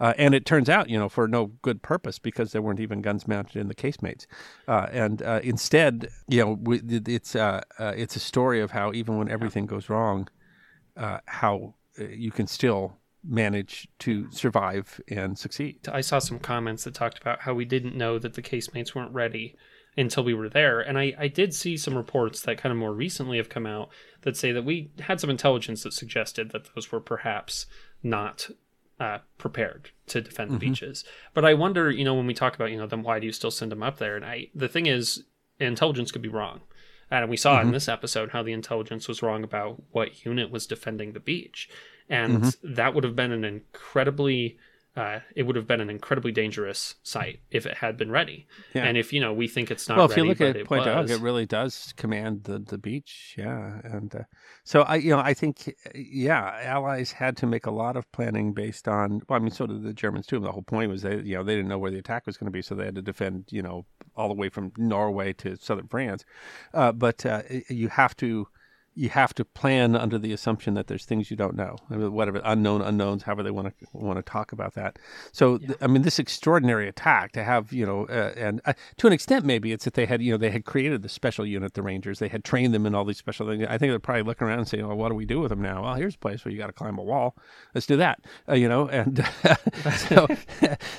Uh, 0.00 0.14
and 0.18 0.34
it 0.34 0.44
turns 0.44 0.68
out, 0.68 0.88
you 0.88 0.98
know, 0.98 1.08
for 1.08 1.26
no 1.28 1.46
good 1.62 1.82
purpose 1.82 2.18
because 2.18 2.52
there 2.52 2.62
weren't 2.62 2.80
even 2.80 3.02
guns 3.02 3.26
mounted 3.26 3.56
in 3.56 3.68
the 3.68 3.74
casemates. 3.74 4.26
Uh, 4.66 4.86
and 4.90 5.22
uh, 5.22 5.40
instead, 5.42 6.08
you 6.28 6.44
know, 6.44 6.58
we, 6.60 6.80
it's 7.06 7.36
it's 7.80 8.16
a 8.16 8.20
story 8.20 8.60
of 8.60 8.70
how 8.70 8.92
even 8.92 9.18
when 9.18 9.30
everything 9.30 9.66
goes 9.66 9.88
wrong, 9.88 10.28
how 10.96 11.74
you 11.98 12.30
can 12.30 12.46
still 12.46 12.96
manage 13.24 13.88
to 14.00 14.30
survive 14.30 15.00
and 15.08 15.38
succeed. 15.38 15.88
I 15.90 16.00
saw 16.00 16.18
some 16.18 16.38
comments 16.38 16.84
that 16.84 16.94
talked 16.94 17.18
about 17.18 17.40
how 17.40 17.54
we 17.54 17.64
didn't 17.64 17.96
know 17.96 18.18
that 18.18 18.34
the 18.34 18.42
casemates 18.42 18.94
weren't 18.94 19.12
ready 19.12 19.56
until 19.96 20.22
we 20.22 20.34
were 20.34 20.48
there. 20.48 20.80
And 20.80 20.98
I, 20.98 21.14
I 21.18 21.28
did 21.28 21.52
see 21.52 21.76
some 21.76 21.96
reports 21.96 22.40
that 22.42 22.58
kind 22.58 22.72
of 22.72 22.78
more 22.78 22.92
recently 22.92 23.36
have 23.38 23.48
come 23.48 23.66
out 23.66 23.90
that 24.22 24.36
say 24.36 24.52
that 24.52 24.64
we 24.64 24.92
had 25.00 25.20
some 25.20 25.30
intelligence 25.30 25.82
that 25.82 25.92
suggested 25.92 26.52
that 26.52 26.72
those 26.74 26.92
were 26.92 27.00
perhaps 27.00 27.66
not 28.02 28.48
uh, 29.00 29.18
prepared 29.36 29.90
to 30.06 30.20
defend 30.20 30.50
the 30.50 30.54
mm-hmm. 30.54 30.70
beaches. 30.70 31.04
But 31.34 31.44
I 31.44 31.54
wonder, 31.54 31.90
you 31.90 32.04
know, 32.04 32.14
when 32.14 32.26
we 32.26 32.34
talk 32.34 32.54
about, 32.54 32.70
you 32.70 32.78
know, 32.78 32.86
then 32.86 33.02
why 33.02 33.18
do 33.18 33.26
you 33.26 33.32
still 33.32 33.50
send 33.50 33.72
them 33.72 33.82
up 33.82 33.98
there? 33.98 34.16
And 34.16 34.24
I, 34.24 34.48
the 34.54 34.68
thing 34.68 34.86
is, 34.86 35.24
intelligence 35.58 36.12
could 36.12 36.22
be 36.22 36.28
wrong. 36.28 36.60
And 37.10 37.28
we 37.28 37.36
saw 37.36 37.56
mm-hmm. 37.56 37.68
in 37.68 37.72
this 37.72 37.88
episode 37.88 38.30
how 38.30 38.42
the 38.42 38.52
intelligence 38.52 39.08
was 39.08 39.22
wrong 39.22 39.42
about 39.42 39.82
what 39.90 40.24
unit 40.24 40.50
was 40.50 40.66
defending 40.66 41.12
the 41.12 41.20
beach 41.20 41.68
and 42.08 42.42
mm-hmm. 42.42 42.74
that 42.74 42.94
would 42.94 43.04
have 43.04 43.16
been 43.16 43.32
an 43.32 43.44
incredibly 43.44 44.58
uh, 44.98 45.20
it 45.36 45.44
would 45.44 45.54
have 45.54 45.68
been 45.68 45.80
an 45.80 45.88
incredibly 45.88 46.32
dangerous 46.32 46.96
site 47.04 47.38
if 47.52 47.66
it 47.66 47.76
had 47.76 47.96
been 47.96 48.10
ready. 48.10 48.48
Yeah. 48.74 48.82
And 48.82 48.98
if 48.98 49.12
you 49.12 49.20
know 49.20 49.32
we 49.32 49.46
think 49.46 49.70
it's 49.70 49.88
not 49.88 49.96
well, 49.96 50.06
if 50.06 50.10
ready, 50.10 50.22
you 50.22 50.28
look 50.28 50.40
at 50.40 50.56
it 50.56 50.66
Point 50.66 50.86
Dog, 50.86 51.08
it 51.08 51.20
really 51.20 51.46
does 51.46 51.94
command 51.96 52.44
the, 52.44 52.58
the 52.58 52.78
beach. 52.78 53.36
Yeah, 53.38 53.80
and 53.84 54.12
uh, 54.12 54.22
so 54.64 54.82
I, 54.82 54.96
you 54.96 55.10
know, 55.10 55.20
I 55.20 55.34
think, 55.34 55.72
yeah, 55.94 56.58
Allies 56.64 57.12
had 57.12 57.36
to 57.38 57.46
make 57.46 57.66
a 57.66 57.70
lot 57.70 57.96
of 57.96 58.10
planning 58.10 58.52
based 58.52 58.88
on. 58.88 59.22
Well, 59.28 59.38
I 59.38 59.42
mean, 59.42 59.52
so 59.52 59.68
did 59.68 59.84
the 59.84 59.92
Germans 59.92 60.26
too. 60.26 60.40
The 60.40 60.50
whole 60.50 60.62
point 60.62 60.90
was 60.90 61.02
they, 61.02 61.18
you 61.18 61.36
know, 61.36 61.44
they 61.44 61.54
didn't 61.54 61.68
know 61.68 61.78
where 61.78 61.92
the 61.92 61.98
attack 61.98 62.26
was 62.26 62.36
going 62.36 62.46
to 62.46 62.50
be, 62.50 62.62
so 62.62 62.74
they 62.74 62.86
had 62.86 62.96
to 62.96 63.02
defend, 63.02 63.44
you 63.50 63.62
know, 63.62 63.86
all 64.16 64.26
the 64.26 64.34
way 64.34 64.48
from 64.48 64.72
Norway 64.76 65.32
to 65.34 65.56
southern 65.58 65.86
France. 65.86 66.24
Uh, 66.74 66.90
but 66.90 67.24
uh, 67.24 67.42
you 67.68 67.88
have 67.88 68.16
to 68.16 68.48
you 68.98 69.10
have 69.10 69.32
to 69.32 69.44
plan 69.44 69.94
under 69.94 70.18
the 70.18 70.32
assumption 70.32 70.74
that 70.74 70.88
there's 70.88 71.04
things 71.04 71.30
you 71.30 71.36
don't 71.36 71.54
know, 71.54 71.76
I 71.88 71.94
mean, 71.94 72.12
whatever 72.12 72.40
unknown 72.44 72.82
unknowns, 72.82 73.22
however 73.22 73.44
they 73.44 73.52
want 73.52 73.68
to 73.68 73.86
want 73.92 74.18
to 74.18 74.24
talk 74.24 74.50
about 74.50 74.74
that. 74.74 74.98
So, 75.30 75.58
yeah. 75.60 75.66
th- 75.68 75.78
I 75.80 75.86
mean, 75.86 76.02
this 76.02 76.18
extraordinary 76.18 76.88
attack 76.88 77.30
to 77.32 77.44
have, 77.44 77.72
you 77.72 77.86
know, 77.86 78.06
uh, 78.06 78.32
and 78.36 78.60
uh, 78.64 78.72
to 78.96 79.06
an 79.06 79.12
extent, 79.12 79.44
maybe 79.44 79.70
it's 79.70 79.84
that 79.84 79.94
they 79.94 80.04
had, 80.04 80.20
you 80.20 80.32
know, 80.32 80.36
they 80.36 80.50
had 80.50 80.64
created 80.64 81.02
the 81.02 81.08
special 81.08 81.46
unit, 81.46 81.74
the 81.74 81.82
Rangers. 81.82 82.18
They 82.18 82.26
had 82.26 82.42
trained 82.42 82.74
them 82.74 82.86
in 82.86 82.94
all 82.96 83.04
these 83.04 83.18
special 83.18 83.46
things. 83.46 83.64
I 83.68 83.78
think 83.78 83.92
they're 83.92 84.00
probably 84.00 84.24
looking 84.24 84.48
around 84.48 84.58
and 84.58 84.68
saying, 84.68 84.84
"Well, 84.84 84.96
what 84.96 85.10
do 85.10 85.14
we 85.14 85.26
do 85.26 85.38
with 85.38 85.50
them 85.50 85.62
now?" 85.62 85.84
Well, 85.84 85.94
here's 85.94 86.16
a 86.16 86.18
place 86.18 86.44
where 86.44 86.50
you 86.50 86.58
got 86.58 86.66
to 86.66 86.72
climb 86.72 86.98
a 86.98 87.02
wall. 87.04 87.36
Let's 87.74 87.86
do 87.86 87.96
that, 87.98 88.24
uh, 88.48 88.54
you 88.54 88.68
know. 88.68 88.88
And 88.88 89.24
so, 89.96 90.26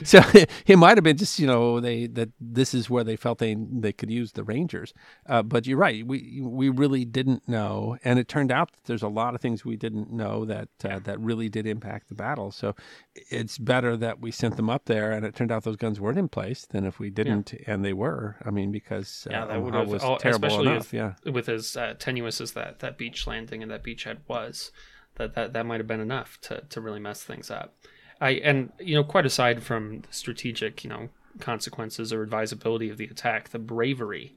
so 0.05 0.21
it 0.65 0.77
might 0.77 0.95
have 0.95 1.03
been 1.03 1.17
just, 1.17 1.37
you 1.37 1.47
know, 1.47 1.81
they 1.81 2.07
that 2.07 2.29
this 2.39 2.73
is 2.73 2.89
where 2.89 3.03
they 3.03 3.17
felt 3.17 3.39
they 3.39 3.57
they 3.57 3.91
could 3.91 4.09
use 4.09 4.31
the 4.31 4.45
Rangers. 4.45 4.93
Uh, 5.27 5.43
but 5.43 5.67
you're 5.67 5.77
right, 5.77 6.07
we 6.07 6.39
we 6.41 6.69
really 6.69 7.03
didn't 7.03 7.45
know 7.45 7.88
and 8.03 8.19
it 8.19 8.27
turned 8.27 8.51
out 8.51 8.71
that 8.71 8.83
there's 8.85 9.03
a 9.03 9.07
lot 9.07 9.35
of 9.35 9.41
things 9.41 9.65
we 9.65 9.75
didn't 9.75 10.11
know 10.11 10.45
that 10.45 10.69
uh, 10.83 10.99
that 10.99 11.19
really 11.19 11.49
did 11.49 11.65
impact 11.65 12.09
the 12.09 12.15
battle. 12.15 12.51
So 12.51 12.75
it's 13.15 13.57
better 13.57 13.95
that 13.97 14.19
we 14.19 14.31
sent 14.31 14.55
them 14.55 14.69
up 14.69 14.85
there, 14.85 15.11
and 15.11 15.25
it 15.25 15.35
turned 15.35 15.51
out 15.51 15.63
those 15.63 15.75
guns 15.75 15.99
weren't 15.99 16.17
in 16.17 16.29
place 16.29 16.65
than 16.65 16.85
if 16.85 16.99
we 16.99 17.09
didn't, 17.09 17.53
yeah. 17.53 17.73
and 17.73 17.85
they 17.85 17.93
were. 17.93 18.37
I 18.45 18.51
mean, 18.51 18.71
because 18.71 19.27
uh, 19.29 19.33
yeah, 19.33 19.45
that 19.45 19.61
would 19.61 19.73
have 19.73 19.87
was 19.87 20.03
terrible 20.19 20.61
enough. 20.61 20.93
yeah, 20.93 21.13
with 21.25 21.49
as 21.49 21.75
uh, 21.77 21.95
tenuous 21.97 22.41
as 22.41 22.53
that 22.53 22.79
that 22.79 22.97
beach 22.97 23.27
landing 23.27 23.61
and 23.61 23.71
that 23.71 23.83
beachhead 23.83 24.17
was, 24.27 24.71
that 25.15 25.35
that 25.35 25.53
that 25.53 25.65
might 25.65 25.79
have 25.79 25.87
been 25.87 26.01
enough 26.01 26.39
to 26.41 26.63
to 26.69 26.81
really 26.81 26.99
mess 26.99 27.23
things 27.23 27.49
up. 27.51 27.75
I 28.21 28.31
and 28.31 28.71
you 28.79 28.95
know, 28.95 29.03
quite 29.03 29.25
aside 29.25 29.63
from 29.63 30.01
the 30.01 30.13
strategic, 30.13 30.83
you 30.83 30.89
know, 30.89 31.09
consequences 31.39 32.11
or 32.11 32.23
advisability 32.23 32.89
of 32.89 32.97
the 32.97 33.05
attack, 33.05 33.49
the 33.49 33.59
bravery 33.59 34.35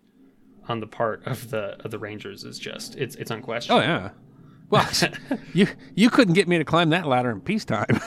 on 0.69 0.81
the 0.81 0.87
part 0.87 1.27
of 1.27 1.51
the 1.51 1.77
of 1.85 1.91
the 1.91 1.99
Rangers 1.99 2.45
is 2.45 2.59
just 2.59 2.97
it's 2.97 3.17
it's 3.17 3.31
unquestionable. 3.31 3.83
Oh 3.83 3.85
yeah. 3.85 4.11
Well, 4.73 4.89
you 5.53 5.67
you 5.95 6.09
couldn't 6.09 6.33
get 6.33 6.49
me 6.49 6.57
to 6.57 6.65
climb 6.65 6.89
that 6.91 7.07
ladder 7.07 7.31
in 7.31 7.43
peacetime. 7.43 7.85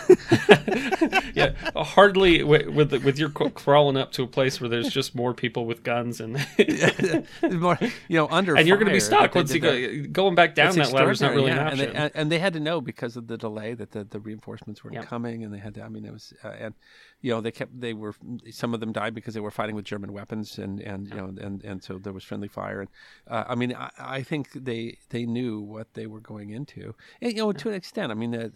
yeah, 1.36 1.54
hardly 1.76 2.42
with 2.42 2.68
with, 2.70 2.92
with 3.04 3.20
your 3.20 3.30
crawling 3.30 3.98
up 3.98 4.12
to 4.14 4.24
a 4.24 4.28
place 4.28 4.60
where 4.60 4.68
there's 4.68 4.90
just 4.90 5.14
more 5.14 5.36
people 5.36 5.68
with 5.68 5.84
guns 5.84 6.20
and 6.20 6.34
more, 7.52 7.78
you 8.08 8.18
know, 8.18 8.28
under 8.32 8.58
and 8.58 8.68
you're 8.68 8.78
going 8.78 8.88
to 8.88 8.94
be 8.94 9.00
stuck 9.00 9.36
once 9.36 9.54
you 9.54 9.60
go 9.60 10.08
going 10.12 10.34
back 10.34 10.56
down 10.56 10.76
that 10.76 10.92
ladder 10.92 11.12
is 11.12 11.22
not 11.22 11.36
really 11.36 11.52
yeah. 11.52 11.62
an 11.62 11.68
option. 11.68 11.90
And 11.90 11.96
they, 11.96 12.20
and 12.20 12.32
they, 12.32 12.40
had 12.40 12.54
to 12.54 12.60
know 12.60 12.82
because 12.82 13.16
of 13.16 13.28
the 13.28 13.38
delay 13.38 13.76
that 13.76 13.92
the, 13.92 14.04
the 14.04 14.20
reinforcements 14.20 14.84
were 14.84 14.92
yeah. 14.92 15.04
coming, 15.04 15.44
and 15.44 15.54
they 15.54 15.60
had 15.60 15.76
to. 15.76 15.84
I 15.84 15.90
mean, 15.90 16.04
it 16.04 16.12
was 16.12 16.34
uh, 16.44 16.48
and 16.48 16.74
you 17.22 17.32
know 17.32 17.42
they 17.42 17.52
kept 17.52 17.80
they 17.80 17.94
were 17.94 18.14
some 18.52 18.74
of 18.74 18.80
them 18.80 18.92
died 18.92 19.14
because 19.14 19.34
they 19.34 19.40
were 19.40 19.52
fighting 19.52 19.76
with 19.76 19.86
German 19.86 20.14
weapons 20.14 20.58
and 20.58 20.80
and 20.80 21.08
you 21.10 21.16
know 21.16 21.34
and 21.40 21.64
and 21.64 21.84
so 21.84 21.98
there 21.98 22.14
was 22.14 22.24
friendly 22.24 22.48
fire. 22.48 22.82
And 22.82 22.90
uh, 23.28 23.46
I 23.48 23.56
mean 23.56 23.74
I, 23.74 23.90
I 23.98 24.24
think 24.24 24.52
they 24.54 24.98
they 25.10 25.26
knew 25.26 25.60
what 25.60 25.94
they 25.94 26.08
were 26.08 26.20
going 26.20 26.50
into. 26.52 26.96
And, 27.22 27.32
you 27.32 27.40
know, 27.40 27.52
to 27.52 27.70
an 27.70 27.76
extent, 27.76 28.12
I 28.12 28.16
mean, 28.16 28.36
uh, 28.36 28.50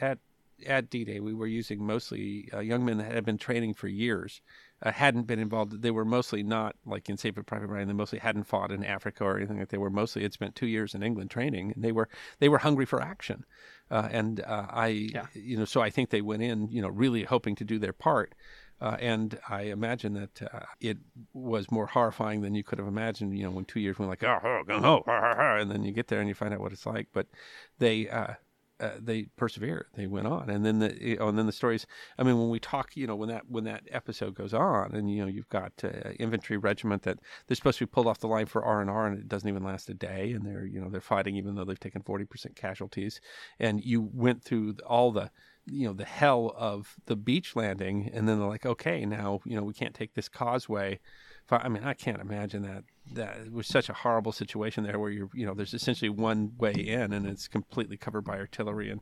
at 0.00 0.18
at 0.64 0.90
D-Day, 0.90 1.20
we 1.20 1.34
were 1.34 1.46
using 1.46 1.84
mostly 1.84 2.48
uh, 2.52 2.60
young 2.60 2.84
men 2.84 2.98
that 2.98 3.12
had 3.12 3.24
been 3.24 3.38
training 3.38 3.74
for 3.74 3.88
years, 3.88 4.40
uh, 4.82 4.92
hadn't 4.92 5.26
been 5.26 5.38
involved. 5.38 5.82
They 5.82 5.90
were 5.90 6.04
mostly 6.04 6.42
not 6.42 6.76
like 6.84 7.08
in 7.08 7.16
Saving 7.16 7.44
Private 7.44 7.68
Ryan. 7.68 7.88
They 7.88 7.94
mostly 7.94 8.18
hadn't 8.18 8.44
fought 8.44 8.72
in 8.72 8.84
Africa 8.84 9.24
or 9.24 9.36
anything 9.36 9.58
like. 9.58 9.68
They 9.68 9.78
were 9.78 9.90
mostly 9.90 10.22
had 10.22 10.32
spent 10.32 10.54
two 10.54 10.66
years 10.66 10.94
in 10.94 11.02
England 11.02 11.30
training, 11.30 11.72
and 11.72 11.84
they 11.84 11.92
were 11.92 12.08
they 12.38 12.48
were 12.48 12.58
hungry 12.58 12.86
for 12.86 13.02
action. 13.02 13.44
Uh, 13.90 14.08
and 14.10 14.40
uh, 14.40 14.66
I, 14.70 14.88
yeah. 14.88 15.26
you 15.34 15.56
know, 15.56 15.64
so 15.64 15.80
I 15.80 15.90
think 15.90 16.10
they 16.10 16.22
went 16.22 16.42
in, 16.42 16.68
you 16.70 16.82
know, 16.82 16.88
really 16.88 17.22
hoping 17.22 17.54
to 17.56 17.64
do 17.64 17.78
their 17.78 17.92
part. 17.92 18.34
Uh, 18.80 18.96
and 19.00 19.38
I 19.48 19.62
imagine 19.62 20.12
that 20.14 20.42
uh, 20.52 20.60
it 20.80 20.98
was 21.32 21.70
more 21.70 21.86
horrifying 21.86 22.42
than 22.42 22.54
you 22.54 22.62
could 22.62 22.78
have 22.78 22.88
imagined. 22.88 23.36
You 23.36 23.44
know, 23.44 23.50
when 23.50 23.64
two 23.64 23.80
years 23.80 23.98
went 23.98 24.10
like, 24.10 24.24
oh, 24.24 24.38
oh, 24.44 24.62
oh, 24.68 25.02
oh, 25.06 25.56
and 25.60 25.70
then 25.70 25.82
you 25.82 25.92
get 25.92 26.08
there 26.08 26.20
and 26.20 26.28
you 26.28 26.34
find 26.34 26.52
out 26.52 26.60
what 26.60 26.72
it's 26.72 26.84
like. 26.84 27.08
But 27.12 27.26
they 27.78 28.08
uh, 28.78 28.90
they 29.00 29.24
persevered. 29.36 29.86
They 29.94 30.06
went 30.06 30.26
on, 30.26 30.50
and 30.50 30.64
then 30.64 30.78
the 30.80 30.96
you 31.00 31.16
know, 31.16 31.28
and 31.28 31.38
then 31.38 31.46
the 31.46 31.52
stories. 31.52 31.86
I 32.18 32.22
mean, 32.22 32.38
when 32.38 32.50
we 32.50 32.60
talk, 32.60 32.96
you 32.96 33.06
know, 33.06 33.16
when 33.16 33.28
that 33.28 33.48
when 33.48 33.64
that 33.64 33.84
episode 33.90 34.34
goes 34.34 34.52
on, 34.52 34.94
and 34.94 35.10
you 35.10 35.22
know, 35.22 35.28
you've 35.28 35.48
got 35.48 35.72
uh, 35.82 36.10
infantry 36.18 36.56
regiment 36.56 37.02
that 37.02 37.18
they're 37.46 37.56
supposed 37.56 37.78
to 37.78 37.86
be 37.86 37.90
pulled 37.90 38.06
off 38.06 38.18
the 38.18 38.28
line 38.28 38.46
for 38.46 38.64
R 38.64 38.80
and 38.80 38.90
R, 38.90 39.06
and 39.06 39.18
it 39.18 39.28
doesn't 39.28 39.48
even 39.48 39.64
last 39.64 39.88
a 39.88 39.94
day, 39.94 40.32
and 40.32 40.44
they're 40.44 40.66
you 40.66 40.80
know 40.80 40.90
they're 40.90 41.00
fighting 41.00 41.36
even 41.36 41.54
though 41.54 41.64
they've 41.64 41.80
taken 41.80 42.02
forty 42.02 42.24
percent 42.24 42.56
casualties, 42.56 43.20
and 43.58 43.82
you 43.82 44.02
went 44.12 44.42
through 44.42 44.76
all 44.86 45.10
the 45.10 45.30
you 45.66 45.86
know 45.86 45.92
the 45.92 46.04
hell 46.04 46.54
of 46.56 46.96
the 47.06 47.16
beach 47.16 47.56
landing 47.56 48.08
and 48.14 48.28
then 48.28 48.38
they're 48.38 48.48
like 48.48 48.64
okay 48.64 49.04
now 49.04 49.40
you 49.44 49.56
know 49.56 49.64
we 49.64 49.72
can't 49.72 49.94
take 49.94 50.14
this 50.14 50.28
causeway 50.28 50.96
i 51.50 51.68
mean 51.68 51.82
i 51.82 51.92
can't 51.92 52.20
imagine 52.20 52.62
that 52.62 52.84
that 53.12 53.38
it 53.38 53.52
was 53.52 53.66
such 53.66 53.88
a 53.88 53.92
horrible 53.92 54.32
situation 54.32 54.84
there 54.84 54.98
where 54.98 55.10
you're 55.10 55.30
you 55.34 55.46
know 55.46 55.54
there's 55.54 55.74
essentially 55.74 56.08
one 56.08 56.52
way 56.58 56.72
in 56.72 57.12
and 57.12 57.26
it's 57.26 57.48
completely 57.48 57.96
covered 57.96 58.22
by 58.22 58.36
artillery 58.36 58.90
and 58.90 59.00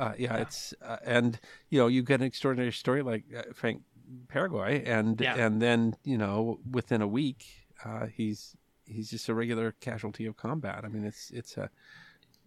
uh, 0.00 0.12
yeah, 0.18 0.34
yeah, 0.34 0.42
it's 0.42 0.74
uh, 0.82 0.96
and 1.04 1.38
you 1.70 1.78
know 1.78 1.86
you 1.86 2.02
get 2.02 2.20
an 2.20 2.26
extraordinary 2.26 2.72
story 2.72 3.02
like 3.02 3.24
uh, 3.36 3.42
frank 3.52 3.82
Peregory 4.28 4.84
and 4.84 5.20
yeah. 5.20 5.34
and 5.36 5.62
then 5.62 5.96
you 6.04 6.18
know 6.18 6.58
within 6.70 7.00
a 7.00 7.06
week 7.06 7.44
uh, 7.84 8.06
he's 8.06 8.56
he's 8.86 9.10
just 9.10 9.28
a 9.28 9.34
regular 9.34 9.72
casualty 9.80 10.26
of 10.26 10.36
combat. 10.36 10.82
I 10.84 10.88
mean 10.88 11.04
it's 11.04 11.30
it's 11.30 11.56
a 11.56 11.70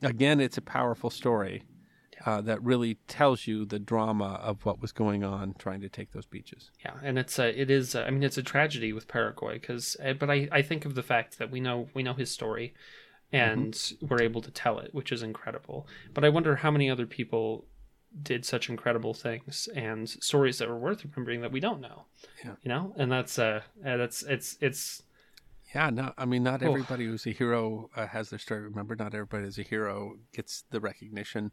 again 0.01 0.39
it's 0.39 0.57
a 0.57 0.61
powerful 0.61 1.09
story 1.09 1.63
uh, 2.25 2.41
that 2.41 2.61
really 2.63 2.95
tells 3.07 3.47
you 3.47 3.65
the 3.65 3.79
drama 3.79 4.39
of 4.41 4.65
what 4.65 4.81
was 4.81 4.91
going 4.91 5.23
on 5.23 5.55
trying 5.57 5.81
to 5.81 5.89
take 5.89 6.11
those 6.11 6.25
beaches. 6.25 6.71
Yeah, 6.83 6.93
and 7.03 7.17
it's 7.17 7.37
a, 7.39 7.59
it 7.59 7.69
is, 7.69 7.95
a, 7.95 8.05
I 8.05 8.09
mean, 8.09 8.23
it's 8.23 8.37
a 8.37 8.43
tragedy 8.43 8.93
with 8.93 9.07
Peregory 9.07 9.59
because, 9.59 9.95
eh, 9.99 10.13
but 10.13 10.29
I, 10.29 10.47
I 10.51 10.61
think 10.61 10.85
of 10.85 10.95
the 10.95 11.03
fact 11.03 11.37
that 11.39 11.51
we 11.51 11.59
know 11.59 11.89
we 11.93 12.03
know 12.03 12.13
his 12.13 12.31
story, 12.31 12.73
and 13.31 13.73
mm-hmm. 13.73 14.07
we're 14.07 14.21
able 14.21 14.41
to 14.41 14.51
tell 14.51 14.79
it, 14.79 14.93
which 14.93 15.11
is 15.11 15.21
incredible. 15.21 15.87
But 16.13 16.25
I 16.25 16.29
wonder 16.29 16.57
how 16.57 16.71
many 16.71 16.89
other 16.89 17.05
people 17.05 17.65
did 18.23 18.45
such 18.45 18.69
incredible 18.69 19.13
things 19.13 19.67
and 19.75 20.09
stories 20.09 20.57
that 20.57 20.69
were 20.69 20.77
worth 20.77 21.03
remembering 21.03 21.41
that 21.41 21.51
we 21.51 21.59
don't 21.59 21.81
know. 21.81 22.05
Yeah, 22.43 22.55
you 22.61 22.69
know, 22.69 22.93
and 22.97 23.11
that's 23.11 23.37
uh, 23.37 23.61
that's 23.83 24.23
it's 24.23 24.57
it's. 24.61 25.03
Yeah, 25.75 25.89
no, 25.89 26.13
I 26.17 26.23
mean, 26.23 26.43
not 26.43 26.63
everybody 26.63 27.05
who's 27.05 27.27
a 27.27 27.31
hero 27.31 27.89
uh, 27.93 28.07
has 28.07 28.29
their 28.29 28.39
story. 28.39 28.61
Remember, 28.61 28.95
not 28.95 29.13
everybody 29.13 29.43
who's 29.43 29.59
a 29.59 29.63
hero 29.63 30.15
gets 30.33 30.63
the 30.71 30.79
recognition 30.79 31.51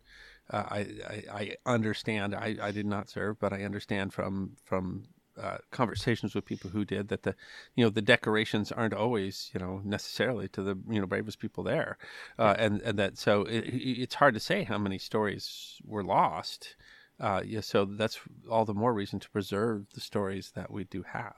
uh, 0.51 0.64
I, 0.68 0.78
I, 1.09 1.57
I 1.66 1.72
understand. 1.74 2.34
I, 2.34 2.57
I 2.61 2.70
did 2.70 2.86
not 2.86 3.09
serve, 3.09 3.38
but 3.38 3.53
I 3.53 3.64
understand 3.64 4.12
from 4.12 4.53
from 4.64 5.05
uh, 5.40 5.59
conversations 5.70 6.34
with 6.34 6.45
people 6.45 6.70
who 6.70 6.84
did 6.84 7.09
that 7.09 7.22
the 7.22 7.34
you 7.74 7.84
know 7.84 7.90
the 7.90 8.03
decorations 8.03 8.70
aren't 8.70 8.95
always 8.95 9.51
you 9.55 9.61
know 9.61 9.80
necessarily 9.84 10.49
to 10.49 10.62
the 10.62 10.78
you 10.88 11.01
know 11.01 11.07
bravest 11.07 11.38
people 11.38 11.64
there, 11.64 11.99
uh, 12.38 12.55
and 12.59 12.80
and 12.82 12.99
that 12.99 13.18
so 13.18 13.42
it, 13.42 13.64
it's 13.68 14.16
hard 14.16 14.34
to 14.34 14.40
say 14.40 14.64
how 14.64 14.78
many 14.78 14.99
stories 14.99 15.80
were 15.84 16.05
lost. 16.05 16.76
Uh, 17.20 17.40
yeah, 17.45 17.61
so 17.61 17.84
that's 17.84 18.20
all 18.51 18.64
the 18.64 18.74
more 18.74 18.92
reason 18.92 19.20
to 19.20 19.30
preserve 19.30 19.86
the 19.95 20.01
stories 20.01 20.51
that 20.57 20.70
we 20.70 20.82
do 20.84 21.05
have. 21.12 21.36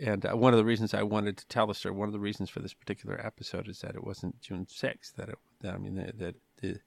And 0.00 0.24
uh, 0.24 0.34
one 0.34 0.54
of 0.54 0.58
the 0.58 0.64
reasons 0.64 0.94
I 0.94 1.02
wanted 1.02 1.36
to 1.36 1.46
tell 1.48 1.66
the 1.66 1.74
story, 1.74 1.94
one 1.94 2.08
of 2.08 2.14
the 2.14 2.18
reasons 2.18 2.48
for 2.48 2.60
this 2.60 2.72
particular 2.72 3.20
episode 3.24 3.68
is 3.68 3.80
that 3.80 3.94
it 3.94 4.02
wasn't 4.02 4.40
June 4.40 4.66
sixth. 4.66 5.16
That 5.16 5.28
it, 5.28 5.38
that, 5.60 5.74
I 5.74 5.78
mean, 5.78 5.96
that, 5.96 6.18
that 6.18 6.34
the, 6.62 6.78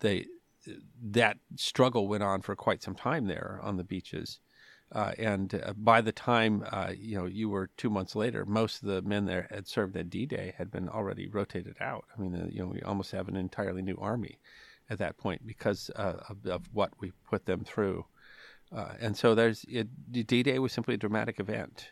they 0.00 0.26
that 1.02 1.38
struggle 1.56 2.08
went 2.08 2.22
on 2.22 2.42
for 2.42 2.56
quite 2.56 2.82
some 2.82 2.94
time 2.94 3.26
there 3.26 3.60
on 3.62 3.76
the 3.76 3.84
beaches. 3.84 4.40
Uh, 4.90 5.12
and 5.18 5.54
uh, 5.66 5.74
by 5.76 6.00
the 6.00 6.12
time 6.12 6.64
uh, 6.72 6.90
you 6.96 7.14
know 7.14 7.26
you 7.26 7.48
were 7.48 7.68
two 7.76 7.90
months 7.90 8.16
later, 8.16 8.46
most 8.46 8.82
of 8.82 8.88
the 8.88 9.02
men 9.02 9.26
there 9.26 9.46
had 9.50 9.66
served 9.66 9.96
at 9.96 10.08
D-Day 10.08 10.54
had 10.56 10.70
been 10.70 10.88
already 10.88 11.28
rotated 11.28 11.76
out. 11.80 12.06
I 12.16 12.20
mean, 12.20 12.34
uh, 12.34 12.46
you 12.50 12.60
know, 12.60 12.68
we 12.68 12.80
almost 12.80 13.12
have 13.12 13.28
an 13.28 13.36
entirely 13.36 13.82
new 13.82 13.98
army 14.00 14.38
at 14.88 14.98
that 14.98 15.18
point 15.18 15.46
because 15.46 15.90
uh, 15.96 16.14
of, 16.30 16.46
of, 16.46 16.62
what 16.72 16.92
we 17.00 17.12
put 17.28 17.44
them 17.44 17.64
through. 17.64 18.06
Uh, 18.74 18.92
and 18.98 19.14
so 19.16 19.34
there's 19.34 19.64
it, 19.68 19.88
D-Day 20.10 20.58
was 20.58 20.72
simply 20.72 20.94
a 20.94 20.98
dramatic 20.98 21.38
event 21.38 21.88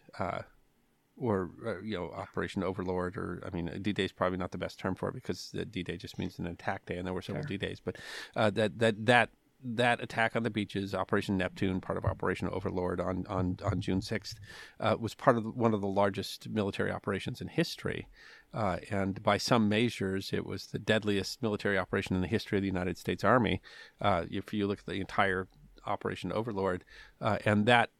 or 1.17 1.51
uh, 1.67 1.81
you 1.81 1.97
know 1.97 2.11
Operation 2.11 2.63
Overlord, 2.63 3.17
or 3.17 3.43
I 3.47 3.55
mean 3.55 3.71
D 3.83 3.93
Day 3.93 4.05
is 4.05 4.13
probably 4.13 4.39
not 4.39 4.51
the 4.51 4.59
best 4.59 4.79
term 4.79 4.95
for 4.95 5.09
it 5.09 5.15
because 5.15 5.55
D 5.71 5.83
Day 5.83 5.97
just 5.97 6.19
means 6.19 6.39
an 6.39 6.47
attack 6.47 6.87
day, 6.87 6.97
and 6.97 7.07
there 7.07 7.15
were 7.15 7.23
several 7.23 7.45
D 7.45 7.57
Days. 7.57 7.81
But 7.85 7.97
uh, 8.35 8.51
that 8.51 8.79
that 8.79 9.07
that 9.07 9.31
that 9.65 10.03
attack 10.03 10.37
on 10.37 10.43
the 10.43 10.51
beaches, 10.51 10.95
Operation 10.95 11.39
Neptune, 11.39 11.81
part 11.81 11.97
of 11.97 12.05
Operation 12.05 12.49
Overlord 12.49 13.01
on 13.01 13.25
on, 13.29 13.59
on 13.65 13.81
June 13.81 14.03
sixth, 14.03 14.39
uh, 14.79 14.97
was 14.99 15.15
part 15.15 15.37
of 15.37 15.45
the, 15.45 15.51
one 15.51 15.75
of 15.75 15.81
the 15.81 15.87
largest 15.87 16.49
military 16.49 16.91
operations 16.91 17.41
in 17.41 17.49
history, 17.49 18.07
uh, 18.53 18.79
and 18.91 19.23
by 19.23 19.39
some 19.39 19.69
measures, 19.69 20.33
it 20.33 20.45
was 20.45 20.67
the 20.67 20.79
deadliest 20.79 21.43
military 21.43 21.79
operation 21.79 22.15
in 22.15 22.23
the 22.23 22.29
history 22.29 22.59
of 22.59 22.63
the 22.63 22.69
United 22.69 22.99
States 22.99 23.25
Army. 23.25 23.63
Uh, 24.01 24.25
if 24.31 24.53
you 24.53 24.67
look 24.67 24.81
at 24.81 24.87
the 24.87 25.01
entire 25.01 25.49
Operation 25.87 26.33
Overlord, 26.33 26.85
uh, 27.21 27.39
and 27.45 27.67
that. 27.67 27.91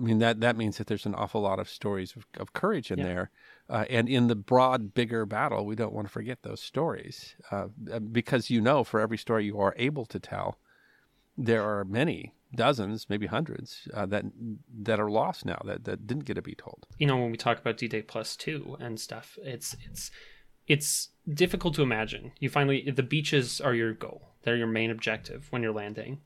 Uh, 0.00 0.04
I 0.04 0.06
mean 0.06 0.18
that 0.18 0.40
that 0.40 0.56
means 0.56 0.78
that 0.78 0.86
there's 0.86 1.06
an 1.06 1.14
awful 1.14 1.40
lot 1.42 1.58
of 1.58 1.68
stories 1.68 2.14
of, 2.16 2.26
of 2.38 2.52
courage 2.52 2.90
in 2.90 2.98
Yeah. 2.98 3.04
there, 3.04 3.30
uh, 3.68 3.84
and 3.90 4.08
in 4.08 4.26
the 4.28 4.36
broad, 4.36 4.94
bigger 4.94 5.26
battle, 5.26 5.66
we 5.66 5.76
don't 5.76 5.92
want 5.92 6.06
to 6.06 6.12
forget 6.12 6.42
those 6.42 6.60
stories 6.60 7.36
uh, 7.50 7.68
because 8.12 8.50
you 8.50 8.60
know, 8.60 8.84
for 8.84 9.00
every 9.00 9.18
story 9.18 9.44
you 9.44 9.58
are 9.60 9.74
able 9.76 10.06
to 10.06 10.18
tell, 10.18 10.58
there 11.36 11.62
are 11.62 11.84
many 11.84 12.34
dozens, 12.54 13.08
maybe 13.08 13.26
hundreds 13.26 13.86
uh, 13.94 14.06
that 14.06 14.24
that 14.82 14.98
are 14.98 15.10
lost 15.10 15.44
now 15.44 15.60
that, 15.64 15.84
that 15.84 16.06
didn't 16.06 16.24
get 16.24 16.34
to 16.34 16.42
be 16.42 16.54
told. 16.54 16.86
you 16.98 17.06
know 17.06 17.16
when 17.16 17.30
we 17.30 17.36
talk 17.36 17.58
about 17.58 17.76
d-day 17.76 18.02
plus 18.02 18.36
two 18.36 18.76
and 18.80 18.98
stuff 18.98 19.38
it's 19.42 19.76
it's 19.88 20.10
it's 20.66 21.10
difficult 21.32 21.74
to 21.74 21.82
imagine 21.82 22.32
you 22.40 22.48
finally 22.48 22.90
the 22.90 23.02
beaches 23.02 23.60
are 23.60 23.74
your 23.74 23.92
goal 23.94 24.20
they're 24.42 24.56
your 24.56 24.66
main 24.66 24.90
objective 24.90 25.46
when 25.50 25.62
you're 25.62 25.72
landing 25.72 26.18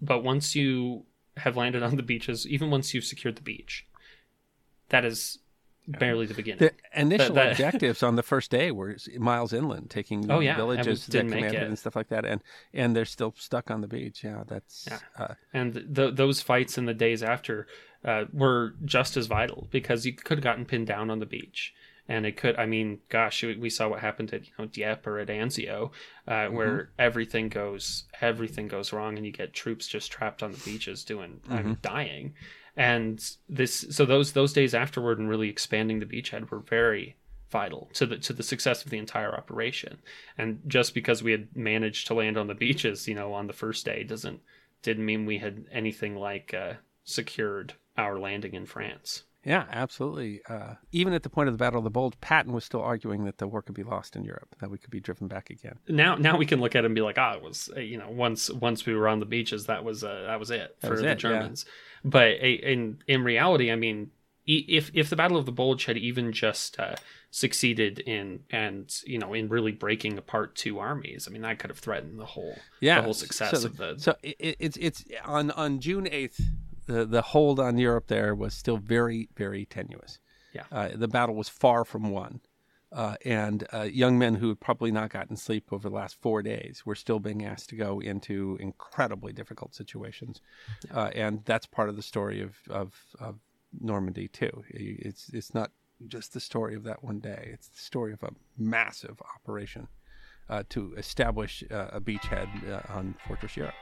but 0.00 0.22
once 0.22 0.54
you 0.54 1.04
have 1.38 1.56
landed 1.56 1.82
on 1.82 1.96
the 1.96 2.02
beaches 2.02 2.46
even 2.46 2.70
once 2.70 2.94
you've 2.94 3.04
secured 3.04 3.36
the 3.36 3.42
beach. 3.42 3.86
That 4.90 5.04
is 5.04 5.38
barely 5.86 6.26
the 6.26 6.34
beginning. 6.34 6.58
The 6.58 7.00
initial 7.00 7.34
that- 7.34 7.52
objectives 7.52 8.02
on 8.02 8.16
the 8.16 8.22
first 8.22 8.50
day 8.50 8.70
were 8.70 8.96
miles 9.18 9.52
inland, 9.52 9.90
taking 9.90 10.30
Oh, 10.30 10.40
yeah, 10.40 10.56
villages 10.56 11.06
that 11.06 11.28
commanded 11.28 11.62
and 11.62 11.78
stuff 11.78 11.96
like 11.96 12.08
that, 12.08 12.24
and 12.24 12.42
and 12.74 12.94
they're 12.94 13.04
still 13.04 13.34
stuck 13.36 13.70
on 13.70 13.80
the 13.80 13.88
beach. 13.88 14.22
Yeah, 14.22 14.44
that's 14.46 14.86
Yeah. 14.90 14.98
Uh, 15.18 15.34
and 15.52 15.74
th- 15.94 16.14
those 16.14 16.40
fights 16.42 16.76
in 16.78 16.84
the 16.84 16.94
days 16.94 17.22
after 17.22 17.66
uh, 18.04 18.24
were 18.32 18.74
just 18.84 19.16
as 19.16 19.26
vital 19.26 19.68
because 19.70 20.06
you 20.06 20.12
could 20.12 20.38
have 20.38 20.44
gotten 20.44 20.64
pinned 20.64 20.86
down 20.86 21.10
on 21.10 21.18
the 21.18 21.26
beach 21.26 21.72
and 22.08 22.26
it 22.26 22.36
could 22.36 22.56
i 22.56 22.66
mean 22.66 22.98
gosh 23.08 23.42
we 23.44 23.70
saw 23.70 23.88
what 23.88 24.00
happened 24.00 24.32
at 24.32 24.46
you 24.46 24.52
know 24.58 24.66
dieppe 24.66 25.08
or 25.08 25.18
at 25.18 25.28
anzio 25.28 25.90
uh, 26.26 26.46
where 26.48 26.90
everything 26.98 27.48
goes 27.48 28.04
everything 28.20 28.66
goes 28.66 28.92
wrong 28.92 29.16
and 29.16 29.26
you 29.26 29.32
get 29.32 29.52
troops 29.52 29.86
just 29.86 30.10
trapped 30.10 30.42
on 30.42 30.52
the 30.52 30.58
beaches 30.58 31.04
doing 31.04 31.40
I 31.50 31.62
mean, 31.62 31.78
dying. 31.82 32.34
And 32.76 33.24
this 33.48 33.86
so 33.90 34.04
those 34.04 34.32
those 34.32 34.52
days 34.52 34.74
afterward 34.74 35.18
and 35.18 35.28
really 35.28 35.48
expanding 35.48 35.98
the 35.98 36.06
beachhead 36.06 36.50
were 36.50 36.60
very 36.60 37.16
vital 37.50 37.90
to 37.94 38.06
the 38.06 38.18
to 38.18 38.32
the 38.32 38.42
success 38.42 38.84
of 38.84 38.90
the 38.90 38.98
entire 38.98 39.34
operation. 39.34 39.98
And 40.36 40.60
just 40.66 40.94
because 40.94 41.22
we 41.22 41.32
had 41.32 41.56
managed 41.56 42.06
to 42.06 42.14
land 42.14 42.36
on 42.36 42.46
the 42.46 42.54
beaches 42.54 43.08
you 43.08 43.14
know 43.14 43.32
on 43.32 43.46
the 43.46 43.52
first 43.52 43.84
day 43.84 44.04
doesn't 44.04 44.40
didn't 44.82 45.04
mean 45.04 45.26
we 45.26 45.38
had 45.38 45.64
anything 45.72 46.14
like 46.14 46.54
uh, 46.54 46.74
secured 47.04 47.74
our 47.96 48.18
landing 48.18 48.54
in 48.54 48.64
France. 48.64 49.24
Yeah, 49.44 49.64
absolutely. 49.70 50.40
Uh, 50.48 50.74
even 50.92 51.12
at 51.12 51.22
the 51.22 51.30
point 51.30 51.48
of 51.48 51.54
the 51.54 51.58
Battle 51.58 51.78
of 51.78 51.84
the 51.84 51.90
Bulge, 51.90 52.14
Patton 52.20 52.52
was 52.52 52.64
still 52.64 52.82
arguing 52.82 53.24
that 53.24 53.38
the 53.38 53.46
war 53.46 53.62
could 53.62 53.74
be 53.74 53.82
lost 53.84 54.16
in 54.16 54.24
Europe, 54.24 54.54
that 54.60 54.70
we 54.70 54.78
could 54.78 54.90
be 54.90 55.00
driven 55.00 55.28
back 55.28 55.50
again. 55.50 55.78
Now, 55.88 56.16
now 56.16 56.36
we 56.36 56.44
can 56.46 56.60
look 56.60 56.74
at 56.74 56.84
it 56.84 56.86
and 56.86 56.94
be 56.94 57.00
like, 57.00 57.18
ah, 57.18 57.34
it 57.34 57.42
was 57.42 57.70
uh, 57.76 57.80
you 57.80 57.96
know 57.98 58.10
once 58.10 58.50
once 58.50 58.84
we 58.86 58.94
were 58.94 59.08
on 59.08 59.20
the 59.20 59.26
beaches, 59.26 59.66
that 59.66 59.84
was 59.84 60.02
uh, 60.04 60.24
that 60.26 60.38
was 60.40 60.50
it 60.50 60.76
That 60.80 60.86
for 60.86 60.92
was 60.94 61.00
the 61.00 61.06
it, 61.06 61.10
yeah. 61.10 61.14
Germans. 61.14 61.64
But 62.04 62.32
uh, 62.42 62.46
in 62.46 62.98
in 63.06 63.24
reality, 63.24 63.70
I 63.70 63.76
mean, 63.76 64.10
if 64.46 64.90
if 64.94 65.08
the 65.10 65.16
Battle 65.16 65.36
of 65.36 65.46
the 65.46 65.52
Bulge 65.52 65.84
had 65.86 65.96
even 65.96 66.32
just 66.32 66.78
uh, 66.80 66.96
succeeded 67.30 67.98
in 68.00 68.40
and 68.50 68.92
you 69.06 69.18
know 69.18 69.34
in 69.34 69.48
really 69.48 69.72
breaking 69.72 70.18
apart 70.18 70.56
two 70.56 70.78
armies, 70.78 71.26
I 71.28 71.32
mean, 71.32 71.42
that 71.42 71.58
could 71.58 71.70
have 71.70 71.78
threatened 71.78 72.18
the 72.18 72.24
whole 72.26 72.58
Yeah, 72.80 72.96
the 72.96 73.02
whole 73.02 73.14
success 73.14 73.60
so, 73.60 73.66
of 73.68 73.76
the 73.76 73.94
So 73.98 74.16
it- 74.22 74.56
it's 74.58 74.76
it's 74.78 75.04
on 75.24 75.50
on 75.52 75.80
June 75.80 76.08
eighth, 76.10 76.40
the 76.88 77.04
the 77.04 77.22
hold 77.22 77.60
on 77.60 77.78
Europe 77.78 78.08
there 78.08 78.34
was 78.34 78.54
still 78.54 78.78
very 78.78 79.28
very 79.36 79.64
tenuous. 79.66 80.18
Yeah. 80.54 80.64
uh, 80.72 80.88
the 80.94 81.08
battle 81.08 81.34
was 81.34 81.48
far 81.48 81.84
from 81.84 82.10
won. 82.10 82.40
Uh, 82.90 83.16
and 83.26 83.66
uh, 83.74 83.82
young 83.82 84.18
men 84.18 84.36
who 84.36 84.48
had 84.48 84.60
probably 84.60 84.90
not 84.90 85.10
gotten 85.10 85.36
sleep 85.36 85.70
over 85.72 85.90
the 85.90 85.94
last 85.94 86.16
four 86.22 86.42
days 86.42 86.86
were 86.86 86.94
still 86.94 87.18
being 87.18 87.44
asked 87.44 87.68
to 87.68 87.76
go 87.76 88.00
into 88.00 88.56
incredibly 88.60 89.30
difficult 89.30 89.74
situations, 89.74 90.40
uh, 90.94 91.10
and 91.14 91.44
that's 91.44 91.66
part 91.66 91.90
of 91.90 91.96
the 91.96 92.02
story 92.02 92.40
of, 92.40 92.56
of, 92.70 92.94
of 93.20 93.40
Normandy 93.78 94.26
too. 94.26 94.64
It's 94.70 95.28
it's 95.34 95.52
not 95.52 95.70
just 96.06 96.32
the 96.32 96.40
story 96.40 96.74
of 96.74 96.84
that 96.84 97.04
one 97.04 97.20
day; 97.20 97.50
it's 97.52 97.68
the 97.68 97.78
story 97.78 98.14
of 98.14 98.22
a 98.22 98.30
massive 98.56 99.20
operation 99.36 99.88
uh, 100.48 100.62
to 100.70 100.94
establish 100.94 101.62
uh, 101.70 101.88
a 101.92 102.00
beachhead 102.00 102.48
uh, 102.70 102.90
on 102.90 103.16
Fortress 103.26 103.54
Europe. 103.54 103.74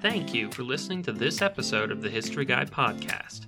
Thank 0.00 0.32
you 0.32 0.48
for 0.52 0.62
listening 0.62 1.02
to 1.02 1.12
this 1.12 1.42
episode 1.42 1.90
of 1.90 2.02
the 2.02 2.08
History 2.08 2.44
Guy 2.44 2.64
podcast. 2.64 3.46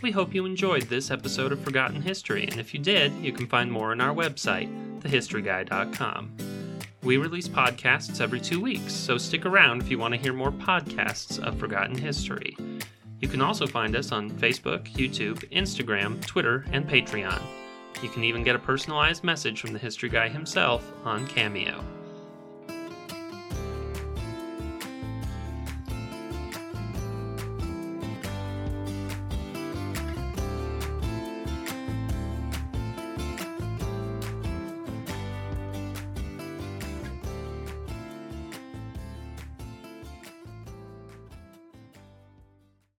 We 0.00 0.12
hope 0.12 0.32
you 0.32 0.46
enjoyed 0.46 0.84
this 0.84 1.10
episode 1.10 1.50
of 1.50 1.60
Forgotten 1.60 2.00
History, 2.00 2.44
and 2.44 2.60
if 2.60 2.72
you 2.72 2.78
did, 2.78 3.12
you 3.14 3.32
can 3.32 3.48
find 3.48 3.70
more 3.70 3.90
on 3.90 4.00
our 4.00 4.14
website, 4.14 4.68
thehistoryguy.com. 5.00 6.36
We 7.02 7.16
release 7.16 7.48
podcasts 7.48 8.20
every 8.20 8.40
two 8.40 8.60
weeks, 8.60 8.92
so 8.92 9.18
stick 9.18 9.44
around 9.44 9.82
if 9.82 9.90
you 9.90 9.98
want 9.98 10.14
to 10.14 10.20
hear 10.20 10.32
more 10.32 10.52
podcasts 10.52 11.40
of 11.40 11.58
Forgotten 11.58 11.98
History. 11.98 12.56
You 13.18 13.26
can 13.26 13.40
also 13.40 13.66
find 13.66 13.96
us 13.96 14.12
on 14.12 14.30
Facebook, 14.30 14.84
YouTube, 14.92 15.50
Instagram, 15.50 16.24
Twitter, 16.24 16.64
and 16.70 16.88
Patreon. 16.88 17.42
You 18.04 18.08
can 18.08 18.22
even 18.22 18.44
get 18.44 18.54
a 18.54 18.60
personalized 18.60 19.24
message 19.24 19.60
from 19.60 19.72
the 19.72 19.80
History 19.80 20.08
Guy 20.10 20.28
himself 20.28 20.92
on 21.04 21.26
Cameo. 21.26 21.84